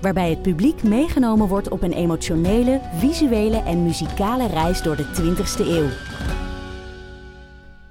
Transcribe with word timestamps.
Waarbij 0.00 0.30
het 0.30 0.42
publiek 0.42 0.82
meegenomen 0.82 1.48
wordt 1.48 1.68
op 1.68 1.82
een 1.82 1.92
emotionele, 1.92 2.80
visuele 2.94 3.56
en 3.56 3.82
muzikale 3.82 4.46
reis 4.46 4.82
door 4.82 4.96
de 4.96 5.04
20ste 5.04 5.66
eeuw. 5.66 5.88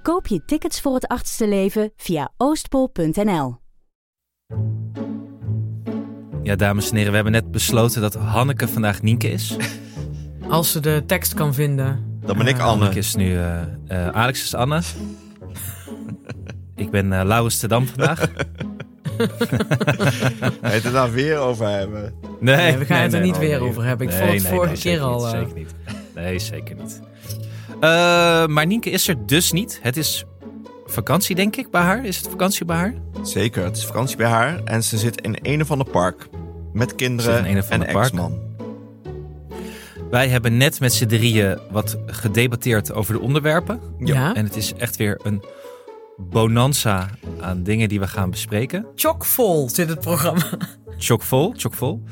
Koop 0.02 0.27
je 0.27 0.45
tickets 0.45 0.81
voor 0.81 0.94
het 0.94 1.08
achtste 1.08 1.48
leven 1.48 1.91
via 1.95 2.31
oostpol.nl. 2.38 3.58
Ja, 6.44 6.55
dames 6.55 6.90
en 6.90 6.95
heren, 6.95 7.09
we 7.09 7.16
hebben 7.16 7.34
net 7.34 7.52
besloten 7.52 8.02
dat 8.02 8.14
Hanneke 8.14 8.67
vandaag 8.67 9.02
Nienke 9.02 9.31
is. 9.31 9.55
Als 10.50 10.72
ze 10.72 10.80
de 10.80 11.03
tekst 11.05 11.34
kan 11.34 11.53
vinden. 11.53 12.20
Dan 12.26 12.38
ben 12.38 12.48
ik 12.48 12.55
Uh, 12.55 12.62
Anne. 12.62 12.78
Hanneke 12.78 12.98
is 13.00 13.16
nu... 13.16 13.36
eh, 13.36 13.62
eh, 13.88 14.08
Alex 14.08 14.44
is 14.44 14.53
Anne. 14.55 14.81
ik 16.76 16.89
ben 16.91 17.14
eh 17.14 17.26
Laurens 17.26 17.59
Tedam 17.59 17.88
vandaag. 17.88 18.28
Het 20.62 20.84
er 20.86 20.91
dan 20.91 21.12
weer 21.12 21.38
over 21.38 21.68
hebben? 21.70 22.14
Nee, 22.40 22.55
Nee, 22.55 22.78
we 22.78 22.86
gaan 22.86 23.02
het 23.02 23.14
er 23.14 23.22
niet 23.22 23.34
oh, 23.34 23.40
weer 23.40 23.59
nee. 23.59 23.70
over 23.70 23.84
hebben. 23.84 24.08
Ik 24.08 24.14
Nee, 24.14 24.22
vond 24.22 24.34
het 24.34 24.44
nee, 24.44 24.52
vorige 24.52 24.73
nee, 24.73 24.82
keer 24.82 24.92
zeker 24.92 25.05
al, 25.05 25.18
Niet, 25.18 25.34
eh, 25.34 25.40
zeker 25.40 25.55
niet. 25.55 25.73
Nee, 26.16 26.40
zeker 26.40 26.76
niet. 26.76 27.00
Eh, 27.80 28.48
maar 28.48 28.66
Nienke 28.66 28.89
is 28.89 29.08
er 29.08 29.16
dus 29.26 29.52
niet. 29.52 29.80
Het 29.81 29.98
is 29.98 30.26
vakantie, 30.86 31.36
denk 31.36 31.56
ik, 31.56 31.72
bij 31.72 31.81
haar. 31.81 32.06
Is 32.06 32.17
het 32.17 32.28
vakantie 32.28 32.66
bij 32.66 32.76
haar? 32.76 32.94
Zeker, 33.23 33.64
het 33.64 33.78
is 33.78 33.86
vakantie 33.86 34.17
bij 34.17 34.28
haar 34.28 34.64
en 34.64 34.84
ze 34.84 34.98
zit 34.98 35.22
in 35.22 35.38
een 35.42 35.61
of 35.61 35.72
ander 35.72 35.89
park. 35.89 36.28
Met 36.73 36.95
kinderen 36.95 37.45
in 37.45 37.52
een 37.52 37.61
of 37.61 37.70
en 37.70 37.86
ex-man. 37.88 38.48
Wij 40.09 40.28
hebben 40.28 40.58
net 40.58 40.80
met 40.80 40.94
z'n 40.94 41.06
drieën 41.06 41.59
wat 41.72 41.98
gedebatteerd 42.06 42.94
over 42.94 43.14
de 43.14 43.20
onderwerpen. 43.20 43.80
Ja. 44.00 44.33
En 44.33 44.45
het 44.45 44.56
is 44.56 44.73
echt 44.73 44.95
weer 44.95 45.20
een 45.23 45.44
bonanza 46.20 47.09
aan 47.42 47.64
dingen 47.64 47.89
die 47.89 48.00
we 48.00 48.08
gaan 48.08 48.30
bespreken. 48.30 48.86
Chockvol 48.95 49.70
zit 49.70 49.89
het 49.89 50.00
programma. 50.00 50.44
Chockvol, 50.98 51.53
chockvol. 51.58 52.03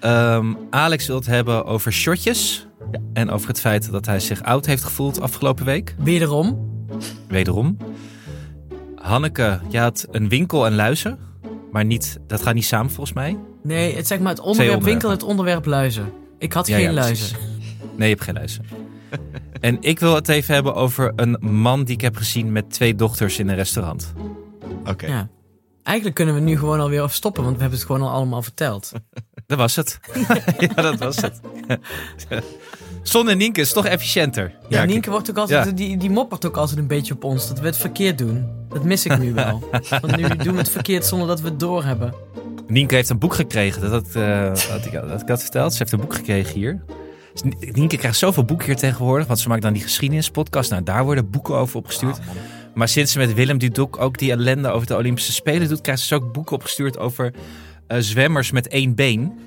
Ehm 0.00 0.54
Alex 0.70 1.06
wil 1.06 1.16
het 1.16 1.26
hebben 1.26 1.64
over 1.64 1.92
shotjes. 1.92 2.66
En 3.12 3.30
over 3.30 3.48
het 3.48 3.60
feit 3.60 3.90
dat 3.90 4.06
hij 4.06 4.20
zich 4.20 4.42
oud 4.42 4.66
heeft 4.66 4.84
gevoeld 4.84 5.20
afgelopen 5.20 5.64
week. 5.64 5.94
Wederom. 5.98 6.70
Wederom. 7.28 7.76
Hanneke, 8.94 9.60
je 9.68 9.78
had 9.78 10.06
een 10.10 10.28
winkel 10.28 10.66
en 10.66 10.74
luizen. 10.74 11.18
Maar 11.72 11.84
niet, 11.84 12.18
dat 12.26 12.42
gaat 12.42 12.54
niet 12.54 12.64
samen 12.64 12.90
volgens 12.90 13.12
mij. 13.16 13.38
Nee, 13.62 13.96
het 13.96 14.06
zeg 14.06 14.18
maar 14.18 14.32
het 14.32 14.40
onderwerp 14.40 14.82
winkel, 14.82 15.10
het 15.10 15.22
onderwerp 15.22 15.64
luizen. 15.66 16.12
Ik 16.38 16.52
had 16.52 16.66
Ja, 16.66 16.76
geen 16.76 16.84
ja, 16.84 16.92
luizen. 16.92 17.36
Nee, 17.96 18.08
je 18.08 18.14
hebt 18.14 18.22
geen 18.24 18.34
luizen. 18.34 18.64
En 19.60 19.76
ik 19.80 19.98
wil 19.98 20.14
het 20.14 20.28
even 20.28 20.54
hebben 20.54 20.74
over 20.74 21.12
een 21.16 21.36
man 21.40 21.84
die 21.84 21.94
ik 21.94 22.00
heb 22.00 22.16
gezien 22.16 22.52
met 22.52 22.70
twee 22.70 22.94
dochters 22.94 23.38
in 23.38 23.48
een 23.48 23.54
restaurant. 23.54 24.12
Oké. 24.86 25.06
Ja. 25.06 25.28
Eigenlijk 25.82 26.16
kunnen 26.16 26.34
we 26.34 26.40
nu 26.40 26.58
gewoon 26.58 26.80
alweer 26.80 27.08
stoppen, 27.08 27.42
want 27.42 27.54
we 27.54 27.60
hebben 27.60 27.78
het 27.78 27.88
gewoon 27.88 28.02
al 28.02 28.10
allemaal 28.10 28.42
verteld. 28.42 28.92
Dat 29.46 29.58
was 29.58 29.76
het. 29.76 29.98
ja, 30.58 30.82
dat 30.82 30.98
was 30.98 31.16
het. 31.16 31.40
Zonder 33.02 33.36
Nienke 33.36 33.60
is 33.60 33.66
het 33.66 33.76
toch 33.76 33.86
efficiënter. 33.86 34.54
Ja, 34.68 34.84
Nienke 34.84 35.10
wordt 35.10 35.30
ook 35.30 35.36
altijd, 35.36 35.64
Ja. 35.64 35.72
die, 35.72 35.96
die 35.96 36.10
moppert 36.10 36.46
ook 36.46 36.56
altijd 36.56 36.78
een 36.78 36.86
beetje 36.86 37.14
op 37.14 37.24
ons. 37.24 37.48
Dat 37.48 37.60
we 37.60 37.66
het 37.66 37.76
verkeerd 37.76 38.18
doen. 38.18 38.46
Dat 38.68 38.84
mis 38.84 39.04
ik 39.06 39.18
nu 39.18 39.32
wel. 39.34 39.68
Want 40.00 40.16
nu 40.16 40.28
doen 40.36 40.52
we 40.52 40.58
het 40.58 40.70
verkeerd 40.70 41.04
zonder 41.04 41.28
dat 41.28 41.40
we 41.40 41.48
het 41.48 41.60
doorhebben. 41.60 42.14
Nienke 42.66 42.94
heeft 42.94 43.08
een 43.08 43.18
boek 43.18 43.34
gekregen. 43.34 43.80
Dat, 43.80 43.90
had, 43.90 44.14
eh, 44.14 44.46
had 44.70 44.84
ik, 44.84 44.92
had 44.92 45.20
ik 45.20 45.26
dat 45.26 45.40
verteld. 45.42 45.72
Ze 45.72 45.78
heeft 45.78 45.92
een 45.92 46.00
boek 46.00 46.14
gekregen 46.14 46.54
hier. 46.54 46.84
Ni- 47.44 47.70
Nienke 47.72 47.96
krijgt 47.96 48.18
zoveel 48.18 48.44
boeken 48.44 48.66
hier 48.66 48.76
tegenwoordig. 48.76 49.26
Want 49.26 49.38
ze 49.38 49.48
maakt 49.48 49.62
dan 49.62 49.72
die 49.72 49.82
geschiedenispodcast. 49.82 50.70
Nou, 50.70 50.82
daar 50.82 51.04
worden 51.04 51.30
boeken 51.30 51.54
over 51.54 51.76
opgestuurd. 51.76 52.18
maar 52.74 52.88
sinds 52.88 53.12
ze 53.12 53.18
met 53.18 53.34
Willem 53.34 53.58
Dudok 53.58 53.98
ook 54.00 54.18
die 54.18 54.30
ellende 54.30 54.68
over 54.68 54.86
de 54.86 54.96
Olympische 54.96 55.32
Spelen 55.32 55.68
doet... 55.68 55.80
krijgt 55.80 56.02
ze 56.02 56.08
dus 56.08 56.18
ook 56.24 56.32
boeken 56.32 56.56
opgestuurd 56.56 56.98
over 56.98 57.34
eh, 57.86 57.98
zwemmers 58.00 58.50
met 58.50 58.68
één 58.68 58.94
been. 58.94 59.38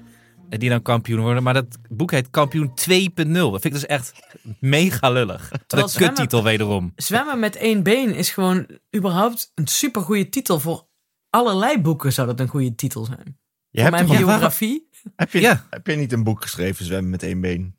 eh, 0.50 0.60
Die 0.60 0.70
dan 0.70 0.82
kampioen 0.82 1.20
worden. 1.22 1.44
Maar 1.44 1.54
dat 1.54 1.78
boek 1.90 2.12
heet 2.12 2.30
Kampioen 2.30 2.70
2.0. 2.70 3.32
Dat 3.32 3.52
vind 3.52 3.66
ik 3.66 3.72
dus 3.74 3.86
echt 3.86 4.14
mega 4.60 5.10
lullig. 5.10 5.48
Terwijl 5.68 5.88
een 5.88 5.94
zwemmen- 5.94 6.16
kuttitel 6.16 6.44
wederom. 6.44 6.92
Zwemmen 6.96 7.40
met 7.40 7.56
één 7.56 7.84
been 7.84 8.16
is 8.16 8.30
gewoon 8.30 8.68
überhaupt 8.96 9.52
een 9.56 9.68
super 9.68 10.02
goede 10.02 10.30
titel. 10.30 10.60
Voor 10.60 10.88
allerlei 11.30 11.82
boeken 11.82 12.14
zou 12.14 12.28
dat 12.28 12.40
een 12.40 12.48
goede 12.48 12.76
titel 12.76 13.06
zijn. 13.06 13.40
Je 13.70 13.82
Voor 13.82 13.92
hebt 13.96 14.08
mijn 14.08 14.20
biografie. 14.20 14.90
heb, 15.16 15.32
je, 15.32 15.42
Ja. 15.42 15.66
heb 15.70 15.88
je 15.88 15.96
niet 15.96 16.12
een 16.12 16.24
boek 16.24 16.42
geschreven, 16.42 16.86
Zwemmen 16.86 17.10
met 17.12 17.24
één 17.24 17.42
been? 17.42 17.76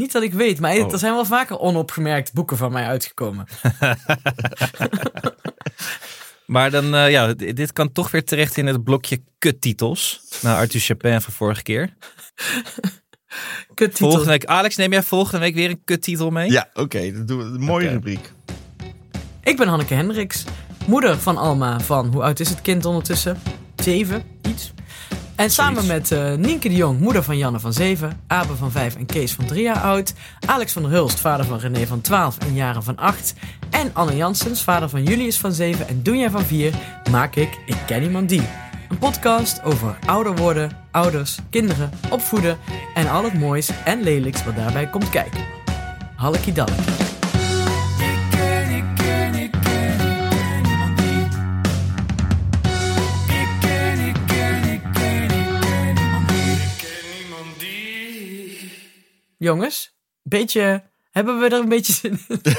Niet 0.00 0.12
dat 0.12 0.22
ik 0.22 0.32
weet, 0.32 0.60
maar 0.60 0.76
Oh. 0.76 0.92
er 0.92 0.98
zijn 0.98 1.14
wel 1.14 1.24
vaker 1.24 1.58
onopgemerkt 1.58 2.32
boeken 2.32 2.56
van 2.56 2.72
mij 2.72 2.84
uitgekomen. 2.86 3.46
Maar 6.46 6.70
dan, 6.70 6.94
eh, 6.94 7.10
ja, 7.10 7.32
dit 7.34 7.72
kan 7.72 7.92
toch 7.92 8.10
weer 8.10 8.24
terecht 8.24 8.56
in 8.56 8.66
het 8.66 8.84
blokje 8.84 9.22
kuttitels. 9.38 10.20
Nou, 10.42 10.58
Arthur 10.58 10.80
Chapin 10.80 11.20
van 11.20 11.32
vorige 11.32 11.62
keer. 11.62 11.94
Kuttitel. 13.74 14.06
Volgende 14.08 14.30
week, 14.30 14.44
Alex, 14.44 14.76
neem 14.76 14.92
jij 14.92 15.02
volgende 15.02 15.38
week 15.38 15.54
weer 15.54 15.70
een 15.70 15.84
kuttitel 15.84 16.30
mee? 16.30 16.50
Ja, 16.50 16.68
oké. 16.74 17.12
dat 17.12 17.28
doen 17.28 17.38
we. 17.38 17.44
Een 17.44 17.60
mooie 17.60 17.88
rubriek. 17.88 18.32
Ik 19.42 19.56
ben 19.56 19.68
Hanneke 19.68 19.94
Hendricks, 19.94 20.44
moeder 20.86 21.18
van 21.18 21.36
Alma 21.36 21.80
van, 21.80 22.12
hoe 22.12 22.22
oud 22.22 22.40
is 22.40 22.48
het 22.48 22.60
kind 22.62 22.84
ondertussen? 22.84 23.38
Zeven, 23.76 24.22
iets. 24.48 24.72
En 25.40 25.50
samen 25.50 25.86
met 25.86 26.10
eh, 26.10 26.34
Nienke 26.34 26.68
de 26.68 26.74
Jong, 26.74 27.00
moeder 27.00 27.22
van 27.22 27.38
Janne 27.38 27.60
van 27.60 27.72
7, 27.72 28.20
Abe 28.26 28.56
van 28.56 28.70
5 28.70 28.96
en 28.96 29.06
Kees 29.06 29.32
van 29.32 29.44
3 29.44 29.62
jaar 29.62 29.80
oud. 29.80 30.14
Alex 30.46 30.72
van 30.72 30.82
der 30.82 30.90
Hulst, 30.90 31.20
vader 31.20 31.46
van 31.46 31.58
René 31.58 31.86
van 31.86 32.00
12 32.00 32.38
en 32.38 32.54
Jaren 32.54 32.82
van 32.82 32.96
8. 32.96 33.34
En 33.70 33.90
Anne 33.92 34.16
Janssens, 34.16 34.62
vader 34.62 34.88
van 34.88 35.02
Julius 35.02 35.38
van 35.38 35.52
7 35.52 35.88
en 35.88 36.02
Doenja 36.02 36.30
van 36.30 36.44
4, 36.44 36.74
maak 37.10 37.34
ik 37.36 37.58
Ik 37.66 37.76
Ken 37.86 38.02
Iemand 38.02 38.28
Die. 38.28 38.42
Een 38.88 38.98
podcast 38.98 39.62
over 39.62 39.98
ouder 40.06 40.36
worden, 40.36 40.70
ouders, 40.90 41.38
kinderen, 41.50 41.90
opvoeden 42.10 42.58
en 42.94 43.10
al 43.10 43.24
het 43.24 43.34
moois 43.34 43.70
en 43.84 44.02
lelijks 44.02 44.44
wat 44.44 44.56
daarbij 44.56 44.86
komt 44.86 45.10
kijken. 45.10 45.44
Hallekie 46.16 46.52
Jongens, 59.40 59.94
beetje, 60.22 60.82
hebben 61.10 61.38
we 61.38 61.44
er 61.44 61.52
een 61.52 61.68
beetje 61.68 61.92
zin 61.92 62.20
in? 62.28 62.40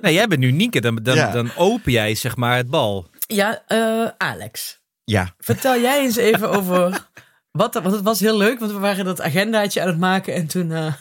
Nee, 0.00 0.14
jij 0.14 0.26
bent 0.26 0.40
nu 0.40 0.50
Nienke, 0.50 0.80
dan, 0.80 0.96
dan, 1.02 1.14
Ja. 1.14 1.30
dan 1.30 1.50
open 1.56 1.92
jij 1.92 2.14
zeg 2.14 2.36
maar 2.36 2.56
het 2.56 2.70
bal. 2.70 3.06
Ja, 3.26 3.62
eh, 3.66 4.08
Alex. 4.16 4.80
Ja. 5.04 5.34
Vertel 5.38 5.80
jij 5.80 6.00
eens 6.00 6.16
even 6.16 6.50
over. 6.50 7.06
Wat, 7.50 7.74
want 7.74 7.94
het 7.94 8.02
was 8.02 8.20
heel 8.20 8.36
leuk, 8.36 8.58
want 8.58 8.72
we 8.72 8.78
waren 8.78 9.04
dat 9.04 9.20
agendaatje 9.20 9.80
aan 9.80 9.86
het 9.88 9.98
maken. 9.98 10.34
En 10.34 10.46
toen, 10.46 10.72
eh, 10.72 10.94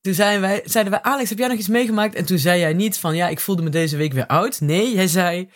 toen 0.00 0.14
zeiden, 0.14 0.40
wij, 0.40 0.62
zeiden 0.64 0.92
wij: 0.92 1.02
Alex, 1.02 1.28
heb 1.28 1.38
jij 1.38 1.48
nog 1.48 1.58
iets 1.58 1.68
meegemaakt? 1.68 2.14
En 2.14 2.24
toen 2.24 2.38
zei 2.38 2.60
jij 2.60 2.72
niet 2.72 2.98
van 2.98 3.16
ja, 3.16 3.28
ik 3.28 3.40
voelde 3.40 3.62
me 3.62 3.70
deze 3.70 3.96
week 3.96 4.12
weer 4.12 4.26
oud. 4.26 4.60
Nee, 4.60 4.94
jij 4.94 5.06
zei. 5.06 5.50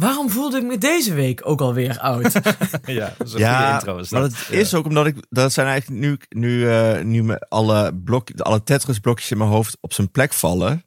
Waarom 0.00 0.30
voelde 0.30 0.56
ik 0.56 0.62
me 0.64 0.78
deze 0.78 1.14
week 1.14 1.40
ook 1.44 1.60
alweer 1.60 1.98
oud? 1.98 2.32
Ja, 2.84 3.14
dat 3.18 3.26
is 3.26 3.32
een 3.32 3.38
Ja, 3.38 3.58
goede 3.58 3.72
intro. 3.72 3.98
is 3.98 4.10
maar 4.10 4.20
dat. 4.20 4.30
het 4.38 4.50
is 4.50 4.74
ook 4.74 4.86
omdat 4.86 5.06
ik... 5.06 5.16
Dat 5.28 5.52
zijn 5.52 5.66
eigenlijk 5.66 6.00
nu, 6.00 6.18
nu, 6.28 6.68
eh, 6.70 7.02
nu 7.02 7.22
me 7.22 7.38
alle, 7.48 7.94
blok, 8.04 8.30
alle 8.40 8.62
Tetris 8.62 8.98
blokjes 8.98 9.30
in 9.30 9.38
mijn 9.38 9.50
hoofd 9.50 9.76
op 9.80 9.92
zijn 9.92 10.10
plek 10.10 10.32
vallen. 10.32 10.84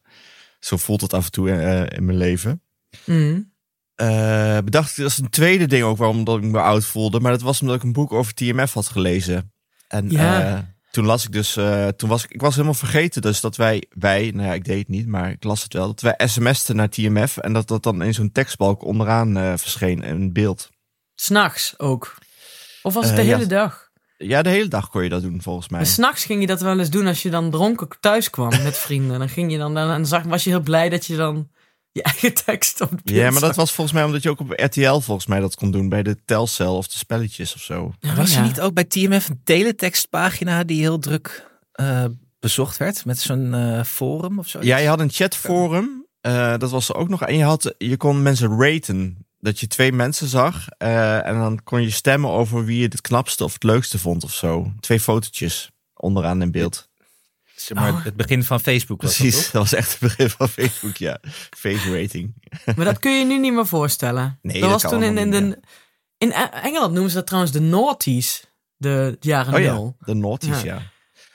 Zo 0.59 0.77
voelt 0.77 1.01
het 1.01 1.13
af 1.13 1.25
en 1.25 1.31
toe 1.31 1.51
eh, 1.51 1.97
in 1.97 2.05
mijn 2.05 2.17
leven. 2.17 2.61
Mm. 3.05 3.51
Eh, 3.95 4.57
bedacht 4.63 4.89
ik, 4.89 4.95
dat 4.95 5.11
is 5.11 5.17
een 5.17 5.29
tweede 5.29 5.65
ding 5.65 5.83
ook 5.83 5.97
waarom 5.97 6.23
dat 6.23 6.37
ik 6.37 6.43
me 6.43 6.59
oud 6.61 6.85
voelde. 6.85 7.19
Maar 7.19 7.31
dat 7.31 7.41
was 7.41 7.61
omdat 7.61 7.75
ik 7.75 7.83
een 7.83 7.93
boek 7.93 8.13
over 8.13 8.33
TMF 8.33 8.73
had 8.73 8.87
gelezen. 8.87 9.53
En 9.87 10.09
Ja. 10.09 10.73
Eh, 10.89 10.95
toen 10.95 11.05
las 11.05 11.25
ik 11.25 11.31
dus, 11.31 11.55
eh, 11.57 11.87
toen 11.87 12.09
was 12.09 12.23
ik, 12.23 12.31
ik 12.31 12.41
was 12.41 12.53
helemaal 12.53 12.73
vergeten 12.73 13.21
dus 13.21 13.41
dat 13.41 13.55
wij, 13.55 13.83
wij, 13.89 14.31
nou 14.33 14.47
ja, 14.47 14.53
ik 14.53 14.65
deed 14.65 14.77
het 14.79 14.87
niet, 14.87 15.07
maar 15.07 15.29
ik 15.29 15.43
las 15.43 15.63
het 15.63 15.73
wel, 15.73 15.87
dat 15.87 16.01
wij 16.01 16.27
sms'ten 16.27 16.75
naar 16.75 16.89
TMF 16.89 17.37
en 17.37 17.53
dat 17.53 17.67
dat 17.67 17.83
dan 17.83 18.01
in 18.01 18.13
zo'n 18.13 18.31
tekstbalk 18.31 18.83
onderaan 18.83 19.37
eh, 19.37 19.53
verscheen 19.55 20.03
in 20.03 20.33
beeld. 20.33 20.69
S'nachts 21.15 21.73
ook. 21.79 22.15
Of 22.81 22.93
was 22.93 23.03
het 23.03 23.13
Eh, 23.13 23.19
de 23.19 23.25
ja. 23.29 23.35
hele 23.35 23.47
dag? 23.49 23.87
Ja, 24.17 24.41
de 24.41 24.49
hele 24.49 24.67
dag 24.67 24.89
kon 24.89 25.03
je 25.03 25.09
dat 25.09 25.21
doen 25.21 25.41
volgens 25.41 25.69
mij. 25.69 25.79
Maar 25.79 25.87
s'nachts 25.89 26.25
ging 26.25 26.41
je 26.41 26.47
dat 26.47 26.61
wel 26.61 26.79
eens 26.79 26.89
doen 26.89 27.07
als 27.07 27.21
je 27.21 27.29
dan 27.29 27.51
dronken 27.51 27.87
thuis 27.99 28.29
kwam 28.29 28.63
met 28.63 28.77
vrienden. 28.77 29.19
Dan 29.19 29.29
ging 29.29 29.51
je 29.51 29.57
dan, 29.57 29.73
dan 29.73 30.05
zag, 30.05 30.23
was 30.23 30.43
je 30.43 30.49
heel 30.49 30.59
blij 30.59 30.89
dat 30.89 31.05
je 31.05 31.15
dan 31.15 31.49
je 31.91 32.03
eigen 32.03 32.33
tekst 32.45 32.81
op 32.81 32.89
het 32.89 32.99
Ja, 33.03 33.31
maar 33.31 33.41
dat 33.41 33.55
was 33.55 33.71
volgens 33.71 33.95
mij 33.95 34.05
omdat 34.05 34.23
je 34.23 34.29
ook 34.29 34.39
op 34.39 34.51
RTL 34.55 34.99
volgens 34.99 35.25
mij 35.25 35.39
dat 35.39 35.55
kon 35.55 35.71
doen. 35.71 35.89
Bij 35.89 36.03
de 36.03 36.17
Telcel 36.25 36.77
of 36.77 36.87
de 36.87 36.97
spelletjes 36.97 37.55
of 37.55 37.61
zo. 37.61 37.93
Ja, 37.99 38.15
Was 38.15 38.31
er 38.31 38.37
ja. 38.41 38.45
niet 38.47 38.61
ook 38.61 38.73
bij 38.73 38.83
TMF 38.83 39.29
een 39.29 39.41
teletextpagina 39.43 40.63
die 40.63 40.79
heel 40.81 40.99
druk 40.99 41.47
eh, 41.71 42.05
bezocht 42.39 42.77
werd? 42.77 43.05
Met 43.05 43.19
zo'n 43.19 43.53
eh, 43.53 43.83
forum 43.83 44.39
of 44.39 44.47
zo? 44.47 44.59
Ja, 44.61 44.77
je 44.77 44.87
had 44.87 44.99
een 44.99 45.09
chatforum. 45.11 46.05
eh, 46.21 46.57
dat 46.57 46.71
was 46.71 46.89
er 46.89 46.95
ook 46.95 47.09
nog. 47.09 47.21
En 47.23 47.37
je, 47.37 47.43
had, 47.43 47.73
je 47.77 47.97
kon 47.97 48.21
mensen 48.21 48.59
raten. 48.61 49.17
Dat 49.41 49.59
je 49.59 49.67
twee 49.67 49.91
mensen 49.91 50.27
zag. 50.27 50.67
eh, 50.77 51.25
en 51.27 51.35
dan 51.37 51.63
kon 51.63 51.81
je 51.81 51.89
stemmen 51.89 52.29
over 52.29 52.65
wie 52.65 52.77
je 52.77 52.83
het 52.87 53.01
knapste 53.01 53.43
of 53.43 53.53
het 53.53 53.63
leukste 53.63 53.99
vond 53.99 54.23
of 54.23 54.33
zo. 54.33 54.71
Twee 54.79 54.99
fotootjes 54.99 55.71
onderaan 55.93 56.41
in 56.41 56.51
beeld. 56.51 56.88
Zeg 57.61 57.77
maar, 57.77 57.91
Oh. 57.93 58.03
het 58.03 58.15
begin 58.15 58.43
van 58.43 58.59
Facebook 58.59 59.01
was 59.01 59.11
dat, 59.17 59.19
Precies, 59.27 59.43
toch? 59.43 59.51
dat 59.51 59.61
was 59.61 59.73
echt 59.73 59.91
het 59.91 59.99
begin 59.99 60.29
van 60.29 60.49
Facebook, 60.49 60.95
ja. 60.97 61.19
Face 61.57 62.01
rating. 62.01 62.33
Maar 62.75 62.85
dat 62.85 62.99
kun 62.99 63.19
je 63.19 63.25
nu 63.25 63.39
niet 63.39 63.53
meer 63.53 63.67
voorstellen. 63.67 64.39
Nee, 64.41 64.53
dat, 64.53 64.61
dat 64.69 64.71
was 64.71 64.81
kan 64.81 64.91
toen 64.91 65.03
in, 65.03 65.17
in, 65.17 65.31
de, 65.31 65.59
in 66.17 66.31
E- 66.31 66.49
Engeland 66.63 66.93
noemen 66.93 67.09
ze 67.09 67.15
dat 67.17 67.25
trouwens 67.27 67.53
de 67.53 67.59
naughties. 67.61 68.47
De 68.77 69.17
jaren 69.19 69.53
Oh 69.53 69.59
ja, 69.59 69.73
nul. 69.73 69.95
de 69.99 70.13
naughties, 70.13 70.61
Ja. 70.61 70.65
ja. 70.75 70.81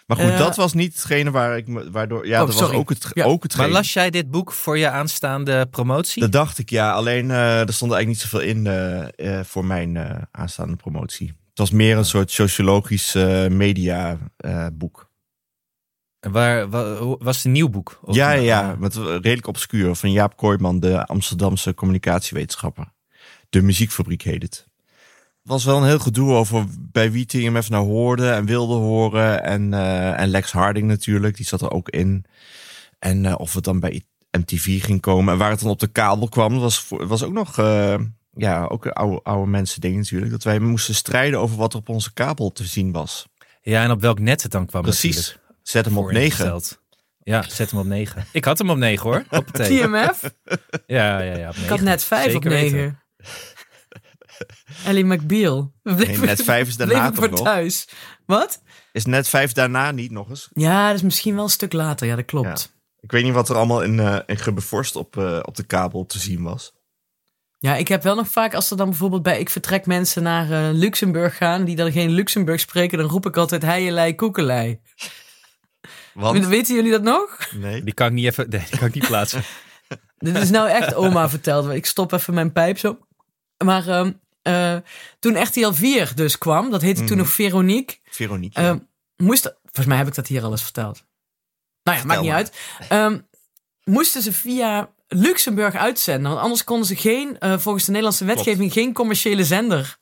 Maar 0.06 0.16
goed, 0.16 0.28
Eh, 0.28 0.38
dat 0.38 0.56
was 0.56 0.72
niet 0.72 0.94
hetgene 0.94 1.30
waar 1.30 1.56
ik 1.56 1.66
me, 1.68 1.90
waardoor, 1.90 2.26
ja, 2.26 2.40
Oh, 2.40 2.46
dat 2.46 2.56
sorry. 2.56 2.70
was 2.72 2.80
ook 2.80 2.88
het, 2.88 3.06
Ja. 3.12 3.24
ook 3.24 3.42
het 3.42 3.56
Maar 3.56 3.68
las 3.68 3.92
jij 3.92 4.10
dit 4.10 4.30
boek 4.30 4.52
voor 4.52 4.78
je 4.78 4.88
aanstaande 4.90 5.66
promotie? 5.70 6.22
Dat 6.22 6.32
dacht 6.32 6.58
ik, 6.58 6.70
ja. 6.70 6.92
Alleen 6.92 7.30
eh, 7.30 7.60
er 7.60 7.72
stond 7.72 7.92
eigenlijk 7.92 8.06
niet 8.06 8.20
zoveel 8.20 8.40
in 8.40 8.66
eh, 8.66 9.38
eh, 9.38 9.44
voor 9.44 9.64
mijn 9.64 9.96
eh, 9.96 10.22
aanstaande 10.30 10.76
promotie. 10.76 11.26
Het 11.28 11.58
was 11.58 11.70
meer 11.70 11.96
een 11.96 12.04
soort 12.04 12.30
sociologisch 12.30 13.14
eh, 13.14 13.46
media 13.46 14.18
eh, 14.36 14.66
boek. 14.72 15.03
En 16.24 16.30
Waar, 16.30 16.68
was 17.18 17.36
het 17.36 17.44
een 17.44 17.52
nieuw 17.52 17.68
boek? 17.68 18.00
Of 18.02 18.14
Ja, 18.14 18.32
ja, 18.32 18.40
ja. 18.42 18.76
Met, 18.78 18.96
redelijk 18.96 19.46
obscuur. 19.46 19.94
Van 19.94 20.12
Jaap 20.12 20.36
Kooijman, 20.36 20.80
de 20.80 21.06
Amsterdamse 21.06 21.74
communicatiewetenschapper. 21.74 22.92
De 23.48 23.62
muziekfabriek 23.62 24.22
heet 24.22 24.42
het. 24.42 24.66
Het 25.42 25.52
was 25.52 25.64
wel 25.64 25.76
een 25.76 25.86
heel 25.86 25.98
gedoe 25.98 26.32
over 26.32 26.64
bij 26.78 27.12
wie 27.12 27.26
TMF 27.26 27.70
nou 27.70 27.86
hoorde 27.86 28.30
en 28.30 28.46
wilde 28.46 28.74
horen. 28.74 29.42
En, 29.42 29.74
eh, 29.74 30.20
en 30.20 30.28
Lex 30.28 30.52
Harding 30.52 30.86
natuurlijk, 30.86 31.36
die 31.36 31.46
zat 31.46 31.60
er 31.60 31.70
ook 31.70 31.88
in. 31.88 32.24
En 32.98 33.26
eh, 33.26 33.34
of 33.36 33.54
het 33.54 33.64
dan 33.64 33.80
bij 33.80 34.02
MTV 34.30 34.84
ging 34.84 35.00
komen. 35.00 35.32
En 35.32 35.38
waar 35.38 35.50
het 35.50 35.60
dan 35.60 35.70
op 35.70 35.80
de 35.80 35.86
kabel 35.86 36.28
kwam, 36.28 36.58
was, 36.58 36.86
was 36.88 37.22
ook 37.22 37.32
nog... 37.32 37.58
eh, 37.58 37.94
ja, 38.34 38.64
ook 38.66 38.86
oude, 38.86 39.20
oude 39.22 39.50
mensen 39.50 39.80
ding 39.80 39.96
natuurlijk. 39.96 40.30
Dat 40.30 40.42
wij 40.42 40.58
moesten 40.58 40.94
strijden 40.94 41.40
over 41.40 41.56
wat 41.56 41.72
er 41.72 41.78
op 41.78 41.88
onze 41.88 42.12
kabel 42.12 42.52
te 42.52 42.64
zien 42.64 42.92
was. 42.92 43.26
Ja, 43.62 43.82
en 43.82 43.90
op 43.90 44.00
welk 44.00 44.18
net 44.18 44.42
het 44.42 44.52
dan 44.52 44.66
kwam 44.66 44.82
Precies. 44.82 45.16
natuurlijk. 45.16 45.43
Zet 45.64 45.84
hem 45.84 45.98
op 45.98 46.10
negen. 46.10 46.36
Vooringesteld. 46.36 46.82
Ja, 47.22 47.42
zet 47.42 47.70
hem 47.70 47.80
op 47.80 47.86
9. 47.86 48.26
Ik 48.32 48.44
had 48.44 48.58
hem 48.58 48.70
op 48.70 48.76
9 48.76 49.02
hoor. 49.10 49.24
Op 49.30 49.52
het 49.52 49.64
TMF? 49.66 50.34
Ja, 50.86 51.20
ja, 51.20 51.36
ja. 51.36 51.48
Op 51.48 51.54
Ik 51.54 51.68
had 51.68 51.80
net 51.80 52.04
vijf 52.04 52.22
Zeker 52.32 52.36
op 52.36 52.44
negen. 52.44 52.78
weten. 52.78 53.02
Ellie 54.84 55.04
McBeal. 55.04 55.72
Nee, 55.82 56.18
net 56.18 56.42
vijf 56.42 56.68
is 56.68 56.76
daarna 56.76 57.06
toch 57.10 57.16
voor 57.16 57.30
nog? 57.30 57.42
thuis. 57.42 57.88
Wat? 58.26 58.62
Is 58.92 59.04
net 59.04 59.28
vijf 59.28 59.52
daarna 59.52 59.90
niet 59.90 60.10
nog 60.10 60.28
eens? 60.28 60.48
Ja, 60.52 60.86
dat 60.86 60.96
is 60.96 61.02
misschien 61.02 61.34
wel 61.34 61.44
een 61.44 61.50
stuk 61.50 61.72
later. 61.72 62.06
Ja, 62.06 62.16
dat 62.16 62.24
klopt. 62.24 62.72
Ik 63.00 63.12
weet 63.12 63.24
niet 63.24 63.32
wat 63.32 63.48
er 63.48 63.56
allemaal 63.56 63.82
in, 63.82 64.00
eh 64.00 64.18
in 64.26 64.38
op, 64.94 65.16
eh, 65.16 65.38
op 65.42 65.56
de 65.56 65.64
kabel 65.64 66.06
te 66.06 66.18
zien 66.18 66.42
was. 66.42 66.72
Ja, 67.58 67.76
ik 67.76 67.88
heb 67.88 68.02
wel 68.02 68.14
nog 68.14 68.28
vaak, 68.28 68.54
als 68.54 68.70
er 68.70 68.76
dan 68.76 68.88
bijvoorbeeld 68.88 69.22
bij 69.22 69.40
Ik 69.40 69.50
Vertrek 69.50 69.86
mensen 69.86 70.22
naar 70.22 70.50
eh, 70.50 70.72
Luxemburg 70.72 71.36
gaan, 71.36 71.64
die 71.64 71.76
dan 71.76 71.92
geen 71.92 72.10
Luxemburg 72.10 72.60
spreken, 72.60 72.98
dan 72.98 73.08
roep 73.08 73.26
ik 73.26 73.36
altijd 73.36 73.62
heielei 73.62 74.14
koekelei. 74.14 74.80
Want? 76.14 76.46
Weten 76.46 76.74
jullie 76.74 76.90
dat 76.90 77.02
nog? 77.02 77.38
Nee. 77.54 77.82
Die 77.84 77.94
kan 77.94 78.06
ik 78.06 78.12
niet 78.12 78.24
even, 78.26 78.46
nee, 78.50 78.64
die 78.70 78.78
kan 78.78 78.88
ik 78.88 78.94
niet 78.94 79.06
plaatsen. 79.06 79.42
Dit 80.18 80.36
is 80.36 80.50
nou 80.50 80.68
echt 80.68 80.94
oma 80.94 81.28
verteld. 81.28 81.70
Ik 81.70 81.86
stop 81.86 82.12
even 82.12 82.34
mijn 82.34 82.52
pijp 82.52 82.78
zo. 82.78 82.98
Maar 83.64 83.88
ehm, 83.88 84.12
eh, 84.42 84.76
toen 85.18 85.42
RTL 85.42 85.72
4 85.72 86.12
dus 86.14 86.38
kwam, 86.38 86.70
dat 86.70 86.82
heette 86.82 87.00
toen 87.04 87.08
Mhm. 87.16 87.18
nog 87.24 87.28
Veronique, 87.34 87.96
Veronique. 88.04 88.60
ehm, 88.62 88.78
moest, 89.16 89.42
volgens 89.62 89.86
mij 89.86 89.96
heb 89.96 90.06
ik 90.06 90.14
dat 90.14 90.26
hier 90.26 90.42
al 90.42 90.50
eens 90.50 90.62
verteld. 90.62 91.04
Nou 91.82 91.98
ja, 91.98 92.04
maakt 92.04 92.20
niet 92.20 92.28
maar. 92.30 92.38
uit. 92.38 92.52
Ehm, 92.88 93.18
moesten 93.84 94.22
ze 94.22 94.32
via 94.32 94.92
Luxemburg 95.08 95.74
uitzenden, 95.74 96.30
want 96.30 96.42
anders 96.42 96.64
konden 96.64 96.86
ze 96.86 96.96
geen, 96.96 97.38
eh, 97.38 97.58
volgens 97.58 97.84
de 97.84 97.90
Nederlandse 97.90 98.24
wetgeving, 98.24 98.72
geen 98.72 98.92
commerciële 98.92 99.44
zender 99.44 99.96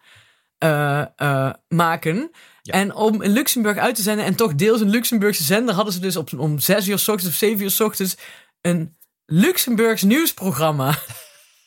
eh, 0.59 1.05
eh, 1.17 1.51
maken. 1.69 2.31
Ja. 2.63 2.73
En 2.73 2.95
om 2.95 3.23
in 3.23 3.31
Luxemburg 3.31 3.79
uit 3.79 3.95
te 3.95 4.03
zenden 4.03 4.25
en 4.25 4.35
toch 4.35 4.55
deels 4.55 4.81
een 4.81 4.91
Luxemburgse 4.91 5.43
zender, 5.43 5.75
hadden 5.75 5.93
ze 5.93 6.01
dus 6.01 6.17
op, 6.17 6.39
om 6.39 6.59
zes 6.59 6.89
uur 6.89 6.99
s 6.99 7.09
ochtends 7.09 7.33
of 7.33 7.39
zeven 7.39 7.65
uur 7.65 7.71
s 7.71 7.81
ochtends 7.81 8.17
een 8.61 8.97
Luxemburgs 9.27 10.03
nieuwsprogramma. 10.03 10.99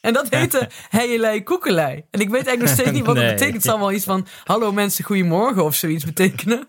En 0.01 0.13
dat 0.13 0.29
heette 0.29 0.69
Heielei 0.89 1.43
Koekelei. 1.43 2.05
En 2.11 2.19
ik 2.19 2.29
weet 2.29 2.47
eigenlijk 2.47 2.61
nog 2.61 2.69
steeds 2.69 2.91
niet 2.91 3.05
wat 3.05 3.15
Nee. 3.15 3.23
het 3.23 3.33
betekent. 3.33 3.55
Het 3.63 3.71
zal 3.71 3.79
wel 3.79 3.91
iets 3.91 4.05
van, 4.05 4.27
hallo 4.43 4.71
mensen, 4.71 5.03
goedemorgen 5.03 5.63
of 5.63 5.75
zoiets 5.75 6.05
betekenen. 6.05 6.67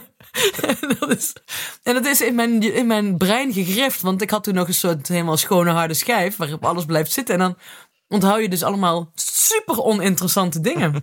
en, 0.68 0.96
dat 0.98 1.16
is, 1.16 1.32
en 1.82 1.94
dat 1.94 2.06
is 2.06 2.20
in 2.20 2.34
mijn, 2.34 2.62
in 2.74 2.86
mijn 2.86 3.16
brein 3.16 3.52
gegrift. 3.52 4.00
Want 4.00 4.22
ik 4.22 4.30
had 4.30 4.44
toen 4.44 4.54
nog 4.54 4.68
een 4.68 4.74
soort 4.74 5.08
helemaal 5.08 5.36
schone 5.36 5.70
harde 5.70 5.94
schijf 5.94 6.36
waarop 6.36 6.64
alles 6.64 6.84
blijft 6.84 7.12
zitten. 7.12 7.34
En 7.34 7.40
dan 7.40 7.56
onthoud 8.08 8.40
je 8.40 8.48
dus 8.48 8.62
allemaal 8.62 9.10
super 9.14 9.82
oninteressante 9.82 10.60
dingen. 10.60 10.94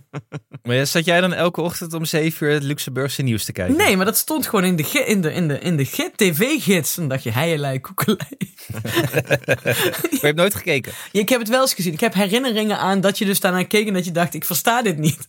Maar 0.62 0.76
ja, 0.76 0.84
zat 0.84 1.04
jij 1.04 1.20
dan 1.20 1.32
elke 1.32 1.60
ochtend 1.60 1.92
om 1.92 2.04
7 2.04 2.46
uur 2.46 2.52
het 2.52 2.62
Luxemburgse 2.62 3.22
nieuws 3.22 3.44
te 3.44 3.52
kijken? 3.52 3.76
Nee, 3.76 3.96
maar 3.96 4.04
dat 4.04 4.16
stond 4.16 4.46
gewoon 4.46 4.64
in 4.64 4.76
de, 4.76 4.82
in 5.06 5.20
de, 5.20 5.32
in 5.32 5.48
de, 5.48 5.58
in 5.58 5.76
de 5.76 5.84
gi- 5.84 6.10
tv-gids. 6.16 6.94
En 6.96 7.00
dan 7.00 7.08
dacht 7.08 7.22
je, 7.22 7.30
heielei 7.30 7.80
koekelei. 7.80 8.18
Maar 8.74 10.08
je 10.10 10.18
hebt 10.20 10.36
nooit 10.36 10.54
gekeken. 10.54 10.92
Ja, 11.12 11.20
ik 11.20 11.28
heb 11.28 11.38
het 11.40 11.48
wel 11.48 11.60
eens 11.60 11.74
gezien. 11.74 11.92
Ik 11.92 12.00
heb 12.00 12.14
herinneringen 12.14 12.78
aan 12.78 13.00
dat 13.00 13.18
je 13.18 13.24
dus 13.24 13.40
daarnaar 13.40 13.66
keek 13.66 13.86
en 13.86 13.94
dat 13.94 14.04
je 14.04 14.10
dacht, 14.12 14.34
ik 14.34 14.44
versta 14.44 14.82
dit 14.82 14.98
niet. 14.98 15.26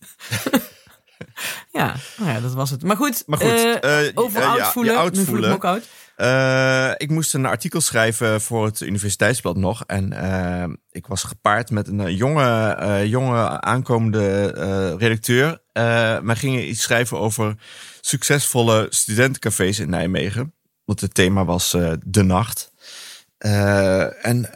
ja, 1.72 1.96
nou 2.18 2.32
ja, 2.32 2.40
dat 2.40 2.54
was 2.54 2.70
het. 2.70 2.84
Maar 2.84 2.96
goed, 2.98 3.24
Maar 3.26 3.40
goed, 3.40 3.50
eh, 3.50 4.06
eh, 4.08 4.12
over 4.16 4.42
eh, 4.42 4.50
oud 4.50 4.58
ja, 4.58 4.72
voelen. 4.72 4.98
oud 4.98 5.14
nu 5.16 5.24
voel 5.24 5.38
ik 5.38 5.42
me 5.46 5.54
ook 5.54 5.66
oud. 5.66 5.84
Eh, 6.18 6.92
ik 6.98 7.10
moest 7.10 7.34
een 7.34 7.46
artikel 7.46 7.82
schrijven 7.82 8.42
voor 8.42 8.66
het 8.66 8.82
Universiteitsblad 8.82 9.58
nog. 9.58 9.84
En 9.86 10.14
eh, 10.14 10.74
ik 10.92 11.08
was 11.08 11.24
gepaard 11.24 11.72
met 11.72 11.88
een 11.88 12.00
eh, 12.00 12.18
jonge, 12.18 13.04
jonge 13.08 13.62
aankomende 13.62 14.48
redacteur. 14.98 15.62
Wij 16.24 16.36
gingen 16.36 16.70
iets 16.70 16.82
schrijven 16.82 17.20
over 17.20 17.56
succesvolle 18.02 18.88
studentencafés 18.90 19.80
in 19.80 19.90
Nijmegen. 19.90 20.54
Want 20.86 21.02
het 21.02 21.14
thema 21.14 21.46
was 21.46 21.72
de 22.06 22.24
nacht. 22.24 22.72
En 24.22 24.50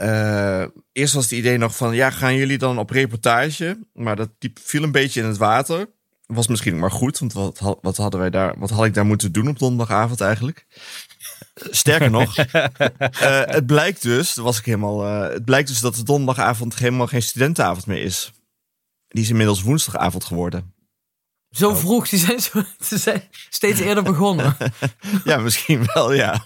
eerst 0.92 1.14
was 1.14 1.24
het 1.24 1.32
idee 1.32 1.58
nog 1.58 1.76
van, 1.76 1.96
ja, 1.96 2.10
gaan 2.10 2.36
jullie 2.36 2.58
dan 2.58 2.80
op 2.80 2.90
reportage? 2.90 3.80
Maar 3.94 4.16
dat 4.16 4.30
viel 4.64 4.84
een 4.84 4.92
beetje 4.92 5.22
in 5.22 5.28
het 5.28 5.38
water. 5.38 5.90
Was 6.26 6.48
misschien 6.48 6.80
maar 6.80 6.92
goed, 6.92 7.20
want 7.20 7.34
wat, 7.34 7.78
wat 7.82 7.98
hadden 7.98 8.20
wij 8.20 8.30
daar, 8.30 8.56
wat 8.58 8.70
had 8.70 8.86
ik 8.86 8.94
daar 8.94 9.06
moeten 9.06 9.32
doen 9.32 9.48
op 9.48 9.60
donderdagavond 9.60 10.22
eigenlijk? 10.22 10.66
Sterker 11.54 12.10
nog, 12.12 12.38
eh, 12.38 13.42
het 13.46 13.66
blijkt 13.66 14.02
dus, 14.02 14.36
was 14.36 14.60
ik 14.60 14.66
helemaal, 14.66 15.06
eh, 15.06 15.34
het 15.34 15.46
blijkt 15.46 15.68
dus 15.68 15.80
dat 15.80 15.96
de 15.96 16.04
donderdagavond 16.04 16.76
helemaal 16.78 17.08
geen 17.08 17.22
studentenavond 17.22 17.86
meer 17.86 18.02
is. 18.04 18.32
Die 19.08 19.24
is 19.24 19.30
inmiddels 19.30 19.62
woensdagavond 19.62 20.24
geworden. 20.26 20.74
Zo 21.50 21.76
vroeg, 21.76 22.10
die 22.10 22.20
zijn, 22.20 22.40
zo, 22.40 22.64
ze 22.90 22.98
zijn 22.98 23.24
steeds 23.50 23.80
eerder 23.80 24.04
begonnen. 24.04 24.56
Ja, 25.24 25.38
misschien 25.38 25.86
wel, 25.94 26.14
ja. 26.14 26.46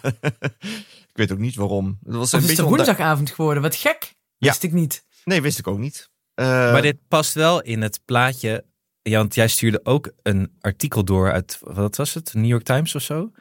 ik 0.82 1.12
weet 1.14 1.32
ook 1.32 1.38
niet 1.40 1.56
waarom. 1.56 2.00
Het 2.06 2.16
was 2.16 2.32
een 2.32 2.40
is 2.40 2.46
beetje 2.46 2.62
het 2.62 2.72
ondu- 2.72 2.84
woensdagavond 2.84 3.32
geworden? 3.32 3.64
Wat 3.64 3.76
gek. 3.76 4.14
Ja. 4.38 4.48
Wist 4.50 4.64
ik 4.64 4.72
niet. 4.72 5.04
Nee, 5.24 5.42
wist 5.42 5.60
ik 5.60 5.68
ook 5.68 5.78
niet. 5.78 6.10
Eh, 6.34 6.46
Maar 6.48 6.82
dit 6.82 6.98
past 7.08 7.34
wel 7.34 7.62
in 7.62 7.82
het 7.82 8.00
plaatje. 8.06 8.66
Ja, 9.02 9.18
want 9.18 9.36
jij 9.36 9.48
stuurde 9.48 9.80
ook 9.84 10.12
een 10.24 10.52
artikel 10.62 11.04
door 11.04 11.32
uit, 11.32 11.58
wat 11.62 11.96
was 11.96 12.14
het? 12.14 12.34
New 12.34 12.46
York 12.46 12.64
Times 12.64 12.96
of 12.96 13.02
zo? 13.02 13.32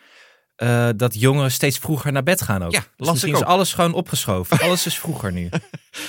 Eh, 0.54 0.88
dat 0.96 1.20
jongeren 1.20 1.50
steeds 1.52 1.78
vroeger 1.78 2.12
naar 2.12 2.22
bed 2.22 2.42
gaan 2.42 2.62
ook. 2.62 2.72
Ja, 2.72 2.84
dus 2.96 3.10
misschien 3.10 3.34
is 3.34 3.42
alles 3.42 3.72
gewoon 3.72 3.92
opgeschoven. 3.94 4.58
alles 4.60 4.86
is 4.86 4.98
vroeger 4.98 5.32
nu. 5.32 5.48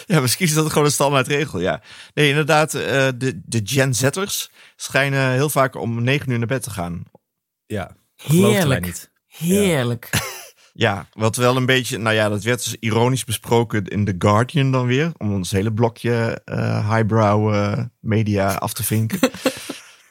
Ja, 0.05 0.19
misschien 0.19 0.45
is 0.45 0.53
dat 0.53 0.69
gewoon 0.69 0.85
een 0.85 0.91
standaardregel, 0.91 1.59
ja. 1.59 1.81
Nee, 2.13 2.29
inderdaad, 2.29 2.73
eh, 2.73 3.07
de, 3.17 3.41
de 3.45 3.61
Gen 3.63 3.93
Z'ers 3.93 4.51
schijnen 4.75 5.31
heel 5.31 5.49
vaak 5.49 5.75
om 5.75 6.03
negen 6.03 6.31
uur 6.31 6.37
naar 6.37 6.47
bed 6.47 6.63
te 6.63 6.69
gaan. 6.69 7.03
Ja, 7.65 7.95
Heerlijk. 8.15 8.85
niet. 8.85 9.11
Heerlijk. 9.27 10.09
Ja, 10.77 11.07
wat 11.13 11.35
wel 11.35 11.55
een 11.55 11.65
beetje, 11.65 11.97
nou 11.97 12.15
ja, 12.15 12.29
dat 12.29 12.43
werd 12.43 12.63
dus 12.63 12.75
ironisch 12.79 13.23
besproken 13.23 13.85
in 13.85 14.05
The 14.05 14.15
Guardian 14.17 14.71
dan 14.71 14.85
weer. 14.85 15.11
Om 15.17 15.33
ons 15.33 15.51
hele 15.51 15.73
blokje 15.73 16.41
eh, 16.45 16.89
highbrow 16.91 17.53
eh, 17.53 17.83
media 17.99 18.53
af 18.53 18.73
te 18.73 18.83
vinken. 18.83 19.19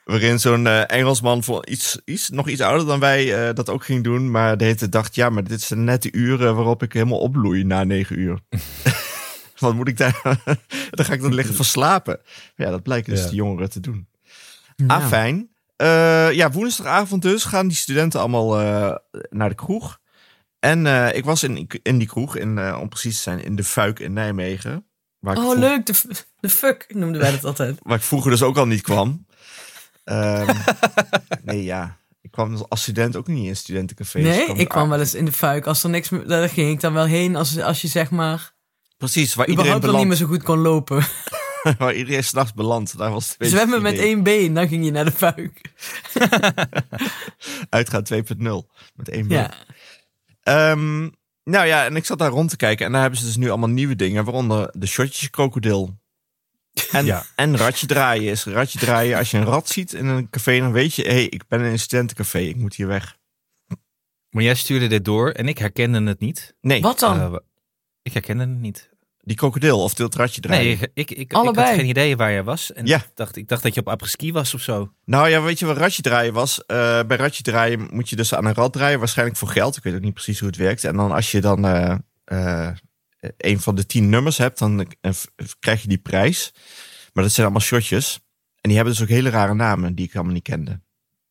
Waarin 0.04 0.38
zo'n 0.40 0.66
eh, 0.66 0.90
Engelsman 0.90 1.44
voor 1.44 1.66
iets, 1.66 1.98
iets, 2.04 2.28
nog 2.30 2.48
iets 2.48 2.60
ouder 2.60 2.86
dan 2.86 3.00
wij 3.00 3.48
eh, 3.48 3.54
dat 3.54 3.68
ook 3.70 3.84
ging 3.84 4.04
doen. 4.04 4.30
Maar 4.30 4.56
de 4.56 4.64
hele 4.64 4.76
tijd 4.76 4.92
dacht, 4.92 5.14
ja, 5.14 5.28
maar 5.30 5.44
dit 5.44 5.60
zijn 5.62 5.84
net 5.84 6.02
de 6.02 6.12
uren 6.12 6.54
waarop 6.54 6.82
ik 6.82 6.92
helemaal 6.92 7.18
opbloei 7.18 7.64
na 7.64 7.84
negen 7.84 8.18
uur. 8.18 8.38
Wat 9.58 9.74
moet 9.74 9.88
ik 9.88 9.96
daar? 9.96 10.20
dan 10.90 11.04
ga 11.04 11.12
ik 11.12 11.20
dan 11.22 11.34
liggen 11.34 11.54
verslapen. 11.54 12.20
Ja, 12.56 12.70
dat 12.70 12.82
blijken 12.82 13.12
dus 13.14 13.22
Ja. 13.22 13.28
de 13.28 13.34
jongeren 13.34 13.70
te 13.70 13.80
doen. 13.80 14.08
Nou, 14.76 15.02
Ah, 15.02 15.08
fijn. 15.08 15.48
Eh, 15.76 16.32
ja, 16.32 16.50
woensdagavond 16.50 17.22
dus 17.22 17.44
gaan 17.44 17.68
die 17.68 17.76
studenten 17.76 18.20
allemaal 18.20 18.60
eh, 18.60 18.94
naar 19.30 19.48
de 19.48 19.54
kroeg. 19.54 19.98
En 20.58 20.86
eh, 20.86 21.16
ik 21.16 21.24
was 21.24 21.42
in, 21.42 21.68
in 21.82 21.98
die 21.98 22.08
kroeg, 22.08 22.36
in, 22.36 22.58
eh, 22.58 22.78
om 22.80 22.88
precies 22.88 23.16
te 23.16 23.22
zijn, 23.22 23.44
in 23.44 23.56
de 23.56 23.64
Fuik 23.64 23.98
in 23.98 24.12
Nijmegen. 24.12 24.86
Waar 25.18 25.34
ik 25.34 25.40
Oh, 25.42 25.50
vroeg- 25.50 25.58
leuk. 25.60 25.86
De, 25.86 25.92
de 26.40 26.48
fuck 26.48 26.86
noemden 26.94 27.20
wij 27.20 27.30
dat 27.30 27.44
altijd. 27.44 27.78
Waar 27.82 27.96
ik 27.96 28.02
vroeger 28.02 28.30
dus 28.30 28.42
ook 28.42 28.56
al 28.56 28.66
niet 28.66 28.82
kwam. 28.82 29.26
Ehm, 30.04 30.56
nee, 31.44 31.64
ja. 31.64 31.98
Ik 32.20 32.30
kwam 32.30 32.64
als 32.68 32.82
student 32.82 33.16
ook 33.16 33.26
niet 33.26 33.46
in 33.46 33.56
studentencafés. 33.56 34.22
Nee, 34.22 34.44
kwam 34.44 34.56
ik 34.56 34.68
kwam 34.68 34.88
wel 34.88 34.98
eens 34.98 35.14
in 35.14 35.24
de 35.24 35.32
fuik. 35.32 35.66
Als 35.66 35.82
er 35.82 35.90
niks 35.90 36.08
meer... 36.08 36.26
Daar 36.26 36.48
ging 36.48 36.70
ik 36.70 36.80
dan 36.80 36.92
wel 36.92 37.04
heen 37.04 37.36
als, 37.36 37.60
als 37.60 37.80
je 37.80 37.88
zeg 37.88 38.10
maar... 38.10 38.52
Precies, 38.96 39.34
waar 39.34 39.46
iedereen, 39.46 39.70
überhaupt 39.70 39.94
al 39.94 40.04
niet 40.04 40.08
meer 40.08 40.18
belandt, 40.18 40.32
zo 40.32 40.52
goed 40.52 40.54
kon 40.54 40.72
lopen. 40.72 41.04
waar 41.78 41.94
iedereen 41.94 42.24
s'nachts 42.24 42.52
belandt. 42.52 42.98
Daar 42.98 43.10
was 43.10 43.34
het 43.38 43.48
Zwemmen 43.48 43.82
met 43.82 43.98
één 43.98 44.22
been, 44.22 44.54
dan 44.54 44.68
ging 44.68 44.84
je 44.84 44.90
naar 44.90 45.04
de 45.04 45.12
fuik. 45.12 45.72
Uitgaan 47.68 48.04
2.0 48.12 48.22
met 48.94 49.08
één 49.08 49.28
been. 49.28 49.38
Ja. 49.38 49.54
Ehm, 50.42 51.00
nou 51.44 51.66
ja, 51.66 51.84
en 51.84 51.96
ik 51.96 52.04
zat 52.04 52.18
daar 52.18 52.30
rond 52.30 52.50
te 52.50 52.56
kijken. 52.56 52.86
En 52.86 52.92
daar 52.92 53.00
hebben 53.00 53.18
ze 53.18 53.24
dus 53.24 53.36
nu 53.36 53.48
allemaal 53.48 53.68
nieuwe 53.68 53.96
dingen. 53.96 54.24
Waaronder 54.24 54.70
de 54.72 54.86
shotjes 54.86 55.30
krokodil. 55.30 55.98
En, 56.92 57.04
Ja. 57.04 57.24
en 57.34 57.56
ratje 57.56 57.86
draaien 57.86 58.30
is 58.30 58.44
ratje 58.44 58.78
draaien. 58.78 59.18
Als 59.18 59.30
je 59.30 59.36
een 59.38 59.44
rat 59.44 59.68
ziet 59.68 59.92
in 59.92 60.06
een 60.06 60.30
café, 60.30 60.58
dan 60.58 60.72
weet 60.72 60.94
je... 60.94 61.02
Hé, 61.02 61.08
hey, 61.12 61.24
ik 61.24 61.46
ben 61.48 61.60
in 61.60 61.66
een 61.72 61.78
studentencafé. 61.78 62.38
Ik 62.38 62.56
moet 62.56 62.74
hier 62.74 62.86
weg. 62.86 63.16
Maar 64.30 64.42
jij 64.42 64.54
stuurde 64.54 64.86
dit 64.86 65.04
door 65.04 65.30
en 65.30 65.48
ik 65.48 65.58
herkende 65.58 66.02
het 66.02 66.20
niet. 66.20 66.54
Nee, 66.60 66.80
Wat 66.80 66.98
dan? 66.98 67.20
Eh, 67.20 67.34
ik 68.02 68.12
herkende 68.12 68.42
het 68.46 68.58
niet. 68.60 68.92
die 69.20 69.36
krokodil 69.36 69.82
of 69.82 69.98
het 69.98 70.14
ratje 70.14 70.40
draaien. 70.40 70.64
Nee, 70.64 70.72
ik, 70.72 70.90
ik, 70.94 71.10
ik, 71.10 71.18
ik 71.18 71.32
Allebei. 71.32 71.66
had 71.66 71.76
geen 71.76 71.88
idee 71.88 72.16
waar 72.16 72.30
jij 72.30 72.42
was. 72.44 72.72
En 72.72 72.86
Ja. 72.86 72.96
ik, 72.96 73.10
dacht, 73.14 73.36
ik 73.36 73.48
dacht 73.48 73.62
dat 73.62 73.74
je 73.74 73.80
op 73.80 73.88
apres-ski 73.88 74.32
was 74.32 74.54
of 74.54 74.60
zo. 74.60 74.92
Nou 75.04 75.28
ja, 75.28 75.42
weet 75.42 75.58
je 75.58 75.66
wat 75.66 75.76
ratje 75.76 76.02
draaien 76.02 76.32
was? 76.32 76.66
Eh, 76.66 77.02
bij 77.06 77.16
ratje 77.16 77.42
draaien 77.42 77.88
moet 77.90 78.08
je 78.08 78.16
dus 78.16 78.34
aan 78.34 78.44
een 78.44 78.54
rad 78.54 78.72
draaien, 78.72 78.98
waarschijnlijk 78.98 79.38
voor 79.38 79.48
geld. 79.48 79.76
Ik 79.76 79.82
weet 79.82 79.94
ook 79.94 80.00
niet 80.00 80.14
precies 80.14 80.38
hoe 80.38 80.48
het 80.48 80.56
werkt. 80.56 80.84
En 80.84 80.96
dan 80.96 81.12
als 81.12 81.30
je 81.30 81.40
dan 81.40 81.64
eh, 81.66 81.94
eh, 82.24 82.70
een 83.36 83.60
van 83.60 83.74
de 83.74 83.86
tien 83.86 84.08
nummers 84.08 84.38
hebt, 84.38 84.58
dan 84.58 84.86
eh, 85.00 85.12
krijg 85.60 85.82
je 85.82 85.88
die 85.88 85.98
prijs. 85.98 86.52
Maar 87.12 87.24
dat 87.24 87.32
zijn 87.32 87.46
allemaal 87.46 87.66
shotjes. 87.66 88.14
En 88.60 88.68
die 88.70 88.74
hebben 88.74 88.94
dus 88.94 89.02
ook 89.02 89.08
hele 89.08 89.30
rare 89.30 89.54
namen 89.54 89.94
die 89.94 90.06
ik 90.06 90.14
allemaal 90.14 90.32
niet 90.32 90.42
kende. 90.42 90.80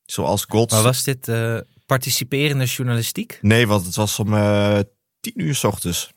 Zoals 0.06 0.46
Gold. 0.50 0.72
Maar 0.72 0.84
was 0.84 1.04
dit 1.04 1.28
eh, 1.28 1.58
participerende 1.86 2.66
journalistiek? 2.66 3.40
Nee, 3.42 3.68
want 3.68 3.86
het 3.86 3.96
was 3.96 4.20
om 4.20 4.34
eh 4.34 4.80
tien 5.20 5.42
uur 5.42 5.56
s 5.56 5.64
ochtends. 5.64 6.12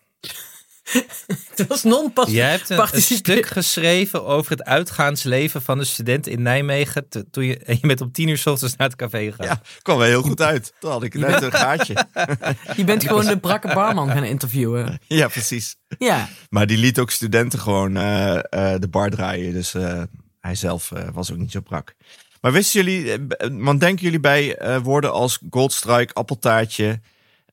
Het 1.56 1.66
was 1.68 1.82
non-pas. 1.82 2.30
Jij 2.30 2.50
hebt 2.50 2.70
een, 2.70 2.88
een 2.92 3.00
stuk 3.02 3.46
geschreven 3.46 4.24
over 4.24 4.50
het 4.50 4.64
uitgaansleven 4.64 5.62
van 5.62 5.78
de 5.78 5.84
student 5.84 6.26
in 6.26 6.42
Nijmegen. 6.42 7.08
te- 7.08 7.30
Toen 7.30 7.44
je, 7.44 7.58
en 7.58 7.78
je 7.80 7.86
bent 7.86 8.00
om 8.00 8.12
tien 8.12 8.28
uur 8.28 8.38
s 8.38 8.46
ochtends 8.46 8.76
naar 8.76 8.86
het 8.88 8.96
café 8.96 9.24
gegaan. 9.30 9.46
Ja, 9.46 9.60
kwam 9.82 9.98
wel 9.98 10.06
heel 10.06 10.22
goed 10.22 10.40
uit. 10.42 10.72
Toen 10.80 10.90
had 10.90 11.02
ik 11.02 11.14
net 11.14 11.42
een 11.42 11.52
gaatje. 11.52 12.06
Je 12.76 12.84
bent 12.84 13.06
gewoon 13.06 13.24
de 13.26 13.38
brakke 13.38 13.74
barman 13.74 14.08
gaan 14.10 14.24
interviewen. 14.24 14.98
Ja, 15.06 15.28
precies. 15.28 15.76
Ja. 15.98 16.28
Maar 16.50 16.66
die 16.66 16.78
liet 16.78 16.98
ook 16.98 17.10
studenten 17.10 17.58
gewoon 17.58 17.96
eh, 17.96 18.36
eh, 18.36 18.80
de 18.80 18.88
bar 18.88 19.10
draaien. 19.10 19.52
Dus 19.52 19.74
eh, 19.74 20.02
hij 20.40 20.54
zelf 20.54 20.92
eh, 20.92 21.08
was 21.12 21.32
ook 21.32 21.38
niet 21.38 21.52
zo 21.52 21.60
brak. 21.60 21.94
Maar 22.40 22.52
wisten 22.52 22.84
jullie, 22.84 23.26
want 23.52 23.80
denken 23.80 24.04
jullie 24.04 24.20
bij 24.20 24.56
eh, 24.56 24.78
woorden 24.82 25.12
als 25.12 25.38
Goldstrike, 25.50 26.14
appeltaartje, 26.14 27.00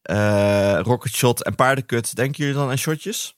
eh 0.03 0.79
rocket 0.83 1.13
shot 1.13 1.43
en 1.43 1.55
paardenkut, 1.55 2.15
denken 2.15 2.37
jullie 2.43 2.59
dan 2.59 2.69
aan 2.69 2.77
shotjes? 2.77 3.37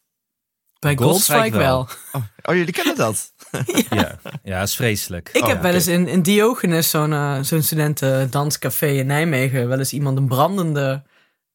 Bij 0.79 0.95
Goldstrike 0.95 1.39
Goldstrike 1.39 1.57
wel. 1.65 1.88
wel. 2.12 2.22
Oh, 2.22 2.27
oh 2.50 2.55
jullie 2.55 2.74
kennen 2.74 2.95
dat? 2.95 3.34
Ja, 3.89 4.19
ja 4.43 4.60
dat 4.60 4.67
is 4.67 4.75
vreselijk. 4.75 5.29
Ik 5.34 5.41
Oh, 5.41 5.48
heb 5.48 5.57
ja, 5.57 5.63
wel 5.63 5.74
eens 5.74 5.88
in, 5.88 6.07
in 6.07 6.22
Diogenes, 6.22 6.89
zo'n 6.89 7.13
eh, 7.13 7.39
zo'n 7.41 7.62
studentendanscafé 7.62 8.88
in 8.88 9.05
Nijmegen, 9.05 9.67
wel 9.67 9.77
eens 9.79 9.93
iemand 9.93 10.17
een 10.17 10.27
brandende 10.27 11.03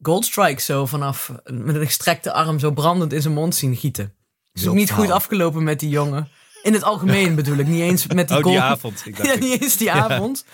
Goldstrike 0.02 0.60
zo 0.62 0.86
vanaf, 0.86 1.32
met 1.44 1.74
een 1.74 1.86
gestrekte 1.86 2.32
arm 2.32 2.58
zo 2.58 2.70
brandend 2.70 3.12
in 3.12 3.22
zijn 3.22 3.34
mond 3.34 3.54
zien 3.54 3.76
gieten. 3.76 4.04
is 4.52 4.60
ook 4.60 4.66
Wild 4.66 4.76
niet 4.76 4.90
goed 4.92 5.10
afgelopen 5.10 5.62
met 5.62 5.80
die 5.80 5.88
jongen. 5.90 6.28
In 6.62 6.72
het 6.72 6.82
algemeen 6.82 7.34
bedoel 7.34 7.56
ik, 7.56 7.66
niet 7.66 7.80
eens 7.80 8.06
met 8.06 8.28
die 8.28 8.36
Oh, 8.36 8.42
die 8.44 8.52
gold- 8.52 8.64
avond. 8.64 9.02
Ik 9.06 9.16
dacht, 9.16 9.28
Ja, 9.32 9.38
niet 9.38 9.62
eens 9.62 9.76
die 9.76 9.92
avond. 9.92 10.44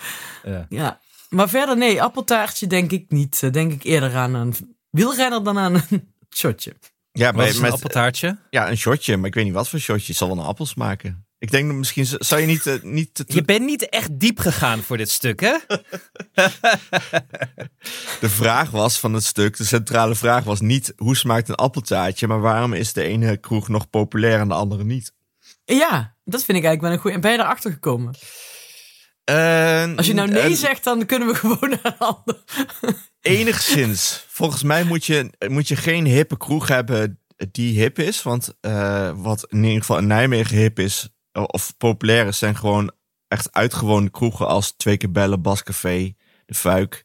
ja. 0.44 0.66
Ja. 0.68 1.00
Maar 1.28 1.48
verder 1.48 1.76
nee, 1.76 2.02
appeltaartje 2.02 2.66
denk 2.66 2.90
ik 2.92 3.04
niet. 3.10 3.42
Eh, 3.42 3.50
Denk 3.52 3.72
ik 3.72 3.82
eerder 3.84 4.14
aan 4.14 4.34
een 4.34 4.54
wielrenner 4.90 5.44
dan 5.44 5.58
aan 5.58 5.74
een 5.74 6.14
shotje. 6.36 6.74
Ja, 7.12 7.32
bij- 7.32 7.48
een 7.54 7.60
met, 7.60 7.72
appeltaartje? 7.72 8.38
ja, 8.50 8.70
een 8.70 8.76
shotje, 8.78 9.16
maar 9.16 9.26
ik 9.28 9.34
weet 9.34 9.44
niet 9.44 9.54
wat 9.54 9.68
voor 9.68 9.78
shotje. 9.78 10.06
Het 10.06 10.16
zal 10.16 10.28
wel 10.28 10.38
een 10.38 10.44
appels 10.44 10.74
maken. 10.74 11.26
Ik 11.38 11.50
denk 11.50 11.66
dat 11.68 11.76
misschien, 11.76 12.06
zou 12.06 12.40
je 12.40 12.46
niet... 12.46 12.66
eh, 12.66 12.82
niet 12.82 13.14
te- 13.14 13.24
Je 13.26 13.42
bent 13.42 13.64
niet 13.64 13.88
echt 13.88 14.18
diep 14.20 14.38
gegaan 14.38 14.82
voor 14.82 14.96
dit 14.96 15.10
stuk, 15.10 15.40
hè? 15.40 15.56
de 18.20 18.28
vraag 18.28 18.70
was 18.70 18.98
van 18.98 19.14
het 19.14 19.24
stuk, 19.24 19.56
de 19.56 19.64
centrale 19.64 20.14
vraag 20.14 20.44
was 20.44 20.60
niet 20.60 20.92
hoe 20.96 21.16
smaakt 21.16 21.48
een 21.48 21.54
appeltaartje, 21.54 22.26
maar 22.26 22.40
waarom 22.40 22.72
is 22.72 22.92
de 22.92 23.02
ene 23.02 23.36
kroeg 23.36 23.68
nog 23.68 23.90
populair 23.90 24.40
en 24.40 24.48
de 24.48 24.54
andere 24.54 24.84
niet? 24.84 25.12
Ja, 25.64 26.16
dat 26.24 26.44
vind 26.44 26.58
ik 26.58 26.64
eigenlijk 26.64 26.80
wel 26.82 26.92
een 26.92 26.98
goeie. 26.98 27.14
En 27.16 27.20
ben 27.22 27.32
je 27.32 27.38
erachter 27.38 27.72
gekomen? 27.72 28.14
Als 29.96 30.06
je 30.06 30.14
nou 30.14 30.28
nee 30.30 30.54
zegt, 30.56 30.84
dan 30.84 31.06
kunnen 31.06 31.28
we 31.28 31.34
gewoon 31.44 31.70
naar 31.70 31.80
een 31.84 31.98
ander. 31.98 32.42
Enigszins. 33.20 34.24
Volgens 34.28 34.62
mij 34.62 34.84
moet 34.84 35.04
je, 35.04 35.30
moet 35.48 35.68
je 35.68 35.76
geen 35.76 36.04
hippe 36.06 36.36
kroeg 36.36 36.68
hebben 36.68 37.20
die 37.50 37.80
hip 37.80 37.98
is. 37.98 38.22
Want 38.22 38.54
eh, 38.60 39.10
wat 39.14 39.46
in 39.48 39.64
ieder 39.64 39.80
geval 39.80 39.98
in 39.98 40.06
Nijmegen 40.06 40.56
hip 40.56 40.78
is, 40.78 41.08
of 41.32 41.74
populair 41.76 42.26
is, 42.26 42.38
zijn 42.38 42.56
gewoon 42.56 42.92
echt 43.28 43.52
uitgewoonde 43.52 44.10
kroegen 44.10 44.46
als 44.46 44.74
Twee 44.76 44.96
keer 44.96 45.10
Bellen, 45.12 45.42
Bascafé, 45.42 46.14
De 46.46 46.54
Fuik. 46.54 47.04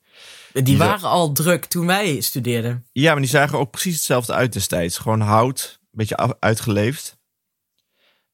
Die 0.54 0.72
Ja. 0.78 0.78
waren 0.78 1.10
al 1.10 1.32
druk 1.32 1.66
toen 1.66 1.86
wij 1.86 2.22
studeerden. 2.22 2.86
Ja, 2.92 3.12
maar 3.12 3.22
die 3.22 3.30
zagen 3.30 3.58
ook 3.60 3.72
precies 3.72 3.96
hetzelfde 3.96 4.34
uit 4.34 4.54
destijds. 4.54 4.98
Gewoon 4.98 5.22
hout, 5.22 5.80
een 5.82 5.88
beetje 5.92 6.36
uitgeleefd. 6.40 7.18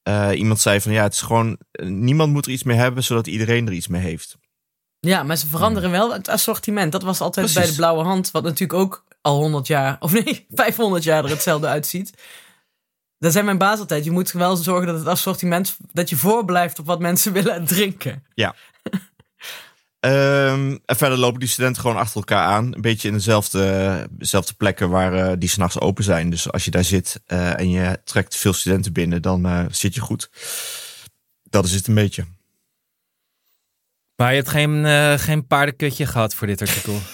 Eh, 0.08 0.30
iemand 0.40 0.60
zei 0.60 0.82
van 0.82 0.92
ja, 0.92 1.04
het 1.04 1.14
is 1.14 1.22
gewoon, 1.22 1.58
eh, 1.72 1.88
niemand 1.88 2.34
moet 2.34 2.46
er 2.46 2.52
iets 2.52 2.64
mee 2.64 2.78
hebben, 2.78 3.04
zodat 3.04 3.28
iedereen 3.28 3.68
er 3.68 3.74
iets 3.74 3.88
mee 3.88 4.02
heeft. 4.02 4.38
Ja, 5.00 5.24
maar 5.24 5.36
ze 5.36 5.48
veranderen 5.48 5.92
wel 5.92 6.14
het 6.14 6.28
assortiment. 6.28 6.92
Dat 6.92 7.04
was 7.04 7.22
altijd 7.22 7.46
Precies. 7.46 7.62
bij 7.64 7.72
de 7.72 7.82
Blauwe 7.82 8.04
Hand, 8.04 8.32
wat 8.32 8.44
natuurlijk 8.44 8.80
ook 8.80 9.06
al 9.22 9.38
100 9.38 9.68
jaar, 9.68 9.98
of 10.00 10.12
nee, 10.12 10.46
500 10.50 11.04
jaar 11.04 11.24
er 11.24 11.30
hetzelfde 11.30 11.68
uitziet. 11.68 12.14
Daar 13.18 13.32
zei 13.32 13.46
mijn 13.46 13.58
baas 13.58 13.80
altijd, 13.80 14.04
je 14.04 14.12
moet 14.12 14.32
wel 14.32 14.56
zorgen 14.56 14.88
dat 14.88 14.98
het 14.98 15.08
assortiment, 15.08 15.78
dat 15.92 16.10
je 16.10 16.16
voorblijft 16.16 16.80
op 16.80 16.86
wat 16.86 17.00
mensen 17.00 17.34
willen 17.44 17.66
drinken. 17.66 18.24
Ehm, 20.08 20.78
en 20.86 20.96
verder 20.96 21.18
lopen 21.18 21.40
die 21.40 21.50
studenten 21.50 21.82
gewoon 21.82 21.98
achter 21.98 22.16
elkaar 22.16 22.46
aan. 22.46 22.76
Een 22.76 22.82
beetje 22.82 23.08
in 23.08 23.14
dezelfde, 23.14 24.08
dezelfde 24.12 24.54
plekken 24.54 24.90
waar 24.90 25.14
eh, 25.14 25.34
die 25.38 25.50
s'nachts 25.50 25.80
open 25.80 26.04
zijn. 26.04 26.30
Dus 26.30 26.52
als 26.52 26.66
je 26.66 26.72
daar 26.72 26.84
zit 26.84 27.22
eh, 27.26 27.60
en 27.60 27.70
je 27.70 28.00
trekt 28.04 28.36
veel 28.36 28.54
studenten 28.54 28.94
binnen, 28.94 29.22
dan 29.22 29.46
eh, 29.46 29.66
zit 29.72 29.96
je 29.96 30.02
goed. 30.02 30.30
Dat 31.44 31.66
is 31.66 31.72
het 31.72 31.88
een 31.88 31.94
beetje. 31.94 32.26
Maar 34.16 34.30
je 34.30 34.36
hebt 34.36 34.50
geen, 34.50 34.86
eh, 34.86 35.14
geen 35.14 35.48
paardenkutje 35.48 36.06
gehad 36.06 36.36
voor 36.36 36.48
dit 36.48 36.62
artikel. 36.62 37.00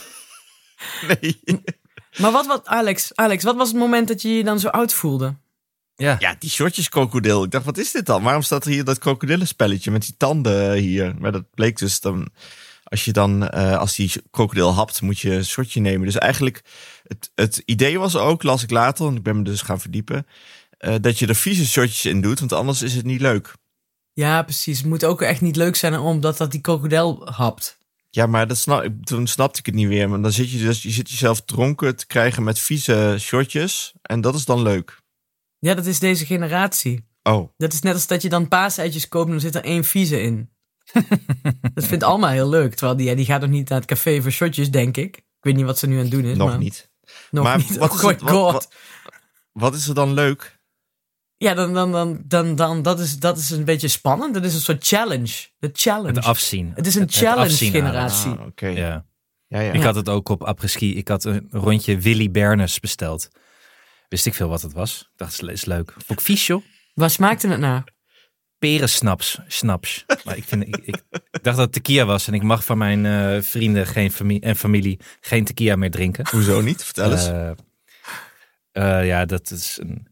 Nee. 1.08 1.40
Maar 2.18 2.32
wat, 2.32 2.46
wat, 2.46 2.68
Alex, 2.68 3.16
Alex, 3.16 3.44
wat 3.44 3.56
was 3.56 3.68
het 3.68 3.78
moment 3.78 4.08
dat 4.08 4.22
je 4.22 4.30
je 4.30 4.44
dan 4.44 4.60
zo 4.60 4.68
oud 4.68 4.94
voelde? 4.94 5.36
Ja. 5.96 6.16
Ja, 6.20 6.36
die 6.40 6.50
shortjes 6.50 6.90
krokodil. 6.90 7.44
Ik 7.44 7.52
dacht, 7.52 7.66
wat 7.66 7.78
is 7.78 7.92
dit 7.92 8.06
dan? 8.06 8.24
Waarom 8.24 8.42
staat 8.42 8.66
er 8.66 8.72
hier 8.72 8.84
dat 8.84 8.98
krokodillenspelletje 8.98 9.92
met 9.92 10.02
die 10.02 10.16
tanden 10.18 10.74
hier? 10.74 11.16
Maar 11.20 11.32
dat 11.32 11.44
bleek 11.54 11.78
dus 11.78 12.00
dan... 12.00 12.30
Als 12.94 13.06
je 13.06 13.12
dan, 13.12 13.48
eh, 13.50 13.78
als 13.78 13.96
die 13.96 14.12
krokodil 14.32 14.74
hapt, 14.74 15.02
moet 15.02 15.20
je 15.20 15.32
een 15.32 15.46
shotje 15.46 15.82
nemen. 15.82 16.06
Dus 16.06 16.18
eigenlijk, 16.18 16.62
het, 17.04 17.32
het 17.36 17.62
idee 17.66 18.00
was 18.00 18.16
ook, 18.16 18.44
las 18.44 18.64
ik 18.64 18.72
later, 18.72 19.08
en 19.08 19.16
ik 19.16 19.24
ben 19.24 19.38
me 19.38 19.44
dus 19.44 19.62
gaan 19.62 19.80
verdiepen, 19.80 20.28
eh, 20.78 20.96
dat 21.02 21.20
je 21.20 21.28
er 21.28 21.36
vieze 21.36 21.68
shotjes 21.68 22.06
in 22.06 22.22
doet, 22.22 22.40
want 22.40 22.54
anders 22.54 22.82
is 22.82 22.96
het 22.96 23.06
niet 23.06 23.22
leuk. 23.22 23.54
Ja, 24.14 24.44
precies. 24.44 24.78
Het 24.78 24.88
moet 24.88 25.06
ook 25.06 25.22
echt 25.22 25.42
niet 25.42 25.56
leuk 25.56 25.76
zijn 25.76 25.98
omdat 25.98 26.38
dat 26.38 26.52
die 26.52 26.62
krokodil 26.62 27.28
hapt. 27.30 27.78
Ja, 28.10 28.26
maar 28.26 28.48
dat 28.48 28.58
snap, 28.58 28.88
toen 29.04 29.28
snapte 29.28 29.60
ik 29.60 29.66
het 29.66 29.76
niet 29.76 29.88
weer. 29.88 30.10
Maar 30.10 30.22
dan 30.22 30.32
zit 30.32 30.52
je 30.52 30.58
dus, 30.58 30.84
je 30.84 30.92
zit 30.92 31.10
jezelf 31.10 31.42
dronken 31.42 31.96
te 31.96 32.06
krijgen 32.06 32.44
met 32.44 32.60
vieze 32.60 33.16
shotjes. 33.20 33.94
En 34.02 34.22
dat 34.22 34.36
is 34.36 34.46
dan 34.46 34.62
leuk. 34.62 34.98
Ja, 35.60 35.74
dat 35.74 35.86
is 35.86 36.00
deze 36.00 36.26
generatie. 36.26 37.06
Oh, 37.24 37.50
Dat 37.58 37.74
is 37.74 37.82
net 37.82 37.94
als 37.94 38.08
dat 38.08 38.22
je 38.22 38.30
dan 38.30 38.48
paaseitjes 38.48 39.08
koopt 39.08 39.28
en 39.30 39.34
er 39.34 39.42
zit 39.42 39.56
er 39.56 39.64
één 39.64 39.84
vieze 39.84 40.22
in. 40.22 40.53
dat 41.74 41.86
vindt 41.86 42.04
Alma 42.04 42.30
heel 42.30 42.50
leuk. 42.50 42.76
Terwijl 42.76 42.98
die, 42.98 43.16
die 43.16 43.26
gaat 43.26 43.42
nog 43.42 43.50
niet 43.50 43.70
naar 43.70 43.78
het 43.80 43.88
café 43.88 44.22
voor 44.22 44.32
shotjes, 44.32 44.72
denk 44.72 44.98
ik. 44.98 45.18
Ik 45.18 45.24
weet 45.40 45.56
niet 45.56 45.66
wat 45.66 45.78
ze 45.80 45.88
nu 45.88 45.96
aan 45.96 46.02
het 46.02 46.12
doen 46.12 46.24
is. 46.26 46.38
nog 46.38 46.48
maar 46.50 46.58
niet. 46.58 46.90
Nog 47.32 47.44
Maar 47.44 47.58
niet. 47.58 47.78
wat 47.78 47.90
oh 47.92 47.96
is 47.96 48.02
het- 48.08 48.22
wat- 48.22 48.32
god. 48.32 48.52
wat- 48.54 48.74
Wat 49.52 49.74
is 49.76 49.88
er 49.88 49.96
dan 49.96 50.14
leuk? 50.14 50.60
Ja, 51.38 51.54
dan, 51.54 51.74
dan, 51.74 51.92
dan, 51.92 52.22
dan, 52.28 52.56
dan 52.56 52.82
dat, 52.82 53.00
is, 53.00 53.20
dat 53.20 53.38
is 53.38 53.50
een 53.50 53.64
beetje 53.66 53.88
spannend. 53.88 54.34
Dat 54.34 54.44
is 54.44 54.54
een 54.54 54.62
soort 54.62 54.88
challenge. 54.88 55.48
De 55.60 55.70
challenge. 55.74 56.08
Het 56.16 56.26
afzien. 56.26 56.72
het 56.76 56.88
is 56.88 56.96
een 56.96 57.10
challenge-generatie. 57.10 58.32
Ah, 58.32 58.46
oké. 58.46 58.68
Ja. 58.68 59.06
Ja, 59.48 59.60
ja. 59.60 59.72
Ik 59.72 59.82
had 59.84 59.96
het 59.96 60.10
ook 60.10 60.30
op 60.30 60.44
apres-ski. 60.44 60.96
Ik 60.98 61.08
had 61.08 61.24
een 61.24 61.48
rondje 61.52 61.98
Willy 61.98 62.32
Bernes 62.32 62.80
besteld. 62.80 63.28
Wist 64.10 64.26
ik 64.26 64.34
veel 64.34 64.48
wat 64.50 64.62
het 64.62 64.74
was. 64.74 65.02
Ik 65.02 65.18
dacht, 65.18 65.42
het 65.42 65.50
is 65.50 65.66
leuk. 65.66 65.92
Vond 65.92 66.20
ik 66.20 66.26
vies, 66.26 66.48
joh. 66.48 66.64
Waar 66.94 67.10
smaakte 67.10 67.48
het 67.48 67.60
naar? 67.60 67.84
Perensnaps. 68.70 69.40
Snaps. 69.48 70.06
Maar 70.24 70.38
ik, 70.38 70.44
vind, 70.44 70.68
ik, 70.68 70.76
ik 70.86 71.04
dacht 71.32 71.44
dat 71.58 71.58
het 71.58 71.72
tequila 71.74 72.06
was. 72.06 72.28
En 72.28 72.34
ik 72.34 72.42
mag 72.44 72.64
van 72.66 72.78
mijn 72.78 73.06
eh, 73.06 73.42
vrienden 73.42 73.88
geen 73.88 74.12
familie, 74.12 74.42
en 74.42 74.56
familie 74.56 75.00
geen 75.22 75.46
tequila 75.46 75.76
meer 75.76 75.92
drinken. 75.92 76.28
Hoezo 76.30 76.62
niet? 76.62 76.84
Vertel 76.84 77.12
eens. 77.12 77.28
Eh, 77.28 77.52
eh, 78.72 79.08
ja, 79.08 79.26
dat 79.26 79.52
is 79.52 79.78
een. 79.82 80.08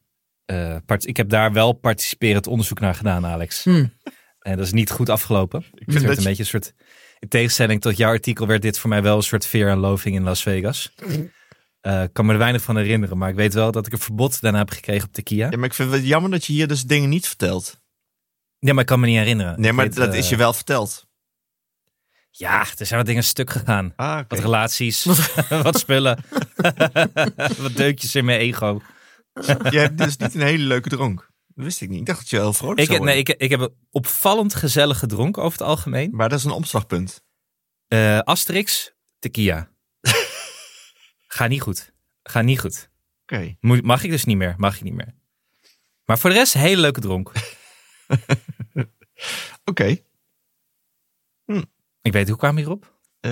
eh, 0.46 0.76
part, 0.86 1.08
ik 1.08 1.18
heb 1.18 1.30
daar 1.30 1.54
wel 1.54 1.72
participerend 1.74 2.48
onderzoek 2.48 2.80
naar 2.80 2.96
gedaan, 2.96 3.26
Alex. 3.26 3.64
Hmm. 3.64 3.94
En 4.40 4.58
dat 4.58 4.66
is 4.66 4.72
niet 4.72 4.90
goed 4.92 5.10
afgelopen. 5.10 5.60
Ik 5.74 5.84
vind 5.92 5.94
het 5.94 6.04
dat 6.08 6.16
een 6.18 6.22
je- 6.22 6.28
beetje 6.28 6.44
een 6.44 6.50
soort. 6.50 6.74
In 7.20 7.28
tegenstelling 7.28 7.82
tot 7.82 7.98
jouw 7.98 8.12
artikel 8.12 8.48
werd 8.48 8.62
dit 8.62 8.80
voor 8.80 8.90
mij 8.90 9.02
wel 9.02 9.16
een 9.18 9.24
soort 9.24 9.46
fear 9.46 9.70
en 9.72 9.78
loving 9.78 10.16
in 10.16 10.24
Las 10.24 10.42
Vegas. 10.44 10.94
Eh, 11.82 12.04
Ik 12.04 12.14
kan 12.14 12.26
me 12.26 12.32
er 12.32 12.38
weinig 12.38 12.62
van 12.62 12.78
herinneren, 12.78 13.18
maar 13.18 13.30
ik 13.30 13.36
weet 13.36 13.54
wel 13.54 13.72
dat 13.72 13.88
ik 13.88 13.94
een 13.94 14.00
verbod 14.00 14.42
daarna 14.42 14.58
heb 14.58 14.70
gekregen 14.70 15.08
op 15.08 15.14
tequila. 15.14 15.48
ja, 15.52 15.58
maar 15.58 15.66
ik 15.68 15.74
vind 15.74 15.92
het 15.92 16.06
jammer 16.08 16.32
dat 16.32 16.46
je 16.46 16.54
hier 16.54 16.68
dus 16.68 16.84
dingen 16.84 17.10
niet 17.10 17.28
vertelt. 17.28 17.80
Ja, 18.66 18.74
maar 18.74 18.82
ik 18.82 18.88
kan 18.88 19.00
me 19.00 19.08
niet 19.08 19.18
herinneren. 19.18 19.62
Nee, 19.62 19.74
maar 19.74 19.86
weet, 19.86 19.96
dat 19.96 20.14
eh, 20.14 20.18
is 20.18 20.30
je 20.30 20.36
wel 20.36 20.54
verteld. 20.54 21.08
Ja, 22.30 22.60
er 22.60 22.86
zijn 22.86 23.00
wat 23.00 23.08
dingen 23.08 23.24
stuk 23.24 23.50
gegaan. 23.50 23.94
Ah. 23.96 24.20
Wat 24.28 24.40
relaties, 24.40 25.04
wat 25.64 25.80
spullen, 25.80 26.24
wat 27.64 27.76
deukjes 27.76 28.16
in 28.16 28.26
mijn 28.26 28.40
ego. 28.40 28.82
Je 29.70 29.80
hebt 29.80 29.98
dus 29.98 30.18
niet 30.18 30.36
een 30.36 30.42
hele 30.42 30.64
leuke 30.64 30.90
dronk. 30.90 31.32
Dat 31.48 31.66
wist 31.66 31.82
ik 31.82 31.90
niet. 31.90 32.00
Ik 32.00 32.06
dacht 32.06 32.20
dat 32.20 32.30
je 32.30 32.38
heel 32.38 32.54
vrolijk 32.54 32.80
Ik, 32.80 32.88
zou 32.88 33.04
nee, 33.04 33.18
ik, 33.18 33.30
ik 33.30 33.50
heb 33.50 33.60
een 33.60 33.76
opvallend 33.90 34.56
gezellig 34.56 35.00
gedronken 35.00 35.44
over 35.44 35.60
het 35.60 35.68
algemeen. 35.68 36.16
Maar 36.16 36.30
dat 36.30 36.40
is 36.40 36.46
een 36.46 36.52
omslagpunt. 36.52 37.24
Eh, 37.88 38.20
Asterix, 38.20 38.94
tequila. 39.20 39.70
Ga 41.28 41.48
niet 41.48 41.62
goed. 41.62 41.94
Ga 42.24 42.42
niet 42.42 42.60
goed. 42.60 42.90
Oké. 43.22 43.56
Mag 43.60 44.04
ik 44.04 44.10
dus 44.10 44.26
niet 44.26 44.38
meer. 44.38 44.54
Mag 44.58 44.76
ik 44.76 44.82
niet 44.82 44.94
meer. 44.94 45.16
Maar 46.06 46.20
voor 46.20 46.30
de 46.30 46.36
rest, 46.36 46.54
hele 46.54 46.82
leuke 46.82 47.00
dronk. 47.00 47.32
Oké. 49.66 49.98
Ik 52.02 52.14
weet, 52.14 52.28
hoe 52.28 52.38
kwam 52.38 52.58
hierop? 52.58 53.00
Eh, 53.20 53.32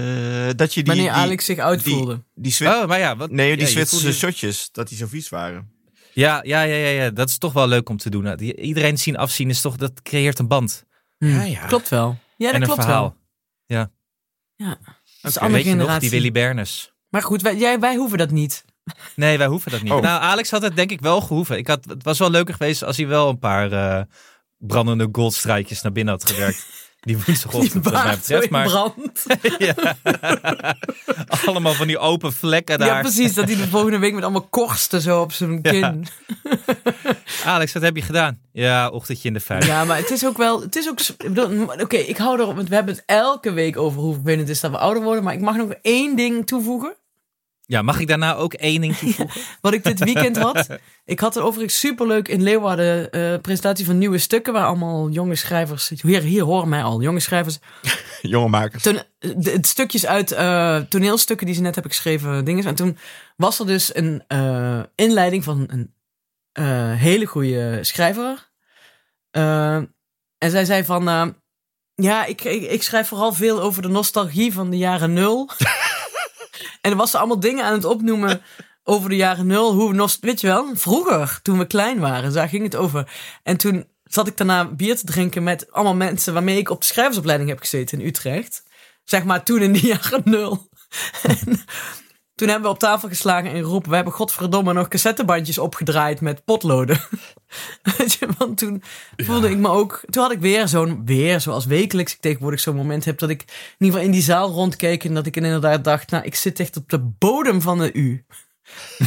dat 0.55 0.73
je 0.73 0.83
die... 0.83 0.93
Wanneer 0.93 1.11
die, 1.13 1.21
Alex 1.21 1.45
zich 1.45 1.57
uitvoelde. 1.57 2.23
Die 2.35 2.51
Zwit- 2.51 2.69
Oh, 2.69 2.85
maar 2.87 2.99
ja. 2.99 3.15
Wat, 3.15 3.31
nee, 3.31 3.55
die 3.57 3.65
ja, 3.65 3.71
Zwitserse 3.71 4.03
voelde- 4.03 4.17
shotjes, 4.17 4.69
dat 4.71 4.87
die 4.87 4.97
zo 4.97 5.07
vies 5.07 5.29
waren. 5.29 5.71
Ja, 6.13 6.39
ja, 6.43 6.61
ja, 6.61 6.75
ja, 6.75 7.03
ja, 7.03 7.09
dat 7.09 7.29
is 7.29 7.37
toch 7.37 7.53
wel 7.53 7.67
leuk 7.67 7.89
om 7.89 7.97
te 7.97 8.09
doen. 8.09 8.35
Die- 8.35 8.55
Iedereen 8.61 8.97
zien 8.97 9.17
afzien 9.17 9.49
is 9.49 9.61
toch, 9.61 9.75
dat 9.75 10.01
creëert 10.01 10.39
een 10.39 10.47
band. 10.47 10.85
Hmm. 11.17 11.29
Ja, 11.29 11.43
ja. 11.43 11.65
Klopt 11.65 11.89
wel. 11.89 12.17
Ja, 12.37 12.45
dat 12.45 12.53
en 12.55 12.61
een 12.61 12.67
klopt 12.67 12.83
verhaal. 12.83 13.01
wel. 13.01 13.17
Ja. 13.77 13.91
Dat 15.21 15.31
is 15.31 15.37
andere 15.37 15.53
weet 15.57 15.63
je 15.63 15.69
nog, 15.75 15.79
generatie. 15.81 16.09
die 16.09 16.19
Willy 16.19 16.31
Berners. 16.31 16.93
Maar 17.09 17.21
goed, 17.21 17.41
wij, 17.41 17.55
jij, 17.57 17.79
wij 17.79 17.95
hoeven 17.95 18.17
dat 18.17 18.31
niet. 18.31 18.65
Nee, 19.15 19.37
wij 19.37 19.47
hoeven 19.47 19.71
dat 19.71 19.81
niet. 19.81 19.91
Oh. 19.91 20.01
Nou, 20.01 20.21
Alex 20.21 20.51
had 20.51 20.61
het 20.61 20.75
denk 20.75 20.91
ik 20.91 21.01
wel 21.01 21.21
gehoeven. 21.21 21.57
Ik 21.57 21.67
had, 21.67 21.85
het 21.85 22.03
was 22.03 22.19
wel 22.19 22.29
leuker 22.29 22.53
geweest 22.53 22.83
als 22.83 22.97
hij 22.97 23.07
wel 23.07 23.29
een 23.29 23.39
paar 23.39 23.71
eh, 23.71 24.03
brandende 24.59 25.09
goldstruikjes 25.11 25.81
naar 25.81 25.91
binnen 25.91 26.13
had 26.13 26.29
gewerkt. 26.29 26.65
Die 26.99 27.17
woensdagochtend, 27.25 27.83
wat 27.89 27.93
mij 27.93 28.15
betreft. 28.15 28.49
Maar 28.49 28.67
brand. 28.67 29.25
ja. 29.57 29.95
allemaal 31.45 31.73
van 31.73 31.87
die 31.87 31.97
open 31.97 32.33
vlekken 32.33 32.79
daar. 32.79 32.87
Ja, 32.87 33.01
precies. 33.01 33.33
Dat 33.33 33.47
hij 33.47 33.57
de 33.57 33.67
volgende 33.67 33.97
week 33.97 34.13
met 34.13 34.23
allemaal 34.23 34.47
korsten 34.49 35.01
zo 35.01 35.21
op 35.21 35.31
zijn 35.31 35.61
kin. 35.71 36.07
Alex, 37.45 37.73
wat 37.73 37.81
heb 37.83 37.95
je 37.95 38.01
gedaan? 38.01 38.39
Ja, 38.51 38.89
ochtendje 38.89 39.27
in 39.27 39.33
de 39.33 39.39
vijf. 39.39 39.65
Ja, 39.65 39.85
maar 39.85 39.97
het 39.97 40.11
is 40.11 40.25
ook 40.25 40.37
wel. 40.37 40.61
Het 40.61 40.75
is 40.75 40.89
ook. 40.89 40.99
Oké, 41.81 41.97
ik 41.97 42.17
hou 42.17 42.39
erop. 42.39 42.55
Want 42.55 42.69
we 42.69 42.75
hebben 42.75 42.93
het 42.93 43.03
elke 43.05 43.51
week 43.51 43.77
over 43.77 44.01
hoe 44.01 44.13
vervelend 44.13 44.41
het 44.41 44.49
is 44.49 44.59
dat 44.59 44.71
we 44.71 44.77
ouder 44.77 45.03
worden. 45.03 45.23
Maar 45.23 45.33
ik 45.33 45.41
mag 45.41 45.55
nog 45.55 45.73
één 45.81 46.15
ding 46.15 46.47
toevoegen. 46.47 46.95
Ja, 47.69 47.81
mag 47.81 47.99
ik 47.99 48.07
daarna 48.07 48.35
ook 48.35 48.53
één 48.53 48.81
ding 48.81 48.95
toevoegen? 48.97 49.41
Wat 49.61 49.73
ik 49.73 49.83
dit 49.83 49.99
weekend 49.99 50.37
had. 50.37 50.67
Ik 51.05 51.19
had 51.19 51.35
er 51.35 51.43
overigens 51.43 51.79
superleuk 51.79 52.27
in 52.27 52.43
Leeuwarden. 52.43 53.11
eh 53.11 53.39
presentatie 53.41 53.85
van 53.85 53.97
nieuwe 53.97 54.17
stukken. 54.17 54.53
Waar 54.53 54.65
allemaal 54.65 55.09
jonge 55.09 55.35
schrijvers. 55.35 55.91
Hier, 56.01 56.21
hier 56.21 56.43
horen 56.43 56.69
mij 56.69 56.83
al. 56.83 57.01
Jonge 57.01 57.19
schrijvers. 57.19 57.59
Jonge 58.21 58.47
makers. 58.49 58.83
Toen, 58.83 58.99
de, 59.19 59.51
het 59.51 59.67
stukjes 59.67 60.05
uit 60.05 60.31
eh, 60.31 60.77
toneelstukken 60.77 61.45
die 61.45 61.55
ze 61.55 61.61
net 61.61 61.73
hebben 61.73 61.91
geschreven. 61.91 62.45
Dingen. 62.45 62.65
En 62.65 62.75
toen 62.75 62.97
was 63.35 63.59
er 63.59 63.65
dus 63.65 63.95
een 63.95 64.23
eh, 64.27 64.81
inleiding 64.95 65.43
van 65.43 65.63
een 65.67 65.93
eh, 66.51 66.93
hele 66.93 67.25
goede 67.25 67.79
schrijver. 67.81 68.49
Eh, 69.31 69.75
en 70.37 70.49
zij 70.51 70.65
zei 70.65 70.83
van... 70.83 71.07
eh, 71.09 71.27
ja, 71.95 72.25
ik, 72.25 72.43
ik, 72.43 72.61
ik 72.71 72.83
schrijf 72.83 73.07
vooral 73.07 73.33
veel 73.33 73.61
over 73.61 73.81
de 73.81 73.87
nostalgie 73.87 74.53
van 74.53 74.69
de 74.69 74.77
jaren 74.77 75.13
nul. 75.13 75.49
en 76.81 76.91
er 76.91 76.97
was 76.97 77.11
ze 77.11 77.17
allemaal 77.17 77.39
dingen 77.39 77.65
aan 77.65 77.73
het 77.73 77.85
opnoemen 77.85 78.41
over 78.83 79.09
de 79.09 79.15
jaren 79.15 79.47
nul. 79.47 79.73
Hoe, 79.73 79.93
nost 79.93 80.19
weet 80.21 80.41
je 80.41 80.47
wel, 80.47 80.69
vroeger, 80.73 81.39
toen 81.41 81.57
we 81.57 81.67
klein 81.67 81.99
waren. 81.99 82.33
Daar 82.33 82.49
ging 82.49 82.63
het 82.63 82.75
over. 82.75 83.11
En 83.43 83.57
toen 83.57 83.87
zat 84.03 84.27
ik 84.27 84.37
daarna 84.37 84.65
bier 84.65 84.95
te 84.95 85.05
drinken 85.05 85.43
met 85.43 85.71
allemaal 85.71 85.95
mensen 85.95 86.33
waarmee 86.33 86.57
ik 86.57 86.69
op 86.69 86.79
de 86.79 86.85
schrijversopleiding 86.85 87.49
heb 87.49 87.59
gezeten 87.59 87.99
in 87.99 88.05
Utrecht. 88.05 88.63
Zeg 89.03 89.23
maar 89.23 89.43
toen 89.43 89.61
in 89.61 89.73
de 89.73 89.85
jaren 89.95 90.21
nul. 90.23 90.69
En 91.23 91.59
toen 92.39 92.47
hebben 92.47 92.67
we 92.67 92.75
op 92.75 92.79
tafel 92.79 93.07
geslagen 93.07 93.51
en 93.51 93.63
geroepen: 93.63 93.89
We 93.89 93.95
hebben 93.95 94.13
godverdomme 94.13 94.73
nog 94.73 94.87
cassettebandjes 94.87 95.57
opgedraaid 95.57 96.21
met 96.21 96.45
potloden. 96.45 97.01
Weet 97.97 98.13
je, 98.13 98.27
want 98.37 98.57
toen 98.57 98.83
voelde 99.17 99.49
ik 99.49 99.57
me 99.57 99.67
ook. 99.67 100.01
Toen 100.09 100.23
had 100.23 100.31
ik 100.31 100.39
weer 100.39 100.67
zo'n, 100.67 101.05
weer 101.05 101.41
zoals 101.41 101.65
wekelijks 101.65 102.13
ik 102.13 102.19
tegenwoordig 102.19 102.59
zo'n 102.59 102.75
moment 102.75 103.05
heb 103.05 103.17
dat 103.17 103.29
ik 103.29 103.41
in 103.41 103.47
ieder 103.77 103.87
geval 103.87 104.01
in 104.01 104.11
die 104.11 104.21
zaal 104.21 104.51
rondkeek 104.51 105.03
en 105.03 105.13
dat 105.13 105.25
ik 105.25 105.35
inderdaad 105.35 105.83
dacht: 105.83 106.11
Nou, 106.11 106.23
ik 106.23 106.35
zit 106.35 106.59
echt 106.59 106.77
op 106.77 106.89
de 106.89 106.99
bodem 106.99 107.61
van 107.61 107.77
de 107.77 107.93
U. 107.93 108.25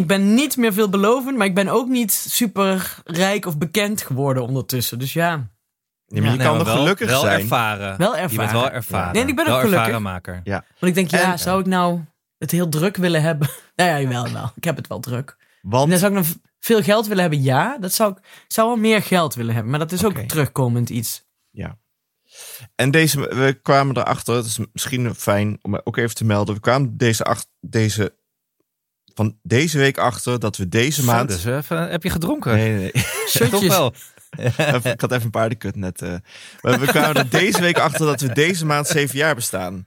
ik 0.00 0.06
ben 0.06 0.34
niet 0.34 0.56
meer 0.56 0.72
veelbelovend, 0.72 1.36
maar 1.36 1.46
ik 1.46 1.54
ben 1.54 1.68
ook 1.68 1.88
niet 1.88 2.12
super 2.12 2.96
rijk 3.04 3.46
of 3.46 3.58
bekend 3.58 4.02
geworden 4.02 4.42
ondertussen. 4.42 4.98
Dus 4.98 5.12
ja, 5.12 5.50
Nee, 6.14 6.22
maar 6.22 6.38
je 6.38 6.44
kan 6.44 6.56
nog 6.56 6.66
wel- 6.66 6.76
gelukkig 6.76 7.08
wel 7.08 7.20
zijn. 7.20 7.40
Ervaren. 7.40 7.96
Wel 7.98 8.12
Je 8.16 8.20
bent 8.20 8.30
ervaren. 8.30 8.52
wel 8.60 8.70
ervaren. 8.70 9.12
Nee, 9.12 9.24
ik 9.26 9.36
ben 9.36 9.44
wel 9.44 9.54
ook 9.54 9.60
gelukkig. 9.60 9.80
ervarenmaker. 9.84 10.40
Ja. 10.44 10.64
Want 10.78 10.80
ik 10.80 10.94
denk, 10.94 11.10
ja, 11.10 11.32
En- 11.32 11.38
zou 11.38 11.60
ik 11.60 11.66
nou 11.66 12.00
het 12.38 12.50
heel 12.50 12.68
druk 12.68 12.96
willen 12.96 13.22
hebben? 13.22 13.48
Nou 13.76 13.90
ja, 13.90 14.00
jawel, 14.00 14.32
wel. 14.32 14.52
Ik 14.56 14.64
heb 14.64 14.76
het 14.76 14.86
wel 14.86 15.00
druk. 15.00 15.36
En 15.38 15.70
dan 15.70 15.88
Want 15.88 15.98
zou 15.98 16.12
ik 16.12 16.18
nog 16.18 16.26
veel 16.60 16.82
geld 16.82 17.06
willen 17.06 17.22
hebben? 17.22 17.42
Ja, 17.42 17.78
dat 17.80 17.92
zou 17.94 18.12
ik, 18.12 18.44
zou 18.48 18.68
wel 18.68 18.76
meer 18.76 19.02
geld 19.02 19.34
willen 19.34 19.52
hebben. 19.54 19.70
Maar 19.70 19.80
dat 19.80 19.92
is 19.92 20.04
ook 20.04 20.16
terugkomend 20.18 20.90
iets. 20.90 21.24
Ja. 21.50 21.78
En 22.74 22.90
deze, 22.90 23.20
we 23.20 23.58
kwamen 23.62 23.96
erachter, 23.96 24.34
het 24.34 24.46
is 24.46 24.58
misschien 24.72 25.14
fijn 25.14 25.58
om 25.62 25.80
ook 25.84 25.96
even 25.96 26.14
te 26.14 26.24
melden. 26.24 26.54
We 26.54 26.60
kwamen 26.60 26.96
deze, 26.96 27.24
acht, 27.24 27.48
deze, 27.60 28.14
van 29.14 29.38
deze 29.42 29.78
week 29.78 29.98
achter 29.98 30.38
dat 30.40 30.56
we 30.56 30.68
deze 30.68 31.00
Zo, 31.02 31.06
maand. 31.12 31.28
dus 31.28 31.44
even, 31.44 31.90
heb 31.90 32.02
je 32.02 32.10
gedronken? 32.10 32.54
Nee, 32.54 32.72
nee, 32.72 32.90
nee. 32.94 33.50
Toch 33.50 33.66
wel. 33.66 33.94
Ik 34.92 35.00
had 35.00 35.12
even 35.12 35.24
een 35.24 35.30
paardenkut 35.30 35.76
net. 35.76 36.02
eh. 36.02 36.14
Maar 36.62 36.80
we 36.80 36.86
kwamen 36.86 37.14
er 37.16 37.28
deze 37.30 37.60
week 37.60 37.78
achter 37.78 38.06
dat 38.06 38.20
we 38.20 38.32
deze 38.32 38.66
maand 38.66 38.86
zeven 38.86 39.18
jaar 39.18 39.34
bestaan. 39.34 39.86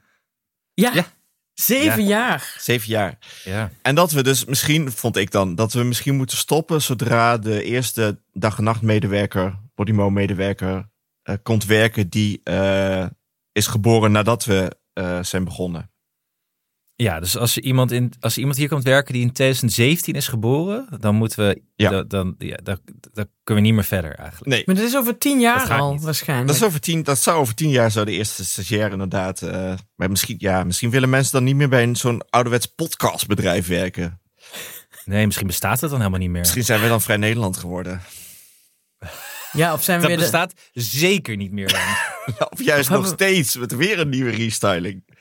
Ja, 0.73 0.91
Ja. 0.93 1.05
zeven 1.53 2.05
jaar. 2.05 2.55
Zeven 2.60 2.89
jaar. 2.89 3.17
Ja. 3.43 3.71
En 3.81 3.95
dat 3.95 4.12
we 4.12 4.23
dus 4.23 4.45
misschien, 4.45 4.91
vond 4.91 5.17
ik 5.17 5.31
dan, 5.31 5.55
dat 5.55 5.73
we 5.73 5.83
misschien 5.83 6.15
moeten 6.15 6.38
stoppen 6.38 6.81
zodra 6.81 7.38
de 7.38 7.63
eerste 7.63 8.19
dag 8.33 8.57
en 8.57 8.63
nacht 8.63 8.81
medewerker, 8.81 9.60
Podimo 9.75 10.10
medewerker, 10.10 10.89
eh, 11.23 11.36
komt 11.43 11.65
werken 11.65 12.10
die 12.10 12.41
eh, 12.43 13.05
is 13.51 13.67
geboren 13.67 14.12
nadat 14.12 14.45
we 14.45 14.77
eh, 14.93 15.23
zijn 15.23 15.43
begonnen. 15.43 15.91
Ja, 16.99 17.19
dus 17.19 17.38
als, 17.38 17.53
je 17.53 17.62
iemand 17.62 17.91
in, 17.91 18.13
als 18.19 18.33
er 18.33 18.39
iemand 18.39 18.57
hier 18.57 18.67
komt 18.69 18.83
werken 18.83 19.13
die 19.13 19.21
in 19.21 19.31
2017 19.31 20.13
is 20.13 20.27
geboren, 20.27 20.88
dan 20.99 21.15
moeten 21.15 21.47
we, 21.47 21.62
Ja. 21.75 21.89
dan, 21.89 22.07
dan, 22.07 22.36
ja, 22.38 22.57
dan, 22.63 22.79
dan 23.13 23.27
kunnen 23.43 23.63
we 23.63 23.69
niet 23.69 23.77
meer 23.79 23.88
verder 23.88 24.15
eigenlijk. 24.15 24.49
Nee, 24.51 24.63
Maar 24.65 24.75
dat 24.75 24.83
is 24.83 24.95
over 24.95 25.17
tien 25.17 25.39
jaar 25.39 25.73
al 25.73 25.91
niet. 25.93 26.01
waarschijnlijk. 26.01 26.47
dat, 26.47 26.57
is 26.57 26.63
over 26.63 26.79
tien, 26.79 27.03
dat 27.03 27.19
zou 27.19 27.38
over 27.39 27.55
tien 27.55 27.69
jaar 27.69 27.91
zou 27.91 28.05
de 28.05 28.12
eerste 28.12 28.45
stagiair 28.45 28.91
inderdaad. 28.91 29.41
eh, 29.41 29.73
maar 29.95 30.10
misschien, 30.10 30.36
ja, 30.39 30.63
misschien 30.63 30.89
willen 30.89 31.10
mensen 31.10 31.31
dan 31.33 31.43
niet 31.43 31.55
meer 31.55 31.69
bij 31.69 31.83
een- 31.83 31.95
zo'n 31.95 32.21
ouderwets 32.29 32.65
podcastbedrijf 32.65 33.67
werken. 33.67 34.21
Nee, 35.05 35.25
misschien 35.25 35.47
bestaat 35.47 35.81
het 35.81 35.89
dan 35.89 35.99
helemaal 35.99 36.19
niet 36.19 36.29
meer. 36.29 36.39
Misschien 36.41 36.63
zijn 36.65 36.81
we 36.81 36.88
dan 36.88 37.01
Vrij 37.01 37.17
Nederland 37.17 37.57
geworden. 37.57 38.01
Ja, 39.51 39.73
of 39.73 39.83
zijn 39.83 40.01
we 40.01 40.07
dat 40.07 40.15
weer 40.17 40.25
de... 40.25 40.31
bestaat 40.31 40.53
zeker 40.73 41.36
niet 41.36 41.51
meer 41.51 41.67
dan. 41.67 41.81
Of 42.51 42.63
juist 42.63 42.89
Of 42.89 42.95
nog 42.95 43.07
steeds 43.07 43.55
met 43.57 43.75
weer 43.75 43.99
een 43.99 44.10
nieuwe 44.10 44.31
restyling. 44.31 45.15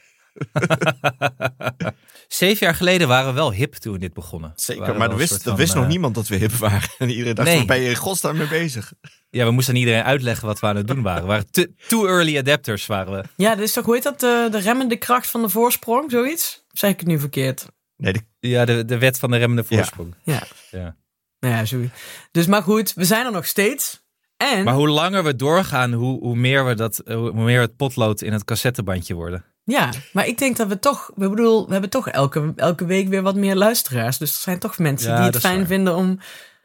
Zeven 2.28 2.66
jaar 2.66 2.74
geleden 2.74 3.08
waren 3.08 3.28
we 3.28 3.34
wel 3.34 3.52
hip 3.52 3.74
toen 3.74 3.92
we 3.92 3.98
dit 3.98 4.12
begonnen. 4.12 4.52
Zeker, 4.54 4.96
maar 4.96 5.10
er 5.10 5.16
wist, 5.16 5.30
soort 5.30 5.42
van, 5.42 5.56
wist 5.56 5.74
nog 5.74 5.82
eh, 5.84 5.88
niemand 5.90 6.14
dat 6.14 6.28
we 6.28 6.36
hip 6.36 6.52
waren. 6.52 6.88
En 6.98 7.08
iedereen 7.16 7.34
dacht, 7.34 7.48
Nee. 7.48 7.64
ben 7.64 7.80
je 7.80 7.88
in 7.88 7.96
godsnaam 7.96 8.36
mee 8.36 8.48
bezig? 8.48 8.92
Ja, 9.30 9.44
we 9.44 9.50
moesten 9.50 9.74
aan 9.74 9.80
iedereen 9.80 10.02
uitleggen 10.02 10.46
wat 10.46 10.60
we 10.60 10.66
aan 10.66 10.76
het 10.76 10.86
doen 10.86 11.02
waren. 11.02 11.22
We 11.22 11.28
waren 11.28 11.50
te, 11.50 11.72
too 11.88 12.06
early 12.06 12.38
adapters 12.38 12.86
waren 12.86 13.12
we. 13.12 13.22
Ja, 13.36 13.50
dat 13.54 13.64
is 13.64 13.72
toch, 13.72 13.84
hoe 13.84 13.94
heet 13.94 14.02
dat? 14.02 14.20
De, 14.20 14.48
de 14.50 14.58
remmende 14.58 14.96
kracht 14.96 15.30
van 15.30 15.42
de 15.42 15.48
voorsprong, 15.48 16.10
zoiets? 16.10 16.64
Of 16.72 16.78
zeg 16.78 16.90
ik 16.90 16.98
het 17.00 17.08
nu 17.08 17.18
verkeerd? 17.18 17.66
Nee, 17.96 18.12
de- 18.12 18.24
Ja, 18.48 18.64
de, 18.64 18.84
de 18.84 18.98
wet 18.98 19.18
van 19.18 19.30
de 19.30 19.36
remmende 19.36 19.64
voorsprong. 19.64 20.14
Ja. 20.24 20.42
Ja. 20.70 20.96
Nou 21.40 21.54
ja, 21.54 21.64
sorry. 21.64 21.90
Dus 22.30 22.46
maar 22.46 22.62
goed, 22.62 22.94
we 22.94 23.04
zijn 23.04 23.26
er 23.26 23.32
nog 23.32 23.46
steeds. 23.46 24.04
En... 24.36 24.64
Maar 24.64 24.74
hoe 24.74 24.88
langer 24.88 25.24
we 25.24 25.36
doorgaan, 25.36 25.92
hoe, 25.92 26.20
hoe, 26.20 26.36
meer 26.36 26.66
we 26.66 26.74
dat, 26.74 27.00
hoe 27.04 27.32
meer 27.32 27.60
het 27.60 27.76
potlood 27.76 28.20
in 28.22 28.32
het 28.32 28.44
cassettebandje 28.44 29.14
worden. 29.14 29.44
Ja, 29.68 29.90
maar 30.12 30.26
ik 30.26 30.38
denk 30.38 30.56
dat 30.56 30.68
we 30.68 30.78
toch, 30.78 31.10
we 31.14 31.28
bedoel, 31.28 31.66
we 31.66 31.72
hebben 31.72 31.90
toch 31.90 32.08
elke, 32.08 32.52
elke 32.56 32.84
week 32.84 33.08
weer 33.08 33.22
wat 33.22 33.34
meer 33.36 33.54
luisteraars. 33.56 34.18
Dus 34.18 34.34
er 34.34 34.40
zijn 34.40 34.58
toch 34.58 34.78
mensen 34.78 35.10
Ja, 35.10 35.16
die 35.16 35.26
het 35.26 35.36
fijn 35.38 35.58
waar. 35.58 35.66
vinden 35.66 35.94
om 35.94 36.20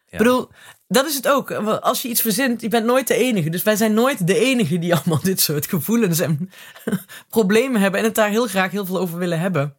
Ik 0.09 0.17
bedoel, 0.17 0.49
dat 0.87 1.05
is 1.05 1.15
het 1.15 1.27
ook. 1.27 1.51
Als 1.51 2.01
je 2.01 2.07
iets 2.07 2.21
verzint, 2.21 2.61
je 2.61 2.67
bent 2.67 2.85
nooit 2.85 3.07
de 3.07 3.15
enige. 3.15 3.49
Dus 3.49 3.63
wij 3.63 3.75
zijn 3.75 3.93
nooit 3.93 4.27
de 4.27 4.37
enige 4.39 4.79
die 4.79 4.93
allemaal 4.95 5.21
dit 5.21 5.39
soort 5.39 5.67
gevoelens 5.67 6.19
en 6.19 6.49
problemen 7.29 7.81
hebben. 7.81 7.99
En 7.99 8.05
het 8.05 8.15
daar 8.15 8.29
heel 8.29 8.47
graag 8.47 8.71
heel 8.71 8.85
veel 8.85 8.99
over 8.99 9.17
willen 9.19 9.39
hebben. 9.39 9.77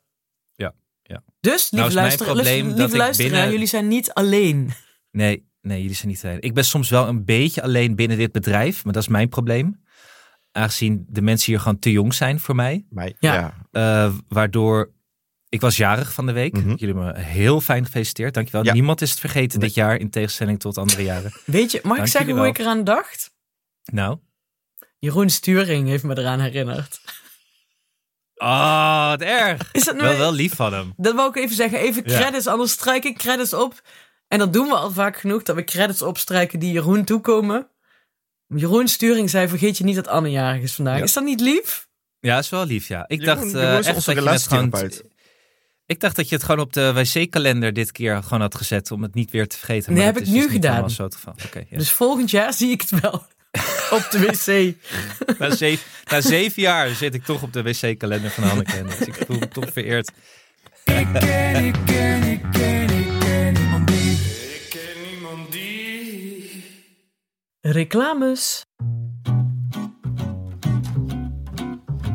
Ja, 0.54 0.72
ja. 1.02 1.22
Dus, 1.40 1.70
lieve, 1.70 1.94
Nou 1.94 2.06
lieve 2.06 3.22
binnen- 3.22 3.50
jullie 3.50 3.66
zijn 3.66 3.88
niet 3.88 4.12
alleen. 4.12 4.72
Nee, 5.11 5.48
nee, 5.62 5.80
jullie 5.80 5.96
zijn 5.96 6.08
niet 6.08 6.24
alleen. 6.24 6.40
Ik 6.40 6.54
ben 6.54 6.64
soms 6.64 6.90
wel 6.90 7.08
een 7.08 7.24
beetje 7.24 7.62
alleen 7.62 7.94
binnen 7.96 8.16
dit 8.18 8.32
bedrijf, 8.32 8.85
maar 8.85 8.92
dat 8.92 9.02
is 9.02 9.08
mijn 9.08 9.28
probleem. 9.28 9.80
Aangezien 10.52 11.06
de 11.08 11.22
mensen 11.22 11.52
hier 11.52 11.60
gewoon 11.60 11.78
te 11.78 11.90
jong 11.90 12.14
zijn 12.14 12.40
voor 12.40 12.54
mij. 12.54 12.86
Mij, 12.90 13.16
Ja. 13.18 13.34
ja. 13.34 13.54
Eh, 14.06 14.14
waardoor 14.28 14.92
ik 15.48 15.60
was 15.60 15.76
jarig 15.76 16.12
van 16.12 16.26
de 16.26 16.32
week. 16.32 16.52
Mhm. 16.52 16.68
Jullie 16.68 16.86
hebben 16.94 17.04
me 17.04 17.18
heel 17.18 17.60
fijn 17.60 17.84
gefeliciteerd. 17.84 18.34
Dankjewel. 18.34 18.64
Ja. 18.64 18.72
Niemand 18.72 19.00
is 19.00 19.10
het 19.10 19.20
vergeten 19.20 19.58
Nee. 19.58 19.68
dit 19.68 19.76
jaar 19.76 19.96
in 19.96 20.10
tegenstelling 20.10 20.60
tot 20.60 20.78
andere 20.78 21.02
jaren. 21.02 21.32
Weet 21.44 21.70
je, 21.72 21.80
mag 21.82 21.98
ik 21.98 22.06
zeggen 22.06 22.36
hoe 22.36 22.46
ik 22.46 22.58
eraan 22.58 22.84
dacht? 22.84 23.34
Nou. 23.84 24.18
Jeroen 24.98 25.30
Sturing 25.30 25.88
heeft 25.88 26.04
me 26.04 26.18
eraan 26.18 26.40
herinnerd. 26.40 27.00
Oh, 28.34 29.08
wat 29.08 29.20
erg. 29.20 29.68
Is 29.72 29.84
dat 29.84 29.94
nou 29.96 30.08
Wel, 30.08 30.18
wel 30.18 30.32
lief 30.32 30.54
van 30.54 30.72
hem. 30.72 30.92
Dat 30.96 31.14
wou 31.14 31.28
ik 31.28 31.36
even 31.36 31.56
zeggen. 31.56 31.78
Even 31.78 32.02
Ja. 32.10 32.18
credits, 32.20 32.46
anders 32.46 32.72
strijk 32.72 33.04
ik 33.04 33.18
credits 33.18 33.52
op. 33.52 33.82
En 34.28 34.38
dat 34.38 34.52
doen 34.52 34.66
we 34.68 34.74
al 34.74 34.90
vaak 34.90 35.16
genoeg, 35.16 35.42
dat 35.42 35.56
we 35.56 35.64
credits 35.64 36.02
opstrijken 36.02 36.58
die 36.58 36.72
Jeroen 36.72 37.04
toekomen. 37.04 37.66
Jeroen 38.54 38.88
Sturing 38.88 39.30
zei, 39.30 39.48
vergeet 39.48 39.78
je 39.78 39.84
niet 39.84 39.94
dat 39.96 40.08
Anne 40.08 40.30
jarig 40.30 40.62
is 40.62 40.72
vandaag. 40.74 40.96
Ja. 40.98 41.02
Is 41.04 41.12
dat 41.12 41.24
niet 41.24 41.40
lief? 41.40 41.88
Ja, 42.20 42.38
is 42.38 42.48
wel 42.48 42.64
lief, 42.66 42.88
ja. 42.88 43.04
Ik 43.08 43.20
Jeroen- 43.20 43.34
dacht 43.36 43.52
Jeroen 43.52 43.62
eh, 43.62 43.76
echt 43.76 44.06
dat 44.06 44.14
je 44.14 44.30
het 44.30 44.42
gewoon... 44.46 44.90
Ik 45.86 46.00
dacht 46.00 46.16
dat 46.16 46.28
je 46.28 46.34
het 46.34 46.44
gewoon 46.44 46.60
op 46.60 46.72
de 46.72 46.92
wc-kalender 46.92 47.72
dit 47.72 47.92
keer 47.92 48.22
gewoon 48.22 48.40
had 48.40 48.54
gezet 48.54 48.90
om 48.90 49.02
het 49.02 49.14
niet 49.14 49.30
weer 49.30 49.48
te 49.48 49.56
vergeten. 49.56 49.92
Nee, 49.92 49.96
maar 50.04 50.06
heb 50.06 50.14
dat 50.14 50.22
ik 50.22 50.28
is 50.28 50.34
nu 50.34 50.42
dus 50.42 50.52
niet 50.52 50.64
gedaan. 50.64 50.90
Zo 50.90 51.02
het 51.02 51.14
geval. 51.14 51.34
Oké, 51.46 51.64
ja. 51.68 51.78
Dus 51.78 51.90
volgend 51.90 52.30
jaar 52.30 52.52
zie 52.52 52.70
ik 52.70 52.80
het 52.80 53.00
wel 53.00 53.12
op 53.98 54.08
de 54.10 54.18
wc. 54.18 54.74
na, 55.38 55.50
zeven, 55.56 55.86
na 56.10 56.20
zeven 56.20 56.62
jaar 56.62 56.88
zit 56.88 57.14
ik 57.14 57.24
toch 57.24 57.42
op 57.42 57.52
de 57.52 57.62
wc-kalender 57.62 58.30
van 58.30 58.44
Hanneke. 58.44 58.72
En 58.72 58.86
dus 58.86 58.98
ik 58.98 59.14
voel 59.26 59.38
me 59.38 59.48
toch 59.48 59.72
vereerd. 59.72 60.10
Reclames. 67.64 68.66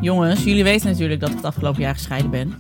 Jongens, 0.02 0.44
jullie 0.44 0.64
weten 0.64 0.88
natuurlijk 0.88 1.20
dat 1.20 1.30
ik 1.30 1.36
het 1.36 1.46
afgelopen 1.46 1.82
jaar 1.82 1.94
gescheiden 1.94 2.32
ben. 2.32 2.54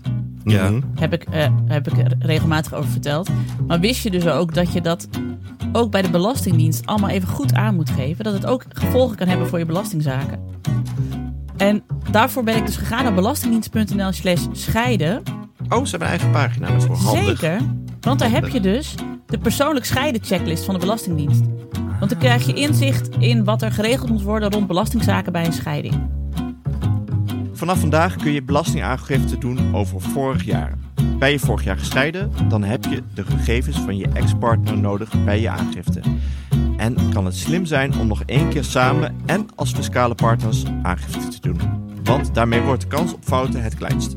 Ja. 0.43 0.69
Mhm. 0.69 0.81
Heb 0.99 1.13
ik, 1.13 1.23
eh, 1.23 1.49
heb 1.65 1.87
ik 1.87 1.97
er 1.97 2.15
regelmatig 2.19 2.73
over 2.73 2.89
verteld. 2.89 3.29
Maar 3.67 3.79
wist 3.79 4.03
je 4.03 4.11
dus 4.11 4.27
ook 4.27 4.53
dat 4.53 4.73
je 4.73 4.81
dat 4.81 5.07
ook 5.71 5.91
bij 5.91 6.01
de 6.01 6.09
Belastingdienst 6.09 6.85
allemaal 6.85 7.09
even 7.09 7.27
goed 7.27 7.53
aan 7.53 7.75
moet 7.75 7.89
geven? 7.89 8.23
Dat 8.23 8.33
het 8.33 8.45
ook 8.45 8.65
gevolgen 8.69 9.17
kan 9.17 9.27
hebben 9.27 9.47
voor 9.47 9.59
je 9.59 9.65
belastingzaken. 9.65 10.39
En 11.57 11.83
daarvoor 12.11 12.43
ben 12.43 12.55
ik 12.55 12.65
dus 12.65 12.75
gegaan 12.75 13.03
naar 13.03 13.13
belastingdienst.nl 13.13 14.11
slash 14.11 14.45
scheiden. 14.51 15.23
Oh, 15.69 15.83
ze 15.83 15.89
hebben 15.89 16.07
een 16.07 16.19
eigen 16.19 16.31
pagina 16.31 16.67
daarvoor. 16.67 16.95
Handig. 16.95 17.39
Zeker. 17.39 17.61
Want 18.01 18.19
daar 18.19 18.31
heb 18.31 18.47
je 18.47 18.59
dus 18.59 18.95
de 19.25 19.37
persoonlijk 19.37 19.85
scheiden 19.85 20.23
checklist 20.23 20.65
van 20.65 20.73
de 20.73 20.79
Belastingdienst. 20.79 21.43
Want 21.99 22.09
dan 22.09 22.19
krijg 22.19 22.45
je 22.45 22.53
inzicht 22.53 23.09
in 23.19 23.43
wat 23.43 23.61
er 23.61 23.71
geregeld 23.71 24.09
moet 24.09 24.21
worden 24.21 24.51
rond 24.51 24.67
belastingzaken 24.67 25.31
bij 25.31 25.45
een 25.45 25.53
scheiding. 25.53 25.95
Vanaf 27.53 27.79
vandaag 27.79 28.15
kun 28.15 28.31
je 28.31 28.43
belastingaangifte 28.43 29.37
doen 29.37 29.75
over 29.75 30.01
vorig 30.01 30.43
jaar. 30.43 30.73
Ben 31.19 31.31
je 31.31 31.39
vorig 31.39 31.63
jaar 31.63 31.77
gescheiden, 31.77 32.31
dan 32.49 32.63
heb 32.63 32.83
je 32.83 33.03
de 33.13 33.23
gegevens 33.25 33.79
van 33.79 33.97
je 33.97 34.07
ex-partner 34.13 34.77
nodig 34.77 35.23
bij 35.23 35.41
je 35.41 35.49
aangifte. 35.49 36.01
En 36.77 36.95
kan 37.13 37.25
het 37.25 37.35
slim 37.35 37.65
zijn 37.65 37.99
om 37.99 38.07
nog 38.07 38.23
één 38.25 38.49
keer 38.49 38.63
samen 38.63 39.15
en 39.25 39.47
als 39.55 39.71
fiscale 39.71 40.15
partners 40.15 40.63
aangifte 40.83 41.27
te 41.27 41.41
doen. 41.41 41.59
Want 42.03 42.33
daarmee 42.33 42.61
wordt 42.61 42.81
de 42.81 42.87
kans 42.87 43.13
op 43.13 43.23
fouten 43.23 43.63
het 43.63 43.75
kleinst. 43.75 44.15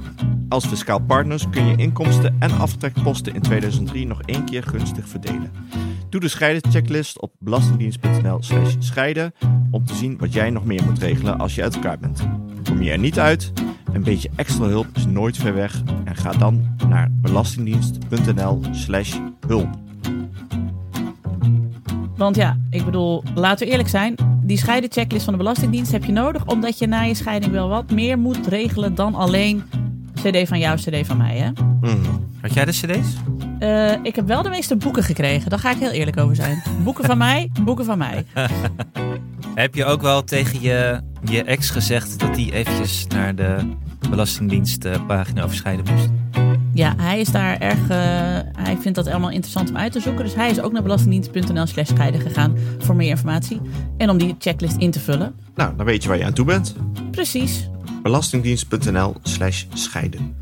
Als 0.49 0.67
fiscaal 0.67 1.01
partners 1.01 1.51
kun 1.51 1.67
je 1.67 1.77
inkomsten 1.77 2.37
en 2.39 2.59
aftrekposten 2.59 3.35
in 3.35 3.41
2003 3.41 4.07
nog 4.07 4.23
één 4.23 4.45
keer 4.45 4.63
gunstig 4.63 5.09
verdelen. 5.09 5.51
Doe 6.11 6.21
de 6.21 6.29
scheidenchecklist 6.29 7.21
op 7.21 7.33
belastingdienst.nl 7.39 8.43
slash 8.43 8.75
scheiden 8.79 9.35
om 9.71 9.87
te 9.87 9.95
zien 9.95 10.19
wat 10.19 10.33
jij 10.33 10.51
nog 10.51 10.65
meer 10.65 10.85
moet 10.85 10.99
regelen 10.99 11.39
als 11.39 11.55
je 11.55 11.63
uit 11.63 11.75
elkaar 11.75 11.99
bent. 11.99 12.23
Kom 12.65 12.83
je 12.83 12.91
er 12.91 12.99
niet 12.99 13.19
uit? 13.19 13.53
Een 13.93 14.03
beetje 14.03 14.31
extra 14.37 14.65
hulp 14.65 14.87
is 14.95 15.07
nooit 15.07 15.37
ver 15.37 15.55
weg 15.55 15.83
en 16.05 16.17
ga 16.17 16.33
dan 16.33 16.77
naar 16.89 17.09
belastingdienst.nl 17.13 18.61
slash 18.71 19.19
hulp. 19.47 19.69
Want 22.17 22.37
ja, 22.37 22.59
ik 22.71 22.85
bedoel, 22.85 23.23
laten 23.35 23.67
we 23.67 23.73
eerlijk 23.73 23.89
zijn. 23.89 24.15
Die 24.43 24.59
scheidenchecklist 24.59 25.25
van 25.25 25.33
de 25.33 25.39
Belastingdienst 25.39 25.93
heb 25.93 26.05
je 26.05 26.13
nodig 26.13 26.47
omdat 26.47 26.79
je 26.79 26.87
na 26.87 27.03
je 27.03 27.15
scheiding 27.15 27.53
wel 27.53 27.69
wat 27.69 27.91
meer 27.91 28.19
moet 28.19 28.47
regelen 28.47 28.95
dan 28.95 29.15
alleen 29.15 29.63
CD 30.15 30.49
van 30.49 30.59
jou, 30.59 30.77
CD 30.77 31.07
van 31.07 31.17
mij. 31.17 31.37
Hè? 31.37 31.51
Mhm. 31.81 31.97
Had 32.41 32.55
jij 32.55 32.65
de 32.65 32.73
cd's? 32.73 33.17
Eh, 33.61 33.93
ik 34.03 34.17
heb 34.17 34.27
wel 34.27 34.43
de 34.43 34.49
meeste 34.49 34.77
boeken 34.77 35.03
gekregen, 35.03 35.51
daar 35.51 35.59
ga 35.59 35.71
ik 35.71 35.79
heel 35.79 35.91
eerlijk 35.91 36.19
over 36.19 36.37
zijn. 36.37 36.63
Boeken 36.83 37.05
van 37.05 37.19
mij, 37.19 37.51
boeken 37.65 37.85
van 37.85 37.99
mij. 37.99 38.25
Heb 39.55 39.75
je 39.75 39.85
ook 39.85 40.01
wel 40.03 40.25
tegen 40.25 40.61
je, 40.61 41.01
je 41.25 41.43
ex 41.45 41.71
gezegd 41.71 42.19
dat 42.21 42.37
hij 42.37 42.53
eventjes 42.53 43.07
naar 43.07 43.35
de 43.35 43.57
Belastingdienst 44.11 44.85
eh, 44.85 45.07
pagina 45.07 45.43
over 45.43 45.57
scheiden 45.57 45.85
moest? 45.95 46.09
Ja, 46.75 46.95
hij 46.97 47.21
is 47.21 47.31
daar 47.31 47.59
erg. 47.59 47.79
eh, 47.89 47.97
hij 48.65 48.77
vindt 48.81 48.95
dat 48.95 49.07
allemaal 49.07 49.31
interessant 49.31 49.69
om 49.71 49.77
uit 49.77 49.93
te 49.93 50.01
zoeken. 50.01 50.25
Dus 50.25 50.35
hij 50.35 50.51
is 50.51 50.61
ook 50.61 50.73
naar 50.73 50.83
belastingdienst.nl 50.83 51.67
slash 51.67 51.89
scheiden 51.89 52.21
gegaan 52.21 52.57
voor 52.79 52.97
meer 52.97 53.09
informatie. 53.09 53.61
En 53.97 54.11
om 54.11 54.19
die 54.19 54.35
checklist 54.39 54.77
in 54.77 54.91
te 54.91 55.01
vullen. 55.01 55.35
Nou, 55.55 55.77
dan 55.77 55.87
weet 55.87 56.03
je 56.03 56.09
waar 56.09 56.19
je 56.19 56.25
aan 56.25 56.33
toe 56.33 56.45
bent. 56.45 56.75
Precies. 57.11 57.69
belastingdienst.nl 58.03 59.15
slash 59.23 59.65
scheiden. 59.75 60.40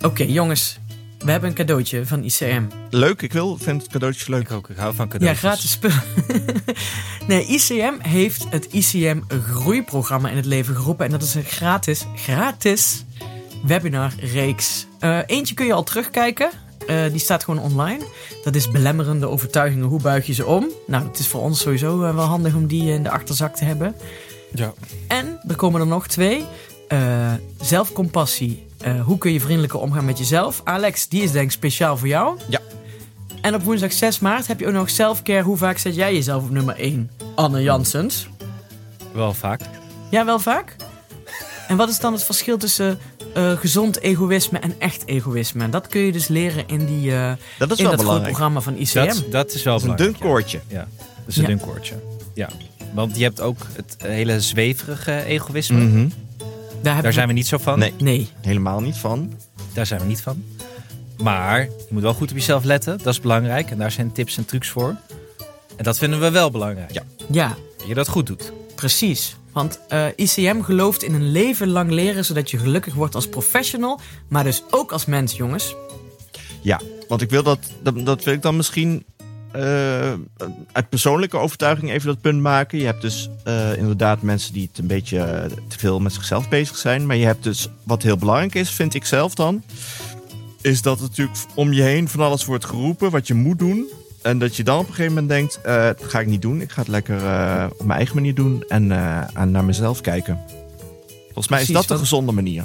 Oké, 0.00 0.22
jongens. 0.24 0.78
We 1.18 1.30
hebben 1.30 1.48
een 1.48 1.54
cadeautje 1.54 2.06
van 2.06 2.24
ICM. 2.24 2.62
Leuk, 2.90 3.22
ik 3.22 3.32
wil, 3.32 3.56
vind 3.58 3.82
het 3.82 3.90
cadeautje 3.90 4.30
leuk. 4.30 4.40
Ik 4.42 4.52
ook, 4.52 4.68
ik 4.68 4.76
hou 4.76 4.94
van 4.94 5.06
Ja, 5.06 5.12
cadeautjes. 5.12 5.38
gratis 5.40 5.70
spullen. 5.70 6.02
nee, 7.28 7.46
ICM 7.46 7.92
heeft 8.08 8.46
het 8.50 8.66
ICM 8.70 9.20
Groeiprogramma 9.52 10.28
in 10.30 10.36
het 10.36 10.44
leven 10.44 10.76
geroepen. 10.76 11.04
En 11.06 11.10
dat 11.10 11.22
is 11.22 11.34
een 11.34 11.44
gratis, 11.44 12.06
gratis 12.16 13.04
webinarreeks. 13.66 14.86
Eh 14.98 15.18
eentje 15.26 15.54
kun 15.54 15.66
je 15.66 15.72
al 15.72 15.82
terugkijken. 15.82 16.50
Eh, 16.86 17.10
die 17.10 17.18
staat 17.20 17.44
gewoon 17.44 17.62
online. 17.62 18.04
Dat 18.44 18.54
is 18.54 18.70
belemmerende 18.70 19.26
overtuigingen. 19.28 19.86
Hoe 19.86 20.00
buig 20.00 20.26
je 20.26 20.32
ze 20.32 20.46
om? 20.46 20.68
Nou, 20.86 21.06
het 21.06 21.18
is 21.18 21.26
voor 21.26 21.40
ons 21.40 21.60
sowieso 21.60 22.04
eh, 22.04 22.14
wel 22.14 22.24
handig 22.24 22.54
om 22.54 22.66
die 22.66 22.92
in 22.92 23.02
de 23.02 23.10
achterzak 23.10 23.56
te 23.56 23.64
hebben. 23.64 23.94
Ja. 24.54 24.72
En 25.08 25.40
er 25.48 25.56
komen 25.56 25.80
er 25.80 25.86
nog 25.86 26.06
twee. 26.06 26.44
Eh, 26.88 27.32
zelfcompassie. 27.60 28.66
Eh, 28.80 29.00
hoe 29.00 29.18
kun 29.18 29.32
je 29.32 29.40
vriendelijker 29.40 29.78
omgaan 29.80 30.04
met 30.04 30.18
jezelf? 30.18 30.60
Alex, 30.64 31.08
die 31.08 31.22
is 31.22 31.32
denk 31.32 31.44
ik 31.44 31.50
speciaal 31.52 31.96
voor 31.96 32.08
jou. 32.08 32.38
Ja. 32.48 32.58
En 33.40 33.54
op 33.54 33.62
woensdag 33.62 33.92
6 33.92 34.18
maart 34.18 34.46
heb 34.46 34.60
je 34.60 34.66
ook 34.66 34.72
nog 34.72 34.90
selfcare. 34.90 35.42
Hoe 35.42 35.56
vaak 35.56 35.78
zet 35.78 35.94
jij 35.94 36.14
jezelf 36.14 36.42
op 36.42 36.50
nummer 36.50 36.74
1? 36.78 37.10
Anne 37.34 37.62
Janssens. 37.62 38.28
Wel 39.12 39.32
vaak. 39.34 39.60
Ja, 40.10 40.24
wel 40.24 40.38
vaak? 40.38 40.76
En 41.68 41.76
wat 41.76 41.88
is 41.88 41.98
dan 42.00 42.12
het 42.12 42.24
verschil 42.24 42.58
tussen 42.58 42.98
eh, 43.34 43.52
gezond 43.52 44.00
egoïsme 44.00 44.58
en 44.58 44.74
echt 44.78 45.06
egoïsme? 45.06 45.68
Dat 45.68 45.86
kun 45.86 46.00
je 46.00 46.12
dus 46.12 46.28
leren 46.28 46.64
in, 46.68 46.86
die, 46.86 47.14
eh 47.16 47.32
Dat 47.58 47.70
is 47.70 47.76
in 47.78 47.82
wel 47.84 47.92
dat 47.92 48.00
belangrijk. 48.00 48.28
programma 48.32 48.60
van 48.60 48.76
ICM. 48.76 49.06
Dat, 49.06 49.24
dat 49.30 49.52
is 49.54 49.62
wel 49.62 49.74
Dat 49.74 49.82
is 49.82 49.88
een 49.90 49.96
dun 49.96 50.18
koordje. 50.18 50.60
Ja, 50.68 50.86
dat 50.98 51.26
is 51.26 51.36
een 51.36 51.42
Ja. 51.42 51.48
dun 51.48 51.60
koordje. 51.60 51.94
Ja. 52.34 52.48
Want 52.94 53.16
je 53.16 53.22
hebt 53.22 53.40
ook 53.40 53.58
het 53.72 53.96
hele 53.98 54.40
zweverige 54.40 55.24
egoïsme. 55.24 55.80
Mhm. 55.84 56.08
Daar, 56.82 57.12
zijn 57.12 57.28
we 57.28 57.34
niet 57.34 57.46
zo 57.46 57.58
van. 57.58 57.78
Nee. 57.78 57.94
Nee. 57.98 58.28
Helemaal 58.40 58.80
niet 58.80 58.96
van. 58.96 59.32
Daar 59.72 59.86
zijn 59.86 60.00
we 60.00 60.06
niet 60.06 60.20
van. 60.20 60.44
Maar 61.22 61.60
je 61.60 61.86
moet 61.90 62.02
wel 62.02 62.14
goed 62.14 62.30
op 62.30 62.36
jezelf 62.36 62.64
letten. 62.64 62.98
Dat 62.98 63.06
is 63.06 63.20
belangrijk. 63.20 63.70
En 63.70 63.78
daar 63.78 63.90
zijn 63.90 64.12
tips 64.12 64.36
en 64.36 64.44
trucs 64.44 64.68
voor. 64.68 64.96
En 65.76 65.84
dat 65.84 65.98
vinden 65.98 66.20
we 66.20 66.30
wel 66.30 66.50
belangrijk. 66.50 66.92
Ja. 66.92 67.02
Ja, 67.30 67.56
Dat 67.78 67.86
je 67.88 67.94
dat 67.94 68.08
goed 68.08 68.26
doet. 68.26 68.52
Precies. 68.74 69.36
Want 69.52 69.80
eh, 69.88 70.06
ICM 70.16 70.60
gelooft 70.60 71.02
in 71.02 71.14
een 71.14 71.30
leven 71.30 71.68
lang 71.68 71.90
leren 71.90 72.24
zodat 72.24 72.50
je 72.50 72.58
gelukkig 72.58 72.94
wordt 72.94 73.14
als 73.14 73.28
professional, 73.28 74.00
maar 74.28 74.44
dus 74.44 74.62
ook 74.70 74.92
als 74.92 75.04
mens, 75.04 75.36
jongens. 75.36 75.74
Ja, 76.60 76.80
want 77.08 77.22
ik 77.22 77.30
wil 77.30 77.42
dat, 77.42 77.58
dat, 77.82 78.06
dat 78.06 78.24
wil 78.24 78.34
ik 78.34 78.42
dan 78.42 78.56
misschien 78.56 79.04
eh, 79.52 80.12
uit 80.72 80.88
persoonlijke 80.88 81.36
overtuiging 81.36 81.90
even 81.90 82.06
dat 82.06 82.20
punt 82.20 82.40
maken. 82.40 82.78
Je 82.78 82.84
hebt 82.84 83.02
dus 83.02 83.30
eh, 83.44 83.76
inderdaad 83.76 84.22
mensen 84.22 84.52
die 84.52 84.68
het 84.68 84.78
een 84.78 84.86
beetje 84.86 85.18
eh, 85.18 85.44
te 85.68 85.78
veel 85.78 86.00
met 86.00 86.12
zichzelf 86.12 86.48
bezig 86.48 86.76
zijn. 86.76 87.06
Maar 87.06 87.16
je 87.16 87.24
hebt 87.24 87.42
dus, 87.42 87.68
wat 87.82 88.02
heel 88.02 88.16
belangrijk 88.16 88.54
is, 88.54 88.70
vind 88.70 88.94
ik 88.94 89.04
zelf 89.04 89.34
dan, 89.34 89.62
is 90.60 90.82
dat 90.82 91.00
natuurlijk 91.00 91.38
om 91.54 91.72
je 91.72 91.82
heen 91.82 92.08
van 92.08 92.20
alles 92.20 92.44
wordt 92.44 92.64
geroepen 92.64 93.10
wat 93.10 93.26
je 93.26 93.34
moet 93.34 93.58
doen. 93.58 93.86
En 94.22 94.38
dat 94.38 94.56
je 94.56 94.64
dan 94.64 94.78
op 94.78 94.88
een 94.88 94.94
gegeven 94.94 95.12
moment 95.12 95.28
denkt, 95.28 95.60
dat 95.62 96.10
ga 96.10 96.20
ik 96.20 96.26
niet 96.26 96.42
doen. 96.42 96.60
Ik 96.60 96.70
ga 96.70 96.80
het 96.80 96.88
lekker 96.88 97.16
op 97.78 97.84
mijn 97.86 97.98
eigen 97.98 98.14
manier 98.14 98.34
doen 98.34 98.64
en, 98.68 98.86
naar 99.50 99.64
mezelf 99.64 100.00
kijken. 100.00 100.38
Volgens 101.24 101.48
mij 101.48 101.60
is 101.60 101.68
dat 101.68 101.88
de 101.88 101.98
gezonde 101.98 102.32
manier. 102.32 102.64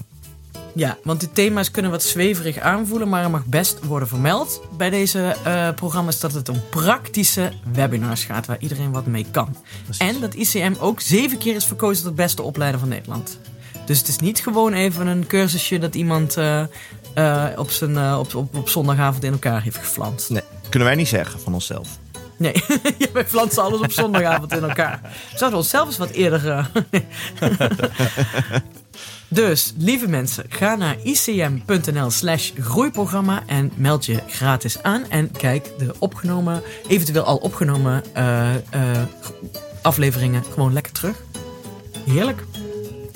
Ja, 0.75 0.97
want 1.03 1.21
de 1.21 1.31
thema's 1.31 1.71
kunnen 1.71 1.91
wat 1.91 2.03
zweverig 2.03 2.59
aanvoelen, 2.59 3.09
maar 3.09 3.23
er 3.23 3.29
mag 3.29 3.45
best 3.45 3.85
worden 3.85 4.07
vermeld 4.07 4.61
bij 4.77 4.89
deze 4.89 5.35
eh, 5.43 5.69
programma's 5.73 6.19
dat 6.19 6.33
het 6.33 6.49
om 6.49 6.61
praktische 6.69 7.51
webinars 7.73 8.23
gaat 8.23 8.45
waar 8.45 8.59
iedereen 8.59 8.91
wat 8.91 9.05
mee 9.05 9.25
kan. 9.31 9.55
En 9.97 10.19
dat 10.19 10.33
ICM 10.33 10.73
ook 10.79 11.01
zeven 11.01 11.37
keer 11.37 11.55
is 11.55 11.65
verkozen 11.65 12.03
tot 12.03 12.15
beste 12.15 12.41
opleider 12.41 12.79
van 12.79 12.89
Nederland. 12.89 13.39
Dus 13.85 13.97
het 13.97 14.07
is 14.07 14.17
niet 14.17 14.39
gewoon 14.39 14.73
even 14.73 15.07
een 15.07 15.27
cursusje 15.27 15.79
dat 15.79 15.95
iemand 15.95 16.37
eh, 16.37 16.61
eh, 17.13 17.45
op, 17.55 17.69
zijn, 17.69 18.17
op, 18.17 18.35
op, 18.35 18.55
op 18.55 18.69
zondagavond 18.69 19.23
in 19.23 19.31
elkaar 19.31 19.61
heeft 19.61 19.77
geflanst. 19.77 20.29
Nee, 20.29 20.43
kunnen 20.69 20.87
wij 20.87 20.97
niet 20.97 21.07
zeggen 21.07 21.39
van 21.39 21.53
onszelf. 21.53 21.89
Nee, 22.37 22.53
ja, 22.97 23.07
wij 23.13 23.25
flansen 23.25 23.63
alles 23.63 23.79
op 23.79 23.91
zondagavond 23.91 24.51
in 24.53 24.63
elkaar. 24.63 24.99
We 25.31 25.37
zouden 25.37 25.59
onszelf 25.59 25.87
eens 25.87 25.97
wat 25.97 26.09
eerder... 26.09 26.69
eh, 29.37 29.47
dus, 29.47 29.73
lieve 29.77 30.07
mensen, 30.07 30.45
ga 30.49 30.75
naar 30.75 30.97
icm.nl 31.03 32.09
slash 32.09 32.51
groeiprogramma 32.59 33.43
en 33.47 33.71
meld 33.75 34.05
je 34.05 34.21
gratis 34.27 34.83
aan. 34.83 35.09
En 35.09 35.31
kijk 35.31 35.77
de 35.77 35.95
opgenomen, 35.99 36.61
eventueel 36.87 37.23
al 37.23 37.37
opgenomen 37.37 38.03
eh, 38.13 38.55
eh, 38.55 39.03
afleveringen 39.81 40.43
gewoon 40.43 40.73
lekker 40.73 40.91
terug. 40.91 41.23
Heerlijk. 42.05 42.43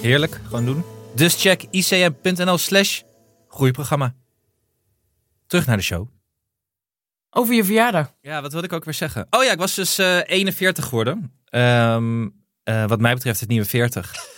Heerlijk, 0.02 0.40
gewoon 0.44 0.66
doen. 0.66 0.84
Dus 1.16 1.42
check 1.42 1.66
icm.nl 1.70 2.58
slash 2.58 3.02
groeiprogramma. 3.48 4.16
Terug 5.48 5.66
naar 5.66 5.78
de 5.78 5.84
show. 5.84 6.08
Over 7.30 7.54
je 7.54 7.64
verjaardag. 7.64 8.14
Ja, 8.22 8.42
wat 8.42 8.52
wilde 8.52 8.68
ik 8.68 8.74
ook 8.74 8.86
weer 8.86 8.94
zeggen? 8.94 9.28
Oh 9.30 9.44
ja, 9.44 9.52
ik 9.52 9.58
was 9.58 9.76
dus 9.76 9.98
eh 9.98 10.20
41 10.26 10.86
geworden. 10.86 11.32
Ehm, 11.46 12.28
eh, 12.64 12.88
wat 12.88 13.00
mij 13.00 13.14
betreft 13.14 13.40
het 13.40 13.50
nieuwe 13.50 13.66
40. 13.66 14.38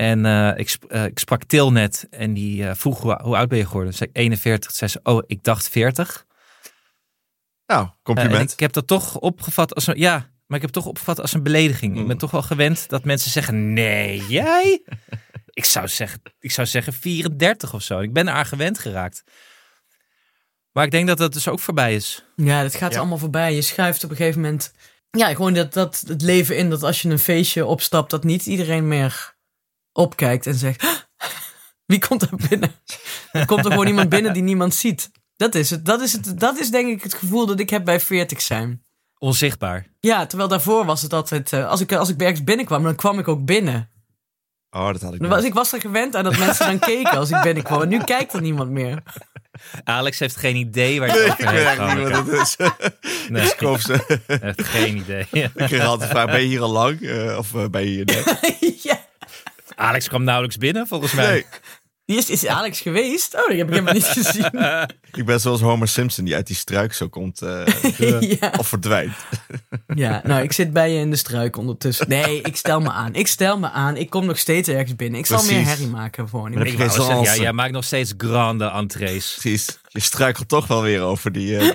En 0.00 0.26
eh, 0.26 0.52
ik, 0.56 0.68
sp- 0.68 0.84
eh, 0.84 1.04
ik 1.04 1.18
sprak 1.18 1.44
Til 1.44 1.72
net 1.72 2.06
en 2.10 2.34
die 2.34 2.68
eh, 2.68 2.74
vroeg 2.74 3.00
hoe, 3.00 3.20
hoe 3.22 3.36
oud 3.36 3.48
ben 3.48 3.58
je 3.58 3.66
geworden? 3.66 3.88
Toen 3.90 3.98
zei 3.98 4.10
ik 4.12 4.16
41. 4.16 4.68
Toen 4.70 4.78
zei 4.78 4.90
ze, 4.90 5.00
oh, 5.02 5.22
ik 5.26 5.42
dacht 5.44 5.68
40. 5.68 6.26
Nou, 7.66 7.82
en 7.84 7.94
compliment. 8.02 8.52
ik 8.52 8.60
heb 8.60 8.72
dat 8.72 8.86
toch 8.86 9.18
opgevat 9.18 9.74
als 9.74 9.86
een, 9.86 9.98
ja, 9.98 10.12
maar 10.46 10.58
ik 10.58 10.64
heb 10.66 10.74
het 10.74 10.82
toch 10.82 10.86
opgevat 10.86 11.20
als 11.20 11.32
een 11.32 11.42
belediging. 11.42 11.92
Ik 11.92 12.02
ben 12.06 12.12
Mm. 12.12 12.18
toch 12.18 12.30
wel 12.30 12.42
gewend 12.42 12.88
dat 12.88 13.04
mensen 13.04 13.30
zeggen, 13.30 13.72
nee, 13.72 14.26
jij? 14.26 14.82
ik, 15.60 15.64
zou 15.64 15.88
zeggen, 15.88 16.20
ik 16.38 16.50
zou 16.50 16.66
zeggen 16.66 16.92
34 16.92 17.74
of 17.74 17.82
zo. 17.82 18.00
Ik 18.00 18.12
ben 18.12 18.28
eraan 18.28 18.46
gewend 18.46 18.78
geraakt. 18.78 19.24
Maar 20.72 20.84
ik 20.84 20.90
denk 20.90 21.06
dat 21.06 21.18
dat 21.18 21.32
dus 21.32 21.48
ook 21.48 21.60
voorbij 21.60 21.94
is. 21.94 22.24
Ja, 22.36 22.62
dat 22.62 22.74
gaat 22.74 22.92
Ja. 22.92 22.98
allemaal 22.98 23.18
voorbij. 23.18 23.54
Je 23.54 23.62
schuift 23.62 24.04
op 24.04 24.10
een 24.10 24.16
gegeven 24.16 24.40
moment... 24.40 24.72
Ja, 25.10 25.28
gewoon 25.34 25.54
dat, 25.54 25.72
dat, 25.72 26.04
het 26.06 26.22
leven 26.22 26.56
in 26.56 26.70
dat 26.70 26.82
als 26.82 27.02
je 27.02 27.08
een 27.08 27.18
feestje 27.18 27.66
opstapt... 27.66 28.10
dat 28.10 28.24
niet 28.24 28.46
iedereen 28.46 28.88
meer 28.88 29.38
opkijkt 29.92 30.46
en 30.46 30.54
zegt... 30.54 31.08
Wie 31.86 31.98
komt 31.98 32.22
er 32.22 32.28
binnen? 32.48 32.72
Er 33.32 33.46
komt 33.46 33.64
er 33.64 33.70
gewoon 33.70 33.86
iemand 33.86 34.08
binnen 34.08 34.32
die 34.32 34.42
niemand 34.42 34.74
ziet. 34.74 35.10
Dat 35.36 35.54
is 35.54 35.70
het. 35.70 35.84
Dat 35.86 36.00
is, 36.00 36.12
het, 36.12 36.40
dat 36.40 36.58
is 36.58 36.70
denk 36.70 36.88
ik 36.88 37.02
het 37.02 37.14
gevoel 37.14 37.46
dat 37.46 37.60
ik 37.60 37.70
heb 37.70 37.84
bij 37.84 38.00
40 38.00 38.40
zijn. 38.40 38.84
Onzichtbaar. 39.18 39.86
Ja, 40.00 40.26
terwijl 40.26 40.48
daarvoor 40.48 40.84
was 40.84 41.02
het 41.02 41.12
altijd... 41.12 41.52
eh, 41.52 41.68
als, 41.68 41.80
ik, 41.80 41.92
als 41.92 42.08
ik 42.08 42.20
ergens 42.20 42.44
binnenkwam, 42.44 42.82
dan 42.82 42.94
kwam 42.94 43.18
ik 43.18 43.28
ook 43.28 43.44
binnen. 43.44 43.90
Oh, 44.70 44.86
dat 44.86 45.02
had 45.02 45.14
ik 45.14 45.20
was, 45.26 45.44
ik 45.44 45.54
was 45.54 45.72
er 45.72 45.80
gewend 45.80 46.16
aan 46.16 46.24
dat 46.24 46.38
mensen 46.38 46.66
dan 46.66 46.78
keken 46.78 47.10
als 47.18 47.30
ik 47.30 47.42
binnenkwam. 47.42 47.82
En 47.82 47.88
nu 47.88 48.04
kijkt 48.04 48.32
er 48.32 48.40
niemand 48.40 48.70
meer. 48.70 49.02
Alex 49.84 50.18
heeft 50.18 50.36
geen 50.36 50.56
idee 50.56 50.98
waar 50.98 51.08
je 51.08 51.34
Nee, 51.38 51.60
ik 51.60 51.80
over 51.80 51.96
weet 51.96 52.14
hebt. 52.14 52.28
wat 52.28 52.38
het 52.38 52.40
is. 52.40 52.56
Nee, 53.28 53.42
Dus 53.42 53.52
ik 53.52 53.80
ze. 53.80 54.04
hij 54.26 54.38
heeft 54.40 54.62
geen 54.64 54.96
idee. 54.96 55.26
Ik 55.30 55.50
kreeg 55.54 55.84
altijd 55.84 56.10
vraag, 56.10 56.26
ben 56.26 56.40
je 56.40 56.46
hier 56.46 56.60
al 56.62 56.70
lang? 56.70 57.00
Eh, 57.00 57.38
of 57.38 57.54
eh, 57.54 57.68
ben 57.68 57.82
je 57.82 57.88
hier 57.88 58.04
net? 58.04 58.38
ja. 58.82 58.99
Alex 59.80 60.08
kwam 60.08 60.24
nauwelijks 60.24 60.56
binnen, 60.58 60.86
volgens 60.86 61.12
mij. 61.12 61.30
Nee, 61.30 61.44
Die 62.04 62.18
is, 62.18 62.30
is 62.30 62.46
Alex 62.46 62.80
geweest? 62.80 63.34
Oh, 63.34 63.48
die 63.48 63.58
heb 63.58 63.66
ik 63.66 63.72
helemaal 63.72 63.94
niet 63.94 64.04
gezien. 64.04 64.50
ik 65.20 65.24
ben 65.24 65.40
zoals 65.40 65.60
Homer 65.60 65.88
Simpson 65.88 66.24
die 66.24 66.34
uit 66.34 66.46
die 66.46 66.56
struik 66.56 66.92
zo 66.92 67.08
komt. 67.08 67.42
eh, 67.42 67.66
ja. 68.40 68.52
of 68.58 68.68
verdwijnt. 68.68 69.12
ja, 69.94 70.20
nou, 70.24 70.42
ik 70.42 70.52
zit 70.52 70.72
bij 70.72 70.92
je 70.92 70.98
in 70.98 71.10
de 71.10 71.16
struik 71.16 71.56
ondertussen. 71.56 72.08
Nee, 72.08 72.40
ik 72.40 72.56
stel 72.56 72.80
me 72.80 72.90
aan. 72.90 73.14
Ik 73.14 73.26
stel 73.26 73.58
me 73.58 73.70
aan. 73.70 73.96
Ik 73.96 74.10
kom 74.10 74.26
nog 74.26 74.38
steeds 74.38 74.68
ergens 74.68 74.96
binnen. 74.96 75.20
Ik 75.20 75.26
zal 75.26 75.44
meer 75.44 75.64
herrie 75.64 75.86
maken 75.86 76.28
gewoon. 76.28 76.52
Maar 76.54 76.66
Ik 76.66 76.78
zeggen, 76.78 77.22
ja, 77.22 77.36
jij 77.36 77.52
maakt 77.52 77.72
nog 77.72 77.84
steeds 77.84 78.14
grande 78.18 78.70
entrees. 78.70 79.36
Precies. 79.40 79.78
Je 79.88 80.00
struikelt 80.00 80.48
toch 80.48 80.66
wel 80.66 80.82
weer 80.82 81.00
over 81.00 81.32
die, 81.32 81.56
eh, 81.58 81.70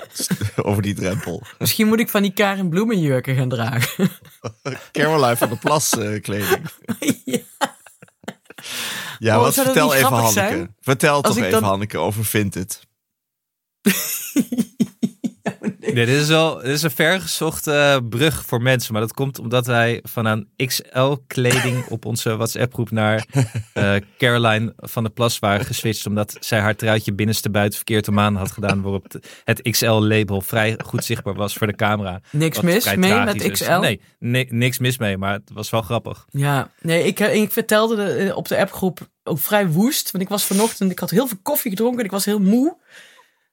over 0.56 0.82
die 0.82 0.94
drempel. 0.94 1.42
Misschien 1.58 1.86
moet 1.86 2.00
ik 2.00 2.08
van 2.08 2.22
die 2.22 2.32
Karen 2.32 2.68
Bloemenjurken 2.68 3.36
gaan 3.36 3.48
dragen. 3.48 4.08
Caroline 4.92 5.36
van 5.36 5.48
de 5.48 5.56
Plas 5.56 5.90
eh, 5.98 6.22
kleding. 6.22 6.62
ja. 7.24 7.38
Ja, 9.18 9.36
Oh, 9.36 9.42
wat 9.42 9.54
vertel 9.54 9.94
even 9.94 10.08
Hanneke. 10.08 10.32
zijn? 10.32 10.74
Vertel 10.80 11.14
Als 11.22 11.34
toch 11.34 11.36
even 11.44 11.50
dan- 11.60 11.62
Hanneke 11.70 11.98
over 11.98 12.24
Vinted. 12.24 12.80
Nee, 15.94 16.06
dit 16.06 16.20
is 16.20 16.28
wel 16.28 16.54
dit 16.56 16.66
is 16.66 16.82
een 16.82 16.90
vergezochte 16.90 17.72
eh, 17.72 17.96
brug 18.08 18.44
voor 18.46 18.62
mensen. 18.62 18.92
Maar 18.92 19.02
dat 19.02 19.12
komt 19.12 19.38
omdat 19.38 19.66
wij 19.66 20.00
van 20.02 20.24
een 20.26 20.48
XL-kleding 20.66 21.86
op 21.88 22.04
onze 22.04 22.36
WhatsApp-groep 22.36 22.90
naar 22.90 23.26
eh, 23.72 23.94
Caroline 24.18 24.72
van 24.76 25.02
der 25.02 25.12
Plas 25.12 25.38
waren 25.38 25.66
geswitcht. 25.66 26.06
Omdat 26.06 26.36
zij 26.40 26.60
haar 26.60 26.76
truitje 26.76 27.12
binnenste 27.12 27.50
buiten 27.50 27.76
verkeerd 27.76 28.08
om 28.08 28.18
aan 28.18 28.36
had 28.36 28.50
gedaan. 28.52 28.82
Waarop 28.82 29.12
het- 29.44 29.62
XL-label 29.70 30.40
vrij 30.40 30.78
goed 30.84 31.04
zichtbaar 31.04 31.34
was 31.34 31.54
voor 31.54 31.66
de 31.66 31.74
camera. 31.76 32.20
Niks 32.30 32.60
mis 32.60 32.84
mee 32.96 33.10
met 33.24 33.42
is. 33.42 33.50
XL? 33.60 33.70
Nee, 33.80 34.00
ni- 34.18 34.46
niks 34.50 34.78
mis 34.78 34.98
mee, 34.98 35.16
maar 35.18 35.32
het 35.32 35.50
was 35.52 35.70
wel 35.70 35.82
grappig. 35.82 36.26
Ja, 36.30 36.70
nee, 36.80 37.04
ik, 37.04 37.20
eh, 37.20 37.34
ik 37.34 37.52
vertelde 37.52 37.96
de- 37.96 38.32
op 38.36 38.48
de 38.48 38.58
appgroep 38.58 39.08
ook 39.24 39.38
vrij 39.38 39.68
woest. 39.68 40.10
Want 40.10 40.24
ik 40.24 40.30
was 40.30 40.44
vanochtend, 40.44 40.90
ik 40.90 40.98
had 40.98 41.10
heel 41.10 41.26
veel 41.26 41.38
koffie 41.42 41.70
gedronken 41.70 41.98
en 41.98 42.04
ik 42.04 42.10
was 42.10 42.24
heel 42.24 42.38
moe. 42.38 42.76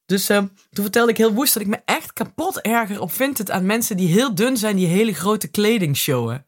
Dus 0.06 0.30
eh, 0.30 0.38
toen 0.72 0.84
vertelde 0.84 1.12
ik 1.12 1.18
heel 1.18 1.34
woest 1.34 1.54
dat 1.54 1.64
ik 1.64 1.70
me 1.70 1.82
echt 1.86 2.14
kapot 2.14 2.62
erger 2.62 3.02
op 3.02 3.12
vind 3.12 3.38
het 3.38 3.52
aan 3.52 3.66
mensen 3.66 3.98
die 3.98 4.08
heel 4.08 4.36
dun 4.36 4.58
zijn, 4.58 4.76
die 4.76 4.88
hele 4.88 5.14
grote 5.14 5.48
kleding 5.48 5.98
showen. 5.98 6.46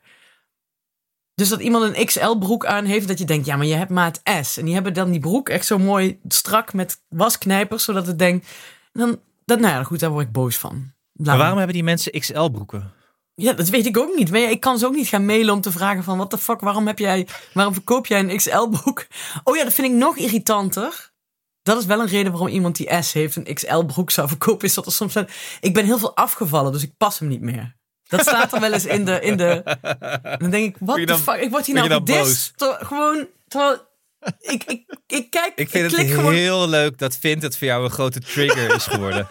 Dus 1.36 1.50
dat 1.50 1.62
iemand 1.62 1.96
een 1.96 2.06
XL 2.06 2.36
broek 2.36 2.66
aan 2.66 2.86
heeft, 2.86 3.08
dat 3.08 3.20
je 3.20 3.26
denkt, 3.26 3.46
ja, 3.46 3.56
maar 3.56 3.66
je 3.66 3.76
hebt 3.76 3.90
maat 3.90 4.22
S. 4.42 4.58
En 4.58 4.66
die 4.66 4.74
hebben 4.74 4.94
dan 4.94 5.12
die 5.12 5.20
broek 5.20 5.50
echt 5.50 5.66
zo 5.66 5.78
mooi 5.78 6.20
strak 6.28 6.74
met 6.74 7.02
wasknijpers, 7.10 7.84
zodat 7.84 8.08
het 8.08 8.20
denkt, 8.20 8.48
dan, 8.94 9.20
dat, 9.46 9.60
nou 9.60 9.74
ja, 9.74 9.84
goed, 9.84 10.00
daar 10.00 10.10
word 10.10 10.26
ik 10.26 10.32
boos 10.32 10.58
van. 10.58 10.94
Laat 11.14 11.28
Maar 11.28 11.38
waarom 11.38 11.58
hebben 11.58 11.76
die 11.76 11.84
mensen 11.84 12.20
XL-broeken? 12.20 12.94
Ja, 13.36 13.54
dat 13.54 13.70
weet 13.70 13.86
ik 13.86 13.98
ook 13.98 14.16
niet. 14.16 14.32
Maar 14.32 14.40
ja, 14.40 14.48
ik 14.48 14.60
kan 14.60 14.80
ze 14.80 14.86
ook 14.86 14.96
niet 14.96 15.08
gaan 15.08 15.26
mailen 15.26 15.54
om 15.54 15.62
te 15.62 15.72
vragen 15.72 16.04
van... 16.04 16.18
wat 16.18 16.32
de 16.32 16.38
fuck, 16.38 16.60
waarom, 16.60 16.88
heb 16.88 17.00
jij, 17.00 17.28
waarom 17.54 17.74
verkoop 17.74 18.06
jij 18.06 18.20
een 18.20 18.38
XL-broek? 18.38 19.08
Oh 19.44 19.56
ja, 19.56 19.64
dat 19.64 19.74
vind 19.74 19.88
ik 19.88 19.94
nog 19.94 20.18
irritanter. 20.18 21.14
Dat 21.66 21.78
is 21.78 21.86
wel 21.86 22.00
een 22.00 22.08
reden 22.08 22.32
waarom 22.32 22.50
iemand 22.50 22.76
die 22.76 23.02
S 23.02 23.14
heeft 23.14 23.36
een 23.36 23.54
XL-broek 23.54 24.12
zou 24.12 24.28
verkopen. 24.28 24.68
Is 24.68 24.74
dat 24.74 24.86
er 24.86 24.92
soms 24.92 25.14
zijn... 25.14 25.28
Ik 25.60 25.74
ben 25.74 25.86
heel 25.86 25.98
veel 25.98 26.16
afgevallen, 26.16 26.72
dus 26.72 26.84
ik 26.84 26.98
pas 26.98 27.20
hem 27.20 27.28
niet 27.28 27.42
meer. 27.42 27.76
Dat 28.08 28.22
staat 28.22 28.54
er 28.54 28.60
wel 28.60 28.74
eens 28.74 28.86
in 28.86 29.06
de... 29.06 29.20
In 29.20 29.38
de 29.38 29.64
dan 30.40 30.50
denk 30.50 30.76
ik, 30.76 30.76
wat 30.80 31.08
de 31.08 31.18
fuck? 31.18 31.36
Ik 31.36 31.50
word 31.50 31.66
hier 31.66 31.76
nou 31.76 31.90
gedist. 31.90 32.54
Gewoon, 32.58 33.28
terwijl... 33.48 33.94
Ik, 34.40 34.64
ik, 34.64 35.00
ik 35.08 35.30
kijk, 35.30 35.52
Ik 35.56 35.70
vind 35.70 35.94
klik 35.94 36.08
het 36.08 36.16
gewoon... 36.16 36.34
heel 36.34 36.70
leuk 36.70 36.98
dat 36.98 37.18
Vint 37.18 37.42
het 37.42 37.58
voor 37.58 37.68
jou 37.68 37.84
een 37.84 37.90
grote 37.90 38.20
trigger 38.20 38.76
is 38.76 38.86
geworden. 38.86 39.30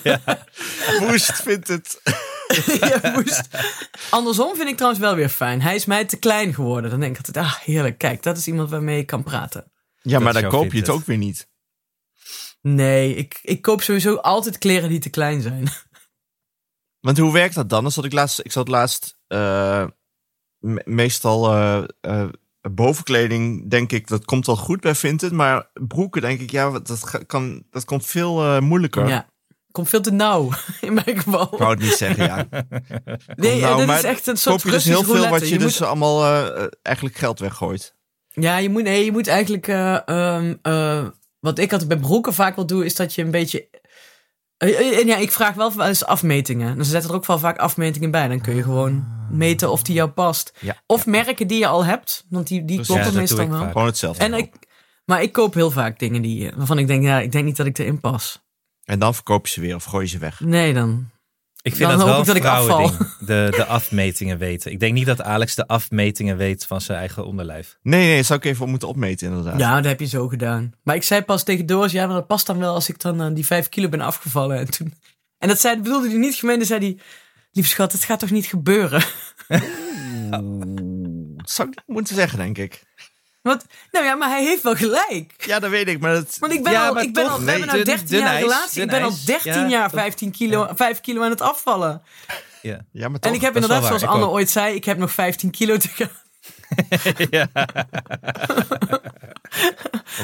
Woest 1.08 1.42
vindt 1.42 1.68
het. 1.68 2.00
Ja, 2.80 3.12
moest. 3.14 3.48
Andersom 4.10 4.56
vind 4.56 4.68
ik 4.68 4.74
trouwens 4.74 5.02
wel 5.02 5.14
weer 5.14 5.28
fijn. 5.28 5.62
Hij 5.62 5.74
is 5.74 5.84
mij 5.84 6.04
te 6.04 6.16
klein 6.16 6.54
geworden. 6.54 6.90
Dan 6.90 7.00
denk 7.00 7.18
ik 7.18 7.26
altijd, 7.26 7.44
ah, 7.44 7.54
heerlijk. 7.54 7.98
Kijk, 7.98 8.22
dat 8.22 8.36
is 8.36 8.46
iemand 8.46 8.70
waarmee 8.70 8.98
ik 8.98 9.06
kan 9.06 9.22
praten. 9.22 9.72
Ja, 10.02 10.18
maar 10.18 10.32
dan 10.32 10.48
koop 10.48 10.72
je 10.72 10.78
het 10.78 10.88
ook 10.88 11.06
weer 11.06 11.16
niet. 11.16 11.47
Nee, 12.60 13.14
ik, 13.14 13.38
ik 13.42 13.62
koop 13.62 13.82
sowieso 13.82 14.14
altijd 14.14 14.58
kleren 14.58 14.88
die 14.88 14.98
te 14.98 15.10
klein 15.10 15.42
zijn. 15.42 15.68
Want 17.06 17.18
hoe 17.18 17.32
werkt 17.32 17.54
dat 17.54 17.68
dan? 17.70 17.82
Dan 17.82 17.92
zat 17.92 18.04
ik 18.04 18.12
laatst, 18.12 18.38
ik 18.38 18.52
zat 18.52 18.68
laatst 18.68 19.18
eh, 19.26 19.86
me- 20.58 20.82
meestal 20.84 21.52
eh, 21.52 21.84
eh, 22.00 22.28
bovenkleding, 22.70 23.70
denk 23.70 23.92
ik, 23.92 24.08
dat 24.08 24.24
komt 24.24 24.46
wel 24.46 24.56
goed 24.56 24.80
bij 24.80 24.94
Vinted. 24.94 25.32
Maar 25.32 25.70
broeken, 25.72 26.20
denk 26.22 26.40
ik, 26.40 26.50
ja, 26.50 26.70
dat, 26.70 27.26
kan, 27.26 27.64
dat 27.70 27.84
komt 27.84 28.06
veel 28.06 28.60
moeilijker. 28.60 29.08
Ja. 29.08 29.28
Komt 29.70 29.88
veel 29.88 30.00
te 30.00 30.10
nauw, 30.10 30.50
in 30.80 30.94
mijn 30.94 31.16
geval. 31.16 31.52
Ik 31.52 31.58
wou 31.58 31.70
het 31.70 31.80
niet 31.80 31.92
zeggen, 31.92 32.24
ja. 32.24 32.46
nee, 33.36 33.60
nou, 33.60 33.86
maar 33.86 33.98
is 33.98 34.04
echt 34.04 34.26
een 34.26 34.36
soort 34.36 34.62
Koop 34.62 34.64
je 34.64 34.70
dus 34.70 34.84
heel 34.84 35.04
veel 35.04 35.28
wat 35.28 35.48
je, 35.48 35.58
dus 35.58 35.78
moet, 35.78 35.88
allemaal 35.88 36.24
eigenlijk 36.82 37.16
geld 37.16 37.38
weggooit. 37.38 37.96
Ja, 38.28 38.56
je 38.56 38.70
moet, 38.70 38.82
nee, 38.82 39.04
je 39.04 39.12
moet 39.12 39.26
eigenlijk... 39.26 39.68
eh, 39.68 40.08
ehm, 40.08 40.54
eh, 40.62 41.06
wat 41.40 41.58
ik 41.58 41.72
altijd 41.72 41.88
bij 41.88 41.98
broeken 41.98 42.34
vaak 42.34 42.56
wel 42.56 42.66
doe, 42.66 42.84
is 42.84 42.94
dat 42.94 43.14
je 43.14 43.22
een 43.22 43.30
beetje... 43.30 43.68
Eh, 44.56 44.80
eh, 44.80 44.98
En 44.98 45.06
ja, 45.06 45.16
ik 45.16 45.32
vraag 45.32 45.54
wel 45.54 45.86
eens 45.86 46.04
afmetingen. 46.04 46.76
Dan 46.76 46.84
zetten 46.84 47.10
er 47.10 47.16
ook 47.16 47.26
wel 47.26 47.38
vaak 47.38 47.58
afmetingen 47.58 48.10
bij. 48.10 48.28
Dan 48.28 48.40
kun 48.40 48.54
je 48.54 48.62
gewoon 48.62 49.06
meten 49.30 49.70
of 49.70 49.82
die 49.82 49.94
jou 49.94 50.10
past. 50.10 50.52
Ja. 50.60 50.76
Of 50.86 51.06
merken 51.06 51.46
die 51.46 51.58
je 51.58 51.66
al 51.66 51.84
hebt, 51.84 52.24
want 52.28 52.46
die, 52.46 52.64
die 52.64 52.76
Dus 52.76 52.86
kloppen 52.86 53.12
ja, 53.12 53.18
meestal 53.18 53.48
wel. 53.48 53.66
Gewoon 53.66 53.86
hetzelfde. 53.86 54.24
En 54.24 54.34
ik, 54.34 54.52
maar 55.04 55.22
ik 55.22 55.32
koop 55.32 55.54
heel 55.54 55.70
vaak 55.70 55.98
dingen 55.98 56.22
die, 56.22 56.50
eh, 56.50 56.56
waarvan 56.56 56.78
ik 56.78 56.86
denk, 56.86 57.02
ja, 57.02 57.20
ik 57.20 57.32
denk 57.32 57.44
niet 57.44 57.56
dat 57.56 57.66
ik 57.66 57.78
erin 57.78 58.00
pas. 58.00 58.46
En 58.84 58.98
dan 58.98 59.14
verkoop 59.14 59.46
je 59.46 59.52
ze 59.52 59.60
weer 59.60 59.74
of 59.74 59.84
gooi 59.84 60.04
je 60.04 60.10
ze 60.10 60.18
weg. 60.18 60.40
Nee, 60.40 60.74
dan. 60.74 61.10
Ik 61.68 61.76
vind 61.76 61.88
Dan 61.88 61.98
dat 61.98 62.08
hoop 62.08 62.26
wel 62.26 62.36
ik 62.36 62.42
dat 62.42 62.52
een 62.52 62.70
ik 62.70 62.80
afval. 62.80 63.06
De, 63.18 63.48
de 63.50 63.64
afmetingen 63.64 64.38
weten. 64.38 64.72
Ik 64.72 64.80
denk 64.80 64.94
niet 64.94 65.06
dat 65.06 65.22
Alex 65.22 65.54
de 65.54 65.66
afmetingen 65.66 66.36
weet 66.36 66.66
van 66.66 66.80
zijn 66.80 66.98
eigen 66.98 67.26
onderlijf. 67.26 67.78
Nee, 67.82 68.06
nee, 68.06 68.16
dat 68.16 68.26
zou 68.26 68.38
ik 68.38 68.44
even 68.44 68.62
op 68.62 68.68
moeten 68.68 68.88
opmeten 68.88 69.28
inderdaad. 69.28 69.58
Ja, 69.58 69.74
dat 69.74 69.84
heb 69.84 70.00
je 70.00 70.06
zo 70.06 70.28
gedaan. 70.28 70.72
Maar 70.82 70.94
ik 70.94 71.02
zei 71.02 71.22
pas 71.22 71.42
tegen 71.42 71.66
Doris, 71.66 71.92
ja, 71.92 72.06
maar 72.06 72.14
dat 72.14 72.26
past 72.26 72.46
dan 72.46 72.58
wel 72.58 72.74
als 72.74 72.88
ik 72.88 73.00
dan 73.00 73.22
eh, 73.22 73.34
die 73.34 73.46
vijf 73.46 73.68
kilo 73.68 73.88
ben 73.88 74.00
afgevallen. 74.00 74.58
En, 74.58 74.70
toen... 74.70 74.94
en 75.38 75.48
dat 75.48 75.60
zei, 75.60 75.76
bedoelde 75.76 76.08
hij 76.08 76.18
niet 76.18 76.34
gemeen, 76.34 76.58
dan 76.58 76.66
zei 76.66 76.80
hij, 76.80 76.98
lieve 77.52 77.70
schat, 77.70 77.92
het 77.92 78.04
gaat 78.04 78.18
toch 78.18 78.30
niet 78.30 78.46
gebeuren? 78.46 79.02
Oeh, 79.48 81.36
dat 81.36 81.50
zou 81.50 81.68
ik 81.68 81.76
niet 81.76 81.96
moeten 81.96 82.14
zeggen, 82.14 82.38
denk 82.38 82.58
ik. 82.58 82.82
Want, 83.48 83.64
nou 83.92 84.04
ja, 84.04 84.14
maar 84.14 84.28
hij 84.28 84.44
heeft 84.44 84.62
wel 84.62 84.74
gelijk. 84.74 85.34
Ja, 85.46 85.58
dat 85.58 85.70
weet 85.70 85.88
ik, 85.88 86.00
maar 86.00 86.14
dat... 86.14 86.36
Want 86.38 86.52
ik 86.52 86.62
ben 86.62 86.72
Ja, 86.72 86.88
al, 86.88 86.98
ik 87.00 87.12
ben 87.14 87.22
toch, 87.24 87.32
al, 87.32 87.38
we 87.38 87.44
nee, 87.44 87.58
hebben 87.58 87.74
nou 87.74 87.84
dun- 87.84 87.94
13 87.96 88.06
dun 88.08 88.18
jaar 88.20 88.28
ijs, 88.28 88.42
relatie. 88.42 88.82
Ik 88.82 88.88
ben 88.90 89.02
al 89.02 89.08
ijs. 89.10 89.24
13 89.24 89.52
Ja, 89.52 89.68
jaar 89.68 89.90
dat- 89.90 90.00
15 90.00 90.30
kilo, 90.30 90.68
5 90.74 91.00
kilo 91.00 91.22
aan 91.22 91.30
het 91.30 91.40
afvallen. 91.40 92.02
Ja. 92.62 92.84
Ja, 92.92 93.08
maar 93.08 93.20
toch. 93.20 93.30
En 93.30 93.36
ik 93.36 93.42
heb 93.44 93.54
inderdaad, 93.54 93.84
zoals 93.86 94.02
Anne 94.04 94.26
ooit 94.28 94.50
zei, 94.50 94.74
ik 94.74 94.84
heb 94.84 94.98
nog 94.98 95.12
15 95.12 95.50
kilo 95.50 95.76
te 95.76 95.88
gaan. 95.88 96.10
ja. 97.30 97.48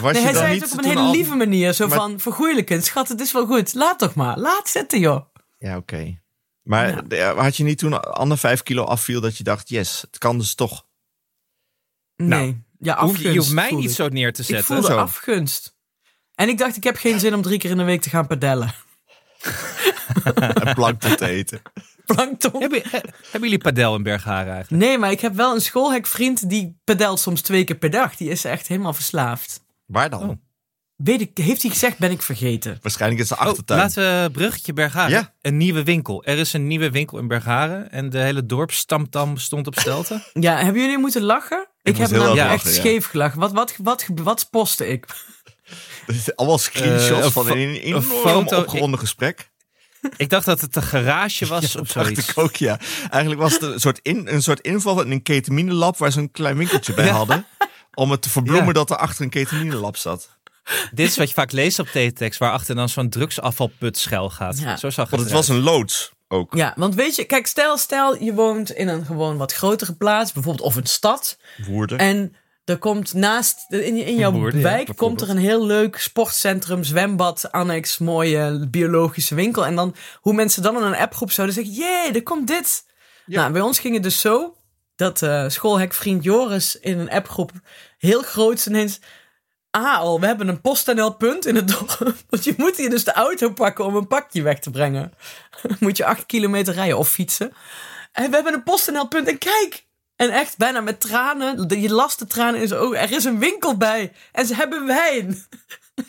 Was 0.01 0.13
Nee, 0.13 0.23
hij 0.23 0.33
zei 0.35 0.53
niet 0.53 0.63
het 0.63 0.73
ook 0.73 0.79
op 0.79 0.85
een 0.85 0.91
hele 0.91 1.01
al- 1.01 1.11
lieve 1.11 1.35
manier. 1.35 1.73
Zo 1.73 1.87
Maar- 1.89 1.99
van, 1.99 2.21
vergoeilijkend. 2.21 2.85
Schat, 2.85 3.09
het 3.09 3.21
is 3.21 3.33
wel 3.33 3.47
goed. 3.47 3.75
Laat 3.75 3.99
toch 3.99 4.15
maar. 4.15 4.39
Laat 4.39 4.69
zitten, 4.69 4.99
joh. 4.99 5.25
Ja, 5.59 5.77
oké. 5.77 6.19
Maar 6.63 7.03
Ja. 7.09 7.35
had 7.35 7.57
je 7.57 7.65
niet 7.65 7.79
toen 7.79 8.13
Anne 8.13 8.37
vijf 8.37 8.63
kilo 8.63 8.85
afviel 8.85 9.21
dat 9.21 9.37
je 9.37 9.45
dacht, 9.45 9.69
yes, 9.69 10.01
het 10.01 10.19
kan 10.19 10.39
dus 10.39 10.55
toch. 10.55 10.87
Nee. 12.17 12.29
Nou, 12.29 12.57
ja, 12.85 12.92
Hoef- 12.99 13.11
afgunst 13.11 13.33
je 13.33 13.38
hoeft 13.38 13.53
mij 13.53 13.70
niet 13.70 13.90
ik. 13.90 13.97
zo 13.97 14.09
neer 14.09 14.33
te 14.33 14.40
Ik 14.40 14.47
zetten. 14.47 14.66
voelde 14.66 14.87
zo. 14.87 14.97
afgunst. 14.97 15.75
En 16.35 16.49
ik 16.49 16.59
dacht, 16.59 16.77
ik 16.77 16.85
heb 16.85 16.97
geen 16.97 17.20
zin 17.20 17.35
om 17.35 17.42
drie 17.42 17.59
keer 17.59 17.70
in 17.70 17.77
de 17.77 17.85
week 17.85 18.01
te 18.03 18.09
gaan 18.11 18.27
padellen. 18.27 18.75
Een 20.35 20.75
plankton 20.75 21.16
te 21.16 21.27
eten. 21.29 21.62
Plankton. 22.07 22.61
Hebben, 22.61 22.83
he- 22.83 22.90
hebben 23.23 23.40
jullie 23.40 23.59
padel 23.59 23.94
in 23.94 24.03
Bergharen 24.03 24.53
eigenlijk? 24.53 24.85
Nee, 24.85 24.99
maar 24.99 25.11
ik 25.11 25.20
heb 25.20 25.35
wel 25.35 25.55
een 25.55 25.61
schoolhekvriend 25.61 26.49
die 26.49 26.81
padelt 26.85 27.20
soms 27.20 27.40
twee 27.40 27.64
keer 27.64 27.77
per 27.77 27.90
dag. 27.90 28.16
Die 28.16 28.29
is 28.31 28.44
echt 28.44 28.66
helemaal 28.66 28.92
verslaafd. 28.92 29.62
Waar 29.87 30.11
dan? 30.11 30.29
Oh. 30.31 30.37
Weet 30.97 31.20
ik, 31.20 31.38
heeft 31.38 31.62
hij 31.62 31.70
gezegd, 31.70 31.99
ben 31.99 32.11
ik 32.11 32.23
vergeten. 32.23 32.79
Waarschijnlijk 32.83 33.23
is 33.23 33.29
de 33.29 33.35
Oh, 33.35 33.40
achtertuin. 33.40 33.81
laten 33.81 34.23
we 34.23 34.31
bruggetje 34.31 34.73
Bergharen. 34.73 35.11
Ja. 35.11 35.35
Een 35.40 35.57
nieuwe 35.57 35.83
winkel. 35.85 36.25
Er 36.25 36.38
is 36.38 36.53
een 36.53 36.66
nieuwe 36.66 36.90
winkel 36.90 37.18
in 37.18 37.29
Bergharen. 37.29 37.90
En 37.90 38.11
de 38.11 38.18
hele 38.18 38.47
dorpsstamtam 38.47 39.37
stond 39.37 39.66
op 39.66 39.79
stelten. 39.79 40.23
Ja, 40.33 40.57
hebben 40.57 40.83
jullie 40.83 40.99
moeten 40.99 41.23
lachen? 41.23 41.68
Ik, 41.85 41.97
heb 41.97 42.11
erg 42.11 42.23
echt 42.23 42.37
lachen, 42.37 42.70
ja. 42.70 42.77
scheef 42.81 43.07
gelachen. 43.07 43.40
Wat, 43.40 43.53
wat, 43.53 43.75
wat, 43.83 44.07
wat 44.14 44.49
postte 44.51 44.88
ik? 44.88 45.07
Allemaal 46.37 46.59
screenshots 46.59 47.11
Eh, 47.18 47.25
een 47.25 47.33
van 47.33 47.51
een 47.51 47.59
een 47.59 47.75
enorm 47.75 48.03
foto- 48.03 48.59
opgeronde 48.59 48.97
gesprek. 48.99 49.53
Ik 50.16 50.29
dacht 50.31 50.47
dat 50.47 50.61
het 50.61 50.77
een 50.77 50.83
garage 50.83 51.47
was 51.47 51.77
of 51.77 51.92
Dacht 51.92 52.07
zoiets. 52.07 52.29
ik 52.29 52.38
ook, 52.38 52.57
ja. 52.57 52.79
Eigenlijk 53.11 53.40
was 53.42 53.53
het 53.53 53.62
een 53.62 53.81
soort, 53.81 53.99
in, 54.03 54.27
een 54.29 54.42
soort 54.42 54.61
inval 54.61 55.03
in 55.03 55.11
een 55.11 55.23
ketamine-lab 55.23 55.97
waar 55.99 56.12
ze 56.12 56.18
een 56.18 56.31
klein 56.31 56.57
winkeltje 56.57 56.94
bij 56.94 57.09
hadden. 57.20 57.47
Om 57.94 58.11
het 58.11 58.23
te 58.23 58.31
verbloemen 58.31 58.66
Ja. 58.66 58.73
dat 58.73 58.90
er 58.90 58.97
achter 58.97 59.25
een 59.25 59.31
ketamine-lab 59.31 59.97
zat. 59.97 60.29
Dit 60.92 61.09
is 61.09 61.16
wat 61.16 61.29
je 61.29 61.35
vaak 61.35 61.53
leest 61.53 61.79
op 61.79 61.87
teletext, 61.88 62.38
waarachter 62.38 62.75
dan 62.75 62.88
zo'n 62.88 63.09
drugsafvalput 63.09 63.99
schuil 63.99 64.31
gaat. 64.31 64.59
Ja. 64.59 64.77
Zo 64.77 64.90
zag 64.90 65.11
het 65.11 65.16
Want 65.16 65.23
het 65.23 65.31
eruit. 65.31 65.47
was 65.47 65.57
een 65.57 65.62
loods 65.62 66.12
ook. 66.35 66.55
Ja, 66.55 66.73
want 66.77 66.94
weet 66.94 67.16
je, 67.16 67.25
kijk, 67.25 67.47
stel, 67.47 67.77
stel 67.77 68.23
je 68.23 68.35
woont 68.35 68.70
in 68.70 68.88
een 68.88 69.05
gewoon 69.05 69.37
wat 69.37 69.53
grotere 69.53 69.94
plaats, 69.94 70.33
bijvoorbeeld 70.33 70.66
of 70.66 70.77
een 70.77 70.87
stad. 70.87 71.38
Woerden. 71.66 71.99
En 71.99 72.37
er 72.64 72.79
komt 72.79 73.14
naast, 73.14 73.64
in, 73.68 73.97
in 73.97 74.16
jouw 74.16 74.33
Woerden, 74.33 74.61
ja, 74.61 74.66
wijk 74.66 74.97
komt 74.97 75.20
er 75.20 75.31
een 75.31 75.37
heel 75.37 75.66
leuk 75.66 75.97
sportcentrum, 75.97 76.85
zwembad, 76.85 77.53
annex, 77.53 77.99
mooie 77.99 78.66
biologische 78.70 79.35
winkel. 79.35 79.66
En 79.66 79.75
dan 79.75 79.94
hoe 80.20 80.33
mensen 80.33 80.62
dan 80.62 80.77
in 80.77 80.83
een 80.83 80.97
appgroep 80.97 81.31
zouden 81.31 81.55
zeggen, 81.55 81.75
jee, 81.75 82.12
er 82.12 82.23
komt 82.23 82.47
dit. 82.47 82.85
Nou, 83.27 83.53
bij 83.53 83.61
ons 83.61 83.79
ging 83.79 83.94
het 83.94 84.03
dus 84.03 84.20
zo 84.20 84.57
dat 84.97 85.23
eh 85.23 85.44
schoolhekvriend 85.49 86.25
Joris 86.25 86.79
in 86.79 86.99
een 86.99 87.11
appgroep 87.11 87.51
heel 87.99 88.23
groot 88.23 88.66
ineens... 88.66 89.01
Ah, 89.77 89.99
al, 89.99 90.21
we 90.21 90.27
hebben 90.27 90.49
een 90.49 90.61
PostNL-punt 90.61 91.47
in 91.47 91.57
het 91.57 91.69
dorp. 91.69 92.15
Want 92.31 92.45
je 92.45 92.55
moet 92.57 92.77
hier 92.77 92.91
dus 92.91 93.05
de 93.05 93.13
auto 93.13 93.51
pakken 93.51 93.85
om 93.85 93.97
een 93.97 94.07
pakje 94.07 94.43
weg 94.43 94.59
te 94.59 94.71
brengen. 94.71 95.13
moet 95.81 95.97
je 95.97 96.05
acht 96.05 96.27
kilometer 96.27 96.75
rijden 96.75 96.99
of 96.99 97.11
fietsen. 97.11 97.53
En 98.13 98.31
we 98.31 98.35
hebben 98.35 98.55
een 98.55 98.63
PostNL-punt 98.63 99.29
en 99.29 99.39
kijk! 99.39 99.87
En 100.17 100.31
echt 100.31 100.57
bijna 100.57 100.81
met 100.81 101.01
tranen, 101.01 101.81
je 101.81 101.93
las 101.93 102.17
de 102.17 102.27
tranen 102.27 102.61
in 102.61 102.69
zijn 102.69 102.81
ogen. 102.81 102.99
Er 102.99 103.13
is 103.13 103.25
een 103.25 103.39
winkel 103.39 103.77
bij 103.77 104.13
en 104.33 104.47
ze 104.47 104.55
hebben 104.55 104.87
wijn. 104.87 105.45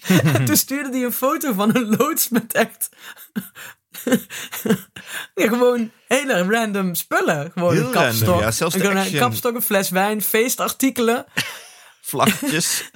en 0.08 0.46
toen 0.46 0.58
stuurde 0.58 0.90
hij 0.90 1.04
een 1.04 1.14
foto 1.14 1.54
van 1.54 1.76
een 1.76 1.96
loods 1.98 2.30
met 2.30 2.54
echt... 2.54 2.90
ja, 5.36 5.48
gewoon 5.48 5.92
hele 6.08 6.44
random 6.44 6.96
spullen. 6.96 7.52
Gewoon 7.54 7.74
Heel 7.74 7.86
een 7.86 7.92
kapstok, 7.92 8.28
random, 8.28 8.44
ja, 8.44 8.52
zelfs 8.52 8.76
de 8.76 8.84
een 8.84 9.18
kapstok, 9.18 9.56
een 9.56 9.62
fles 9.62 9.90
wijn, 9.90 10.22
feestartikelen. 10.22 11.26
Vlaggetjes. 12.02 12.90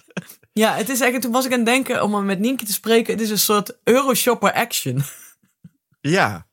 Ja, 0.60 0.76
het 0.76 0.90
is 0.90 1.02
echt, 1.02 1.22
toen 1.22 1.32
was 1.32 1.46
ik 1.46 1.52
aan 1.52 1.58
het 1.58 1.68
denken, 1.68 2.04
om 2.04 2.26
met 2.26 2.40
Nienke 2.40 2.66
te 2.66 2.74
spreken, 2.74 3.14
het 3.14 3.22
is 3.22 3.30
een 3.30 3.40
soort 3.40 3.78
Euroshopper 3.84 4.54
action. 4.54 5.04
ja. 6.18 6.48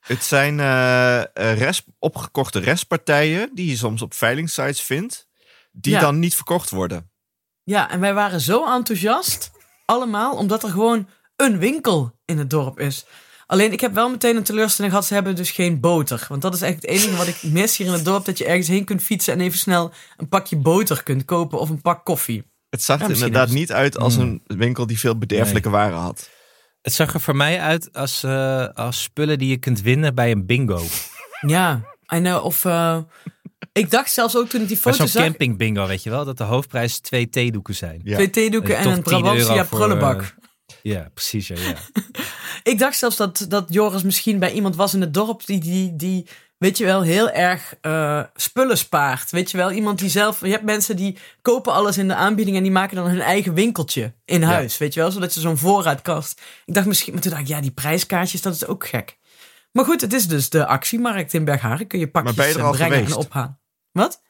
Het 0.00 0.24
zijn 0.24 0.60
eh, 0.60 1.20
eh, 1.20 1.58
rest, 1.58 1.84
opgekochte 1.98 2.58
restpartijen 2.58 3.50
die 3.54 3.68
je 3.70 3.76
soms 3.76 4.02
op 4.02 4.14
veilingsites 4.14 4.80
vindt. 4.80 5.28
Die 5.72 5.92
Ja. 5.92 6.00
dan 6.00 6.18
niet 6.18 6.34
verkocht 6.34 6.70
worden. 6.70 7.10
Ja, 7.62 7.90
en 7.90 8.00
wij 8.00 8.14
waren 8.14 8.40
zo 8.40 8.74
enthousiast, 8.74 9.50
allemaal, 9.84 10.36
omdat 10.36 10.62
er 10.62 10.70
gewoon 10.70 11.08
een 11.36 11.58
winkel 11.58 12.18
in 12.24 12.38
het 12.38 12.50
dorp 12.50 12.80
is. 12.80 13.04
Alleen, 13.46 13.72
ik 13.72 13.80
heb 13.80 13.94
wel 13.94 14.10
meteen 14.10 14.36
een 14.36 14.42
teleurstelling 14.42 14.92
gehad, 14.92 15.08
ze 15.08 15.14
hebben 15.14 15.36
dus 15.36 15.50
geen 15.50 15.80
boter. 15.80 16.26
Want 16.28 16.42
dat 16.42 16.54
is 16.54 16.62
echt 16.62 16.74
het 16.74 16.86
enige 16.86 17.16
wat 17.16 17.26
ik 17.26 17.42
mis 17.42 17.76
hier 17.76 17.86
in 17.86 17.92
het 17.92 18.04
dorp, 18.04 18.24
dat 18.24 18.38
je 18.38 18.44
ergens 18.44 18.68
heen 18.68 18.84
kunt 18.84 19.02
fietsen 19.02 19.32
en 19.32 19.40
even 19.40 19.58
snel 19.58 19.92
een 20.16 20.28
pakje 20.28 20.56
boter 20.56 21.02
kunt 21.02 21.24
kopen 21.24 21.58
of 21.58 21.68
een 21.70 21.80
pak 21.80 22.04
koffie. 22.04 22.50
Het 22.72 22.82
zag 22.82 22.98
Ja, 22.98 23.04
er 23.04 23.10
inderdaad 23.10 23.50
niet 23.50 23.72
uit 23.72 23.98
als 23.98 24.16
een 24.16 24.42
winkel 24.46 24.86
die 24.86 24.98
veel 24.98 25.18
bederfelijke 25.18 25.70
waren 25.70 25.98
had. 25.98 26.30
Het 26.82 26.92
zag 26.92 27.14
er 27.14 27.20
voor 27.20 27.36
mij 27.36 27.60
uit 27.60 27.92
als, 27.92 28.22
eh, 28.22 28.68
als 28.68 29.02
spullen 29.02 29.38
die 29.38 29.48
je 29.48 29.56
kunt 29.56 29.80
winnen 29.80 30.14
bij 30.14 30.30
een 30.30 30.46
bingo. 30.46 30.82
Ja, 31.46 31.80
en 32.06 32.24
uh, 32.24 32.44
of... 32.44 32.64
eh, 32.64 32.98
ik 33.72 33.90
dacht 33.90 34.12
zelfs 34.12 34.36
ook 34.36 34.48
toen 34.48 34.60
ik 34.60 34.68
die 34.68 34.76
foto 34.76 34.96
zo'n 34.96 35.08
zag... 35.08 35.22
camping 35.22 35.58
bingo, 35.58 35.86
weet 35.86 36.02
je 36.02 36.10
wel? 36.10 36.24
Dat 36.24 36.38
de 36.38 36.44
hoofdprijs 36.44 36.98
twee 36.98 37.28
theedoeken 37.28 37.74
zijn. 37.74 38.00
Ja. 38.04 38.14
Twee 38.14 38.30
theedoeken 38.30 38.76
Eh, 38.76 38.78
en 38.78 38.84
toch 38.84 38.96
een 38.96 39.02
10 39.02 39.12
euro 39.12 39.34
Brabantia 39.34 39.64
prullenbak. 39.64 40.34
Ja, 40.82 41.10
precies. 41.14 41.48
Ja, 41.48 41.56
ja. 41.58 41.74
Ik 42.72 42.78
dacht 42.78 42.98
zelfs 42.98 43.16
dat, 43.16 43.46
dat 43.48 43.66
Joris 43.68 44.02
misschien 44.02 44.38
bij 44.38 44.52
iemand 44.52 44.76
was 44.76 44.94
in 44.94 45.00
het 45.00 45.14
dorp 45.14 45.46
die, 45.46 45.60
die, 45.60 45.96
die 45.96 46.26
weet 46.62 46.78
je 46.78 46.84
wel, 46.84 47.02
heel 47.02 47.30
erg 47.30 47.74
eh, 47.80 48.22
spullen 48.34 48.78
spaart. 48.78 49.30
Weet 49.30 49.50
je 49.50 49.56
wel, 49.56 49.70
iemand 49.70 49.98
die 49.98 50.08
zelf... 50.08 50.40
Je 50.40 50.50
hebt 50.50 50.64
mensen 50.64 50.96
die 50.96 51.18
kopen 51.42 51.72
alles 51.72 51.98
in 51.98 52.08
de 52.08 52.14
aanbieding 52.14 52.56
en 52.56 52.62
die 52.62 52.72
maken 52.72 52.96
dan 52.96 53.06
hun 53.06 53.20
eigen 53.20 53.54
winkeltje 53.54 54.14
in 54.24 54.42
huis. 54.42 54.78
Weet 54.78 54.94
je 54.94 55.00
wel, 55.00 55.10
zodat 55.10 55.34
je 55.34 55.40
zo'n 55.40 55.56
voorraadkast... 55.56 56.40
Ik 56.64 56.74
dacht 56.74 56.86
misschien, 56.86 57.12
maar 57.12 57.22
toen 57.22 57.30
dacht 57.30 57.42
ik, 57.42 57.48
ja, 57.48 57.60
die 57.60 57.70
prijskaartjes, 57.70 58.42
dat 58.42 58.54
is 58.54 58.66
ook 58.66 58.88
gek. 58.88 59.18
Maar 59.72 59.84
goed, 59.84 60.00
het 60.00 60.12
is 60.12 60.28
dus 60.28 60.50
de 60.50 60.66
actiemarkt 60.66 61.32
in 61.32 61.44
Bergharen. 61.44 61.86
Kun 61.86 61.98
je 61.98 62.10
pakjes 62.10 62.34
ben 62.34 62.48
je 62.48 62.54
er 62.54 62.62
al 62.62 62.72
brengen 62.72 62.92
geweest? 62.92 63.16
en 63.16 63.18
ophalen. 63.18 63.60
Wat? 63.92 64.22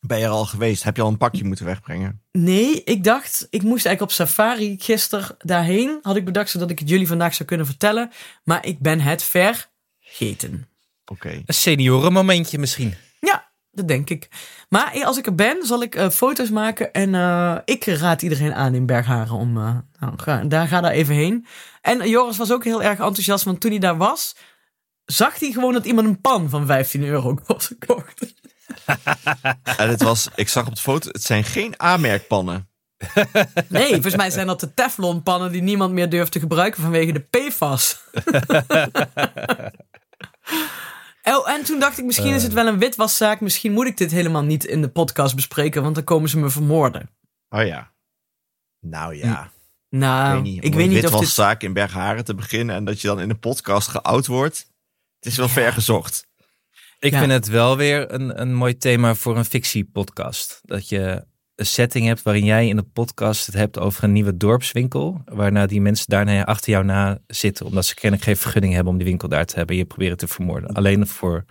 Ben 0.00 0.18
je 0.18 0.24
er 0.24 0.30
al 0.30 0.46
geweest? 0.46 0.82
Heb 0.82 0.96
je 0.96 1.02
al 1.02 1.08
een 1.08 1.16
pakje 1.16 1.44
moeten 1.44 1.64
wegbrengen? 1.64 2.22
Nee, 2.32 2.84
ik 2.84 3.04
dacht, 3.04 3.46
ik 3.50 3.62
moest 3.62 3.86
eigenlijk 3.86 4.00
op 4.00 4.26
safari 4.26 4.76
gisteren 4.78 5.36
daarheen. 5.38 5.98
Had 6.02 6.16
ik 6.16 6.24
bedacht 6.24 6.50
zodat 6.50 6.70
ik 6.70 6.78
het 6.78 6.88
jullie 6.88 7.06
vandaag 7.06 7.34
zou 7.34 7.48
kunnen 7.48 7.66
vertellen. 7.66 8.10
Maar 8.44 8.66
ik 8.66 8.78
ben 8.78 9.00
het 9.00 9.22
vergeten. 9.22 10.69
Oké. 11.10 11.28
Een 11.46 11.54
seniorenmomentje 11.54 12.58
misschien. 12.58 12.94
Ja, 13.20 13.50
dat 13.70 13.88
denk 13.88 14.10
ik. 14.10 14.28
Maar 14.68 14.92
eh, 14.92 15.04
als 15.06 15.18
ik 15.18 15.26
er 15.26 15.34
ben, 15.34 15.66
zal 15.66 15.82
ik 15.82 15.94
eh, 15.94 16.08
foto's 16.10 16.50
maken. 16.50 16.92
En 16.92 17.14
eh, 17.14 17.56
ik 17.64 17.84
raad 17.84 18.22
iedereen 18.22 18.54
aan 18.54 18.74
in 18.74 18.86
Bergharen 18.86 19.34
om. 19.34 19.56
eh, 19.56 19.76
nou, 19.98 20.12
ga, 20.16 20.42
daar 20.44 20.68
ga 20.68 20.80
daar 20.80 20.90
even 20.92 21.14
heen. 21.14 21.46
En 21.80 22.08
Joris 22.08 22.36
was 22.36 22.52
ook 22.52 22.64
heel 22.64 22.82
erg 22.82 22.98
enthousiast, 22.98 23.44
want 23.44 23.60
toen 23.60 23.70
hij 23.70 23.80
daar 23.80 23.96
was, 23.96 24.36
zag 25.04 25.38
hij 25.38 25.50
gewoon 25.50 25.72
dat 25.72 25.84
iemand 25.86 26.06
een 26.06 26.20
pan 26.20 26.48
van 26.48 26.66
15 26.66 27.04
euro 27.04 27.38
was 27.46 27.66
gekocht. 27.66 28.20
En 29.76 29.88
het 29.88 30.02
was, 30.02 30.28
ik 30.34 30.48
zag 30.48 30.66
op 30.66 30.74
de 30.74 30.80
foto, 30.80 31.08
het 31.10 31.22
zijn 31.22 31.44
geen 31.44 31.80
aanmerkpannen. 31.80 32.68
Nee, 33.68 33.92
volgens 33.92 34.16
mij 34.16 34.30
zijn 34.30 34.46
dat 34.46 34.60
de 34.60 34.74
Teflonpannen 34.74 35.52
die 35.52 35.62
niemand 35.62 35.92
meer 35.92 36.08
durft 36.08 36.32
te 36.32 36.40
gebruiken 36.40 36.82
vanwege 36.82 37.12
de 37.12 37.20
PFAS. 37.20 38.00
Oh, 41.36 41.50
en 41.50 41.64
toen 41.64 41.80
dacht 41.80 41.98
ik, 41.98 42.04
misschien 42.04 42.34
is 42.34 42.42
het 42.42 42.52
wel 42.52 42.66
een 42.66 42.78
witwaszaak. 42.78 43.40
Misschien 43.40 43.72
moet 43.72 43.86
ik 43.86 43.96
dit 43.96 44.10
helemaal 44.10 44.42
niet 44.42 44.64
in 44.64 44.82
de 44.82 44.88
podcast 44.88 45.34
bespreken, 45.34 45.82
want 45.82 45.94
dan 45.94 46.04
komen 46.04 46.28
ze 46.28 46.38
me 46.38 46.50
vermoorden. 46.50 47.10
Oh 47.48 47.66
ja. 47.66 47.92
Nou 48.80 49.14
ja. 49.16 49.50
Nou, 49.88 50.28
ik 50.36 50.42
weet 50.42 50.52
niet, 50.52 50.64
ik 50.64 50.74
weet 50.74 50.86
een 50.86 50.88
niet 50.88 50.96
of 50.96 51.10
dit... 51.10 51.20
witwaszaak 51.20 51.62
in 51.62 51.72
Bergharen 51.72 52.24
te 52.24 52.34
beginnen 52.34 52.74
en 52.76 52.84
dat 52.84 53.00
je 53.00 53.08
dan 53.08 53.20
in 53.20 53.30
een 53.30 53.38
podcast 53.38 53.88
geout 53.88 54.26
wordt. 54.26 54.58
Het 55.18 55.32
is 55.32 55.36
wel 55.36 55.48
ver 55.48 55.72
gezocht. 55.72 56.28
Ik 56.98 57.12
Ja. 57.12 57.18
vind 57.18 57.32
het 57.32 57.48
wel 57.48 57.76
weer 57.76 58.12
een, 58.12 58.40
een 58.40 58.54
mooi 58.54 58.76
thema 58.76 59.14
voor 59.14 59.36
een 59.36 59.44
fictiepodcast. 59.44 60.60
Dat 60.62 60.88
je 60.88 61.24
een 61.60 61.66
setting 61.66 62.06
hebt 62.06 62.22
waarin 62.22 62.44
jij 62.44 62.68
in 62.68 62.76
de 62.76 62.82
podcast 62.82 63.46
het 63.46 63.54
hebt 63.54 63.78
over 63.78 64.04
een 64.04 64.12
nieuwe 64.12 64.36
dorpswinkel. 64.36 65.22
Waarna 65.24 65.66
die 65.66 65.80
mensen 65.80 66.04
daarna 66.08 66.44
achter 66.44 66.72
jou 66.72 66.84
na 66.84 67.18
zitten. 67.26 67.66
Omdat 67.66 67.84
ze 67.84 67.94
kennelijk 67.94 68.22
geen 68.22 68.36
vergunning 68.36 68.74
hebben 68.74 68.92
om 68.92 68.98
die 68.98 69.08
winkel 69.08 69.28
daar 69.28 69.44
te 69.44 69.56
hebben. 69.56 69.74
En 69.74 69.80
je 69.80 69.86
proberen 69.86 70.16
te 70.16 70.28
vermoorden. 70.28 70.72
Alleen 70.72 71.06
voor 71.06 71.44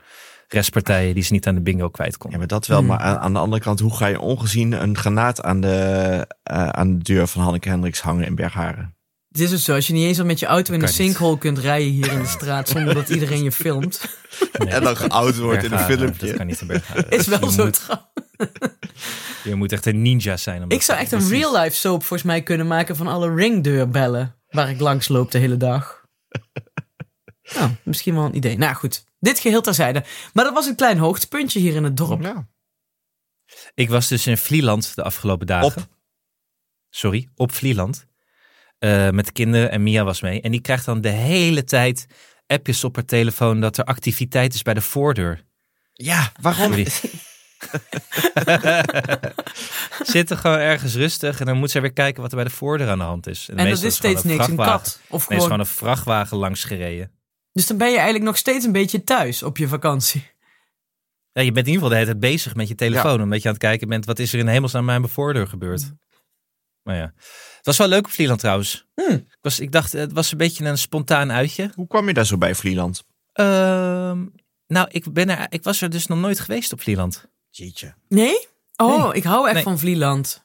restpartijen 0.47 1.13
die 1.13 1.23
ze 1.23 1.33
niet 1.33 1.47
aan 1.47 1.55
de 1.55 1.61
bingo 1.61 1.89
kwijt 1.89 2.11
Ja, 2.11 2.17
konden. 2.17 2.39
maar 2.39 2.47
dat 2.47 2.67
wel. 2.67 2.77
Hmm. 2.77 2.87
Maar 2.87 2.99
aan, 2.99 3.17
aan 3.17 3.33
de 3.33 3.39
andere 3.39 3.61
kant, 3.61 3.79
hoe 3.79 3.95
ga 3.95 4.07
je 4.07 4.19
ongezien 4.19 4.71
een 4.71 4.97
granaat 4.97 5.41
aan 5.41 5.61
de, 5.61 6.25
eh, 6.43 6.69
aan 6.69 6.97
de 6.97 7.03
deur 7.03 7.27
van 7.27 7.41
Hanneke 7.41 7.69
Hendricks 7.69 8.01
hangen 8.01 8.25
in 8.25 8.35
Bergharen? 8.35 8.97
Het 9.29 9.39
is 9.39 9.49
dus 9.49 9.63
zo, 9.63 9.73
als 9.75 9.87
je 9.87 9.93
niet 9.93 10.05
eens 10.05 10.19
al 10.19 10.25
met 10.25 10.39
je 10.39 10.45
auto 10.45 10.73
in 10.73 10.79
een 10.79 10.85
niet. 10.85 10.95
sinkhole 10.95 11.37
kunt 11.37 11.57
rijden 11.59 11.91
hier 11.91 12.11
in 12.11 12.19
de 12.19 12.27
straat 12.27 12.69
zonder 12.69 12.93
dat 12.93 13.09
iedereen 13.09 13.43
je 13.43 13.51
filmt. 13.51 14.17
En 14.53 14.83
dan 14.83 14.97
geout 14.97 15.37
wordt 15.37 15.63
in 15.63 15.63
een 15.63 15.69
Bergharen, 15.69 15.97
filmpje. 15.97 16.27
Dat 16.27 16.35
kan 16.35 16.47
niet 16.47 16.67
Bergharen. 16.67 17.09
Is 17.19 17.27
wel 17.27 17.45
je 17.45 17.51
zo 17.51 17.63
Moet, 17.63 17.73
trouw. 17.73 18.11
je 19.43 19.55
moet 19.55 19.71
echt 19.71 19.85
een 19.85 20.01
ninja 20.01 20.37
zijn. 20.37 20.63
om 20.63 20.69
Ik 20.71 20.81
zou 20.81 20.99
echt 20.99 21.11
een 21.11 21.17
Precies. 21.17 21.37
real 21.37 21.61
life 21.61 21.75
soap 21.75 21.99
volgens 22.03 22.23
mij 22.23 22.43
kunnen 22.43 22.67
maken 22.67 22.95
van 22.95 23.07
alle 23.07 23.33
ringdeurbellen 23.33 24.35
waar 24.49 24.69
ik 24.69 24.79
langs 24.79 25.07
loop 25.07 25.31
de 25.31 25.37
hele 25.37 25.57
dag. 25.57 25.97
Nou, 27.55 27.71
misschien 27.83 28.15
wel 28.15 28.25
een 28.25 28.35
idee. 28.35 28.57
Nou 28.57 28.75
goed, 28.75 29.05
dit 29.19 29.39
geheel 29.39 29.61
terzijde. 29.61 30.03
Maar 30.33 30.43
dat 30.43 30.53
was 30.53 30.65
een 30.65 30.75
klein 30.75 30.97
hoogtepuntje 30.97 31.59
hier 31.59 31.75
in 31.75 31.83
het 31.83 31.97
dorp. 31.97 32.21
Ja. 32.21 32.47
Ik 33.73 33.89
was 33.89 34.07
dus 34.07 34.27
in 34.27 34.37
Vlieland 34.37 34.95
de 34.95 35.03
afgelopen 35.03 35.47
dagen. 35.47 35.67
Op. 35.81 35.87
Sorry, 36.89 37.29
op 37.35 37.51
Vlieland. 37.51 38.07
Eh, 38.79 39.09
met 39.09 39.25
de 39.25 39.31
kinderen 39.31 39.71
en 39.71 39.83
Mia 39.83 40.03
was 40.03 40.21
mee. 40.21 40.41
En 40.41 40.51
die 40.51 40.61
krijgt 40.61 40.85
dan 40.85 41.01
de 41.01 41.09
hele 41.09 41.63
tijd 41.63 42.05
appjes 42.47 42.83
op 42.83 42.95
haar 42.95 43.05
telefoon 43.05 43.61
dat 43.61 43.77
er 43.77 43.83
activiteit 43.83 44.53
is 44.53 44.61
bij 44.61 44.73
de 44.73 44.81
voordeur. 44.81 45.43
ja, 45.93 46.31
waarom? 46.41 46.67
Sorry. 46.67 46.87
Zitten 50.03 50.37
gewoon 50.37 50.57
ergens 50.57 50.95
rustig 50.95 51.39
en 51.39 51.45
dan 51.45 51.57
moet 51.57 51.71
ze 51.71 51.79
weer 51.79 51.93
kijken 51.93 52.21
wat 52.21 52.31
er 52.31 52.37
bij 52.37 52.45
de 52.45 52.53
voordeur 52.53 52.89
aan 52.89 52.97
de 52.97 53.03
hand 53.03 53.27
is. 53.27 53.49
En 53.49 53.57
dat 53.57 53.65
is 53.67 53.77
gewoon 53.77 53.91
steeds 53.91 54.23
niks, 54.23 54.47
een 54.47 54.55
kat. 54.55 54.99
Of 55.09 55.09
Nee, 55.09 55.19
is 55.19 55.25
gewoon... 55.25 55.41
gewoon 55.41 55.59
een 55.59 55.65
vrachtwagen 55.65 56.37
langs 56.37 56.63
gereden. 56.63 57.11
Dus 57.51 57.67
dan 57.67 57.77
ben 57.77 57.87
je 57.87 57.95
eigenlijk 57.95 58.25
nog 58.25 58.37
steeds 58.37 58.65
een 58.65 58.71
beetje 58.71 59.03
thuis 59.03 59.43
op 59.43 59.57
je 59.57 59.67
vakantie. 59.67 60.27
Ja, 61.31 61.41
je 61.41 61.51
bent 61.51 61.67
in 61.67 61.73
ieder 61.73 61.73
geval 61.73 61.89
de 61.89 61.95
hele 61.95 62.19
tijd 62.19 62.19
bezig 62.33 62.55
met 62.55 62.67
je 62.67 62.75
telefoon. 62.75 63.21
Omdat 63.21 63.41
je 63.41 63.47
aan 63.47 63.53
het 63.53 63.63
kijken 63.63 63.87
bent, 63.87 64.05
wat 64.05 64.19
is 64.19 64.33
er 64.33 64.39
in 64.39 64.47
hemelsnaam 64.47 64.89
aan 64.89 65.01
mijn 65.01 65.13
voordeur 65.13 65.47
gebeurd? 65.47 65.91
Maar 66.83 66.95
ja, 66.95 67.13
het 67.57 67.65
was 67.65 67.77
wel 67.77 67.87
leuk 67.87 68.05
op 68.05 68.11
Vlieland 68.11 68.39
trouwens. 68.39 68.85
Hmm. 68.95 69.15
Ik, 69.15 69.37
was, 69.41 69.59
ik 69.59 69.71
dacht, 69.71 69.91
het 69.91 70.11
was 70.13 70.31
een 70.31 70.37
beetje 70.37 70.65
een 70.65 70.77
spontaan 70.77 71.31
uitje. 71.31 71.71
Hoe 71.75 71.87
kwam 71.87 72.07
je 72.07 72.13
daar 72.13 72.25
zo 72.25 72.37
bij 72.37 72.55
Vlieland? 72.55 73.03
Ehm, 73.33 74.25
nou, 74.67 74.87
ik, 74.91 75.13
ben 75.13 75.29
er, 75.29 75.45
ik 75.49 75.63
was 75.63 75.81
er 75.81 75.89
dus 75.89 76.07
nog 76.07 76.19
nooit 76.19 76.39
geweest 76.39 76.73
op 76.73 76.81
Vlieland. 76.81 77.25
Jeetje. 77.49 77.93
Nee? 78.07 78.47
Oh, 78.75 79.03
Nee. 79.03 79.13
ik 79.13 79.23
hou 79.23 79.45
echt 79.45 79.53
Nee. 79.53 79.63
van 79.63 79.79
Vlieland. 79.79 80.43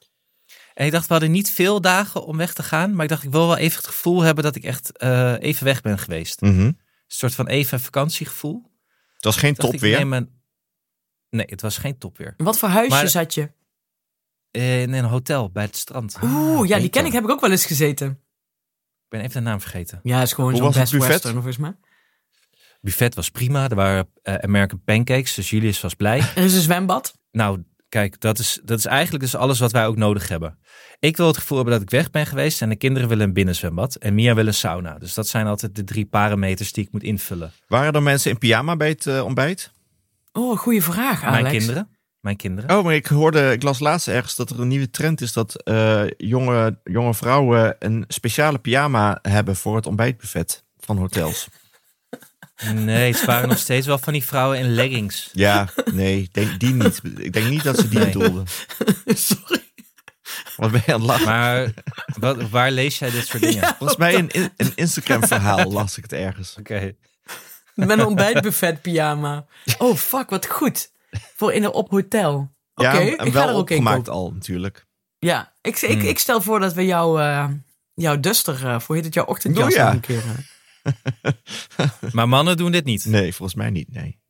En 0.74 0.86
ik 0.86 0.92
dacht, 0.92 1.06
we 1.06 1.12
hadden 1.12 1.30
niet 1.30 1.50
veel 1.50 1.80
dagen 1.80 2.24
om 2.24 2.36
weg 2.36 2.52
te 2.54 2.62
gaan. 2.62 2.94
Maar 2.94 3.02
ik 3.04 3.10
dacht, 3.10 3.22
ik 3.22 3.30
wil 3.30 3.46
wel 3.46 3.56
even 3.56 3.76
het 3.76 3.86
gevoel 3.86 4.22
hebben 4.22 4.44
dat 4.44 4.56
ik 4.56 4.64
echt 4.64 4.96
eh, 4.96 5.34
even 5.38 5.64
weg 5.64 5.80
ben 5.80 5.98
geweest. 5.98 6.40
Mhm. 6.40 6.60
Een 6.60 6.76
soort 7.06 7.34
van 7.34 7.46
even 7.46 7.80
vakantiegevoel. 7.80 8.70
Het 9.14 9.24
was 9.24 9.36
geen 9.36 9.50
Ik 9.50 9.56
dacht, 9.56 9.66
top 9.70 9.74
ik 9.74 9.80
weer. 9.88 9.98
neem 9.98 10.12
een- 10.12 10.42
Nee, 11.30 11.46
het 11.48 11.60
was 11.60 11.78
geen 11.78 11.98
topweer. 11.98 12.34
Wat 12.36 12.58
voor 12.58 12.68
huisje 12.68 12.90
Maar- 12.96 13.08
zat 13.08 13.34
je? 13.34 13.50
In 14.54 14.92
een 14.92 15.04
hotel 15.04 15.50
bij 15.50 15.64
het 15.64 15.76
strand. 15.76 16.18
Oeh, 16.22 16.68
ja, 16.68 16.78
die 16.78 16.88
ken 16.88 17.04
ik, 17.04 17.12
heb 17.12 17.24
ik 17.24 17.30
ook 17.30 17.40
wel 17.40 17.50
eens 17.50 17.66
gezeten. 17.66 18.08
Ik 18.08 19.08
ben 19.08 19.20
even 19.20 19.32
de 19.32 19.48
naam 19.48 19.60
vergeten. 19.60 20.00
Ja, 20.02 20.22
is 20.22 20.32
gewoon 20.32 20.56
zo'n 20.56 20.66
het 20.66 20.74
best 20.74 20.92
buffet? 20.92 21.10
western 21.10 21.34
volgens 21.34 21.56
mij. 21.56 21.76
buffet 22.80 23.14
was 23.14 23.30
prima. 23.30 23.68
Er 23.68 23.74
waren 23.74 24.08
eh, 24.22 24.34
American 24.34 24.82
pancakes, 24.84 25.34
dus 25.34 25.50
Julius 25.50 25.80
was 25.80 25.94
blij. 25.94 26.18
Er 26.34 26.44
is 26.44 26.54
een 26.54 26.60
zwembad. 26.60 27.18
nou, 27.30 27.62
kijk, 27.88 28.20
dat 28.20 28.38
is, 28.38 28.60
dat 28.64 28.78
is 28.78 28.84
eigenlijk 28.84 29.24
dus 29.24 29.34
alles 29.36 29.58
wat 29.58 29.72
wij 29.72 29.86
ook 29.86 29.96
nodig 29.96 30.28
hebben. 30.28 30.58
Ik 30.98 31.16
wil 31.16 31.26
het 31.26 31.36
gevoel 31.36 31.56
hebben 31.58 31.74
dat 31.74 31.82
ik 31.82 31.90
weg 31.90 32.10
ben 32.10 32.26
geweest 32.26 32.62
en 32.62 32.68
de 32.68 32.76
kinderen 32.76 33.08
willen 33.08 33.26
een 33.26 33.32
binnenzwembad 33.32 33.94
en 33.94 34.14
Mia 34.14 34.34
wil 34.34 34.46
een 34.46 34.54
sauna. 34.54 34.98
Dus 34.98 35.14
dat 35.14 35.28
zijn 35.28 35.46
altijd 35.46 35.74
de 35.74 35.84
drie 35.84 36.06
parameters 36.06 36.72
die 36.72 36.84
ik 36.84 36.92
moet 36.92 37.02
invullen. 37.02 37.52
Waren 37.66 37.92
er 37.92 38.02
mensen 38.02 38.30
in 38.30 38.38
pyjama 38.38 38.76
bij 38.76 38.88
het 38.88 39.06
eh, 39.06 39.24
ontbijt? 39.24 39.72
Oh, 40.32 40.58
goede 40.58 40.82
vraag, 40.82 41.22
Alex. 41.22 41.42
Mijn 41.42 41.56
kinderen. 41.56 41.93
Mijn 42.24 42.36
kinderen. 42.36 42.76
Oh, 42.78 42.84
maar 42.84 42.94
ik 42.94 43.06
hoorde, 43.06 43.52
ik 43.52 43.62
las 43.62 43.78
laatst 43.78 44.08
ergens 44.08 44.36
dat 44.36 44.50
er 44.50 44.60
een 44.60 44.68
nieuwe 44.68 44.90
trend 44.90 45.20
is 45.20 45.32
dat 45.32 45.62
eh, 45.62 46.02
jonge, 46.16 46.78
jonge 46.84 47.14
vrouwen 47.14 47.76
een 47.78 48.04
speciale 48.08 48.58
pyjama 48.58 49.18
hebben 49.22 49.56
voor 49.56 49.76
het 49.76 49.86
ontbijtbuffet 49.86 50.64
van 50.78 50.96
hotels. 50.98 51.48
Nee, 52.74 53.12
het 53.12 53.24
waren 53.24 53.48
nog 53.48 53.58
steeds 53.58 53.86
wel 53.86 53.98
van 53.98 54.12
die 54.12 54.24
vrouwen 54.24 54.58
in 54.58 54.74
leggings. 54.74 55.30
Ja, 55.32 55.68
nee, 55.92 56.28
denk, 56.32 56.60
die 56.60 56.74
niet. 56.74 57.00
Ik 57.16 57.32
denk 57.32 57.48
niet 57.48 57.62
dat 57.64 57.78
ze 57.78 57.88
die 57.88 57.98
Nee. 57.98 58.12
bedoelden. 58.12 58.44
Sorry. 59.06 59.62
Wat 60.56 60.70
ben 60.70 60.82
je 60.86 60.92
aan 60.92 61.00
het 61.00 61.08
lachen? 61.08 61.24
Maar 61.26 61.72
wat, 62.18 62.48
waar 62.50 62.70
lees 62.70 62.98
jij 62.98 63.10
dit 63.10 63.26
soort 63.26 63.42
dingen? 63.42 63.74
Volgens 63.78 63.98
mij 63.98 64.14
een, 64.14 64.30
een 64.56 64.72
Instagram 64.74 65.26
verhaal 65.26 65.72
las 65.72 65.96
ik 65.96 66.02
het 66.02 66.12
ergens. 66.12 66.56
Oké. 66.58 66.94
Met 67.74 67.90
een 67.90 68.04
ontbijtbuffet 68.04 68.82
pyjama. 68.82 69.46
Oh, 69.78 69.96
fuck, 69.96 70.30
wat 70.30 70.46
goed. 70.46 70.90
Voor 71.34 71.52
in 71.52 71.64
een 71.64 71.72
op 71.72 71.90
hotel. 71.90 72.52
Oké, 72.74 72.88
ja, 72.88 73.00
ik 73.00 73.20
en 73.20 73.32
ga 73.32 73.40
er 73.40 73.46
wel 73.46 73.48
ook 73.48 73.70
een 73.70 73.76
opgemaakt 73.76 73.96
kopen. 73.96 74.12
al 74.12 74.32
natuurlijk. 74.32 74.86
Ja, 75.18 75.52
ik, 75.60 75.80
ik, 75.80 75.98
Hmm. 75.98 76.08
ik 76.08 76.18
stel 76.18 76.40
voor 76.42 76.60
dat 76.60 76.72
we 76.74 76.84
jouw, 76.84 77.18
eh 77.18 77.48
jouw 77.94 78.20
duster, 78.20 78.66
eh, 78.66 78.80
voor 78.80 78.94
heet 78.94 79.04
het, 79.04 79.14
jouw 79.14 79.24
ochtendjas 79.24 79.66
Oh, 79.66 79.70
ja. 79.76 79.92
een 79.92 80.00
keer... 80.00 80.22
eh, 80.82 81.32
Maar 82.12 82.28
mannen 82.28 82.56
doen 82.56 82.72
dit 82.72 82.84
niet. 82.84 83.04
Nee, 83.04 83.34
volgens 83.34 83.58
mij 83.58 83.70
niet, 83.70 83.92
nee. 83.92 84.20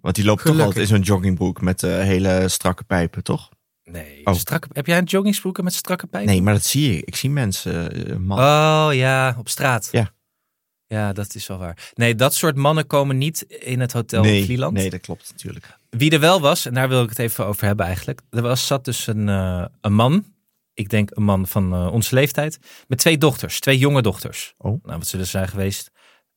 Want 0.00 0.14
die 0.14 0.24
loopt 0.24 0.44
toch 0.44 0.60
altijd 0.60 0.76
in 0.76 0.86
zo'n 0.86 1.00
joggingbroek 1.00 1.60
met 1.60 1.82
eh, 1.82 1.90
hele 1.90 2.48
strakke 2.48 2.84
pijpen, 2.84 3.22
toch? 3.24 3.48
Nee. 3.82 4.26
Oh. 4.26 4.34
Strakke, 4.34 4.68
heb 4.72 4.86
jij 4.86 4.98
een 4.98 5.04
joggingsbroeken 5.04 5.64
met 5.64 5.74
strakke 5.74 6.06
pijpen? 6.06 6.30
Nee, 6.30 6.42
maar 6.42 6.54
dat 6.54 6.64
zie 6.64 6.92
je. 6.92 7.02
Ik 7.04 7.16
zie 7.16 7.30
mensen, 7.30 8.06
eh, 8.08 8.16
man. 8.16 8.38
Oh 8.38 8.88
ja, 8.94 9.34
op 9.38 9.48
straat. 9.48 9.88
Ja. 9.92 10.12
Ja, 10.92 11.12
dat 11.12 11.34
is 11.34 11.46
wel 11.46 11.58
waar. 11.58 11.90
Nee, 11.94 12.14
dat 12.14 12.34
soort 12.34 12.56
mannen 12.56 12.86
komen 12.86 13.18
niet 13.18 13.42
in 13.42 13.80
het 13.80 13.92
hotel 13.92 14.22
nee, 14.22 14.44
Vlieland. 14.44 14.72
nee, 14.72 14.90
dat 14.90 15.00
klopt 15.00 15.30
natuurlijk. 15.30 15.76
Wie 15.90 16.10
er 16.10 16.20
wel 16.20 16.40
was, 16.40 16.66
en 16.66 16.74
daar 16.74 16.88
wil 16.88 17.02
ik 17.02 17.08
het 17.08 17.18
even 17.18 17.46
over 17.46 17.66
hebben 17.66 17.86
eigenlijk. 17.86 18.20
Er 18.30 18.42
was, 18.42 18.66
zat 18.66 18.84
dus 18.84 19.06
een, 19.06 19.28
eh, 19.28 19.64
een 19.80 19.92
man, 19.92 20.24
ik 20.74 20.88
denk 20.88 21.10
een 21.12 21.22
man 21.22 21.46
van 21.46 21.72
eh, 21.72 21.92
onze 21.92 22.14
leeftijd, 22.14 22.58
met 22.86 22.98
twee 22.98 23.18
dochters, 23.18 23.60
twee 23.60 23.78
jonge 23.78 24.02
dochters. 24.02 24.54
Oh. 24.58 24.84
Nou, 24.84 24.98
wat 24.98 25.06
zullen 25.06 25.24
ze 25.24 25.30
zijn 25.30 25.48
geweest? 25.48 25.90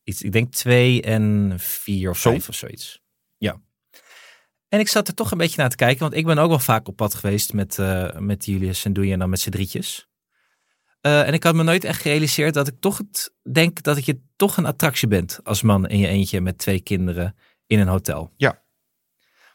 Iets, 0.04 0.22
ik 0.22 0.32
denk 0.32 0.54
twee 0.54 1.02
en 1.02 1.54
vier 1.58 2.10
of 2.10 2.18
Zo. 2.18 2.30
vijf 2.30 2.50
of 2.50 2.56
zoiets. 2.56 3.02
Ja. 3.38 3.62
En 4.68 4.80
ik 4.80 4.88
zat 4.88 5.08
er 5.08 5.14
toch 5.14 5.32
een 5.32 5.38
beetje 5.38 5.62
naar 5.62 5.70
te 5.70 5.76
kijken, 5.76 6.00
want 6.00 6.14
ik 6.14 6.26
ben 6.26 6.38
ook 6.38 6.50
wel 6.50 6.60
vaak 6.60 6.88
op 6.88 6.96
pad 6.96 7.14
geweest 7.14 7.54
met, 7.54 7.80
eh, 7.80 8.18
met 8.18 8.46
Julius 8.46 8.86
en 8.86 8.94
Doei 8.94 9.12
en 9.12 9.20
dan 9.20 9.30
met 9.30 9.40
z'n 9.40 9.50
drietjes. 9.50 10.08
Eh, 11.04 11.28
en 11.28 11.34
ik 11.34 11.44
had 11.44 11.56
me 11.56 11.64
nooit 11.64 11.84
echt 11.84 12.02
gerealiseerd 12.02 12.54
dat 12.54 12.68
ik 12.68 12.76
toch 12.80 12.98
het, 12.98 13.34
denk 13.52 13.82
dat 13.82 14.06
je 14.06 14.20
toch 14.36 14.58
een 14.58 14.66
attractie 14.66 15.08
bent 15.08 15.40
als 15.44 15.62
man 15.62 15.88
in 15.88 15.98
je 15.98 16.08
eentje 16.08 16.42
met 16.42 16.58
twee 16.58 16.82
kinderen 16.82 17.36
in 17.68 17.80
een 17.80 17.88
hotel. 17.88 18.34
Ja. 18.38 18.62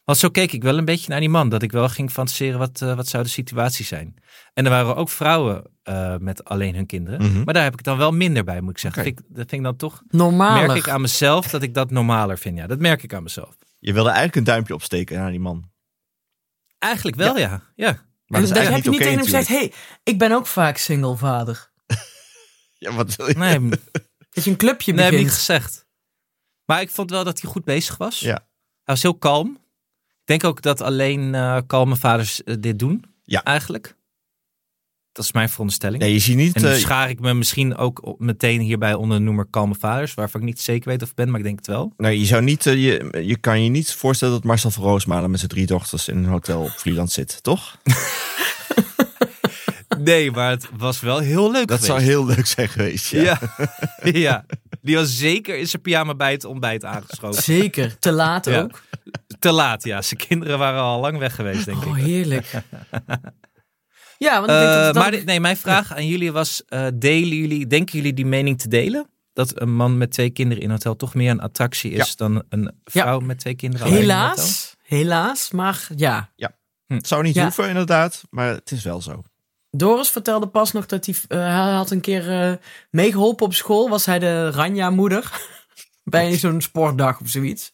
Want 0.05 0.19
zo 0.19 0.29
keek 0.29 0.53
ik 0.53 0.63
wel 0.63 0.79
een 0.79 0.85
beetje 0.85 1.11
naar 1.11 1.21
die 1.21 1.29
man. 1.29 1.49
Dat 1.49 1.63
ik 1.63 1.73
wel 1.73 1.89
ging 1.89 2.11
fantaseren 2.11 2.59
wat, 2.59 2.83
eh, 2.83 2.95
wat 2.95 3.09
zou 3.09 3.23
de 3.23 3.29
situatie 3.29 3.85
zijn. 3.85 4.15
En 4.55 4.65
er 4.65 4.71
waren 4.71 4.97
ook 4.97 5.09
vrouwen 5.09 5.65
eh, 5.83 6.17
met 6.17 6.45
alleen 6.45 6.75
hun 6.75 6.87
kinderen. 6.87 7.23
Mhm. 7.23 7.45
Maar 7.45 7.55
daar 7.55 7.63
heb 7.63 7.73
ik 7.73 7.83
dan 7.83 7.99
wel 7.99 8.13
minder 8.13 8.45
bij, 8.45 8.61
moet 8.61 8.71
ik 8.71 8.79
zeggen. 8.79 9.03
Oké. 9.03 9.11
Vind 9.11 9.21
ik, 9.21 9.37
dat 9.37 9.49
vind 9.49 9.53
ik 9.53 9.63
dan 9.63 9.77
toch... 9.77 10.03
Normaler. 10.09 10.67
Merk 10.67 10.79
ik 10.79 10.89
aan 10.89 11.01
mezelf 11.01 11.47
dat 11.47 11.63
ik 11.63 11.75
dat 11.75 11.91
normaler 11.91 12.39
vind. 12.39 12.59
Ja, 12.59 12.67
dat 12.67 12.79
merk 12.79 13.03
ik 13.03 13.15
aan 13.15 13.23
mezelf. 13.23 13.57
Je 13.79 13.93
wilde 13.93 14.09
eigenlijk 14.09 14.37
een 14.37 14.45
duimpje 14.45 14.75
opsteken 14.75 15.19
naar 15.19 15.31
die 15.31 15.41
man. 15.41 15.71
Eigenlijk 16.79 17.17
wel, 17.17 17.39
ja. 17.39 17.63
ja. 17.75 18.07
Maar 18.29 18.41
dat 18.41 18.51
is 18.51 18.57
en 18.57 18.63
eigenlijk 18.63 18.85
heb 18.85 18.85
je 18.85 18.91
niet 18.91 18.99
niet 18.99 18.99
tegen 19.01 19.15
hem 19.15 19.25
gezegd, 19.25 19.49
natuurlijk. 19.49 19.75
hey, 19.75 20.13
ik 20.13 20.19
ben 20.19 20.33
ook 20.33 20.47
vaak 20.47 20.77
single 20.77 21.17
vader. 21.17 21.71
Ja, 22.79 22.93
wat 22.93 23.17
wil 23.17 23.29
je? 23.29 23.35
Nee, 23.35 23.69
Dat 24.31 24.45
je 24.45 24.51
een 24.51 24.57
clubje 24.57 24.93
nee 24.93 25.05
heb 25.05 25.13
ik 25.13 25.19
begint. 25.19 25.31
niet 25.39 25.47
gezegd. 25.47 25.87
Maar 26.65 26.81
ik 26.81 26.91
vond 26.91 27.11
wel 27.11 27.25
dat 27.25 27.41
hij 27.41 27.51
goed 27.51 27.65
bezig 27.65 27.97
was. 27.97 28.21
Ja. 28.21 28.33
Hij 28.35 28.95
was 28.95 29.03
heel 29.03 29.15
kalm. 29.19 29.51
Ik 30.09 30.25
denk 30.25 30.45
ook 30.45 30.63
dat 30.63 30.81
alleen 30.81 31.35
eh, 31.35 31.59
kalme 31.67 31.97
vaders 31.97 32.45
eh, 32.45 32.55
dit 32.61 32.79
doen. 32.79 33.05
Ja. 33.25 33.43
Eigenlijk. 33.45 33.97
Dat 35.19 35.27
is 35.27 35.33
mijn 35.33 35.49
veronderstelling. 35.49 36.03
Nee, 36.03 36.13
je 36.13 36.19
ziet 36.19 36.37
niet... 36.37 36.55
En 36.57 36.63
dan 36.63 36.71
eh, 36.71 36.77
schaar 36.79 37.11
ik 37.11 37.21
me 37.21 37.35
misschien 37.35 37.77
ook 37.77 38.07
op- 38.07 38.21
meteen 38.21 38.61
hierbij 38.61 38.95
onder 38.95 39.19
de 39.19 39.25
noemer 39.25 39.47
kalme 39.51 39.75
vaders. 39.79 40.15
Waarvan 40.15 40.41
ik 40.41 40.47
niet 40.47 40.61
zeker 40.61 40.89
weet 40.89 41.03
of 41.03 41.09
ik 41.09 41.15
ben, 41.15 41.31
maar 41.31 41.39
ik 41.39 41.45
denk 41.45 41.59
het 41.59 41.67
wel. 41.67 41.93
nee, 41.97 42.19
je 42.19 42.25
zou 42.27 42.43
niet... 42.43 42.67
eh, 42.67 42.75
je, 42.75 43.23
je 43.27 43.37
kan 43.39 43.63
je 43.63 43.71
niet 43.71 43.93
voorstellen 43.95 44.35
dat 44.35 44.45
Marcel 44.45 44.71
van 44.71 44.83
Roosmalen 44.83 45.31
met 45.31 45.39
zijn 45.39 45.51
drie 45.51 45.67
dochters 45.67 46.09
in 46.09 46.17
een 46.17 46.25
hotel 46.25 46.63
op 46.63 46.71
Vlieland 46.77 47.11
zit, 47.13 47.43
toch? 47.43 47.77
Nee, 49.99 50.31
maar 50.31 50.51
het 50.51 50.69
was 50.77 51.01
wel 51.01 51.19
heel 51.19 51.51
leuk 51.53 51.67
Dat 51.67 51.85
zou 51.85 52.01
heel 52.01 52.27
leuk 52.27 52.47
zijn 52.47 52.69
geweest, 52.69 53.11
ja. 53.11 53.23
Ja. 53.23 53.39
ja. 54.13 54.45
Die 54.83 54.97
was 54.97 55.17
zeker 55.19 55.59
in 55.59 55.67
zijn 55.69 55.83
pyjama 55.83 56.15
bij 56.15 56.33
het 56.33 56.45
ontbijt 56.45 56.85
aangeschoten. 56.85 57.43
Zeker, 57.43 57.99
te 57.99 58.13
laat 58.13 58.45
Ja. 58.45 58.61
ook. 58.61 58.83
Te 59.39 59.51
laat, 59.53 59.85
ja. 59.85 60.03
Zijn 60.03 60.21
kinderen 60.29 60.59
waren 60.59 60.81
al 60.81 61.01
lang 61.01 61.19
weg 61.19 61.35
geweest, 61.35 61.65
denk 61.65 61.87
Oh, 61.87 61.99
ik. 61.99 62.05
heerlijk. 62.05 62.47
ja, 64.19 64.33
want 64.41 64.51
ik 64.51 64.57
denk 64.57 64.67
dat 64.69 64.77
Eh, 64.79 64.85
het 64.85 64.95
dan... 64.95 65.03
maar 65.03 65.11
dit- 65.13 65.25
nee, 65.25 65.41
mijn 65.41 65.57
vraag 65.57 65.95
aan 65.95 66.07
jullie 66.07 66.33
was: 66.33 66.65
eh, 66.65 66.87
delen 66.95 67.37
jullie, 67.37 67.67
denken 67.67 67.97
jullie 67.97 68.15
die 68.15 68.27
mening 68.27 68.59
te 68.59 68.69
delen? 68.69 69.11
Dat 69.33 69.61
een 69.61 69.75
man 69.75 69.99
met 69.99 70.11
twee 70.11 70.31
kinderen 70.31 70.63
in 70.63 70.69
een 70.69 70.75
hotel 70.75 70.97
toch 70.97 71.15
meer 71.15 71.31
een 71.31 71.41
attractie 71.41 71.91
is 71.91 72.17
dan 72.17 72.43
een 72.49 72.73
vrouw 72.85 73.21
met 73.21 73.39
twee 73.39 73.55
kinderen 73.55 73.87
alleen? 73.87 73.99
Helaas, 73.99 74.77
helaas, 74.83 75.51
maar 75.51 75.89
ja. 75.97 76.33
Ja. 76.37 76.57
Het 76.87 77.09
zou 77.09 77.23
niet 77.23 77.35
Ja. 77.35 77.43
hoeven, 77.43 77.69
inderdaad, 77.69 78.23
maar 78.31 78.49
het 78.49 78.71
is 78.71 78.85
wel 78.85 79.01
zo. 79.03 79.23
Doris 79.71 80.09
vertelde 80.11 80.47
pas 80.49 80.73
nog 80.73 80.87
dat 80.87 81.07
hij, 81.07 81.15
eh, 81.29 81.39
hij 81.39 81.73
had 81.73 81.91
een 81.91 82.01
keer 82.01 82.31
eh, 82.43 82.53
meegeholpen 82.91 83.47
op 83.47 83.55
school. 83.55 83.89
Was 83.89 84.07
hij 84.07 84.19
de 84.19 84.51
Ranja-moeder 84.51 85.31
bij 86.05 86.37
zo'n 86.37 86.61
sportdag 86.61 87.21
of 87.21 87.29
zoiets. 87.29 87.73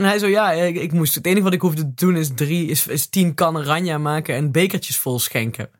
En 0.00 0.06
hij 0.06 0.18
zo, 0.18 0.26
ja, 0.26 0.50
ik, 0.50 0.76
ik 0.76 0.92
moest, 0.92 1.14
het 1.14 1.26
enige 1.26 1.42
wat 1.42 1.52
ik 1.52 1.60
hoefde 1.60 1.82
te 1.82 1.94
doen 1.94 2.16
is, 2.16 2.30
drie, 2.34 2.66
is, 2.68 2.86
is 2.86 3.06
tien 3.06 3.34
kannen 3.34 3.64
Ranja 3.64 3.98
maken 3.98 4.34
en 4.34 4.52
bekertjes 4.52 4.98
vol 4.98 5.18
schenken. 5.18 5.70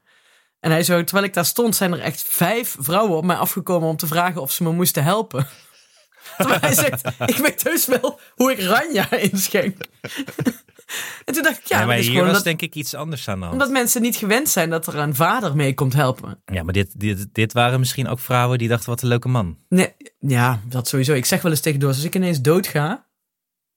En 0.60 0.70
hij 0.70 0.82
zo, 0.82 1.04
terwijl 1.04 1.26
ik 1.26 1.34
daar 1.34 1.44
stond, 1.44 1.76
zijn 1.76 1.92
er 1.92 2.00
echt 2.00 2.22
vijf 2.22 2.76
vrouwen 2.78 3.16
op 3.16 3.24
mij 3.24 3.36
afgekomen 3.36 3.88
om 3.88 3.96
te 3.96 4.06
vragen 4.06 4.40
of 4.40 4.52
ze 4.52 4.62
me 4.62 4.72
moesten 4.72 5.04
helpen. 5.04 5.46
Terwijl 6.36 6.60
hij 6.60 6.74
zegt, 6.74 7.06
ik 7.26 7.36
weet 7.36 7.62
heus 7.62 7.86
wel 7.86 8.20
hoe 8.34 8.52
ik 8.52 8.60
Ranja 8.60 9.10
inschenk. 9.10 9.76
en 11.24 11.34
toen 11.34 11.42
dacht 11.42 11.58
ik, 11.58 11.66
ja, 11.66 11.80
Ja, 11.80 11.86
maar 11.86 11.98
is 11.98 12.04
hier 12.04 12.12
gewoon 12.12 12.26
was 12.26 12.36
dat, 12.36 12.44
denk 12.44 12.62
ik 12.62 12.74
iets 12.74 12.94
anders 12.94 13.28
aan 13.28 13.38
de 13.38 13.40
hand. 13.40 13.52
omdat 13.52 13.70
mensen 13.70 14.02
niet 14.02 14.16
gewend 14.16 14.48
zijn 14.48 14.70
dat 14.70 14.86
er 14.86 14.96
een 14.96 15.14
vader 15.14 15.56
mee 15.56 15.74
komt 15.74 15.92
helpen. 15.92 16.42
Ja, 16.44 16.62
maar 16.62 16.72
dit, 16.72 17.00
dit, 17.00 17.26
dit 17.32 17.52
waren 17.52 17.78
misschien 17.78 18.08
ook 18.08 18.18
vrouwen 18.18 18.58
die 18.58 18.68
dachten, 18.68 18.90
wat 18.90 19.02
een 19.02 19.08
leuke 19.08 19.28
man. 19.28 19.58
Nee, 19.68 19.94
ja, 20.18 20.60
dat 20.68 20.88
sowieso. 20.88 21.12
Ik 21.12 21.26
zeg 21.26 21.42
wel 21.42 21.50
eens 21.50 21.60
tegen 21.60 21.80
Doris, 21.80 21.96
als 21.96 22.04
ik 22.04 22.14
ineens 22.14 22.40
doodga, 22.40 23.08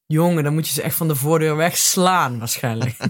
jongen, 0.06 0.43
dan 0.43 0.54
moet 0.54 0.68
je 0.68 0.74
ze 0.74 0.82
echt 0.82 0.95
van 0.95 1.08
de 1.08 1.16
voordeur 1.16 1.56
wegslaan 1.56 2.39
waarschijnlijk. 2.39 2.97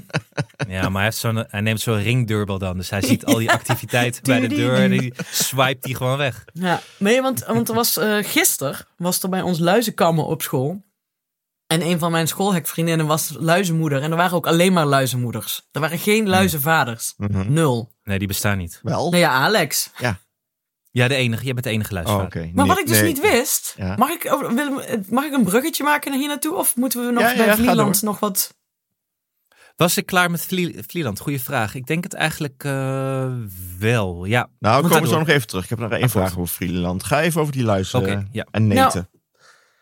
Ja, 0.67 0.81
maar 0.81 0.93
hij, 0.93 1.03
heeft 1.03 1.17
zo'n, 1.17 1.45
hij 1.47 1.61
neemt 1.61 1.81
zo'n 1.81 2.01
ringdeurbel 2.01 2.57
dan. 2.57 2.77
Dus 2.77 2.89
hij 2.89 3.01
ziet 3.01 3.25
al 3.25 3.37
die 3.37 3.51
activiteiten 3.59 4.23
bij 4.23 4.39
de 4.39 4.47
deur 4.47 4.75
en 4.75 4.91
die 4.91 5.13
swipe 5.31 5.79
die 5.81 5.95
gewoon 5.95 6.17
weg. 6.17 6.45
ja, 6.53 6.81
nee, 6.97 7.21
want, 7.21 7.45
want 7.45 7.69
er 7.69 7.75
was 7.75 7.97
uh, 7.97 8.17
gisteren 8.21 8.77
was 8.97 9.23
er 9.23 9.29
bij 9.29 9.41
ons 9.41 9.59
luizenkammen 9.59 10.25
op 10.25 10.41
school. 10.41 10.83
En 11.67 11.81
een 11.81 11.99
van 11.99 12.11
mijn 12.11 12.27
schoolhekvriendinnen 12.27 13.05
was 13.05 13.35
luizenmoeder. 13.39 14.01
En 14.01 14.11
er 14.11 14.17
waren 14.17 14.37
ook 14.37 14.47
alleen 14.47 14.73
maar 14.73 14.85
luizenmoeders. 14.85 15.67
Er 15.71 15.81
waren 15.81 15.99
geen 15.99 16.29
luizenvaders. 16.29 17.13
Mhm. 17.17 17.53
Nul. 17.53 17.91
Nee, 18.03 18.19
die 18.19 18.27
bestaan 18.27 18.57
niet. 18.57 18.79
Wel? 18.83 19.09
Nou 19.09 19.21
ja, 19.21 19.31
Alex. 19.31 19.89
Ja, 19.97 20.19
de 20.93 21.15
enige. 21.15 21.45
Je 21.45 21.53
bent 21.53 21.65
de 21.65 21.71
enige 21.71 21.89
Oh, 21.89 21.93
luisteraar. 21.95 22.29
Maar 22.53 22.65
Nee, 22.65 22.65
wat 22.67 22.79
ik 22.79 22.87
dus 22.87 22.99
nee. 22.99 23.07
niet 23.13 23.21
wist, 23.21 23.73
Ja. 23.77 23.95
mag, 23.95 24.09
ik, 24.09 24.27
over- 24.33 24.53
wil- 24.55 24.81
mag 25.09 25.23
ik 25.25 25.33
een 25.33 25.43
bruggetje 25.43 25.83
maken 25.83 26.09
naar 26.11 26.19
hier 26.19 26.27
naartoe? 26.29 26.55
Of 26.55 26.75
moeten 26.75 27.05
we 27.05 27.11
nog 27.11 27.23
Ja, 27.23 27.29
ja, 27.29 27.35
bij 27.37 27.45
ja, 27.45 27.55
Vlieland 27.55 28.01
nog 28.01 28.19
wat... 28.19 28.55
Was 29.75 29.97
ik 29.97 30.05
klaar 30.05 30.31
met 30.31 30.45
Vlie- 30.45 30.83
Vlieland? 30.87 31.19
Goeie 31.19 31.41
vraag. 31.41 31.75
Ik 31.75 31.85
denk 31.87 32.03
het 32.03 32.13
eigenlijk 32.13 32.63
eh, 32.63 33.31
wel. 33.79 34.25
Ja, 34.25 34.49
Nou, 34.59 34.83
we 34.83 34.89
komen 34.89 35.09
zo 35.09 35.19
nog 35.19 35.27
even 35.27 35.47
terug. 35.47 35.63
Ik 35.63 35.69
heb 35.69 35.79
nog 35.79 35.91
één 35.91 36.09
vraag 36.09 36.31
over 36.37 36.47
Vrieland. 36.53 37.03
Ga 37.03 37.21
even 37.21 37.41
over 37.41 37.53
die 37.53 37.63
luizen 37.63 37.99
Oké, 37.99 38.27
ja. 38.31 38.47
en 38.51 38.67
neten. 38.67 39.09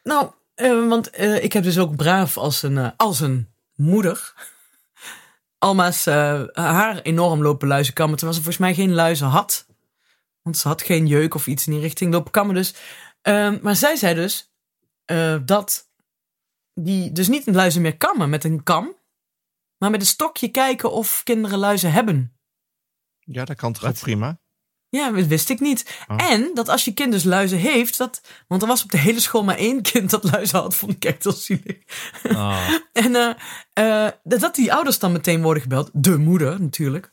Nou, 0.03 0.31
eh, 0.55 0.87
want 0.87 1.09
eh, 1.09 1.43
ik 1.43 1.53
heb 1.53 1.63
dus 1.63 1.77
ook 1.79 1.95
braaf 1.95 2.37
als 2.37 2.61
een, 2.63 2.95
als 2.95 3.19
een 3.19 3.49
moeder. 3.75 4.33
Alma's 5.57 6.05
eh, 6.05 6.41
haar 6.53 6.99
enorm 7.01 7.41
lopen 7.41 7.67
luizen 7.67 7.93
kammen. 7.93 8.17
Terwijl 8.17 8.37
ze 8.37 8.43
volgens 8.43 8.63
mij 8.65 8.73
geen 8.75 8.93
luizen 8.93 9.27
had. 9.27 9.65
Want 10.41 10.57
ze 10.57 10.67
had 10.67 10.81
geen 10.81 11.07
jeuk 11.07 11.33
of 11.33 11.47
iets 11.47 11.67
in 11.67 11.73
die 11.73 11.81
richting 11.81 12.13
lopen 12.13 12.31
kammen. 12.31 12.55
Dus. 12.55 12.75
Ehm, 13.21 13.59
maar 13.61 13.75
zij 13.75 13.95
zei 13.95 14.15
dus 14.15 14.53
eh, 15.05 15.37
dat 15.45 15.89
die 16.73 17.11
dus 17.11 17.27
niet 17.27 17.45
luizen 17.45 17.81
meer 17.81 17.97
kammen 17.97 18.29
met 18.29 18.43
een 18.43 18.63
kam. 18.63 18.95
Maar 19.77 19.89
met 19.89 20.01
een 20.01 20.07
stokje 20.07 20.47
kijken 20.47 20.91
of 20.91 21.21
kinderen 21.23 21.57
luizen 21.57 21.91
hebben. 21.91 22.35
Ja, 23.19 23.45
dat 23.45 23.57
kan 23.57 23.73
toch 23.73 23.85
ook 23.85 23.99
prima? 23.99 24.39
Ja, 24.89 25.11
dat 25.11 25.25
wist 25.25 25.49
ik 25.49 25.59
niet. 25.59 26.03
Oh. 26.07 26.31
En 26.31 26.51
dat 26.53 26.69
als 26.69 26.85
je 26.85 26.93
kind 26.93 27.11
dus 27.11 27.23
luizen 27.23 27.57
heeft, 27.57 27.97
dat, 27.97 28.21
want 28.47 28.61
er 28.61 28.67
was 28.67 28.83
op 28.83 28.91
de 28.91 28.97
hele 28.97 29.19
school 29.19 29.43
maar 29.43 29.57
één 29.57 29.81
kind 29.81 30.09
dat 30.09 30.23
luizen 30.31 30.59
had, 30.59 30.75
vond 30.75 30.91
ik 30.91 31.05
echt 31.05 31.23
heel 31.23 31.33
zielig. 31.33 31.77
Oh. 32.23 32.69
En 32.93 33.15
eh, 33.15 34.07
eh, 34.07 34.13
dat 34.23 34.55
die 34.55 34.73
ouders 34.73 34.99
dan 34.99 35.11
meteen 35.11 35.41
worden 35.41 35.61
gebeld, 35.61 35.89
de 35.93 36.17
moeder 36.17 36.61
natuurlijk. 36.61 37.11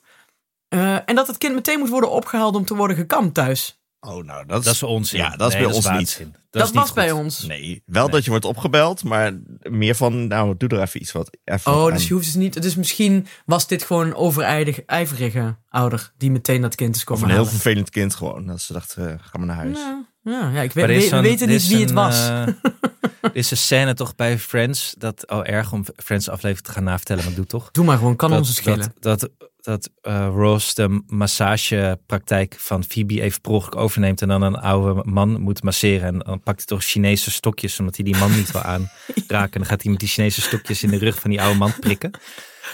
Eh, 0.69 0.95
en 1.09 1.15
dat 1.15 1.27
het 1.27 1.39
kind 1.39 1.55
meteen 1.55 1.79
moet 1.79 1.89
worden 1.89 2.11
opgehaald 2.11 2.55
om 2.55 2.65
te 2.65 2.75
worden 2.75 2.97
gekamd 2.97 3.35
thuis. 3.35 3.77
Oh, 4.01 4.25
nou, 4.25 4.47
dat 4.47 4.59
is... 4.59 4.65
Dat 4.65 4.75
is 4.75 4.83
onzin. 4.83 5.19
Ja, 5.19 5.37
dat 5.37 5.49
is 5.49 5.55
Nee, 5.55 5.65
bij 5.65 5.75
ons 5.75 5.89
niet. 5.89 6.27
Dat, 6.51 6.65
niet 6.67 6.75
was 6.75 6.93
bij 6.93 7.11
ons. 7.13 7.43
Nee, 7.47 7.83
wel 7.87 8.11
dat 8.11 8.25
je 8.25 8.31
wordt 8.31 8.45
opgebeld, 8.45 9.05
maar 9.05 9.33
meer 9.63 9.95
van, 9.95 10.27
nou, 10.27 10.55
doe 10.57 10.69
er 10.69 10.81
even 10.81 11.01
iets 11.03 11.13
wat. 11.13 11.37
Even 11.45 11.73
Oh, 11.73 11.79
wat 11.83 11.91
dus 11.93 12.01
aan. 12.01 12.07
je 12.07 12.13
hoeft 12.13 12.25
dus 12.25 12.35
niet. 12.35 12.63
Dus 12.63 12.75
misschien 12.77 13.27
was 13.47 13.67
dit 13.67 13.83
gewoon 13.83 14.07
een 14.07 14.15
overijdig, 14.15 14.83
ijverige 14.85 15.57
ouder 15.69 16.13
die 16.17 16.31
meteen 16.31 16.61
dat 16.63 16.75
kind 16.75 16.95
is 16.95 17.01
Of 17.01 17.07
komen 17.07 17.23
een 17.25 17.29
heel 17.31 17.39
halen. 17.39 17.53
vervelend 17.53 17.91
kind 17.91 18.15
gewoon. 18.15 18.47
Dat 18.47 18.61
ze 18.61 18.73
dachten, 18.73 19.09
eh, 19.13 19.15
ga 19.21 19.39
maar 19.39 19.47
naar 19.47 19.57
huis. 19.57 19.79
Ja, 19.79 20.05
ja, 20.31 20.51
ja, 20.51 20.61
ik 20.63 20.73
weet, 20.73 21.11
we 21.11 21.21
weten 21.21 21.49
niet 21.49 21.69
wie 21.69 21.81
het 21.81 21.93
was. 21.93 22.29
eh, 22.29 22.47
er 23.23 23.31
is 23.33 23.51
een 23.51 23.57
scène 23.57 23.95
toch 23.95 24.15
bij 24.15 24.39
Friends. 24.39 24.95
Dat, 24.99 25.31
oh, 25.31 25.49
erg 25.49 25.73
om 25.73 25.85
Friends 25.97 26.29
aflevering 26.29 26.67
te 26.67 26.73
gaan 26.73 26.85
navertellen, 26.85 27.25
maar 27.25 27.35
doe 27.35 27.47
toch. 27.47 27.71
Doe 27.71 27.85
maar 27.85 27.97
gewoon, 27.97 28.17
kan 28.17 28.31
dat, 28.31 28.39
ons 28.39 28.55
schelen. 28.55 28.93
Dat, 29.01 29.21
dat, 29.21 29.31
dat 29.61 29.91
eh, 30.03 30.29
Ross 30.35 30.75
de 30.75 31.03
massagepraktijk 31.07 32.55
van 32.59 32.85
Phoebe 32.85 33.21
even 33.21 33.41
per 33.41 33.77
overneemt 33.77 34.23
en 34.23 34.29
dan 34.29 34.43
een 34.43 34.57
oude 34.57 35.03
man 35.11 35.41
moet 35.41 35.63
masseren. 35.63 36.07
En 36.07 36.19
dan 36.19 36.41
pakt 36.41 36.59
hij 36.59 36.67
toch 36.67 36.85
Chinese 36.85 37.31
stokjes, 37.31 37.79
omdat 37.79 37.97
hij 37.97 38.05
die 38.05 38.17
man 38.17 38.31
niet 38.37 38.53
wil 38.53 38.63
aanraken. 38.73 39.53
En 39.53 39.61
dan 39.61 39.67
gaat 39.67 39.83
hij 39.83 39.91
met 39.91 40.01
die 40.01 40.09
Chinese 40.09 40.41
stokjes 40.41 40.83
in 40.83 40.91
de 40.91 40.99
rug 40.99 41.21
van 41.21 41.31
die 41.31 41.43
oude 41.43 41.59
man 41.59 41.73
prikken. 41.81 42.11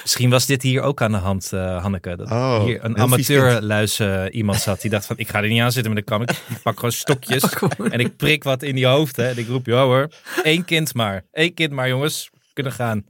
Misschien 0.03 0.31
was 0.31 0.47
dit 0.47 0.63
hier 0.63 0.83
ook 0.83 1.03
aan 1.03 1.13
de 1.13 1.19
hand, 1.19 1.53
eh, 1.53 1.83
Hanneke. 1.83 2.17
Dat 2.17 2.31
Oh, 2.31 2.65
hier 2.65 2.85
een 2.85 2.99
amateurluis 2.99 4.01
iemand 4.31 4.61
zat. 4.61 4.81
Die 4.81 4.91
dacht 4.91 5.07
van, 5.07 5.19
ik 5.19 5.29
ga 5.29 5.43
er 5.43 5.49
niet 5.49 5.61
aan 5.61 5.73
zitten 5.73 5.95
met 5.95 6.07
de 6.07 6.11
kam. 6.11 6.23
Ik 6.23 6.63
pak 6.63 6.75
gewoon 6.75 6.93
stokjes 6.93 7.45
en 7.91 8.01
ik 8.01 8.17
prik 8.17 8.45
wat 8.45 8.63
in 8.63 8.75
die 8.75 8.87
hoofden. 8.87 9.29
En 9.29 9.39
ik 9.39 9.49
roep, 9.49 9.67
ja 9.67 9.83
hoor, 9.83 10.09
één 10.43 10.65
kind 10.65 10.95
maar. 10.95 11.25
Eén 11.33 11.55
kind 11.55 11.73
maar, 11.73 11.89
jongens. 11.89 12.33
Kunnen 12.53 12.73
gaan. 12.73 13.05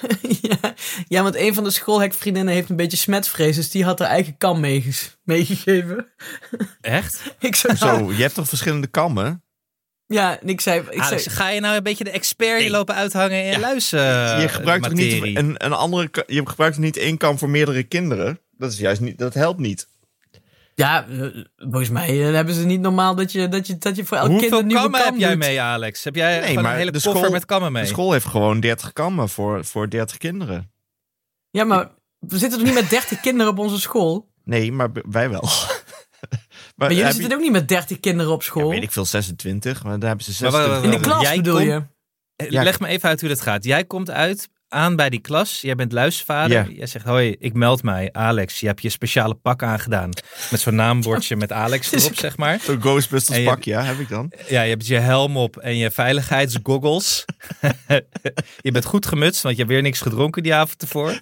ja, 0.40 0.74
ja, 1.08 1.22
want 1.22 1.36
een 1.36 1.54
van 1.54 1.64
de 1.64 1.70
schoolhekvriendinnen 1.70 2.54
heeft 2.54 2.70
een 2.70 2.76
beetje 2.76 2.96
smetvrees, 2.96 3.56
dus 3.56 3.70
die 3.70 3.84
had 3.84 3.98
haar 3.98 4.08
eigen 4.08 4.36
kam 4.36 4.60
meegegeven. 5.24 6.06
Echt? 6.80 7.22
ik 7.38 7.56
zei, 7.56 7.76
Zo, 7.76 8.12
je 8.12 8.22
hebt 8.22 8.34
toch 8.34 8.48
verschillende 8.48 8.86
kammen? 8.86 9.43
Ja, 10.06 10.40
en 10.40 10.48
ik 10.48 10.60
zei, 10.60 10.80
ik 10.90 11.00
Alex, 11.00 11.22
zei 11.22 11.36
ga 11.36 11.48
je 11.48 11.60
nou 11.60 11.76
een 11.76 11.82
beetje 11.82 12.04
de 12.04 12.10
expert 12.10 12.60
hier 12.60 12.70
lopen 12.70 12.94
uithangen 12.94 13.44
in 13.44 13.60
luizen? 13.60 14.00
je 14.40 14.48
gebruikt 14.48 14.84
toch 14.84 14.92
niet 14.92 15.36
een, 15.36 15.54
een 15.64 15.72
andere, 15.72 16.24
je 16.26 16.46
gebruikt 16.46 16.78
niet 16.78 16.96
één 16.96 17.16
kam 17.16 17.38
voor 17.38 17.48
meerdere 17.50 17.82
kinderen? 17.82 18.40
Dat 18.50 18.72
is 18.72 18.78
juist 18.78 19.00
niet, 19.00 19.18
dat 19.18 19.34
helpt 19.34 19.60
niet. 19.60 19.88
ja, 20.74 21.06
eh, 21.08 21.26
volgens 21.56 21.90
mij 21.90 22.26
eh, 22.28 22.34
hebben 22.34 22.54
ze 22.54 22.64
niet 22.66 22.80
normaal 22.80 23.14
dat 23.14 23.32
je, 23.32 23.48
dat 23.48 23.66
je, 23.66 23.78
dat 23.78 23.96
je 23.96 24.04
voor 24.04 24.16
elk 24.16 24.38
kind 24.38 24.52
een 24.52 24.66
nieuwe 24.66 24.82
kammen 24.82 25.00
kam 25.00 25.12
heb 25.12 25.20
jij 25.20 25.36
mee, 25.36 25.60
Alex? 25.60 26.04
Heb 26.04 26.14
jij 26.14 26.40
Nee, 26.40 26.54
maar 26.58 26.72
een 26.72 26.78
hele 26.78 26.90
de 26.90 27.00
koffer 27.00 27.16
school- 27.20 27.32
met 27.32 27.44
kammen 27.44 27.72
mee? 27.72 27.82
De 27.82 27.88
school 27.88 28.12
heeft 28.12 28.26
gewoon 28.26 28.60
30 28.60 28.92
kammen 28.92 29.28
voor, 29.28 29.64
voor 29.64 29.90
30 29.90 30.16
kinderen. 30.16 30.70
Ja, 31.50 31.64
maar 31.64 31.90
we 32.18 32.38
zitten 32.38 32.58
toch 32.58 32.66
niet 32.66 32.76
met 32.76 32.90
30 32.90 33.20
kinderen 33.20 33.52
op 33.52 33.58
onze 33.58 33.80
school? 33.80 34.32
Nee, 34.44 34.72
maar 34.72 34.90
wij 35.10 35.30
wel. 35.30 35.48
Maar 36.74 36.88
jullie 36.88 37.04
heb 37.04 37.12
zitten 37.12 37.30
je- 37.30 37.36
ook 37.36 37.42
niet 37.42 37.52
met 37.52 37.68
30 37.68 38.00
kinderen 38.00 38.32
op 38.32 38.40
ja, 38.40 38.46
school? 38.46 38.68
weet 38.70 38.82
ik 38.82 38.92
veel, 38.92 39.04
26, 39.04 39.82
maar 39.84 39.98
daar 39.98 40.08
hebben 40.08 40.26
ze 40.34 40.42
Maar 40.42 40.52
wacht, 40.52 40.64
26. 40.64 40.90
wacht, 40.92 40.94
In 40.96 41.02
de 41.02 41.08
klas 41.08 41.22
Jij 41.22 41.36
bedoel 41.36 41.60
je? 41.60 41.86
Eh, 42.36 42.50
Ja. 42.50 42.62
Leg 42.62 42.80
me 42.80 42.86
even 42.86 43.08
uit 43.08 43.20
hoe 43.20 43.28
dat 43.28 43.40
gaat. 43.40 43.64
Jij 43.64 43.84
komt 43.84 44.10
uit 44.10 44.48
aan 44.68 44.96
bij 44.96 45.10
die 45.10 45.20
klas. 45.20 45.60
Jij 45.60 45.74
bent 45.74 45.92
luisvader. 45.92 46.56
Ja. 46.70 46.76
Jij 46.76 46.86
zegt, 46.86 47.04
hoi, 47.04 47.36
ik 47.38 47.52
meld 47.54 47.82
mij. 47.82 48.08
Alex, 48.12 48.60
je 48.60 48.66
hebt 48.66 48.82
je 48.82 48.88
speciale 48.88 49.34
pak 49.34 49.62
aangedaan. 49.62 50.10
Met 50.50 50.60
zo'n 50.60 50.74
naambordje 50.74 51.36
met 51.36 51.52
Alex 51.52 51.92
erop, 51.92 52.16
zeg 52.16 52.36
maar. 52.36 52.60
Zo'n 52.60 52.80
Ghostbusters 52.80 53.38
je- 53.38 53.44
pak, 53.44 53.62
ja, 53.62 53.82
heb 53.82 53.98
ik 53.98 54.08
dan. 54.08 54.32
Ja, 54.48 54.62
je 54.62 54.70
hebt 54.70 54.86
je 54.86 54.98
helm 54.98 55.36
op 55.36 55.56
en 55.56 55.76
je 55.76 55.90
veiligheidsgoggles. 55.90 57.24
je 58.62 58.72
bent 58.72 58.84
goed 58.84 59.06
gemutst, 59.06 59.42
want 59.42 59.54
je 59.56 59.60
hebt 59.62 59.74
weer 59.74 59.82
niks 59.82 60.00
gedronken 60.00 60.42
die 60.42 60.54
avond 60.54 60.82
ervoor. 60.82 61.20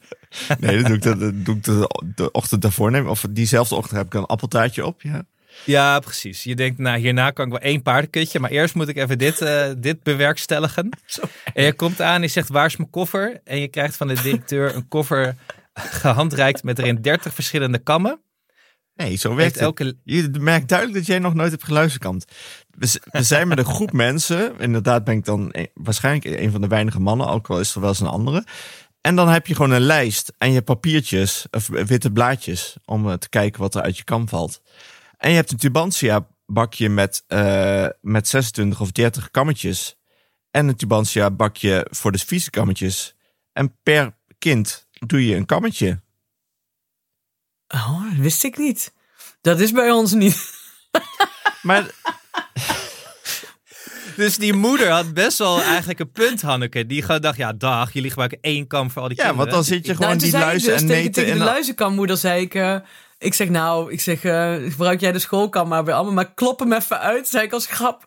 Nee, 0.59 0.77
dat 0.77 0.87
doe 0.87 0.97
ik, 0.97 1.03
de, 1.03 1.17
dat 1.17 1.45
doe 1.45 1.57
ik 1.57 1.65
de, 1.65 1.89
de 2.15 2.31
ochtend 2.31 2.63
daarvoor. 2.63 2.91
Neem, 2.91 3.09
of 3.09 3.25
diezelfde 3.31 3.75
ochtend 3.75 3.97
heb 3.97 4.07
ik 4.07 4.15
een 4.15 4.27
appeltaartje 4.27 4.87
op. 4.87 5.03
Ja. 5.03 5.23
Ja, 5.65 6.01
precies. 6.01 6.43
Je 6.43 6.55
denkt, 6.55 6.79
nou, 6.79 6.99
hierna 6.99 7.31
kan 7.31 7.45
ik 7.45 7.51
wel 7.51 7.61
één 7.61 7.83
paardenkutje, 7.83 8.41
maar 8.41 8.51
eerst 8.51 8.75
moet 8.75 8.89
ik 8.89 8.97
even 8.97 9.19
dit, 9.19 9.41
eh, 9.41 9.71
dit 9.79 10.03
bewerkstelligen. 10.03 10.91
En 11.55 11.65
je 11.65 11.73
komt 11.73 12.01
aan 12.01 12.15
en 12.15 12.23
je 12.23 12.29
zegt, 12.29 12.49
waar 12.49 12.67
is 12.67 12.77
mijn 12.77 12.91
koffer? 12.91 13.41
En 13.45 13.61
je 13.61 13.69
krijgt 13.69 13.97
van 13.97 14.09
de 14.09 14.23
directeur 14.23 14.75
een 14.75 14.89
koffer 14.89 15.35
gehandreikt 15.75 16.63
met 16.63 16.79
erin 16.79 17.03
30 17.03 17.35
verschillende 17.35 17.79
kammen. 17.79 18.21
Nee, 18.95 19.17
zo 19.17 19.35
werkt 19.35 19.55
het. 19.55 19.63
elke... 19.63 19.97
Je 20.05 20.29
merkt 20.41 20.69
duidelijk 20.69 20.99
dat 20.99 21.07
jij 21.07 21.19
nog 21.19 21.35
nooit 21.35 21.51
hebt 21.51 21.65
geluisterd. 21.65 22.25
We, 22.79 23.23
zijn 23.23 23.49
met 23.49 23.59
een 23.59 23.65
groep 23.65 23.93
mensen. 24.07 24.59
Inderdaad 24.59 25.05
ben 25.05 25.17
ik 25.17 25.25
dan 25.25 25.49
een- 25.53 25.69
waarschijnlijk 25.75 26.41
een 26.41 26.51
van 26.51 26.61
de 26.61 26.67
weinige 26.67 27.01
mannen. 27.01 27.29
Ook 27.29 27.51
al 27.51 27.61
is 27.61 27.75
er 27.75 27.81
wel 27.81 27.89
eens 27.89 28.01
een 28.01 28.07
andere. 28.07 28.45
En 29.01 29.17
dan 29.17 29.29
heb 29.29 29.47
je 29.47 29.55
gewoon 29.55 29.71
een 29.71 29.81
lijst. 29.81 30.33
En 30.39 30.53
je 30.53 30.63
papiertjes 30.63 31.47
of 31.51 31.69
witte 31.69 32.11
blaadjes. 32.11 32.77
Om 32.85 33.09
eh, 33.09 33.15
te 33.15 33.29
kijken 33.29 33.61
wat 33.61 33.75
er 33.75 33.83
uit 33.83 33.97
je 33.97 34.05
kam 34.05 34.29
valt. 34.29 34.61
En 35.23 35.31
je 35.31 35.37
hebt 35.37 35.51
een 35.51 35.57
Tubantia 35.59 36.27
bakje 36.47 36.89
met, 36.89 37.25
eh, 37.27 37.87
met 38.01 38.29
26 38.29 38.81
of 38.81 38.93
30 38.93 39.31
kammetjes. 39.31 39.97
En 40.51 40.69
een 40.69 40.77
Tubantia 40.77 41.31
bakje 41.31 41.87
voor 41.91 42.13
de 42.13 42.19
vieze 42.19 42.51
kammetjes. 42.51 43.15
En 43.53 43.77
per 43.83 44.15
kind 44.39 44.87
doe 44.93 45.27
je 45.27 45.37
een 45.37 45.47
kammetje. 45.47 46.01
Oh, 47.69 48.03
dat 48.11 48.19
wist 48.19 48.45
ik 48.45 48.59
niet. 48.59 48.93
Dat 49.41 49.61
is 49.61 49.73
bij 49.73 49.91
ons 49.91 50.13
niet. 50.13 50.51
Maar 51.63 51.87
Dus 54.17 54.37
die 54.37 54.53
moeder 54.53 54.89
had 54.91 55.15
best 55.15 55.39
wel 55.39 55.63
eigenlijk 55.63 55.99
een 55.99 56.11
punt, 56.13 56.43
Hanneke. 56.43 56.87
Die 56.87 57.03
gewoon 57.03 57.21
dacht, 57.21 57.37
ja 57.37 57.53
dag, 57.53 57.93
jullie 57.93 58.09
gebruiken 58.11 58.39
één 58.41 58.67
kam 58.67 58.91
voor 58.91 59.03
al 59.03 59.09
die 59.09 59.17
Ja, 59.17 59.23
kinderen. 59.25 59.51
want 59.51 59.57
dan 59.67 59.75
zit 59.75 59.87
je 59.87 59.95
gewoon 59.95 60.09
Nou, 60.17 60.23
die 60.23 60.33
luizen 60.33 60.71
dus 60.73 60.81
en 60.81 60.87
tegen, 60.87 60.97
neten 61.03 61.13
tegen 61.13 61.33
en 61.33 61.39
de 61.39 61.45
dan- 61.45 61.53
luizenkammoeder 61.53 62.17
zei 62.17 62.41
ik... 62.43 62.55
eh, 62.55 62.77
ik 63.23 63.35
zeg 63.35 63.49
nou, 63.49 63.93
ik 63.93 64.01
zeg, 64.01 64.25
eh, 64.25 64.55
gebruik 64.69 65.01
jij 65.01 65.13
de 65.13 65.19
schoolkam 65.19 65.69
maar 65.69 65.83
bij 65.83 65.95
allemaal, 65.95 66.13
maar 66.13 66.33
klop 66.35 66.59
hem 66.59 66.73
even 66.73 67.01
uit, 67.01 67.29
zei 67.29 67.45
ik 67.45 67.53
als 67.53 67.67
grap. 67.67 68.07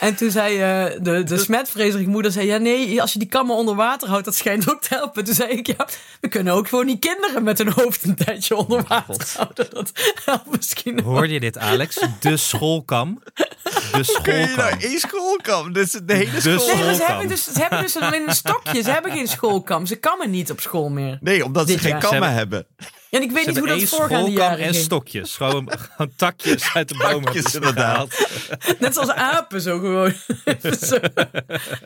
En 0.00 0.14
toen 0.14 0.30
zei 0.30 0.60
eh, 0.60 1.00
de, 1.02 1.22
de 1.22 1.38
smetvreesige 1.38 2.08
moeder, 2.08 2.32
zei, 2.32 2.46
ja 2.46 2.56
nee, 2.56 3.00
als 3.00 3.12
je 3.12 3.18
die 3.18 3.28
kammen 3.28 3.56
onder 3.56 3.74
water 3.74 4.08
houdt, 4.08 4.24
dat 4.24 4.34
schijnt 4.34 4.70
ook 4.70 4.80
te 4.82 4.94
helpen. 4.94 5.24
Toen 5.24 5.34
zei 5.34 5.50
ik, 5.50 5.66
ja, 5.66 5.86
we 6.20 6.28
kunnen 6.28 6.52
ook 6.52 6.68
gewoon 6.68 6.86
die 6.86 6.98
kinderen 6.98 7.42
met 7.42 7.58
hun 7.58 7.72
hoofd 7.72 8.04
een 8.04 8.14
tijdje 8.14 8.56
onder 8.56 8.84
water 8.88 9.32
houden. 9.36 9.66
Dat 9.70 9.92
helpt 10.24 10.56
misschien. 10.56 11.00
Hoorde 11.00 11.32
je 11.32 11.40
dit, 11.40 11.58
Alex? 11.58 11.98
De 12.20 12.36
schoolkam. 12.36 13.22
De 13.32 13.70
Kun 13.92 13.98
je 13.98 14.04
schoolkam. 14.04 14.56
nou 14.56 14.80
één 14.80 14.98
schoolkam? 14.98 15.76
Is 15.76 15.90
de 15.90 16.14
hele 16.14 16.30
De 16.30 16.40
school. 16.40 16.66
Nee, 16.66 16.84
maar 16.84 16.84
ze 16.84 16.94
schoolkam. 16.94 17.06
hebben 17.06 17.28
dus, 17.28 17.44
ze 17.44 17.60
hebben 17.60 17.80
dus 17.80 17.96
alleen 17.96 18.28
een 18.28 18.34
stokje. 18.34 18.82
Ze 18.82 18.90
hebben 18.90 19.12
geen 19.12 19.28
schoolkam. 19.28 19.86
Ze 19.86 19.96
kammen 19.96 20.30
niet 20.30 20.50
op 20.50 20.60
school 20.60 20.88
meer. 20.88 21.18
Nee, 21.20 21.44
omdat 21.44 21.68
ze 21.68 21.78
geen 21.78 21.90
jaar. 21.90 22.00
kammen 22.00 22.48
Ze 22.50 22.64
hebben. 23.10 23.20
En 23.20 23.22
ik 23.22 23.30
weet 23.30 23.44
Ze 23.44 23.50
niet 23.50 23.58
hoe 23.58 23.68
dat 23.68 23.88
voorgaande 23.88 24.30
jaren 24.30 24.64
en 24.64 24.74
stokjes. 24.74 25.36
Gewoon, 25.36 25.70
gewoon 25.70 26.12
takjes 26.16 26.74
uit 26.74 26.88
de 26.88 26.96
bomen. 26.96 27.22
Takjes, 27.22 27.42
hebben 27.42 27.50
ze 27.52 27.56
inderdaad. 27.58 28.28
Net 28.80 28.94
zoals 28.94 29.10
apen 29.10 29.60
zo 29.60 29.78
gewoon. 29.78 30.12
Zo. 30.88 30.98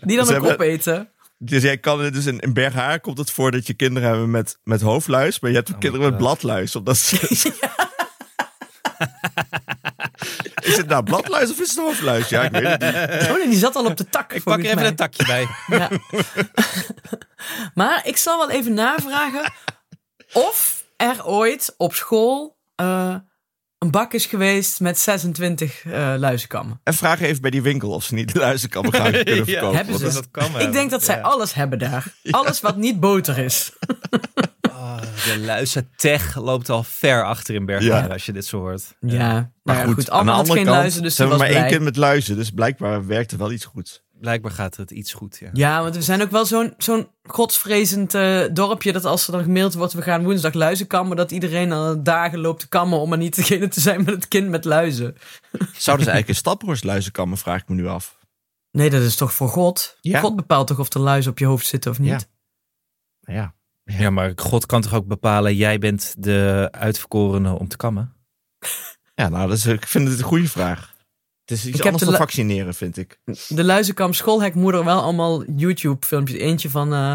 Die 0.01 0.17
dan 0.17 0.27
Ze 0.27 0.37
ook 0.37 0.47
hebben- 0.47 0.51
opeten. 0.53 1.09
Dus 1.39 1.63
jij 1.63 1.79
kan 1.79 2.11
dus 2.11 2.27
in, 2.27 2.39
in 2.39 2.53
Berghaar 2.53 3.01
komt 3.01 3.19
het 3.19 3.31
voor 3.31 3.51
dat 3.51 3.67
je 3.67 3.75
kinderen 3.75 4.09
hebben 4.09 4.31
met, 4.31 4.59
met 4.63 4.81
hoofdluis, 4.81 5.41
maar 5.41 5.51
je 5.51 5.57
hebt 5.57 5.69
ook 5.69 5.75
Oh 5.75 5.81
kinderen 5.81 6.09
met 6.11 6.19
bladluis. 6.19 6.77
Omdat 6.77 6.97
ze... 6.97 7.17
is 10.63 10.77
het 10.77 10.87
nou 10.87 11.03
bladluis 11.03 11.51
of 11.51 11.61
is 11.61 11.69
het 11.69 11.79
hoofdluis? 11.79 12.29
Ja, 12.29 12.43
ik 12.43 12.51
weet 12.51 12.67
het 12.67 12.81
niet. 12.81 13.31
Oh 13.31 13.37
nee, 13.37 13.49
die 13.49 13.59
zat 13.59 13.77
al 13.77 13.85
op 13.85 13.97
de 13.97 14.09
tak. 14.09 14.33
Ik 14.33 14.43
pak 14.43 14.59
er 14.59 14.65
even 14.65 14.77
mij. 14.77 14.87
een 14.87 14.97
takje 14.97 15.25
bij. 15.27 15.47
Ja. 15.67 15.89
maar 17.75 18.07
ik 18.07 18.17
zal 18.17 18.39
wel 18.39 18.51
even 18.51 18.75
navragen 18.75 19.53
of 20.33 20.84
er 20.97 21.27
ooit 21.27 21.75
op 21.77 21.95
school 21.95 22.59
eh, 22.75 23.15
een 23.79 23.91
bak 23.91 24.13
is 24.13 24.27
geweest 24.27 24.81
met 24.81 24.99
26 24.99 25.85
eh 25.85 26.15
luizenkammen. 26.19 26.81
En 26.85 26.95
vraag 26.95 27.21
even 27.21 27.43
bij 27.43 27.51
die 27.51 27.63
winkel 27.63 27.91
of 27.91 28.05
ze 28.05 28.15
niet 28.15 28.33
de 28.33 28.39
luizenkammen 28.39 28.95
gaan 28.95 29.13
kunnen 29.25 29.37
Ja, 29.37 29.45
verkopen. 29.45 29.77
hebben 29.77 29.99
want 30.01 30.13
ze. 30.13 30.21
dat- 30.21 30.31
Dat 30.33 30.43
kan 30.43 30.53
wel. 30.53 30.61
Ik 30.67 30.73
denk 30.73 30.91
dat 30.91 31.05
zij 31.05 31.17
Ja. 31.17 31.21
alles 31.23 31.55
hebben 31.55 31.79
daar. 31.79 32.13
Alles 32.31 32.61
wat 32.61 32.77
niet 32.77 33.01
boter 33.01 33.39
is. 33.39 33.73
Oh, 34.71 35.01
de 35.27 35.39
luizentech 35.39 36.37
loopt 36.37 36.71
al 36.71 36.83
ver 36.83 37.25
achter 37.25 37.55
in 37.55 37.65
Ja. 37.85 38.07
als 38.07 38.27
je 38.27 38.33
dit 38.33 38.47
zo 38.47 38.59
hoort. 38.59 38.95
Ja, 39.01 39.53
Maar 39.63 39.77
ja, 39.77 39.85
goed, 39.85 39.95
goed. 39.95 40.11
aan 40.11 40.27
de 40.47 40.53
geen 40.55 40.65
kant, 40.65 40.77
luizen, 40.77 41.03
dus 41.03 41.15
ze 41.15 41.21
hebben 41.21 41.39
was 41.39 41.49
maar 41.49 41.57
één 41.57 41.69
kind 41.71 41.83
met 41.83 41.97
luizen, 41.97 42.37
dus 42.37 42.51
blijkbaar 42.51 43.07
werkt 43.07 43.33
er 43.33 43.39
wel 43.39 43.53
iets 43.53 43.65
goed. 43.65 44.04
Blijkbaar 44.21 44.51
gaat 44.51 44.77
het 44.77 44.91
iets 44.91 45.13
goed, 45.13 45.39
ja. 45.39 45.51
Ja, 45.53 45.83
want 45.83 45.95
we 45.95 46.03
zijn 46.03 46.23
ook 46.23 46.31
wel 46.31 46.47
zo'n 46.47 46.75
zo'n 46.79 47.09
godsvrezend 47.23 48.15
eh, 48.15 48.45
dorpje 48.53 48.93
dat 48.93 49.05
als 49.05 49.27
er 49.27 49.33
dan 49.33 49.43
gemaild 49.43 49.75
wordt, 49.75 49.93
we 49.93 50.03
gaan 50.03 50.25
woensdag 50.25 50.55
luizen 50.55 50.87
kammen, 50.87 51.17
dat 51.17 51.31
iedereen 51.31 51.73
al 51.73 52.03
dagen 52.03 52.39
loopt 52.39 52.61
te 52.61 52.69
kammen 52.69 52.99
om 52.99 53.09
maar 53.09 53.19
niet 53.19 53.35
degene 53.37 53.69
te 53.69 53.81
zijn 53.81 54.05
met 54.05 54.15
het 54.15 54.29
kind 54.29 54.49
met 54.49 54.65
luizen. 54.65 55.15
Zouden 55.59 56.05
ze 56.05 56.11
eigenlijk 56.11 56.29
een 56.29 56.35
staphorst 56.35 56.85
luizenkammen, 56.85 57.39
vraag 57.39 57.61
ik 57.61 57.69
me 57.69 57.75
nu 57.75 57.87
af. 57.87 58.19
Nee, 58.71 58.91
dat 58.91 59.03
is 59.03 59.17
toch 59.17 59.33
voor 59.33 59.49
God? 59.49 59.99
Ja. 60.01 60.21
God 60.21 60.37
bepaalt 60.37 60.67
toch 60.67 60.79
of 60.79 60.95
er 60.95 61.01
luizen 61.01 61.31
op 61.31 61.39
je 61.39 61.47
hoofd 61.47 61.67
zitten 61.67 61.91
of 61.91 61.99
niet? 61.99 62.11
Ja. 62.11 62.21
Nou 63.21 63.39
ja. 63.39 63.55
Ja, 63.85 64.11
maar 64.11 64.33
God 64.37 64.67
kan 64.67 64.81
toch 64.81 64.95
ook 64.95 65.07
bepalen, 65.07 65.57
jij 65.57 65.79
bent 65.79 66.15
de 66.19 66.69
uitverkorene 66.71 67.59
om 67.59 67.69
te 67.69 67.77
kammen? 67.77 68.13
Ja, 69.15 69.29
nou, 69.29 69.49
dat 69.49 69.57
is, 69.57 69.67
ik 69.67 69.87
vind 69.87 70.09
het 70.09 70.19
een 70.19 70.25
goede 70.25 70.49
vraag. 70.49 70.94
Het 71.45 71.59
is 71.59 71.67
iets 71.67 71.79
Ik 71.79 71.85
anders 71.85 72.05
dan 72.05 72.15
vaccineren, 72.17 72.75
vind 72.75 72.97
ik. 72.97 73.21
De 73.49 73.65
luizenkam 73.65 74.13
schoolhekmoeder 74.13 74.85
wel 74.85 75.01
allemaal 75.03 75.45
YouTube 75.57 76.07
filmpjes. 76.07 76.39
Eentje 76.39 76.71
van 76.71 76.93
eh, 76.93 77.13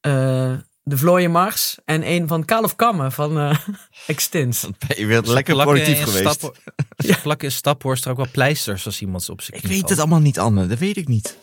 eh, 0.00 0.58
de 0.82 0.96
Vlooien 0.96 1.30
Mars 1.30 1.78
en 1.84 2.08
een 2.10 2.28
van 2.28 2.44
Kalf 2.44 2.76
Kammen 2.76 3.12
van 3.12 3.38
eh 3.38 3.58
Extins. 4.06 4.66
Je 4.96 5.06
bent 5.06 5.26
lekker 5.26 5.54
productief 5.56 6.02
geweest. 6.02 6.34
Stap, 6.34 6.56
Ze 6.96 7.18
plakken 7.22 7.48
in 7.48 7.54
Staphorst 7.54 8.06
ook 8.06 8.16
wel 8.16 8.30
pleisters 8.32 8.86
als 8.86 9.00
iemand 9.00 9.28
op 9.28 9.40
zijn 9.42 9.56
Ik 9.60 9.66
weet 9.66 9.76
valt. 9.78 9.90
het 9.90 9.98
allemaal 9.98 10.20
niet, 10.20 10.38
Anne. 10.38 10.66
Dat 10.66 10.78
weet 10.78 10.96
ik 10.96 11.08
niet. 11.08 11.38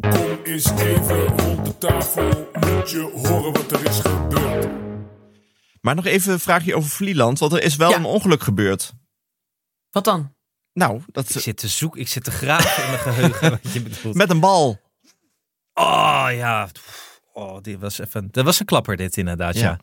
Kom 0.00 0.38
eens 0.44 0.70
even 0.70 1.26
rond 1.26 1.64
de 1.66 1.78
tafel, 1.78 2.48
moet 2.60 2.90
je 2.90 3.10
horen 3.14 3.52
wat 3.52 3.72
er 3.72 3.86
is 3.88 4.00
gebeurd. 4.00 4.68
Maar 5.80 5.94
nog 5.94 6.04
even 6.06 6.32
een 6.32 6.40
vraagje 6.40 6.74
over 6.74 6.90
Vlieland. 6.90 7.38
Want 7.38 7.52
er 7.52 7.62
is 7.62 7.76
wel 7.76 7.90
Ja. 7.90 7.96
een 7.96 8.04
ongeluk 8.04 8.42
gebeurd. 8.42 8.92
Wat 9.90 10.04
dan? 10.04 10.36
Nou, 10.78 11.00
dat 11.12 11.34
Ik 11.34 11.40
zit 11.40 11.56
te 11.56 11.68
zoeken, 11.68 12.00
ik 12.00 12.08
zit 12.08 12.24
te 12.24 12.30
graven 12.30 12.82
in 12.84 12.90
mijn 12.90 13.02
geheugen 13.02 13.50
wat 13.62 13.72
je 13.72 13.82
bedoelt. 13.82 14.14
met 14.14 14.30
een 14.30 14.40
bal. 14.40 14.80
Oh 15.74 16.28
ja, 16.30 16.68
oh, 17.32 17.60
dit 17.62 17.78
was 17.80 17.98
even, 17.98 18.28
dat 18.30 18.44
was 18.44 18.60
een 18.60 18.66
klapper 18.66 18.96
dit 18.96 19.16
inderdaad, 19.16 19.54
ja. 19.54 19.60
Ja. 19.60 19.78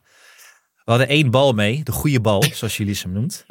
We 0.75 0.91
hadden 0.91 1.07
één 1.07 1.31
bal 1.31 1.53
mee, 1.53 1.83
de 1.83 1.91
goede 1.91 2.21
bal, 2.21 2.43
zoals 2.43 2.77
jullie 2.77 2.93
ze 2.93 3.03
hem 3.03 3.13
noemt. 3.13 3.45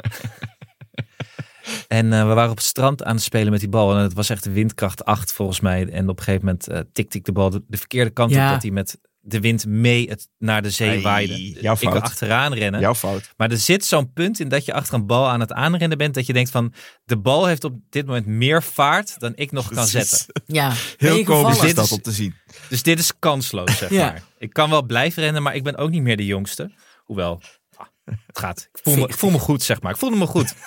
En 1.88 2.12
eh, 2.12 2.28
we 2.28 2.34
waren 2.34 2.50
op 2.50 2.56
het 2.56 2.64
strand 2.66 3.04
aan 3.04 3.14
het 3.14 3.24
spelen 3.24 3.50
met 3.50 3.60
die 3.60 3.68
bal. 3.68 3.96
En 3.96 4.02
het 4.02 4.12
was 4.12 4.30
echt 4.30 4.44
windkracht 4.52 5.04
8 5.04 5.32
volgens 5.32 5.60
mij. 5.60 5.88
En 5.88 6.08
op 6.08 6.18
een 6.18 6.24
gegeven 6.24 6.46
moment 6.46 6.68
eh 6.68 6.80
tikte 6.92 7.18
ik 7.18 7.24
de 7.24 7.32
bal 7.32 7.50
de, 7.50 7.64
de 7.66 7.76
verkeerde 7.76 8.10
kant 8.10 8.30
Ja. 8.30 8.46
op. 8.46 8.52
Dat 8.52 8.62
hij 8.62 8.70
met 8.70 8.98
de 9.26 9.40
wind 9.40 9.66
mee 9.66 10.08
het, 10.08 10.28
naar 10.38 10.62
de 10.62 10.70
zee 10.70 10.88
Ai, 10.88 11.02
waaide. 11.02 11.50
jouw 11.60 11.74
ik 11.74 11.80
wil 11.80 11.90
fout. 11.90 12.02
achteraan 12.02 12.54
rennen. 12.54 12.80
Jouw 12.80 12.94
fout. 12.94 13.30
Maar 13.36 13.50
er 13.50 13.56
zit 13.56 13.84
zo'n 13.84 14.12
punt 14.12 14.40
in 14.40 14.48
dat 14.48 14.64
je 14.64 14.72
achter 14.72 14.94
een 14.94 15.06
bal 15.06 15.28
aan 15.28 15.40
het 15.40 15.52
aanrennen 15.52 15.98
bent. 15.98 16.14
Dat 16.14 16.26
je 16.26 16.32
denkt 16.32 16.50
van, 16.50 16.72
de 17.04 17.16
bal 17.18 17.46
heeft 17.46 17.64
op 17.64 17.74
dit 17.90 18.06
moment 18.06 18.26
meer 18.26 18.62
vaart 18.62 19.18
dan 19.20 19.32
ik 19.34 19.52
nog 19.52 19.64
kan 19.68 19.74
Precies. 19.90 20.08
zetten. 20.08 20.42
Ja, 20.46 20.72
Heel 20.96 21.24
komisch 21.24 21.46
gevallen? 21.48 21.66
is 21.66 21.74
dat 21.74 21.92
om 21.92 22.00
te 22.02 22.12
zien. 22.12 22.34
Dus 22.68 22.82
dit 22.82 22.98
is 22.98 23.12
kansloos, 23.18 23.76
zeg 23.78 23.90
Ja. 23.90 24.04
maar. 24.06 24.22
Ik 24.38 24.52
kan 24.52 24.70
wel 24.70 24.82
blijven 24.82 25.22
rennen, 25.22 25.42
maar 25.42 25.54
ik 25.54 25.62
ben 25.62 25.76
ook 25.76 25.90
niet 25.90 26.02
meer 26.02 26.16
de 26.16 26.26
jongste. 26.26 26.70
Hoewel, 27.04 27.40
ah, 27.76 27.86
het 28.04 28.38
gaat. 28.38 28.68
Ik 28.72 28.80
voel, 28.82 28.96
me, 28.96 29.06
ik 29.08 29.14
voel 29.14 29.30
me 29.30 29.38
goed, 29.38 29.62
zeg 29.62 29.80
maar. 29.82 29.92
Ik 29.92 29.98
voelde 29.98 30.16
me 30.16 30.26
goed. 30.26 30.54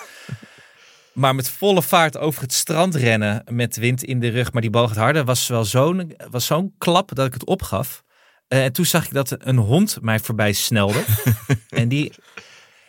Maar 1.13 1.35
met 1.35 1.49
volle 1.49 1.81
vaart 1.81 2.17
over 2.17 2.41
het 2.41 2.53
strand 2.53 2.95
rennen 2.95 3.43
met 3.51 3.75
wind 3.75 4.03
in 4.03 4.19
de 4.19 4.27
rug, 4.27 4.51
maar 4.51 4.61
die 4.61 4.71
bal 4.71 4.87
gaat 4.87 4.97
harder, 4.97 5.25
was 5.25 5.47
wel 5.47 5.65
zo'n 5.65 6.15
was 6.29 6.45
zo'n 6.45 6.73
klap 6.77 7.15
dat 7.15 7.25
ik 7.27 7.33
het 7.33 7.45
opgaf. 7.45 8.03
Eh, 8.47 8.63
en 8.63 8.73
toen 8.73 8.85
zag 8.85 9.05
ik 9.05 9.13
dat 9.13 9.35
een 9.39 9.57
hond 9.57 9.97
mij 10.01 10.19
voorbij 10.19 10.53
snelde. 10.53 11.03
en 11.69 11.87
die, 11.87 12.13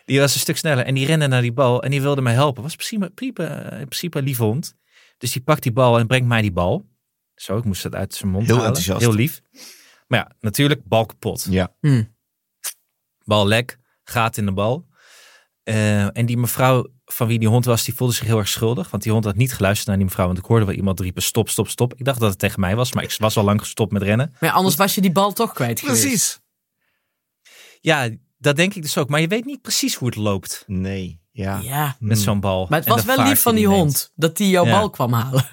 die 0.05 0.21
was 0.21 0.35
een 0.35 0.41
stuk 0.41 0.57
sneller. 0.57 0.85
En 0.85 0.95
die 0.95 1.07
rende 1.07 1.27
naar 1.27 1.43
die 1.43 1.53
bal 1.53 1.83
en 1.83 1.91
die 1.91 2.03
wilde 2.03 2.21
mij 2.21 2.33
helpen. 2.33 2.63
Was 2.63 2.73
in 2.73 2.99
principe, 2.99 3.43
in 3.79 3.87
principe 3.89 4.19
een 4.19 4.25
lieve 4.25 4.43
hond. 4.43 4.75
Dus 5.19 5.33
die 5.33 5.43
pakt 5.43 5.63
die 5.63 5.73
bal 5.73 5.99
en 5.99 6.07
brengt 6.07 6.29
mij 6.29 6.43
die 6.43 6.53
bal. 6.53 6.87
Zo, 7.35 7.57
ik 7.57 7.65
moest 7.65 7.83
het 7.83 7.95
uit 7.95 8.15
zijn 8.15 8.31
mond 8.31 8.47
Heel 8.47 8.55
halen. 8.55 8.69
enthousiast. 8.69 9.01
Heel 9.01 9.15
lief. 9.15 9.41
Maar 10.07 10.19
ja, 10.19 10.31
natuurlijk, 10.41 10.85
bal 10.85 11.07
kapot. 11.07 11.47
Ja. 11.51 11.75
Hm. 11.81 12.05
Bal 13.25 13.47
lek, 13.47 13.79
gaat 14.05 14.37
in 14.37 14.47
de 14.47 14.53
bal. 14.53 14.87
Eh, 15.63 16.17
en 16.17 16.27
die 16.27 16.37
mevrouw 16.37 16.87
van 17.11 17.27
wie 17.27 17.39
die 17.39 17.49
hond 17.49 17.65
was, 17.65 17.85
die 17.85 17.95
voelde 17.95 18.15
zich 18.15 18.27
heel 18.27 18.39
erg 18.39 18.49
schuldig. 18.49 18.91
Want 18.91 19.03
die 19.03 19.13
hond 19.13 19.25
had 19.25 19.37
niet 19.37 19.55
geluisterd 19.55 19.87
naar 19.89 19.97
die 19.97 20.05
mevrouw. 20.05 20.27
Want 20.27 20.39
ik 20.39 20.45
hoorde 20.45 20.65
wel 20.65 20.75
iemand 20.75 21.01
riepen 21.01 21.23
stop, 21.23 21.49
stop, 21.49 21.69
stop. 21.69 21.95
Ik 21.95 22.05
dacht 22.05 22.21
dat 22.21 22.31
het 22.31 22.39
tegen 22.39 22.61
mij 22.61 22.77
was, 22.77 22.93
maar 22.93 23.05
ik 23.05 23.15
was 23.19 23.37
al 23.37 23.45
lang 23.45 23.61
gestopt 23.61 23.93
met 23.93 24.03
rennen. 24.03 24.31
Maar 24.41 24.51
ja, 24.51 24.57
anders 24.57 24.77
was 24.77 24.95
je 24.95 25.01
die 25.01 25.13
bal 25.13 25.33
toch 25.33 25.53
kwijt 25.53 25.81
geweest. 25.81 26.01
Precies. 26.01 26.41
Ja, 27.81 28.09
dat 28.39 28.57
denk 28.57 28.75
ik 28.75 28.83
dus 28.83 28.99
ook. 28.99 29.09
Maar 29.09 29.21
je 29.21 29.29
weet 29.29 29.45
niet 29.45 29.63
precies 29.63 29.95
hoe 29.95 30.09
het 30.09 30.17
loopt 30.17 30.65
Nee. 30.67 31.21
Ja. 31.31 31.61
Ja, 31.63 31.97
met 31.99 32.19
zo'n 32.19 32.41
bal. 32.41 32.67
maar 32.69 32.79
het 32.79 32.89
was 32.89 33.05
wel 33.05 33.23
lief 33.23 33.41
van 33.43 33.55
die 33.55 33.67
hond 33.67 34.13
dat 34.15 34.37
die 34.37 34.51
jouw 34.51 34.65
Ja. 34.65 34.71
bal 34.79 34.91
kwam 34.91 35.13
halen. 35.13 35.45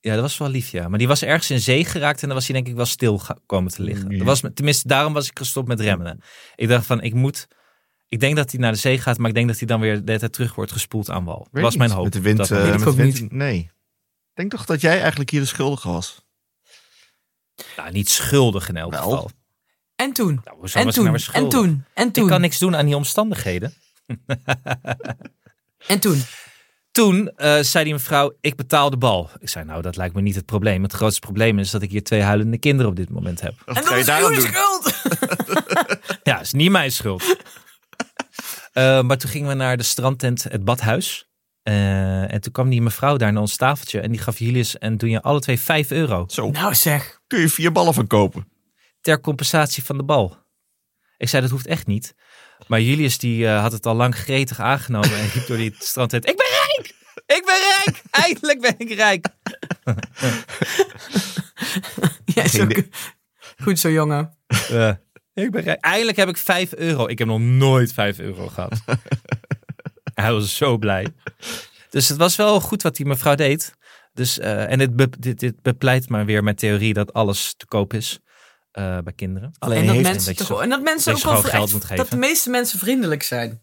Ja, 0.00 0.12
dat 0.12 0.20
was 0.20 0.38
wel 0.38 0.48
lief, 0.48 0.70
ja. 0.70 0.88
Maar 0.88 0.98
die 0.98 1.08
was 1.08 1.22
ergens 1.22 1.50
in 1.50 1.60
zee 1.60 1.84
geraakt 1.84 2.20
en 2.22 2.26
dan 2.28 2.36
was 2.36 2.46
hij 2.46 2.54
denk 2.54 2.68
ik 2.68 2.74
wel 2.74 2.86
stil 2.86 3.20
komen 3.46 3.72
te 3.72 3.82
liggen. 3.82 4.18
Dat 4.18 4.26
was, 4.26 4.42
tenminste, 4.54 4.88
daarom 4.88 5.12
was 5.12 5.26
ik 5.28 5.38
gestopt 5.38 5.68
met 5.68 5.80
remmen. 5.80 6.20
Ik 6.56 6.68
dacht 6.68 6.86
van, 6.86 7.02
ik 7.02 7.14
moet... 7.14 7.46
Ik 8.08 8.20
denk 8.20 8.36
dat 8.36 8.50
hij 8.50 8.60
naar 8.60 8.72
de 8.72 8.78
zee 8.78 8.98
gaat, 8.98 9.18
maar 9.18 9.28
ik 9.28 9.34
denk 9.34 9.48
dat 9.48 9.58
hij 9.58 9.66
dan 9.66 9.80
weer 9.80 9.94
de 9.94 10.02
hele 10.04 10.18
tijd 10.18 10.32
terug 10.32 10.54
wordt 10.54 10.72
gespoeld 10.72 11.10
aan 11.10 11.24
wal. 11.24 11.48
Dat 11.52 11.62
was 11.62 11.76
mijn 11.76 11.90
hoop. 11.90 12.04
Met 12.04 12.12
de 12.12 12.20
wind. 12.20 12.50
Ik 12.50 12.84
met 12.84 12.96
de 12.96 13.02
niet. 13.02 13.32
Nee. 13.32 13.58
Ik 13.58 13.70
denk 14.34 14.50
toch 14.50 14.64
dat 14.64 14.80
jij 14.80 15.00
eigenlijk 15.00 15.30
hier 15.30 15.40
de 15.40 15.46
schuldige 15.46 15.88
was. 15.88 16.24
nou, 17.76 17.92
niet 17.92 18.10
schuldig 18.10 18.68
in 18.68 18.76
elk 18.76 18.90
Wel. 18.90 19.02
geval. 19.02 19.30
En 19.96 20.12
toen? 20.12 20.40
Nou, 20.44 20.56
hoezo 20.58 20.78
En 20.78 20.86
ik 20.86 20.92
toen? 20.92 21.04
nou 21.04 21.18
En 21.32 21.48
toen? 21.48 21.84
En 21.94 22.06
Ik 22.06 22.12
toen? 22.12 22.28
kan 22.28 22.40
niks 22.40 22.58
doen 22.58 22.76
aan 22.76 22.86
die 22.86 22.96
omstandigheden. 22.96 23.74
En 25.86 25.98
toen? 26.00 26.22
Toen 26.90 27.28
eh, 27.36 27.60
zei 27.60 27.84
die 27.84 27.92
mevrouw, 27.92 28.36
ik 28.40 28.56
betaal 28.56 28.90
de 28.90 28.96
bal. 28.96 29.30
Ik 29.38 29.48
zei, 29.48 29.64
nou, 29.64 29.82
dat 29.82 29.96
lijkt 29.96 30.14
me 30.14 30.20
niet 30.20 30.34
het 30.34 30.46
probleem. 30.46 30.82
Het 30.82 30.92
grootste 30.92 31.20
probleem 31.20 31.58
is 31.58 31.70
dat 31.70 31.82
ik 31.82 31.90
hier 31.90 32.02
twee 32.02 32.22
huilende 32.22 32.58
kinderen 32.58 32.90
op 32.90 32.96
dit 32.96 33.10
moment 33.10 33.40
heb. 33.40 33.54
Wat 33.64 33.76
En 33.76 33.84
dat 33.84 34.30
is 34.30 34.36
uw 34.38 34.40
schuld! 34.40 34.94
Ja, 36.22 36.40
is 36.40 36.52
niet 36.52 36.70
mijn 36.70 36.92
schuld. 36.92 37.36
Eh, 38.74 39.02
maar 39.02 39.18
toen 39.18 39.30
gingen 39.30 39.48
we 39.48 39.54
naar 39.54 39.76
de 39.76 39.82
strandtent, 39.82 40.42
het 40.42 40.64
badhuis. 40.64 41.28
Eh, 41.62 42.32
en 42.32 42.40
toen 42.40 42.52
kwam 42.52 42.68
die 42.70 42.82
mevrouw 42.82 43.16
daar 43.16 43.32
naar 43.32 43.40
ons 43.42 43.56
tafeltje. 43.56 44.00
En 44.00 44.10
die 44.10 44.20
gaf 44.20 44.38
Julius 44.38 44.78
en 44.78 44.96
toen 44.96 45.10
je 45.10 45.22
alle 45.22 45.40
twee 45.40 45.58
5 45.60 45.90
euro. 45.90 46.24
Zo, 46.28 46.50
Nou 46.50 46.74
zeg. 46.74 47.20
kun 47.26 47.40
je 47.40 47.48
vier 47.48 47.72
ballen 47.72 47.94
van 47.94 48.06
kopen. 48.06 48.48
Ter 49.00 49.20
compensatie 49.20 49.84
van 49.84 49.96
de 49.96 50.02
bal. 50.04 50.36
Ik 51.16 51.28
zei, 51.28 51.42
dat 51.42 51.50
hoeft 51.50 51.66
echt 51.66 51.86
niet. 51.86 52.14
Maar 52.66 52.80
Julius 52.80 53.18
die 53.18 53.46
eh, 53.46 53.60
had 53.60 53.72
het 53.72 53.86
al 53.86 53.94
lang 53.94 54.16
gretig 54.16 54.60
aangenomen. 54.60 55.18
En 55.18 55.28
riep 55.28 55.46
door 55.46 55.56
die 55.56 55.74
strandtent, 55.78 56.28
ik 56.28 56.36
ben 56.36 56.46
rijk! 56.46 56.94
Ik 57.26 57.42
ben 57.44 57.58
rijk! 57.84 58.02
Eindelijk 58.10 58.60
ben 58.60 58.74
ik 58.78 58.92
rijk! 58.94 59.26
Ja, 62.24 62.42
is 62.42 62.60
ook- 62.60 62.82
Goed 63.62 63.78
zo, 63.78 63.90
jongen. 63.90 64.36
Eh, 64.46 64.92
ik 65.34 65.50
ben 65.50 65.62
rijk. 65.62 65.80
Eindelijk 65.80 66.16
heb 66.16 66.28
ik 66.28 66.36
5 66.36 66.74
euro. 66.74 67.06
Ik 67.06 67.18
heb 67.18 67.28
nog 67.28 67.40
nooit 67.40 67.92
5 67.92 68.18
euro 68.18 68.48
gehad. 68.48 68.80
Hij 70.14 70.32
was 70.32 70.56
zo 70.56 70.78
blij. 70.78 71.06
Dus 71.90 72.08
het 72.08 72.18
was 72.18 72.36
wel 72.36 72.60
goed 72.60 72.82
wat 72.82 72.96
die 72.96 73.06
mevrouw 73.06 73.34
deed. 73.34 73.74
Dus, 74.12 74.38
eh, 74.38 74.70
en 74.70 74.78
dit, 74.78 74.96
be- 74.96 75.18
dit, 75.18 75.38
dit 75.40 75.62
bepleit 75.62 76.08
maar 76.08 76.24
weer 76.26 76.42
mijn 76.44 76.56
theorie 76.56 76.94
dat 76.94 77.12
alles 77.12 77.54
te 77.56 77.66
koop 77.66 77.92
is 77.94 78.18
eh, 78.70 78.98
bij 78.98 79.12
kinderen. 79.12 79.52
Alleen 79.58 79.78
En 79.80 79.86
dat, 79.86 80.02
mensen 80.02 80.36
dat 80.36 80.46
zo- 80.46 80.58
en 80.58 80.68
dat 80.68 80.82
mensen 80.82 81.12
ook 81.14 81.22
wel 81.22 81.34
gewoon 81.34 81.50
geld 81.50 81.62
echt- 81.64 81.72
moet 81.72 81.82
geven. 81.82 81.96
Dat 81.96 82.10
de 82.10 82.16
meeste 82.16 82.50
mensen 82.50 82.78
vriendelijk 82.78 83.22
zijn. 83.22 83.62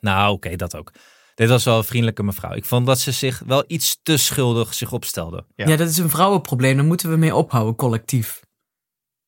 Nou, 0.00 0.32
oké, 0.32 0.56
dat 0.56 0.76
ook. 0.76 0.92
Dit 1.34 1.48
was 1.48 1.64
wel 1.64 1.76
een 1.78 1.84
vriendelijke 1.84 2.22
mevrouw. 2.22 2.52
Ik 2.54 2.64
vond 2.64 2.86
dat 2.86 3.00
ze 3.00 3.12
zich 3.12 3.42
wel 3.46 3.64
iets 3.66 3.98
te 4.02 4.16
schuldig 4.16 4.74
zich 4.74 4.92
opstelde. 4.92 5.44
Ja. 5.54 5.66
Ja. 5.68 5.76
dat 5.76 5.88
is 5.88 5.96
een 5.98 6.10
vrouwenprobleem. 6.10 6.76
Daar 6.76 6.84
moeten 6.84 7.10
we 7.10 7.16
mee 7.16 7.34
ophouden, 7.34 7.74
collectief. 7.74 8.40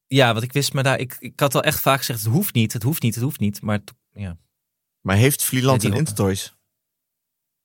Ja, 0.09 0.33
want 0.33 0.45
ik 0.45 0.53
wist 0.53 0.73
me 0.73 0.83
daar... 0.83 0.99
Ik, 0.99 1.17
ik 1.19 1.41
had 1.41 1.55
al 1.55 1.63
echt 1.63 1.81
vaak 1.81 1.99
gezegd, 1.99 2.23
het 2.23 2.33
hoeft 2.33 2.55
niet, 2.55 2.73
het 2.73 2.83
hoeft 2.83 3.03
niet, 3.03 3.15
het 3.15 3.25
hoeft 3.25 3.41
niet. 3.41 3.63
Maar 3.63 3.79
ja, 4.13 4.37
Maar 5.01 5.17
heeft 5.17 5.45
Vlieland 5.45 5.85
een 5.85 5.93
Intertoys? 5.93 6.57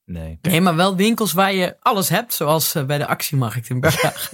nee. 0.06 0.40
Nee, 0.42 0.62
maar 0.62 0.76
wel 0.76 0.96
winkels 0.96 1.32
waar 1.34 1.54
je 1.54 1.76
alles 1.80 2.10
hebt. 2.10 2.34
Zoals 2.34 2.76
eh, 2.76 2.86
bij 2.86 2.98
de 2.98 3.08
actiemarkt 3.08 3.70
in 3.70 3.80
Berg. 3.80 4.34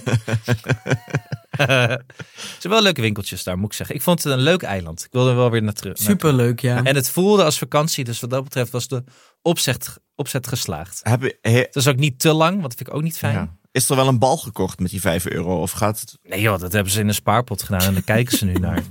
Ze 1.56 2.56
zijn 2.58 2.72
wel 2.72 2.82
leuke 2.82 3.00
winkeltjes 3.00 3.44
daar, 3.44 3.58
moet 3.58 3.66
ik 3.70 3.72
zeggen. 3.76 3.94
Ik 3.94 4.02
vond 4.02 4.22
het 4.22 4.32
een 4.32 4.38
leuk 4.40 4.62
eiland. 4.62 5.04
Ik 5.04 5.12
wilde 5.12 5.30
er 5.30 5.36
wel 5.36 5.50
weer 5.50 5.62
naar 5.62 5.72
terug. 5.72 5.98
Superleuk, 5.98 6.60
ja. 6.60 6.84
En 6.84 6.94
het 6.94 7.10
voelde 7.10 7.44
als 7.44 7.58
vakantie, 7.58 8.04
dus 8.04 8.20
wat 8.20 8.30
dat 8.30 8.44
betreft 8.44 8.70
was 8.70 8.88
de 8.88 9.04
opzet, 9.42 9.96
opzet 10.14 10.46
geslaagd. 10.46 11.00
Heb, 11.02 11.22
je- 11.22 11.38
he- 11.40 11.50
Het 11.58 11.74
was 11.74 11.86
ook 11.88 11.96
niet 11.96 12.18
te 12.18 12.32
lang, 12.32 12.50
want 12.50 12.62
dat 12.62 12.74
vind 12.74 12.88
ik 12.88 12.94
ook 12.94 13.02
niet 13.02 13.18
fijn. 13.18 13.34
ja. 13.34 13.58
Is 13.72 13.88
er 13.90 13.96
wel 13.96 14.08
een 14.08 14.18
bal 14.18 14.36
gekocht 14.36 14.78
met 14.78 14.90
die 14.90 15.00
5 15.00 15.26
euro? 15.26 15.60
Of 15.60 15.70
gaat 15.70 16.00
het 16.00 16.18
Nee 16.22 16.40
joh, 16.40 16.58
dat 16.60 16.72
hebben 16.72 16.92
ze 16.92 17.00
in 17.00 17.08
een 17.08 17.14
spaarpot 17.14 17.62
gedaan 17.62 17.80
en 17.80 17.92
daar 17.94 18.02
kijken 18.02 18.38
ze 18.38 18.44
nu 18.44 18.52
naar. 18.52 18.82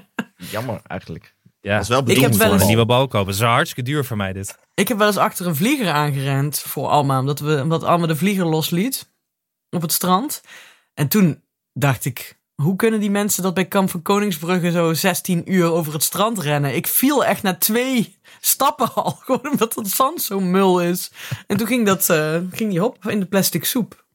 jammer 0.50 0.80
eigenlijk? 0.86 1.34
Ja, 1.60 1.72
Dat 1.74 1.82
is 1.82 1.88
wel 1.88 1.98
Ik 1.98 2.04
bedoeld 2.04 2.24
heb 2.24 2.32
wel 2.34 2.40
voor 2.42 2.54
een 2.54 2.58
eens- 2.60 2.68
nieuwe 2.68 2.86
bal 2.86 3.08
kopen. 3.08 3.26
Dat 3.26 3.34
is 3.34 3.40
hartstikke 3.40 3.90
duur 3.90 4.04
voor 4.04 4.16
mij 4.16 4.32
dit. 4.32 4.58
Ik 4.74 4.88
heb 4.88 4.98
wel 4.98 5.06
eens 5.06 5.16
achter 5.16 5.46
een 5.46 5.56
vlieger 5.56 5.90
aangerend 5.90 6.58
voor 6.58 6.88
Alma. 6.88 7.18
Omdat, 7.18 7.38
we, 7.40 7.60
omdat 7.62 7.82
Alma 7.84 8.06
de 8.06 8.16
vlieger 8.16 8.46
losliet. 8.46 9.10
Op 9.70 9.82
het 9.82 9.92
strand. 9.92 10.40
En 10.94 11.08
toen 11.08 11.42
dacht 11.72 12.04
ik... 12.04 12.36
Hoe 12.62 12.76
kunnen 12.76 13.00
die 13.00 13.10
mensen 13.10 13.42
dat 13.42 13.54
bij 13.54 13.64
Kamp 13.64 13.90
van 13.90 14.02
Koningsbrugge 14.02 14.70
zo 14.70 14.94
16 14.94 15.52
uur 15.52 15.72
over 15.72 15.92
het 15.92 16.02
strand 16.02 16.38
rennen? 16.38 16.74
Ik 16.74 16.86
viel 16.86 17.24
echt 17.24 17.42
na 17.42 17.54
twee 17.56 18.16
stappen 18.40 18.94
al. 18.94 19.10
Gewoon 19.24 19.50
omdat 19.50 19.74
het 19.74 19.88
zand 19.90 20.22
zo 20.22 20.40
mul 20.40 20.80
is. 20.82 21.10
En 21.46 21.56
toen 21.56 21.66
ging, 21.66 21.86
dat, 21.86 22.08
eh, 22.10 22.36
ging 22.50 22.70
die 22.70 22.80
hop 22.80 23.08
in 23.08 23.20
de 23.20 23.26
plastic 23.26 23.64
soep. 23.64 24.06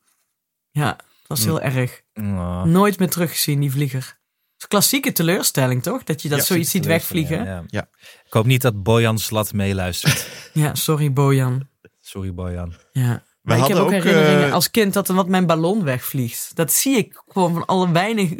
Ja, 0.73 0.87
dat 0.87 1.27
was 1.27 1.43
heel 1.43 1.61
erg. 1.61 2.01
Oh. 2.13 2.63
Nooit 2.63 2.99
meer 2.99 3.09
teruggezien, 3.09 3.59
die 3.59 3.71
vlieger. 3.71 4.01
Dat 4.01 4.11
is 4.57 4.63
een 4.63 4.67
klassieke 4.67 5.11
teleurstelling, 5.11 5.83
toch? 5.83 6.03
Dat 6.03 6.21
je 6.21 6.29
dat 6.29 6.37
Ja, 6.37 6.43
zoiets 6.43 6.71
ziet 6.71 6.85
wegvliegen. 6.85 7.37
Ja, 7.37 7.43
Ja, 7.43 7.51
ja. 7.51 7.63
Ja. 7.67 7.87
Ik 8.25 8.33
hoop 8.33 8.45
niet 8.45 8.61
dat 8.61 8.83
Bojan 8.83 9.19
Slat 9.19 9.53
meeluistert. 9.53 10.27
sorry 10.73 11.13
Bojan. 11.13 11.67
Sorry 12.01 12.33
Bojan. 12.33 12.73
Ja. 12.91 13.23
Maar 13.41 13.57
ik 13.57 13.63
heb 13.63 13.77
hadden 13.77 13.77
ook 13.77 13.99
ook, 13.99 14.03
herinneringen 14.03 14.47
eh, 14.47 14.53
als 14.53 14.71
kind 14.71 14.93
dat 14.93 15.09
er 15.09 15.15
wat 15.15 15.27
mijn 15.27 15.45
ballon 15.45 15.83
wegvliegt. 15.83 16.55
Dat 16.55 16.71
zie 16.71 16.97
ik 16.97 17.23
gewoon 17.27 17.53
van 17.53 17.65
alle 17.65 17.91
weinig. 17.91 18.31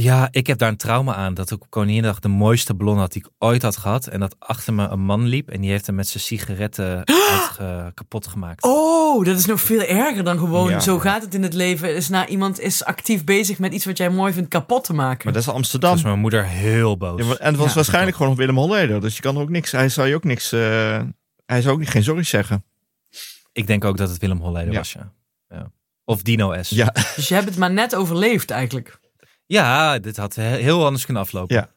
Ja, 0.00 0.28
ik 0.30 0.46
heb 0.46 0.58
daar 0.58 0.68
een 0.68 0.76
trauma 0.76 1.14
aan. 1.14 1.34
Dat 1.34 1.50
ik 1.50 1.62
op 1.62 1.70
Koninginnedag 1.70 2.18
de 2.20 2.28
mooiste 2.28 2.74
ballon 2.74 2.98
had 2.98 3.12
die 3.12 3.22
ik 3.24 3.30
ooit 3.38 3.62
had 3.62 3.76
gehad. 3.76 4.06
En 4.06 4.20
dat 4.20 4.36
achter 4.38 4.74
me 4.74 4.88
een 4.88 5.00
man 5.00 5.24
liep 5.26 5.48
en 5.50 5.60
die 5.60 5.70
heeft 5.70 5.86
hem 5.86 5.94
met 5.94 6.08
zijn 6.08 6.22
sigaretten 6.22 7.04
uitge- 7.32 7.90
kapot 7.94 8.26
gemaakt. 8.26 8.62
Oh, 8.64 9.24
dat 9.24 9.38
is 9.38 9.46
nog 9.46 9.60
veel 9.60 9.80
erger 9.82 10.24
dan 10.24 10.38
gewoon 10.38 10.70
Ja. 10.70 10.80
zo 10.80 10.98
gaat 10.98 11.22
het 11.22 11.34
in 11.34 11.42
het 11.42 11.54
leven. 11.54 11.94
Is 11.94 12.08
na 12.08 12.26
iemand 12.26 12.60
is 12.60 12.84
actief 12.84 13.24
bezig 13.24 13.58
met 13.58 13.72
iets 13.72 13.84
wat 13.84 13.96
jij 13.98 14.10
mooi 14.10 14.32
vindt 14.32 14.48
kapot 14.48 14.84
te 14.84 14.92
maken. 14.92 15.24
Maar 15.24 15.32
dat 15.32 15.42
is 15.42 15.48
Amsterdam. 15.48 15.90
was 15.92 16.02
mijn 16.02 16.18
moeder 16.18 16.46
heel 16.46 16.96
boos. 16.96 17.20
Ja, 17.20 17.26
maar- 17.26 17.36
en 17.36 17.46
het 17.48 17.56
was 17.56 17.68
Ja. 17.68 17.74
waarschijnlijk 17.74 18.16
gewoon 18.16 18.34
Willem 18.36 18.56
Holleder. 18.56 19.00
Dus 19.00 19.16
je 19.16 19.22
kan 19.22 19.36
er 19.36 19.42
ook 19.42 19.50
niks. 19.50 19.72
Hij 19.72 19.88
zou 19.88 20.08
je 20.08 20.14
ook 20.14 20.24
niks. 20.24 20.52
eh, 20.52 21.00
hij 21.46 21.60
zou 21.62 21.74
ook 21.74 21.80
niet, 21.80 21.88
geen 21.90 22.04
sorry 22.04 22.22
zeggen. 22.22 22.64
Ik 23.52 23.66
denk 23.66 23.84
ook 23.84 23.96
dat 23.96 24.08
het 24.08 24.18
Willem 24.18 24.40
Holleder 24.40 24.72
Ja. 24.72 24.78
was, 24.78 24.92
ja. 24.92 25.12
ja. 25.48 25.70
Of 26.04 26.22
Dino 26.22 26.62
S. 26.62 26.68
Ja, 26.70 26.94
Dus 27.16 27.28
je 27.28 27.34
hebt 27.34 27.46
het 27.48 27.56
maar 27.58 27.72
net 27.72 27.94
overleefd 27.94 28.50
eigenlijk. 28.50 28.98
Ja, 29.46 29.98
dit 29.98 30.16
had 30.16 30.34
he- 30.34 30.56
heel 30.56 30.84
anders 30.84 31.04
kunnen 31.04 31.22
aflopen. 31.22 31.56
Ja. 31.56 31.74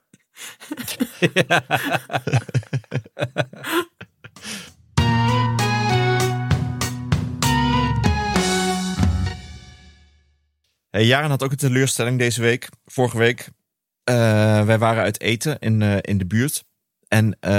Hey, 10.89 11.05
Jaren 11.05 11.30
had 11.30 11.43
ook 11.43 11.51
een 11.51 11.57
teleurstelling 11.57 12.20
deze 12.20 12.41
week. 12.41 12.70
Vorige 12.86 13.17
week. 13.17 13.49
Eh, 14.03 14.15
wij 14.65 14.78
waren 14.78 15.03
uit 15.03 15.22
eten 15.22 15.59
in, 15.59 15.82
eh, 15.82 15.97
in 16.01 16.17
de 16.17 16.26
buurt. 16.26 16.65
En 17.07 17.38
eh, 17.39 17.51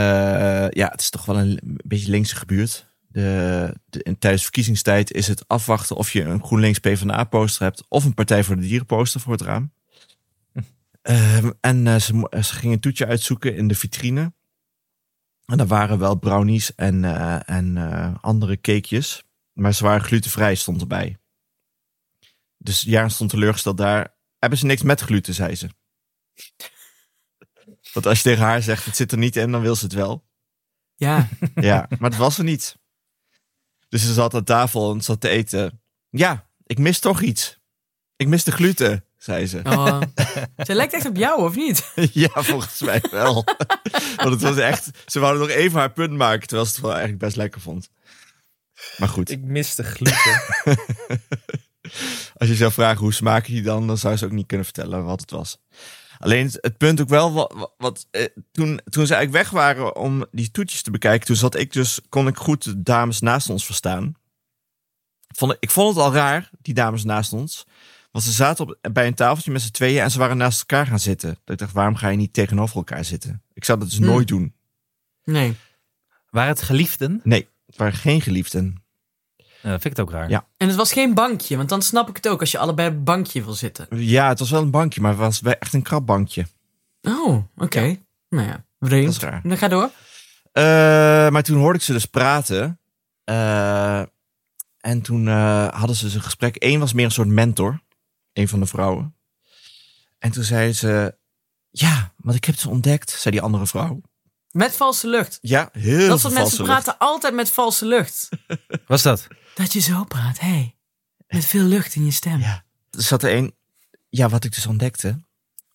ja, 0.71 0.89
het 0.91 1.01
is 1.01 1.11
toch 1.11 1.25
wel 1.25 1.39
een, 1.39 1.59
een 1.65 1.81
beetje 1.85 2.11
linkse 2.11 2.47
buurt. 2.47 2.89
De, 3.09 3.75
de, 3.87 4.03
in, 4.03 4.19
tijdens 4.19 4.43
verkiezingstijd 4.43 5.13
is 5.13 5.27
het 5.27 5.45
afwachten 5.49 5.97
of 5.97 6.13
je 6.13 6.23
een 6.23 6.43
GroenLinks 6.45 6.79
PvdA 6.79 7.25
poster 7.25 7.63
hebt. 7.63 7.85
Of 7.89 8.05
een 8.05 8.15
Partij 8.15 8.45
voor 8.45 8.57
de 8.57 8.63
Dieren 8.63 8.87
poster 8.87 9.21
voor 9.21 9.33
het 9.33 9.43
raam. 9.43 9.73
Ehm, 11.03 11.51
en 11.61 11.87
eh, 11.87 11.97
ze, 11.97 12.27
ze 12.31 12.55
gingen 12.55 12.75
een 12.75 12.81
toetje 12.81 13.07
uitzoeken 13.07 13.57
in 13.57 13.69
de 13.69 13.75
vitrine. 13.75 14.33
En 15.45 15.57
daar 15.57 15.67
waren 15.67 15.99
wel 15.99 16.15
brownies 16.15 16.75
en, 16.75 17.05
eh, 17.05 17.49
en 17.49 17.77
eh, 17.77 18.15
andere 18.21 18.61
cakejes. 18.61 19.25
Maar 19.53 19.75
ze 19.75 19.85
waren 19.85 20.05
glutenvrij, 20.05 20.55
stond 20.55 20.81
erbij. 20.81 21.19
Dus 22.57 22.81
Jaren 22.81 23.11
stond 23.11 23.31
teleurgesteld 23.31 23.77
daar. 23.77 24.17
Hebben 24.39 24.59
ze 24.59 24.67
niks 24.67 24.83
met 24.83 25.01
gluten, 25.01 25.35
zei 25.35 25.55
ze. 25.55 25.69
Want 27.93 28.07
als 28.07 28.17
je 28.17 28.23
tegen 28.23 28.45
haar 28.45 28.63
zegt, 28.63 28.85
het 28.85 28.97
zit 28.97 29.13
er 29.13 29.19
niet 29.19 29.37
in, 29.37 29.53
dan 29.53 29.61
wil 29.61 29.77
ze 29.77 29.85
het 29.85 29.93
wel. 29.93 30.29
Ja, 30.95 31.29
Ja, 31.55 31.87
maar 31.99 32.11
het 32.11 32.19
was 32.19 32.39
er 32.39 32.45
niet. 32.45 32.79
Dus 33.89 34.03
ze 34.03 34.13
zat 34.13 34.35
aan 34.35 34.45
tafel 34.45 34.93
en 34.93 35.01
zat 35.01 35.21
te 35.21 35.29
eten. 35.29 35.83
Ja, 36.09 36.51
ik 36.65 36.79
mis 36.79 36.99
toch 36.99 37.21
iets. 37.21 37.61
Ik 38.17 38.29
mis 38.29 38.45
de 38.45 38.53
gluten, 38.53 39.05
zei 39.21 39.47
ze. 39.47 39.61
oh. 39.65 40.01
Zij 40.67 40.75
lijkt 40.75 40.93
echt 40.93 41.07
op 41.07 41.17
jou, 41.17 41.43
of 41.43 41.57
niet? 41.57 41.93
Ja, 42.13 42.29
volgens 42.33 42.81
mij 42.81 43.03
wel. 43.11 43.45
Want 44.17 44.31
het 44.31 44.41
was 44.43 44.57
echt... 44.57 44.91
Ze 45.07 45.21
wouden 45.21 45.43
nog 45.43 45.51
even 45.51 45.79
haar 45.79 45.93
punt 45.93 46.13
maken, 46.13 46.47
terwijl 46.47 46.65
ze 46.69 46.73
het 46.73 46.81
wel 46.81 46.91
eigenlijk 46.91 47.23
best 47.23 47.37
lekker 47.37 47.61
vond. 47.61 47.91
Maar 48.99 49.09
goed, 49.09 49.31
Ik 49.31 49.41
miste 49.43 49.83
gluten. 49.85 50.43
als 52.37 52.49
je 52.49 52.55
zou 52.55 52.73
vragen 52.73 52.99
hoe 53.01 53.13
smaken 53.13 53.53
die 53.53 53.63
dan, 53.63 53.87
dan 53.87 53.99
zou 53.99 54.17
ze 54.17 54.25
ook 54.25 54.31
niet 54.33 54.47
kunnen 54.47 54.67
vertellen 54.67 55.05
wat 55.05 55.21
het 55.21 55.31
was. 55.31 55.59
Alleen 56.19 56.51
het, 56.61 56.77
punt 56.77 57.01
ook 57.01 57.09
wel, 57.09 57.33
wat, 57.33 57.53
wat, 57.53 57.75
wat, 57.79 58.07
eh, 58.11 58.25
toen, 58.53 58.81
toen 58.91 59.07
ze 59.07 59.15
eigenlijk 59.15 59.45
weg 59.45 59.51
waren 59.63 59.97
om 59.97 60.25
die 60.31 60.51
toetjes 60.51 60.83
te 60.83 60.91
bekijken, 60.91 61.27
toen 61.27 61.37
zat 61.37 61.57
ik 61.57 61.73
dus, 61.73 62.01
kon 62.09 62.27
ik 62.27 62.37
goed 62.37 62.65
de 62.65 62.83
dames 62.83 63.21
naast 63.21 63.51
ons 63.51 63.67
verstaan. 63.67 64.15
Vond, 65.37 65.53
ik- 65.53 65.59
ik 65.61 65.71
vond 65.71 65.95
het 65.97 66.05
al 66.05 66.13
raar, 66.13 66.51
die 66.63 66.75
dames 66.75 67.05
naast 67.05 67.33
ons. 67.33 67.67
Want 68.11 68.25
ze 68.25 68.33
zaten 68.33 68.65
op, 68.69 68.79
bij 68.93 69.07
een 69.07 69.15
tafeltje 69.15 69.51
met 69.51 69.63
z'n 69.63 69.71
tweeën 69.71 70.03
en 70.03 70.11
ze 70.11 70.19
waren 70.19 70.37
naast 70.37 70.59
elkaar 70.61 70.87
gaan 70.87 70.99
zitten. 70.99 71.29
Dat 71.45 71.55
ik 71.55 71.59
dacht, 71.59 71.73
waarom 71.73 71.97
ga 71.97 72.09
je 72.09 72.17
niet 72.17 72.33
tegenover 72.33 72.77
elkaar 72.77 73.05
zitten? 73.05 73.43
Ik 73.53 73.65
zou 73.65 73.79
dat 73.79 73.89
dus 73.89 73.99
Hmm. 73.99 74.07
nooit 74.07 74.29
doen. 74.29 74.55
Nee. 75.25 75.57
Waren 76.31 76.51
het 76.51 76.63
geliefden? 76.63 77.21
Nee, 77.25 77.49
het 77.67 77.77
waren 77.77 77.93
geen 77.95 78.21
geliefden. 78.21 78.83
Dat 79.37 79.71
vind 79.71 79.85
ik 79.85 79.91
het 79.91 80.01
ook 80.01 80.11
raar. 80.11 80.29
Ja. 80.31 80.47
En 80.57 80.67
het 80.69 80.77
was 80.77 80.93
geen 80.93 81.15
bankje, 81.15 81.57
want 81.57 81.69
dan 81.69 81.83
snap 81.83 82.09
ik 82.09 82.17
het 82.17 82.29
ook 82.29 82.41
als 82.41 82.51
je 82.51 82.59
allebei 82.59 82.89
op 82.89 82.95
een 82.95 83.05
bankje 83.05 83.45
wil 83.45 83.53
zitten. 83.53 83.87
Ja, 83.91 84.29
het 84.29 84.39
was 84.39 84.51
wel 84.51 84.63
een 84.63 84.71
bankje, 84.71 85.01
maar 85.01 85.11
het 85.11 85.21
was 85.21 85.43
echt 85.43 85.73
een 85.73 85.83
krabbankje. 85.83 86.47
Oh, 87.03 87.43
oké. 87.57 87.97
Nou 88.29 88.47
ja, 88.47 88.65
vreemd. 88.81 89.05
Dat 89.05 89.15
is 89.15 89.21
raar. 89.21 89.41
Dan 89.43 89.57
ga 89.59 89.69
door. 89.69 89.91
Eh, 90.53 90.63
maar 91.31 91.43
toen 91.43 91.59
hoorde 91.59 91.79
ik 91.79 91.85
ze 91.85 91.93
dus 91.93 92.07
praten. 92.07 92.79
Eh, 93.25 94.03
en 94.81 95.01
toen 95.03 95.29
eh, 95.29 95.69
hadden 95.69 95.97
ze 95.97 96.05
dus 96.05 96.15
een 96.15 96.23
gesprek. 96.23 96.57
Eén 96.59 96.81
was 96.81 96.93
meer 96.93 97.05
een 97.05 97.11
soort 97.11 97.29
mentor. 97.29 97.81
Een 98.41 98.49
van 98.49 98.61
de 98.61 98.67
vrouwen. 98.67 99.17
En 100.19 100.31
toen 100.31 100.45
zei 100.45 100.73
ze... 100.73 101.19
Ja, 101.71 102.15
want 102.17 102.37
ik 102.37 102.45
heb 102.45 102.57
ze 102.57 102.69
ontdekt, 102.69 103.11
zei 103.11 103.35
die 103.35 103.45
andere 103.45 103.67
vrouw. 103.67 104.01
Met 104.51 104.77
valse 104.77 105.09
lucht. 105.09 105.39
Ja, 105.41 105.69
heel 105.73 106.09
dat 106.09 106.21
veel 106.21 106.31
soort 106.31 106.43
mensen 106.43 106.65
praten 106.65 106.99
altijd 106.99 107.35
met 107.35 107.51
valse 107.51 107.87
lucht. 107.87 108.29
Was 108.87 109.03
dat? 109.03 109.27
Dat 109.55 109.73
je 109.73 109.81
zo 109.81 110.05
praat, 110.05 110.39
hé. 110.39 110.49
Hey, 110.49 110.77
met 111.29 111.45
veel 111.45 111.65
lucht 111.65 111.95
in 111.95 112.05
je 112.05 112.11
stem. 112.11 112.41
Ja. 112.41 112.65
Er 112.91 113.03
zat 113.03 113.23
er 113.23 113.35
een... 113.35 113.55
Ja, 114.09 114.29
wat 114.29 114.45
ik 114.45 114.55
dus 114.55 114.67
ontdekte. 114.67 115.21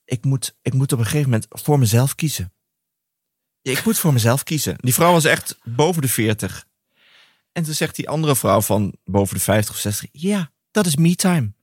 Ik 0.06 0.24
moet, 0.24 0.56
ik 0.62 0.74
moet 0.74 0.92
op 0.92 1.00
een 1.00 1.06
gegeven 1.06 1.30
moment 1.30 1.46
voor 1.50 1.80
mezelf 1.80 2.16
kiezen. 2.16 2.54
Ja, 3.62 3.72
ik 3.72 3.86
moet 3.86 3.98
voor 3.98 4.14
mezelf 4.14 4.44
kiezen. 4.44 4.76
Die 4.78 4.94
vrouw 4.94 5.12
was 5.12 5.26
echt 5.26 5.58
boven 5.64 6.02
de 6.02 6.08
40. 6.08 6.66
En 7.52 7.64
toen 7.64 7.74
zegt 7.74 7.96
die 7.96 8.10
andere 8.10 8.36
vrouw 8.36 8.62
van 8.62 8.96
boven 9.04 9.36
de 9.36 9.42
50 9.42 9.74
of 9.76 9.82
60. 9.82 10.10
Ja, 10.12 10.52
dat 10.72 10.86
is 10.86 10.96
me 10.96 11.16
time. 11.16 11.55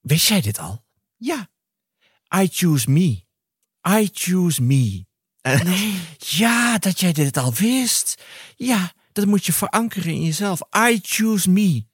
Wist 0.00 0.28
jij 0.28 0.40
dit 0.40 0.58
al? 0.58 0.84
Ja. 1.16 1.48
I 2.36 2.48
choose 2.52 2.90
me. 2.90 3.24
I 3.88 4.08
choose 4.12 4.62
me. 4.62 5.06
En- 5.40 5.74
Ja, 6.18 6.78
dat 6.78 7.00
jij 7.00 7.12
dit 7.12 7.36
al 7.36 7.54
wist. 7.54 8.22
Ja, 8.56 8.92
dat 9.12 9.26
moet 9.26 9.46
je 9.46 9.52
verankeren 9.52 10.12
in 10.12 10.22
jezelf. 10.22 10.60
I 10.90 11.00
choose 11.02 11.50
me. 11.50 11.86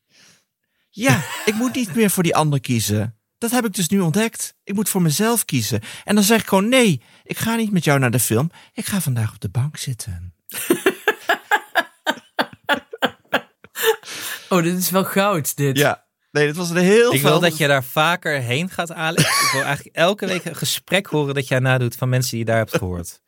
Ja, 0.90 1.24
ik 1.44 1.54
moet 1.54 1.74
niet 1.74 1.94
meer 1.94 2.10
voor 2.10 2.22
die 2.22 2.36
ander 2.36 2.60
kiezen. 2.60 3.18
Dat 3.38 3.50
heb 3.50 3.64
ik 3.64 3.74
dus 3.74 3.88
nu 3.88 4.00
ontdekt. 4.00 4.54
Ik 4.64 4.74
moet 4.74 4.88
voor 4.88 5.02
mezelf 5.02 5.44
kiezen. 5.44 5.80
En 6.04 6.14
dan 6.14 6.24
zeg 6.24 6.40
ik 6.40 6.46
gewoon 6.46 6.68
nee, 6.68 7.02
ik 7.24 7.38
ga 7.38 7.54
niet 7.54 7.70
met 7.70 7.84
jou 7.84 7.98
naar 7.98 8.10
de 8.10 8.18
film. 8.20 8.50
Ik 8.72 8.86
ga 8.86 9.00
vandaag 9.00 9.32
op 9.32 9.40
de 9.40 9.48
bank 9.48 9.76
zitten. 9.76 10.34
Oh, 14.48 14.62
dit 14.62 14.78
is 14.78 14.90
wel 14.90 15.04
goud, 15.04 15.56
dit. 15.56 15.76
Ja, 15.78 16.05
nee, 16.36 16.46
dat 16.46 16.56
was 16.56 16.70
een 16.70 16.76
heel 16.76 17.12
Ik 17.14 17.22
wil 17.22 17.40
dat 17.40 17.56
je 17.56 17.66
daar 17.66 17.84
vaker 17.84 18.40
heen 18.40 18.70
gaat, 18.70 18.92
Alex. 18.92 19.22
Ik 19.22 19.48
wil 19.52 19.62
eigenlijk 19.62 19.96
elke 19.96 20.26
week 20.26 20.44
een 20.44 20.56
gesprek 20.56 21.06
horen 21.06 21.34
dat 21.34 21.48
jij 21.48 21.58
nadoet 21.58 21.94
van 21.96 22.08
mensen 22.08 22.30
die 22.30 22.38
je 22.38 22.44
daar 22.44 22.56
hebt 22.56 22.76
gehoord. 22.76 23.20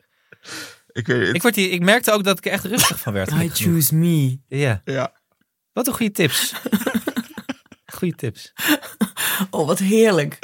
Ik 0.91 1.07
weet 1.07 1.25
het. 1.27 1.35
Ik, 1.35 1.41
word 1.41 1.55
hier, 1.55 1.71
ik 1.71 1.81
merkte 1.81 2.11
ook 2.11 2.23
dat 2.23 2.37
ik 2.37 2.45
er 2.45 2.51
echt 2.51 2.65
rustig 2.65 2.99
van 2.99 3.13
werd. 3.13 3.31
I 3.31 3.49
choose 3.53 3.95
me. 3.95 4.39
Ja, 4.47 4.81
Ja. 4.85 5.13
wat 5.73 5.87
een 5.87 5.93
goede 5.93 6.11
tips. 6.11 6.53
Goede 7.99 8.15
tips. 8.15 8.53
Oh, 9.49 9.67
wat 9.67 9.79
heerlijk. 9.79 10.39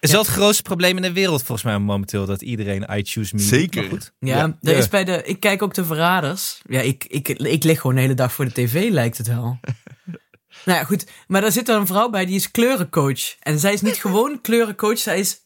Is 0.00 0.10
wel 0.10 0.20
het 0.20 0.30
grootste 0.30 0.62
probleem 0.62 0.96
in 0.96 1.02
de 1.02 1.12
wereld 1.12 1.42
volgens 1.42 1.62
mij 1.62 1.78
momenteel 1.78 2.26
dat 2.26 2.42
iedereen 2.42 2.86
I 2.96 3.02
choose 3.02 3.34
me. 3.34 3.40
Zeker. 3.40 3.84
Goed. 3.84 4.12
Ja, 4.18 4.36
Ja. 4.36 4.42
er 4.62 4.72
Ja. 4.72 4.78
is 4.78 4.88
bij 4.88 5.04
de. 5.04 5.22
Ik 5.24 5.40
kijk 5.40 5.62
ook 5.62 5.74
de 5.74 5.84
verraders. 5.84 6.60
Ja, 6.68 6.80
ik, 6.80 7.04
ik, 7.08 7.28
ik 7.28 7.64
lig 7.64 7.80
gewoon 7.80 7.94
de 7.96 8.02
hele 8.02 8.14
dag 8.14 8.32
voor 8.32 8.44
de 8.44 8.52
tv, 8.52 8.88
lijkt 8.90 9.18
het 9.18 9.26
wel. 9.26 9.58
nou 10.64 10.78
ja, 10.78 10.84
goed. 10.84 11.06
Maar 11.26 11.40
daar 11.40 11.52
zit 11.52 11.68
er 11.68 11.76
een 11.76 11.86
vrouw 11.86 12.08
bij 12.08 12.26
die 12.26 12.34
is 12.34 12.50
kleurencoach. 12.50 13.34
En 13.40 13.58
zij 13.58 13.72
is 13.72 13.80
niet 13.80 13.96
gewoon 14.06 14.40
kleurencoach, 14.40 14.98
zij 14.98 15.18
is 15.18 15.42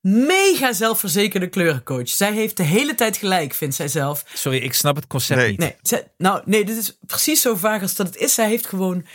mega 0.00 0.72
zelfverzekerde 0.72 1.48
kleurencoach. 1.48 2.08
Zij 2.08 2.32
heeft 2.32 2.56
de 2.56 2.62
hele 2.62 2.94
tijd 2.94 3.16
gelijk, 3.16 3.54
vindt 3.54 3.74
zij 3.74 3.88
zelf. 3.88 4.24
Sorry, 4.34 4.58
ik 4.58 4.72
snap 4.74 4.96
het 4.96 5.06
concept 5.06 5.40
Nee. 5.40 5.50
niet. 5.50 5.58
Nee, 5.58 5.76
zij- 5.82 6.12
nou, 6.16 6.42
nee, 6.44 6.64
dit 6.64 6.76
is 6.76 6.98
precies 7.06 7.40
zo 7.40 7.54
vaag 7.56 7.82
als 7.82 7.94
dat 7.94 8.06
het 8.06 8.16
is. 8.16 8.34
Zij 8.34 8.48
heeft 8.48 8.66
gewoon. 8.66 9.06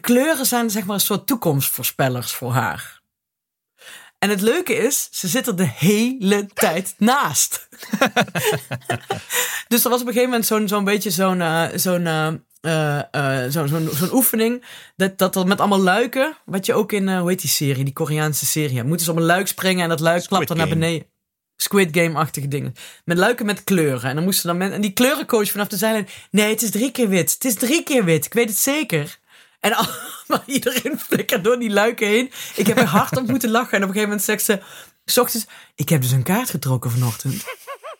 Kleuren 0.00 0.46
zijn 0.46 0.70
zeg 0.70 0.84
maar 0.84 0.94
een 0.94 1.00
soort 1.00 1.26
toekomstvoorspellers 1.26 2.32
voor 2.32 2.52
haar. 2.52 3.00
En 4.18 4.30
het 4.30 4.40
leuke 4.40 4.74
is, 4.74 5.08
ze 5.10 5.28
zit 5.28 5.46
er 5.46 5.56
de 5.56 5.68
hele 5.74 6.46
tijd 6.54 6.94
naast. 6.98 7.68
dus 9.68 9.84
er 9.84 9.90
was 9.90 10.00
op 10.00 10.06
een 10.06 10.12
gegeven 10.12 10.22
moment 10.30 10.46
zo'n 10.46 10.68
zo'n 10.68 10.84
beetje 10.84 11.10
zo'n 11.10 11.40
eh, 11.40 11.64
zo'n 11.74 12.06
eh, 12.06 12.32
eh, 12.60 13.44
eh, 13.44 13.50
zo'n 13.50 13.68
zo'n 13.68 14.12
oefening. 14.12 14.64
Dat, 14.96 15.18
dat 15.18 15.36
er 15.36 15.46
met 15.46 15.60
allemaal 15.60 15.80
luiken, 15.80 16.36
wat 16.44 16.66
je 16.66 16.74
ook 16.74 16.92
in, 16.92 17.08
eh, 17.08 17.18
hoe 17.20 17.28
heet 17.28 17.40
die 17.40 17.50
serie, 17.50 17.84
die 17.84 17.92
Koreaanse 17.92 18.46
serie. 18.46 18.84
Moeten 18.84 19.06
ze 19.06 19.12
op 19.12 19.16
een 19.16 19.22
luik 19.22 19.46
springen 19.46 19.82
en 19.82 19.88
dat 19.88 20.00
luik 20.00 20.22
Squid 20.22 20.28
klapt 20.28 20.48
dan 20.48 20.56
naar 20.56 20.78
beneden. 20.78 21.06
Squid 21.56 21.96
Game-achtige 21.96 22.48
dingen. 22.48 22.74
Met 23.04 23.18
luiken 23.18 23.46
met 23.46 23.64
kleuren. 23.64 24.10
En 24.10 24.14
dan 24.14 24.24
moesten 24.24 24.46
dan 24.46 24.56
men, 24.56 24.72
en 24.72 24.80
die 24.80 24.92
kleurencoach 24.92 25.50
vanaf 25.50 25.68
de 25.68 25.76
zijlijn. 25.76 26.08
Nee, 26.30 26.50
het 26.50 26.62
is 26.62 26.70
drie 26.70 26.90
keer 26.90 27.08
wit. 27.08 27.32
Het 27.32 27.44
is 27.44 27.54
drie 27.54 27.82
keer 27.82 28.04
wit. 28.04 28.24
Ik 28.24 28.32
weet 28.32 28.48
het 28.48 28.58
zeker. 28.58 29.18
En 29.60 29.72
al, 29.76 29.86
maar 30.26 30.42
iedereen 30.46 30.98
flikkert 30.98 31.44
door 31.44 31.58
die 31.58 31.70
luiken 31.70 32.06
heen. 32.06 32.30
Ik 32.56 32.66
heb 32.66 32.78
er 32.78 32.84
hard 32.84 33.16
op 33.16 33.26
moeten 33.26 33.50
lachen. 33.50 33.72
En 33.72 33.82
op 33.82 33.88
een 33.88 33.94
gegeven 33.94 34.08
moment 34.08 34.22
zegt 34.22 34.44
ze. 34.44 34.60
's 35.06 35.18
ochtends, 35.18 35.46
ik 35.74 35.88
heb 35.88 36.00
dus 36.00 36.10
een 36.10 36.22
kaart 36.22 36.50
getrokken 36.50 36.90
vanochtend. 36.90 37.44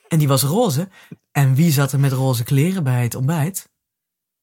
En 0.09 0.19
die 0.19 0.29
was 0.29 0.43
roze. 0.43 0.89
En 1.33 1.55
wie 1.55 1.73
zat 1.73 1.93
er 1.93 2.01
met 2.01 2.13
roze 2.13 2.45
kleren 2.45 2.85
bij 2.85 3.03
het 3.03 3.15
ontbijt? 3.15 3.69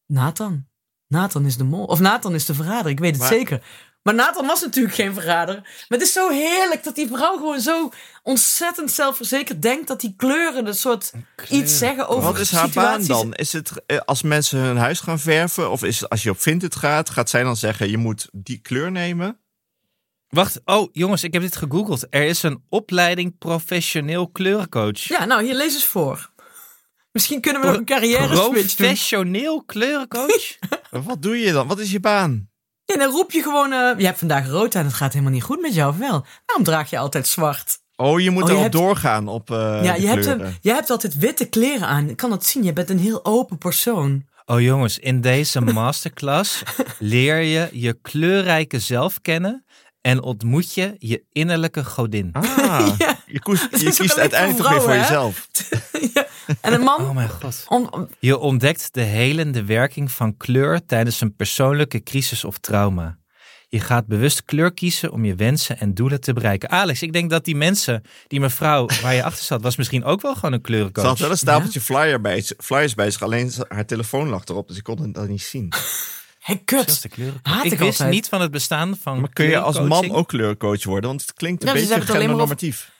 Nathan. 0.05 0.67
Nathan 1.07 1.45
is 1.45 1.57
de 1.57 1.63
mol. 1.63 1.85
Of 1.85 1.99
Nathan 1.99 2.33
is 2.33 2.45
de 2.45 2.53
verrader. 2.53 2.91
Ik 2.91 2.99
weet 2.99 3.11
het 3.11 3.19
Maar- 3.19 3.29
zeker. 3.29 3.63
Maar 4.03 4.13
Nathan 4.13 4.45
was 4.47 4.61
natuurlijk 4.61 4.95
geen 4.95 5.13
verrader. 5.13 5.55
Maar 5.55 5.99
het 5.99 6.01
is 6.01 6.13
zo 6.13 6.29
heerlijk 6.29 6.83
dat 6.83 6.95
die 6.95 7.07
vrouw 7.07 7.37
gewoon 7.37 7.59
zo 7.59 7.91
ontzettend 8.23 8.91
zelfverzekerd 8.91 9.61
denkt 9.61 9.87
dat 9.87 10.01
die 10.01 10.13
kleuren 10.17 10.67
een 10.67 10.75
soort 10.75 11.11
iets 11.49 11.77
zeggen 11.77 12.07
over 12.07 12.23
Wat 12.23 12.39
is 12.39 12.51
haar 12.51 12.69
baan 12.69 13.05
dan? 13.05 13.33
Is 13.33 13.53
het 13.53 13.71
eh, 13.85 13.97
als 13.97 14.21
mensen 14.21 14.59
hun 14.59 14.77
huis 14.77 14.99
gaan 14.99 15.19
verven? 15.19 15.71
Of 15.71 15.83
is 15.83 15.99
het 15.99 16.09
als 16.09 16.23
je 16.23 16.29
op 16.29 16.41
Vinted 16.41 16.75
gaat, 16.75 17.09
gaat 17.09 17.29
zij 17.29 17.43
dan 17.43 17.55
zeggen 17.55 17.89
je 17.89 17.97
moet 17.97 18.29
die 18.31 18.57
kleur 18.57 18.91
nemen? 18.91 19.37
Wacht, 20.27 20.61
oh 20.65 20.89
jongens, 20.91 21.23
ik 21.23 21.33
heb 21.33 21.41
dit 21.41 21.55
gegoogeld. 21.55 22.05
Er 22.09 22.23
is 22.23 22.43
een 22.43 22.63
opleiding 22.69 23.37
professioneel 23.37 24.27
kleurencoach. 24.27 24.99
Ja, 24.99 25.25
nou, 25.25 25.43
hier 25.43 25.55
lees 25.55 25.73
eens 25.73 25.85
voor. 25.85 26.31
Misschien 27.13 27.41
kunnen 27.41 27.61
we 27.61 27.67
nog 27.67 27.75
een 27.77 27.85
carrière 27.85 28.35
switch 28.35 28.53
doen. 28.75 28.87
Professioneel 28.87 29.63
kleurencoach? 29.63 30.57
Wat 31.07 31.21
doe 31.21 31.37
je 31.39 31.51
dan? 31.51 31.67
Wat 31.67 31.79
is 31.79 31.91
je 31.91 31.99
baan? 31.99 32.49
En 32.85 32.99
dan 32.99 33.11
roep 33.11 33.31
je 33.31 33.41
gewoon, 33.41 33.71
eh, 33.73 33.91
je 33.99 34.05
hebt 34.05 34.19
vandaag 34.19 34.47
rood 34.47 34.75
en 34.75 34.85
het 34.85 34.93
gaat 34.93 35.11
helemaal 35.13 35.33
niet 35.33 35.43
goed 35.43 35.61
met 35.61 35.73
jou, 35.73 35.89
of 35.91 35.97
wel? 35.97 36.25
Waarom 36.45 36.63
draag 36.65 36.89
je 36.89 36.97
altijd 36.97 37.27
zwart? 37.27 37.81
Oh, 37.95 38.19
je 38.19 38.29
moet 38.29 38.41
Oh, 38.43 38.47
je 38.47 38.53
erop 38.53 38.63
hebt- 38.71 38.83
doorgaan 38.83 39.27
op 39.27 39.51
eh 39.51 39.79
ja, 39.83 39.93
je 39.95 40.07
hebt, 40.07 40.25
een, 40.25 40.55
je 40.61 40.71
hebt 40.73 40.89
altijd 40.89 41.17
witte 41.17 41.45
kleren 41.45 41.87
aan. 41.87 42.09
Ik 42.09 42.17
kan 42.17 42.29
dat 42.29 42.45
zien. 42.45 42.63
Je 42.63 42.73
bent 42.73 42.89
een 42.89 42.99
heel 42.99 43.25
open 43.25 43.57
persoon. 43.57 44.25
Oh 44.45 44.61
jongens, 44.61 44.99
in 44.99 45.21
deze 45.21 45.61
masterclass 45.61 46.63
leer 46.99 47.39
je 47.41 47.69
je 47.71 47.97
kleurrijke 48.01 48.79
zelf 48.79 49.21
kennen 49.21 49.65
en 50.03 50.21
ontmoet 50.21 50.73
je 50.73 50.95
je 50.99 51.23
innerlijke 51.31 51.83
godin. 51.83 52.29
Ah, 52.31 52.43
Ja. 52.97 53.17
je, 53.25 53.39
koest, 53.39 53.67
je 53.71 53.93
kiest 53.93 54.17
uiteindelijk 54.17 54.61
toch 54.61 54.69
weer 54.71 54.81
voor 54.81 54.89
hè? 54.91 54.99
jezelf. 54.99 55.47
En 56.61 56.73
een 56.73 56.81
man, 56.81 57.01
Oh 57.01 57.15
mijn 57.15 57.29
god. 57.29 57.65
om, 57.69 58.09
Je 58.19 58.37
ontdekt 58.37 58.93
de 58.93 59.01
helende 59.01 59.63
werking 59.65 60.11
van 60.11 60.37
kleur 60.37 60.85
tijdens 60.85 61.21
een 61.21 61.35
persoonlijke 61.35 62.03
crisis 62.03 62.43
of 62.43 62.57
trauma. 62.57 63.17
Je 63.67 63.79
gaat 63.79 64.07
bewust 64.07 64.43
kleur 64.45 64.73
kiezen 64.73 65.11
om 65.11 65.25
je 65.25 65.35
wensen 65.35 65.79
en 65.79 65.93
doelen 65.93 66.21
te 66.21 66.33
bereiken. 66.33 66.69
Alex, 66.69 67.01
ik 67.01 67.13
denk 67.13 67.29
dat 67.29 67.45
die 67.45 67.55
mensen, 67.55 68.03
die 68.27 68.39
mevrouw 68.39 68.87
waar 69.01 69.13
je 69.13 69.23
achter 69.29 69.43
zat, 69.45 69.61
was 69.61 69.75
misschien 69.75 70.03
ook 70.03 70.21
wel 70.21 70.35
gewoon 70.35 70.53
een 70.53 70.61
Ze 70.65 70.71
had 70.73 70.91
kleurencoach. 70.91 71.17
wel 71.17 71.29
een 71.31 71.37
stapeltje 71.37 71.81
flyer 71.81 72.21
bij, 72.21 72.43
flyers 72.57 72.93
bij 72.95 73.11
zich, 73.11 73.21
alleen 73.21 73.51
haar 73.67 73.85
telefoon 73.85 74.27
lag 74.29 74.45
erop, 74.45 74.67
dus 74.67 74.77
ik 74.77 74.83
kon 74.83 75.01
het 75.01 75.13
dat 75.13 75.27
niet 75.27 75.41
zien. 75.41 75.73
Hey, 76.43 76.61
kut. 76.65 77.05
Haat 77.41 77.65
Ik 77.65 77.71
ik 77.71 77.77
wist 77.79 77.89
altijd. 77.91 78.09
niet 78.09 78.27
van 78.29 78.41
het 78.41 78.51
bestaan 78.51 78.97
van 79.01 79.19
Maar 79.19 79.33
kun 79.33 79.45
je 79.45 79.59
als 79.59 79.79
man 79.79 80.11
ook 80.11 80.27
kleurcoach 80.27 80.83
worden? 80.83 81.09
Want 81.09 81.21
het 81.21 81.33
klinkt 81.33 81.61
een 81.63 81.67
Ja, 81.67 81.73
ze 81.73 81.79
beetje 81.79 81.93
het 81.95 82.03
maar 82.03 82.09
over- 82.15 82.21
gendernormatief. 82.21 82.91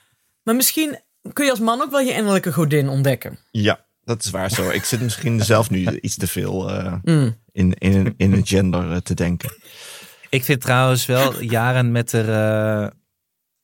Maar 0.44 0.56
misschien 0.56 1.00
kun 1.34 1.46
je 1.46 1.52
als 1.52 1.60
man 1.60 1.82
ook 1.82 1.91
wel 1.91 2.00
je 2.00 2.12
innerlijke 2.14 2.54
godin 2.54 2.88
ontdekken. 2.89 3.38
Ja, 3.52 3.86
dat 4.04 4.24
is 4.24 4.30
waar 4.32 4.50
zo. 4.52 4.70
Ik 4.70 4.84
zit 4.84 5.02
misschien 5.02 5.41
zelf 5.54 5.70
nu 5.70 6.00
iets 6.00 6.16
te 6.18 6.28
veel 6.28 6.70
eh, 6.70 6.94
Mm. 7.04 7.36
in, 7.52 7.74
in, 7.74 8.14
in 8.18 8.34
een 8.34 8.46
gender 8.48 8.91
eh, 8.91 8.98
te 8.98 9.14
denken. 9.14 9.54
Ik 10.30 10.44
vind 10.44 10.62
trouwens 10.62 11.06
wel 11.06 11.41
jaren 11.41 11.91
met 11.91 12.12
er. 12.12 12.30
eh, 12.30 12.89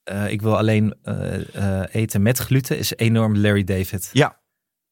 eh, 0.04 0.32
ik 0.32 0.42
wil 0.42 0.58
alleen 0.58 0.96
eh, 1.04 1.56
eh, 1.82 1.88
eten 1.92 2.22
met 2.22 2.38
gluten 2.38 2.78
is 2.78 2.94
enorm 2.96 3.38
Larry 3.38 3.64
David. 3.64 4.10
Ja, 4.14 4.40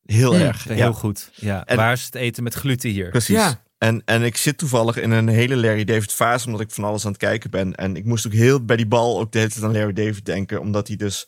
heel 0.02 0.34
Mm. 0.34 0.42
erg. 0.42 0.64
Heel 0.64 0.76
Ja, 0.78 0.92
goed. 0.92 1.30
Ja. 1.36 1.66
En- 1.66 1.78
Waar 1.78 1.92
is 1.92 2.06
het 2.06 2.16
eten 2.16 2.44
met 2.44 2.54
gluten 2.54 2.90
hier? 2.90 3.10
precies. 3.10 3.36
Ja. 3.36 3.66
En, 3.78 4.02
en 4.06 4.24
ik 4.24 4.38
zit 4.38 4.58
toevallig 4.58 4.98
in 4.98 5.12
een 5.12 5.28
hele 5.28 5.56
Larry 5.56 5.84
David 5.84 6.14
fase, 6.14 6.46
omdat 6.46 6.62
ik 6.62 6.72
van 6.72 6.84
alles 6.84 7.06
aan 7.06 7.12
het 7.12 7.20
kijken 7.20 7.50
ben. 7.50 7.76
En 7.76 7.96
ik 7.96 8.06
moest 8.06 8.28
ook 8.28 8.34
heel 8.34 8.66
bij 8.66 8.76
die 8.76 8.88
bal 8.88 9.20
ook 9.20 9.32
de 9.32 9.38
hele 9.38 9.52
tijd 9.52 9.64
aan 9.66 9.74
Larry 9.74 9.94
David 9.94 10.26
denken, 10.26 10.60
omdat 10.60 10.88
hij 10.88 10.98
dus... 10.98 11.28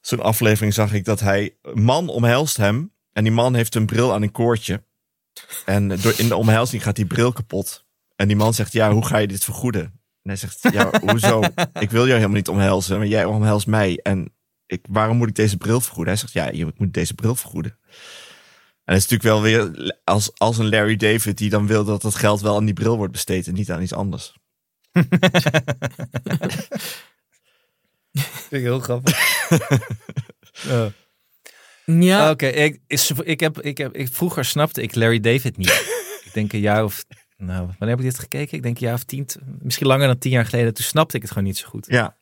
Zo'n 0.00 0.22
aflevering 0.22 0.74
zag 0.74 0.92
ik 0.92 1.04
dat 1.04 1.20
hij... 1.20 1.56
Een 1.62 1.82
man 1.82 2.08
omhelst 2.08 2.56
hem 2.56 2.92
en 3.12 3.24
die 3.24 3.32
man 3.32 3.54
heeft 3.54 3.74
een 3.74 3.86
bril 3.86 4.12
aan 4.12 4.22
een 4.22 4.32
koordje. 4.32 4.82
En 5.64 5.88
door, 5.88 6.14
in 6.16 6.28
de 6.28 6.36
omhelzing 6.36 6.82
gaat 6.82 6.96
die 6.96 7.06
bril 7.06 7.32
kapot. 7.32 7.86
En 8.16 8.28
die 8.28 8.36
man 8.36 8.54
zegt, 8.54 8.72
ja, 8.72 8.92
hoe 8.92 9.06
ga 9.06 9.18
je 9.18 9.28
dit 9.28 9.44
vergoeden? 9.44 9.82
En 9.82 10.30
hij 10.30 10.36
zegt, 10.36 10.58
ja, 10.72 10.90
hoezo? 11.00 11.42
Ik 11.84 11.90
wil 11.90 12.06
jou 12.06 12.14
helemaal 12.14 12.36
niet 12.36 12.48
omhelzen, 12.48 12.98
maar 12.98 13.06
jij 13.06 13.24
omhelst 13.24 13.66
mij. 13.66 14.00
En 14.02 14.34
ik, 14.66 14.84
waarom 14.90 15.16
moet 15.16 15.28
ik 15.28 15.34
deze 15.34 15.56
bril 15.56 15.80
vergoeden? 15.80 16.12
Hij 16.12 16.22
zegt, 16.22 16.32
ja, 16.32 16.50
je 16.50 16.72
moet 16.76 16.94
deze 16.94 17.14
bril 17.14 17.34
vergoeden. 17.34 17.78
En 18.88 18.94
dat 18.94 19.02
is 19.02 19.08
natuurlijk 19.08 19.22
wel 19.22 19.42
weer 19.42 19.92
als, 20.04 20.30
als 20.38 20.58
een 20.58 20.68
Larry 20.68 20.96
David 20.96 21.38
die 21.38 21.50
dan 21.50 21.66
wil 21.66 21.84
dat 21.84 22.02
dat 22.02 22.14
geld 22.14 22.40
wel 22.40 22.56
aan 22.56 22.64
die 22.64 22.74
bril 22.74 22.96
wordt 22.96 23.12
besteed 23.12 23.46
en 23.46 23.54
niet 23.54 23.70
aan 23.70 23.82
iets 23.82 23.92
anders. 23.92 24.32
Vind 28.12 28.50
ik 28.50 28.60
heel 28.62 28.80
grappig. 28.80 29.16
Ja. 30.68 30.92
Ja, 31.84 32.30
Oké, 32.30 32.46
ik, 32.46 32.80
is- 32.86 33.10
ik 33.10 33.40
heb, 33.40 33.60
ik 33.60 33.78
heb, 33.78 33.94
ik, 33.94 34.08
vroeger 34.12 34.44
snapte 34.44 34.82
ik 34.82 34.94
Larry 34.94 35.20
David 35.20 35.56
niet. 35.56 35.68
ik 36.24 36.30
denk 36.32 36.52
een 36.52 36.60
jaar 36.60 36.84
of, 36.84 37.04
nou, 37.36 37.58
wanneer 37.66 37.88
heb 37.88 37.98
ik 37.98 38.04
dit 38.04 38.18
gekeken? 38.18 38.56
Ik 38.56 38.62
denk 38.62 38.80
een 38.80 38.86
jaar 38.86 38.94
of 38.94 39.04
tien, 39.04 39.26
misschien 39.62 39.86
langer 39.86 40.06
dan 40.06 40.18
tien 40.18 40.30
jaar 40.30 40.44
geleden. 40.46 40.74
Toen 40.74 40.84
snapte 40.84 41.16
ik 41.16 41.22
het 41.22 41.30
gewoon 41.30 41.46
niet 41.46 41.56
zo 41.58 41.68
goed. 41.68 41.86
Ja, 41.88 42.17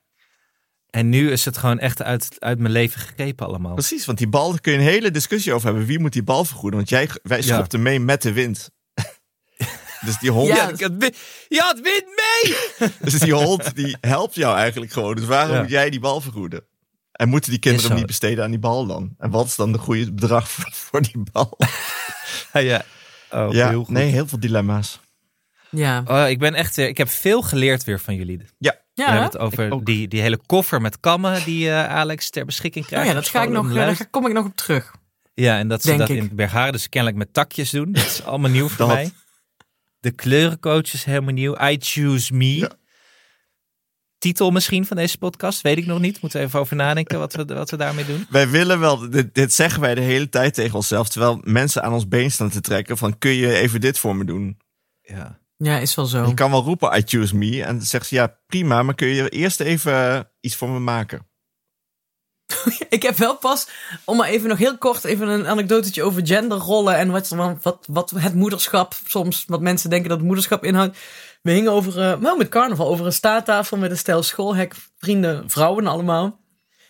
En 0.91 1.09
nu 1.09 1.31
is 1.31 1.45
het 1.45 1.57
gewoon 1.57 1.79
echt 1.79 2.03
uit, 2.03 2.29
uit 2.39 2.59
mijn 2.59 2.73
leven 2.73 3.01
gegrepen 3.01 3.47
allemaal. 3.47 3.75
precies. 3.75 4.05
Want 4.07 4.19
die 4.19 4.29
bal, 4.29 4.51
daar 4.51 4.61
kun 4.61 4.73
je 4.73 4.79
een 4.79 4.85
hele 4.85 5.11
discussie 5.11 5.53
over 5.53 5.67
hebben. 5.69 5.87
Wie 5.87 5.99
moet 5.99 6.13
die 6.13 6.23
bal 6.23 6.45
vergoeden? 6.45 6.79
Want 6.79 6.89
jij, 6.91 7.09
wij 7.23 7.37
Ja. 7.43 7.43
schopten 7.55 7.83
mee 7.83 8.01
met 8.01 8.23
de 8.23 8.33
wind. 8.33 8.71
dus 10.07 10.19
die 10.19 10.31
hond, 10.31 10.49
Ja. 10.49 10.71
je 11.49 11.61
had 11.61 11.81
win 11.81 12.05
mee! 12.17 12.57
dus 13.11 13.19
die 13.21 13.35
hond 13.35 13.75
die 13.75 13.97
helpt 14.01 14.35
jou 14.35 14.57
eigenlijk 14.57 14.93
gewoon. 14.93 15.15
Dus 15.15 15.25
waarom 15.25 15.55
Ja. 15.55 15.61
moet 15.61 15.71
jij 15.71 15.91
die 15.91 16.01
bal 16.01 16.21
vergoeden? 16.21 16.65
En 17.13 17.29
moeten 17.29 17.51
die 17.51 17.61
kinderen 17.61 17.89
hem 17.89 17.99
niet 17.99 18.07
besteden 18.07 18.45
aan 18.45 18.51
die 18.51 18.59
bal 18.59 18.87
dan? 18.87 19.15
En 19.19 19.31
wat 19.31 19.47
is 19.47 19.57
dan 19.57 19.73
de 19.73 19.79
goede 19.79 20.13
bedrag 20.13 20.51
voor, 20.51 20.71
voor 20.73 21.03
die 21.03 21.23
bal? 21.33 21.57
Ja, 22.53 22.61
ja. 22.61 22.85
Oh, 23.31 23.53
ja, 23.53 23.69
heel 23.69 23.85
goed. 23.85 23.95
nee, 23.95 24.11
heel 24.11 24.27
veel 24.27 24.41
dilemma's. 24.41 25.01
Ja. 25.71 26.03
Oh, 26.07 26.29
ik 26.29 26.39
ben 26.39 26.55
echt 26.55 26.77
weer, 26.77 26.89
ik 26.89 26.97
heb 26.99 27.09
veel 27.09 27.43
geleerd 27.43 27.85
weer 27.85 28.01
van 28.01 28.15
jullie. 28.15 28.41
Ja, 28.59 28.75
We 28.95 29.03
hebben 29.03 29.17
hè? 29.21 29.25
het 29.25 29.39
over 29.39 29.85
die, 29.85 30.09
die 30.09 30.21
hele 30.21 30.39
koffer 30.47 30.81
met 30.81 31.01
kammen 31.01 31.45
die 31.45 31.69
eh, 31.71 31.89
Alex 31.89 32.31
ter 32.31 32.45
beschikking 32.45 32.85
Oh 32.85 32.91
krijgt. 32.91 33.09
ja, 33.09 33.15
dat 33.15 33.29
ga 33.29 33.43
ik 33.43 33.49
nog, 33.49 33.69
eh, 33.69 33.75
daar 33.75 34.07
kom 34.11 34.27
ik 34.27 34.33
nog 34.33 34.45
op 34.47 34.57
terug. 34.57 34.95
Ja, 35.35 35.59
en 35.59 35.69
dat 35.69 35.81
ze 35.83 35.87
denk 35.87 35.99
dat 35.99 36.09
ik. 36.09 36.17
in 36.17 36.31
Bergharen 36.33 36.73
dus 36.73 36.89
kennelijk 36.89 37.19
met 37.19 37.33
takjes 37.33 37.71
doen. 37.71 37.93
Dat 37.93 38.05
is 38.05 38.25
allemaal 38.25 38.51
nieuw 38.51 38.69
voor 38.69 38.87
Dat. 38.87 38.89
mij. 38.97 39.11
De 40.01 40.11
kleurencoach 40.11 40.93
is 40.93 41.05
helemaal 41.05 41.33
nieuw. 41.35 41.57
I 41.63 41.77
Choose 41.81 42.35
Me. 42.35 42.55
Ja. 42.57 42.71
Titel 44.19 44.51
misschien 44.51 44.87
van 44.87 44.97
deze 44.97 45.19
podcast, 45.19 45.61
weet 45.61 45.77
ik 45.79 45.87
nog 45.87 45.99
niet. 46.01 46.21
Moeten 46.21 46.41
we 46.41 46.47
even 46.47 46.61
over 46.61 46.77
nadenken 46.77 47.19
wat 47.19 47.35
we, 47.35 47.45
wat 47.45 47.71
we 47.71 47.77
daarmee 47.77 48.05
doen. 48.05 48.27
Wij 48.31 48.49
willen 48.49 48.81
wel, 48.81 49.11
dit, 49.11 49.35
dit 49.35 49.53
zeggen 49.53 49.81
wij 49.81 49.95
de 49.95 50.01
hele 50.01 50.29
tijd 50.29 50.55
tegen 50.55 50.75
onszelf. 50.75 51.09
Terwijl 51.09 51.41
mensen 51.45 51.83
aan 51.83 51.93
ons 51.93 52.09
been 52.09 52.31
staan 52.31 52.51
te 52.51 52.61
trekken. 52.61 52.97
Van 52.99 53.19
kun 53.19 53.31
je 53.31 53.55
even 53.55 53.81
dit 53.81 53.99
voor 53.99 54.17
me 54.17 54.25
doen? 54.25 54.59
Ja. 55.03 55.39
Ja, 55.57 55.79
is 55.79 55.95
wel 55.95 56.07
zo. 56.07 56.27
Je 56.27 56.35
kan 56.35 56.51
wel 56.51 56.63
roepen 56.63 56.99
I 56.99 57.03
choose 57.05 57.37
me. 57.37 57.63
En 57.65 57.77
dan 57.77 57.87
zegt 57.87 58.07
ze 58.07 58.15
ja 58.15 58.39
prima. 58.47 58.83
Maar 58.83 58.95
kun 58.95 59.09
je 59.09 59.29
eerst 59.29 59.61
even 59.61 59.93
eh, 59.93 60.21
iets 60.41 60.57
voor 60.57 60.69
me 60.69 60.79
maken? 60.79 61.27
Ik 62.89 63.03
heb 63.03 63.17
wel 63.17 63.37
pas, 63.37 63.69
om 64.05 64.17
maar 64.17 64.29
even 64.29 64.49
nog 64.49 64.59
heel 64.59 64.79
kort 64.79 65.05
even 65.05 65.29
een 65.29 65.47
anekdotetje 65.47 66.03
over 66.03 66.27
genderrollen 66.27 66.97
en 66.97 67.11
wat, 67.11 67.29
wat, 67.63 67.87
wat 67.89 68.11
het 68.11 68.35
moederschap 68.35 68.95
soms, 69.07 69.45
wat 69.47 69.61
mensen 69.61 69.91
denken 69.91 70.09
dat 70.09 70.19
het 70.19 70.27
moederschap 70.27 70.65
inhoudt. 70.65 70.99
We 71.43 71.51
hingen 71.53 71.73
over, 71.73 72.01
eh, 72.01 72.19
wel 72.19 72.37
met 72.37 72.49
carnaval, 72.49 72.89
over 72.89 73.07
een 73.07 73.13
staattafel 73.13 73.77
met 73.77 73.91
een 73.91 73.99
stel 73.99 74.23
schoolhek, 74.23 74.75
vrienden, 74.99 75.51
vrouwen 75.51 75.87
allemaal. 75.87 76.41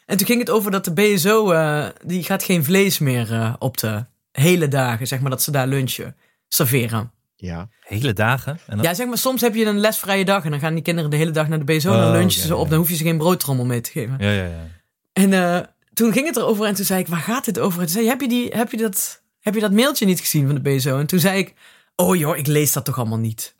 En 0.07 0.17
toen 0.17 0.27
ging 0.27 0.41
het 0.41 0.51
over 0.51 0.71
dat 0.71 0.85
de 0.85 0.93
BSO, 0.93 1.51
eh, 1.51 1.87
die 2.05 2.23
gaat 2.23 2.43
geen 2.43 2.64
vlees 2.64 2.99
meer 2.99 3.33
eh, 3.33 3.55
op 3.59 3.77
de 3.79 4.05
hele 4.33 4.69
dagen, 4.69 5.07
zeg 5.07 5.21
maar, 5.21 5.31
dat 5.31 5.43
ze 5.43 5.51
daar 5.51 5.67
lunchen 5.67 6.17
serveren. 6.49 7.12
Ja. 7.37 7.68
Hele 7.80 8.12
dagen. 8.12 8.53
En 8.66 8.76
dan- 8.76 8.84
Ja, 8.84 8.95
zeg 8.95 9.07
maar, 9.07 9.18
soms 9.18 9.41
heb 9.41 9.55
je 9.55 9.64
een 9.64 9.78
lesvrije 9.80 10.24
dag 10.24 10.45
en 10.45 10.51
dan 10.51 10.61
gaan 10.61 10.74
die 10.74 10.82
kinderen 10.82 11.11
de 11.11 11.16
hele 11.16 11.30
dag 11.30 11.49
naar 11.49 11.59
de 11.59 11.64
BSO 11.64 11.89
en 11.91 11.97
Oh, 11.97 12.03
dan 12.03 12.12
lunchen 12.12 12.41
ja, 12.41 12.47
ze 12.47 12.57
op, 12.57 12.68
dan 12.68 12.78
hoef 12.78 12.89
je 12.89 12.97
ze 12.97 13.03
geen 13.05 13.18
broodtrommel 13.18 13.64
mee 13.64 13.80
te 13.80 13.91
geven. 13.91 14.16
ja, 14.18 14.30
ja, 14.30 14.45
ja. 14.47 14.66
En 15.12 15.32
eh, 15.32 15.61
toen 15.95 16.12
ging 16.12 16.26
het 16.26 16.37
erover 16.37 16.66
en 16.66 16.74
toen 16.74 16.84
zei 16.84 17.01
ik, 17.01 17.07
waar 17.09 17.20
gaat 17.20 17.45
dit 17.45 17.59
over? 17.59 17.78
En 17.80 17.84
toen 17.87 17.95
zei 17.95 18.07
heb 18.09 18.20
je, 18.20 18.28
die, 18.28 18.49
heb, 18.49 18.70
je 18.70 18.76
dat, 18.76 19.22
heb 19.41 19.55
je 19.55 19.61
dat 19.61 19.72
mailtje 19.72 20.07
niet 20.07 20.20
gezien 20.20 20.47
van 20.47 20.55
de 20.55 20.61
BSO? 20.76 20.99
En 20.99 21.07
toen 21.07 21.18
zei 21.18 21.39
ik, 21.39 21.55
oh 21.97 22.16
joh, 22.16 22.37
ik 22.37 22.47
lees 22.47 22.72
dat 22.72 22.84
toch 22.84 22.99
allemaal 22.99 23.18
niet. 23.18 23.55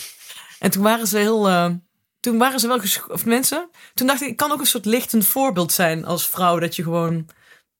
en 0.58 0.70
toen 0.70 0.82
waren 0.82 1.06
ze 1.06 1.18
heel... 1.18 1.48
eh, 1.48 1.70
toen 2.20 2.38
waren 2.38 2.60
ze 2.60 2.66
wel 2.66 2.80
of 3.08 3.24
mensen. 3.24 3.68
Toen 3.94 4.06
dacht 4.06 4.22
ik, 4.22 4.28
ik 4.28 4.36
kan 4.36 4.52
ook 4.52 4.60
een 4.60 4.66
soort 4.66 4.84
lichtend 4.84 5.26
voorbeeld 5.26 5.72
zijn 5.72 6.04
als 6.04 6.26
vrouw. 6.28 6.58
Dat 6.58 6.76
je 6.76 6.82
gewoon 6.82 7.28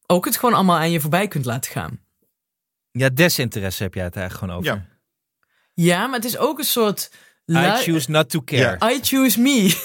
ook 0.07 0.25
het 0.25 0.37
gewoon 0.37 0.55
allemaal 0.55 0.77
aan 0.77 0.91
je 0.91 1.01
voorbij 1.01 1.29
kunt 1.29 1.45
laten 1.45 1.71
gaan. 1.71 2.01
ja, 2.91 3.09
desinteresse 3.09 3.83
heb 3.83 3.95
jij 3.95 4.05
het 4.05 4.17
eigenlijk 4.17 4.45
gewoon 4.53 4.61
over. 4.65 4.81
Ja. 4.81 4.91
Ja, 5.75 6.07
maar 6.07 6.17
het 6.17 6.25
is 6.25 6.37
ook 6.37 6.59
een 6.59 6.65
soort... 6.65 7.11
I 7.51 7.71
choose 7.83 8.11
not 8.11 8.31
to 8.31 8.43
care. 8.43 8.93
I 8.93 8.99
choose 9.03 9.41
me. 9.41 9.51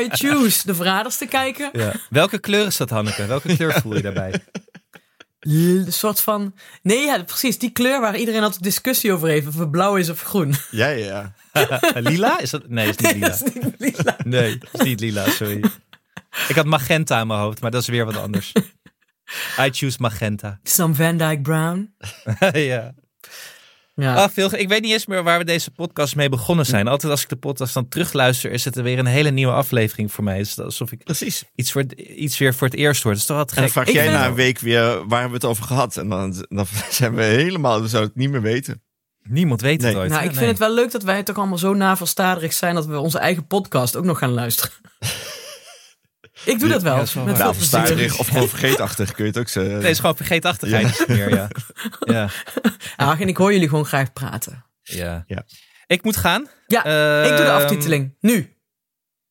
I 0.00 0.08
choose 0.10 0.66
de 0.66 0.74
verraders 0.74 1.16
te 1.16 1.26
kijken. 1.26 1.70
Ja. 1.72 1.92
Welke 2.10 2.38
kleur 2.38 2.66
is 2.66 2.76
dat, 2.76 2.90
Hanneke? 2.90 3.26
Welke 3.26 3.56
kleur 3.56 3.80
voel 3.80 3.94
je 3.94 4.02
daarbij? 4.02 4.42
Een 5.40 5.92
soort 5.92 6.20
van. 6.20 6.54
Nee, 6.82 7.04
ja, 7.04 7.22
precies. 7.22 7.58
Die 7.58 7.70
kleur 7.70 8.00
waar 8.00 8.16
iedereen 8.16 8.42
altijd 8.42 8.62
discussie 8.62 9.12
over 9.12 9.28
heeft. 9.28 9.46
Of 9.46 9.58
het 9.58 9.70
blauw 9.70 9.96
is 9.96 10.08
of 10.08 10.22
groen. 10.22 10.54
Ja, 10.70 10.88
ja. 10.88 11.34
lila? 11.94 12.40
Is 12.40 12.50
dat? 12.50 12.68
Nee, 12.68 12.88
is 12.88 12.96
niet 12.96 13.12
lila. 13.12 13.28
dat 13.28 13.42
is 13.44 13.52
niet 13.52 13.74
lila. 13.78 14.16
Nee, 14.24 14.58
is 14.72 14.80
niet 14.80 15.00
lila, 15.00 15.30
sorry. 15.30 15.64
Ik 16.48 16.54
had 16.54 16.64
magenta 16.66 17.20
in 17.20 17.26
mijn 17.26 17.40
hoofd, 17.40 17.60
maar 17.60 17.70
dat 17.70 17.82
is 17.82 17.88
weer 17.88 18.04
wat 18.04 18.16
anders. 18.16 18.52
I 19.64 19.70
choose 19.70 19.96
magenta. 20.00 20.60
Some 20.62 20.94
Van 20.94 21.16
Dyke 21.16 21.40
Brown. 21.40 21.94
ja. 22.52 22.94
Ja. 24.00 24.14
Ah, 24.14 24.28
veel, 24.32 24.54
ik 24.54 24.68
weet 24.68 24.82
niet 24.82 24.92
eens 24.92 25.06
meer 25.06 25.22
waar 25.22 25.38
we 25.38 25.44
deze 25.44 25.70
podcast 25.70 26.16
mee 26.16 26.28
begonnen 26.28 26.66
zijn. 26.66 26.88
Altijd 26.88 27.12
als 27.12 27.22
ik 27.22 27.28
de 27.28 27.36
podcast 27.36 27.74
dan 27.74 27.88
terugluister, 27.88 28.50
is 28.50 28.64
het 28.64 28.76
er 28.76 28.82
weer 28.82 28.98
een 28.98 29.06
hele 29.06 29.30
nieuwe 29.30 29.52
aflevering 29.52 30.12
voor 30.12 30.24
mij. 30.24 30.38
Het 30.38 30.46
is 30.46 30.58
alsof 30.60 30.92
ik 30.92 31.04
Precies. 31.04 31.44
iets, 31.54 31.72
voor, 31.72 31.84
iets 31.96 32.38
weer 32.38 32.54
voor 32.54 32.66
het 32.66 32.76
eerst 32.76 33.02
hoor. 33.02 33.12
Dat 33.12 33.20
is 33.20 33.26
toch 33.26 33.36
wat 33.36 33.52
En 33.52 33.62
dan 33.62 33.70
vraag 33.70 33.86
Ik 33.86 33.94
jij 33.94 34.08
na 34.08 34.26
een 34.26 34.34
week 34.34 34.58
weer 34.58 34.82
waar 34.82 35.20
hebben 35.20 35.28
we 35.28 35.34
het 35.34 35.44
over 35.44 35.64
gehad. 35.64 35.96
En 35.96 36.08
dan, 36.08 36.46
dan 36.48 36.66
zijn 36.90 37.14
we 37.14 37.22
helemaal, 37.22 37.80
we 37.82 37.88
zouden 37.88 38.10
het 38.12 38.20
niet 38.20 38.30
meer 38.30 38.42
weten. 38.42 38.82
Niemand 39.22 39.60
weet 39.60 39.82
het 39.82 39.94
ooit. 39.94 40.10
nou, 40.10 40.22
ik 40.22 40.28
vind 40.28 40.40
Nee. 40.40 40.48
het 40.48 40.58
wel 40.58 40.74
leuk 40.74 40.90
dat 40.90 41.02
wij 41.02 41.22
toch 41.22 41.36
allemaal 41.36 41.58
zo 41.58 41.74
navelstaderig 41.74 42.52
zijn 42.52 42.74
dat 42.74 42.86
we 42.86 42.98
onze 42.98 43.18
eigen 43.18 43.46
podcast 43.46 43.96
ook 43.96 44.04
nog 44.04 44.18
gaan 44.18 44.32
luisteren. 44.32 44.72
ik 46.44 46.58
doe 46.58 46.68
dat 46.68 46.82
wel. 46.82 46.92
Ja, 46.92 46.98
dat 46.98 47.08
is 47.08 47.14
wel 47.14 47.24
met 47.24 47.38
Nou, 47.38 47.54
verstaandig 47.54 48.18
of 48.18 48.26
gewoon 48.26 48.48
vergeetachtig 48.48 49.12
kun 49.12 49.24
je 49.24 49.30
het 49.30 49.38
ook 49.40 49.48
zeggen. 49.48 49.72
Nee, 49.72 49.82
het 49.82 49.90
is 49.90 49.98
gewoon 50.00 50.16
vergeetachtigheid 50.16 50.84
niet 50.98 51.08
meer, 51.08 51.34
ja. 51.34 51.48
Ja, 52.00 52.28
Ach, 52.96 53.20
en 53.20 53.28
ik 53.28 53.36
hoor 53.36 53.52
jullie 53.52 53.68
gewoon 53.68 53.86
graag 53.86 54.12
praten. 54.12 54.64
ja. 54.82 55.24
Ja. 55.26 55.44
Ik 55.86 56.02
moet 56.04 56.16
gaan. 56.16 56.46
Ja, 56.66 56.78
ik 57.22 57.28
doe 57.28 57.36
de 57.36 57.42
Ehm, 57.52 57.62
aftiteling. 57.62 58.16
Nu. 58.20 58.56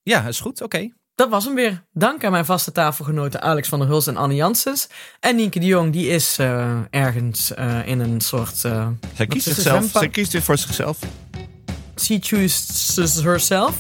Ja, 0.04 0.28
is 0.28 0.40
goed. 0.40 0.62
Oké. 0.62 0.90
Dat 1.16 1.30
was 1.30 1.46
hem 1.46 1.56
weer. 1.56 1.84
Dank 1.94 2.24
aan 2.24 2.32
mijn 2.32 2.46
vaste 2.46 2.72
tafelgenoten 2.72 3.42
Alex 3.42 3.68
van 3.68 3.80
der 3.80 3.88
Hulst 3.88 4.08
en 4.08 4.18
Annie 4.18 4.38
Janssens. 4.38 4.88
En 5.20 5.36
Nienke 5.36 5.60
de 5.60 5.66
Jong, 5.66 5.94
die 5.94 6.08
is 6.08 6.38
eh, 6.38 6.78
ergens 6.90 7.54
eh, 7.54 7.88
in 7.88 8.00
een 8.00 8.22
soort... 8.22 8.66
eh 8.66 8.88
Zij 9.16 9.28
kiest, 9.28 9.46
zichzelf, 9.46 9.86
zij 9.92 10.10
kiest 10.10 10.32
weer 10.32 10.42
voor 10.42 10.58
zichzelf. 10.58 10.98
She 12.02 12.18
chooses 12.22 13.16
herself. 13.24 13.76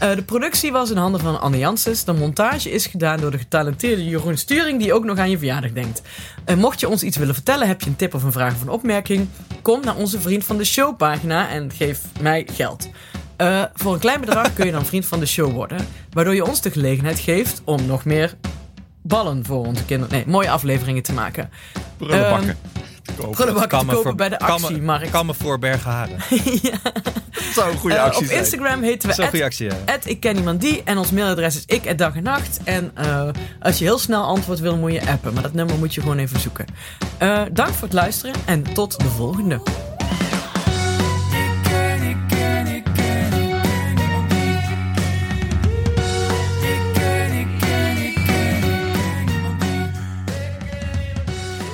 Eh, 0.00 0.14
de 0.14 0.22
productie 0.22 0.72
was 0.72 0.90
in 0.90 0.96
handen 0.96 1.20
van 1.20 1.40
Anne 1.40 1.58
Janssens. 1.58 2.04
De 2.04 2.12
montage 2.12 2.70
is 2.70 2.86
gedaan 2.86 3.20
door 3.20 3.30
de 3.30 3.38
getalenteerde 3.38 4.04
Jeroen 4.04 4.36
Sturing, 4.36 4.78
die 4.78 4.92
ook 4.92 5.04
nog 5.04 5.18
aan 5.18 5.30
je 5.30 5.38
verjaardag 5.38 5.72
denkt. 5.72 6.02
En 6.44 6.58
mocht 6.58 6.80
je 6.80 6.88
ons 6.88 7.02
iets 7.02 7.16
willen 7.16 7.34
vertellen, 7.34 7.68
heb 7.68 7.80
je 7.80 7.86
een 7.86 7.96
tip 7.96 8.14
of 8.14 8.22
een 8.22 8.32
vraag 8.32 8.54
of 8.54 8.62
een 8.62 8.68
opmerking, 8.68 9.28
kom 9.62 9.80
naar 9.84 9.96
onze 9.96 10.20
Vriend 10.20 10.44
van 10.44 10.56
de 10.56 10.64
Show 10.64 10.96
pagina 10.96 11.48
en 11.48 11.72
geef 11.72 12.00
mij 12.20 12.48
geld. 12.52 12.88
Eh, 13.36 13.62
voor 13.74 13.92
een 13.92 13.98
klein 13.98 14.20
bedrag 14.20 14.54
kun 14.54 14.66
je 14.66 14.72
dan 14.72 14.86
vriend 14.86 15.06
van 15.06 15.20
de 15.20 15.26
show 15.26 15.52
worden, 15.52 15.86
waardoor 16.12 16.34
je 16.34 16.46
ons 16.46 16.60
de 16.60 16.70
gelegenheid 16.70 17.18
geeft 17.18 17.62
om 17.64 17.86
nog 17.86 18.04
meer 18.04 18.34
ballen 19.02 19.44
voor 19.44 19.66
onze 19.66 19.84
kinderen, 19.84 20.14
nee, 20.14 20.24
mooie 20.26 20.50
afleveringen 20.50 21.02
te 21.02 21.12
maken. 21.12 21.50
Prullenbakken. 21.96 22.56
Te 23.14 23.20
kopen. 23.20 23.30
Prullenbakken 23.34 23.68
te 23.70 23.76
Kan 23.76 23.86
me 23.86 23.92
kopen 23.92 24.06
voor- 24.08 24.14
bij 24.14 24.28
de 24.28 24.38
actiemarkt. 24.38 25.10
Kan 25.10 25.26
me 25.26 25.34
voor 25.34 25.58
Bergenharen. 25.58 26.16
Zou 27.54 27.70
een 27.72 27.78
goede 27.78 27.96
Eh, 27.96 28.02
actie 28.02 28.20
op 28.20 28.26
zijn. 28.26 28.38
Instagram 28.38 28.82
heten 28.82 29.08
we 29.08 29.26
goede 29.28 29.44
actie, 29.44 29.66
ja. 29.70 29.74
At 29.94 30.06
ik 30.06 30.20
ken 30.20 30.36
iemand 30.36 30.60
die. 30.60 30.82
En 30.84 30.98
ons 30.98 31.10
mailadres 31.10 31.56
is 31.56 31.62
ik 31.66 31.98
dag 31.98 32.14
en 32.16 32.22
nacht. 32.22 32.60
En 32.64 32.90
eh, 32.94 33.28
als 33.60 33.78
je 33.78 33.84
heel 33.84 33.98
snel 33.98 34.22
antwoord 34.24 34.58
wil, 34.58 34.76
moet 34.76 34.92
je 34.92 35.06
appen. 35.08 35.32
Maar 35.34 35.42
dat 35.42 35.52
nummer 35.52 35.78
moet 35.78 35.94
je 35.94 36.00
gewoon 36.00 36.18
even 36.18 36.40
zoeken. 36.40 36.64
Eh, 37.18 37.42
dank 37.52 37.68
voor 37.74 37.82
het 37.82 37.92
luisteren 37.92 38.34
en 38.46 38.62
tot 38.74 38.98
de 39.00 39.08
volgende. 39.08 39.60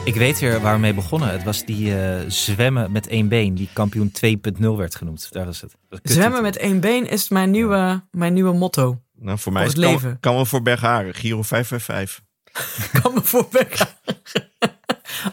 Ik 0.07 0.15
weet 0.15 0.39
weer 0.39 0.61
waar 0.61 0.75
we 0.75 0.81
mee 0.81 0.95
begonnen. 0.95 1.29
Het 1.31 1.43
was 1.43 1.65
die 1.65 2.01
eh, 2.01 2.25
zwemmen 2.29 2.93
met 2.93 3.07
één 3.07 3.29
been, 3.29 3.55
die 3.55 3.69
kampioen 3.73 4.13
2.0 4.61 4.67
werd 4.77 4.95
genoemd. 4.95 5.33
Daar 5.33 5.45
was 5.45 5.61
het. 5.61 5.75
Was. 5.89 5.99
Zwemmen 6.03 6.43
met 6.43 6.57
één 6.57 6.81
been 6.81 7.09
is 7.09 7.29
mijn 7.29 7.51
nieuwe, 7.51 8.03
mijn 8.11 8.33
nieuwe 8.33 8.53
motto. 8.53 9.03
Nou, 9.15 9.39
voor 9.39 9.53
mij 9.53 9.63
Voor 9.63 9.71
is 9.73 9.77
het 9.77 9.85
het 9.85 9.95
leven. 9.95 10.11
kan, 10.11 10.21
kan 10.21 10.35
wel 10.35 10.45
voor 10.45 10.63
Bergharen. 10.63 11.15
Giro 11.15 11.43
555. 11.43 12.25
Kan 13.03 13.15
me 13.15 13.21
voorbij 13.23 13.69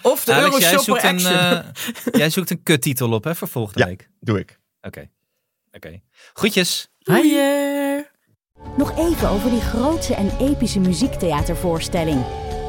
Of 0.02 0.24
de 0.24 0.34
Alex, 0.34 0.58
jij 0.58 0.72
Euroshopper 0.72 1.10
zoekt, 1.20 1.24
een, 1.26 1.32
eh, 1.32 1.60
jij 2.20 2.30
zoekt 2.30 2.50
een 2.50 2.64
kuttitel 2.64 3.12
op 3.12 3.24
hè, 3.24 3.36
voor 3.36 3.48
volgende 3.48 3.80
Ja. 3.80 3.86
week. 3.86 4.10
Doe 4.20 4.40
ik. 4.40 4.60
Oké. 4.82 5.10
Oké. 5.72 6.02
Groetjes. 6.34 6.90
Hiya. 7.00 8.06
Nog 8.78 8.98
even 8.98 9.30
over 9.30 9.50
die 9.50 9.62
grootse 9.62 10.16
en 10.16 10.32
epische 10.40 10.80
muziektheatervoorstelling. 10.80 12.24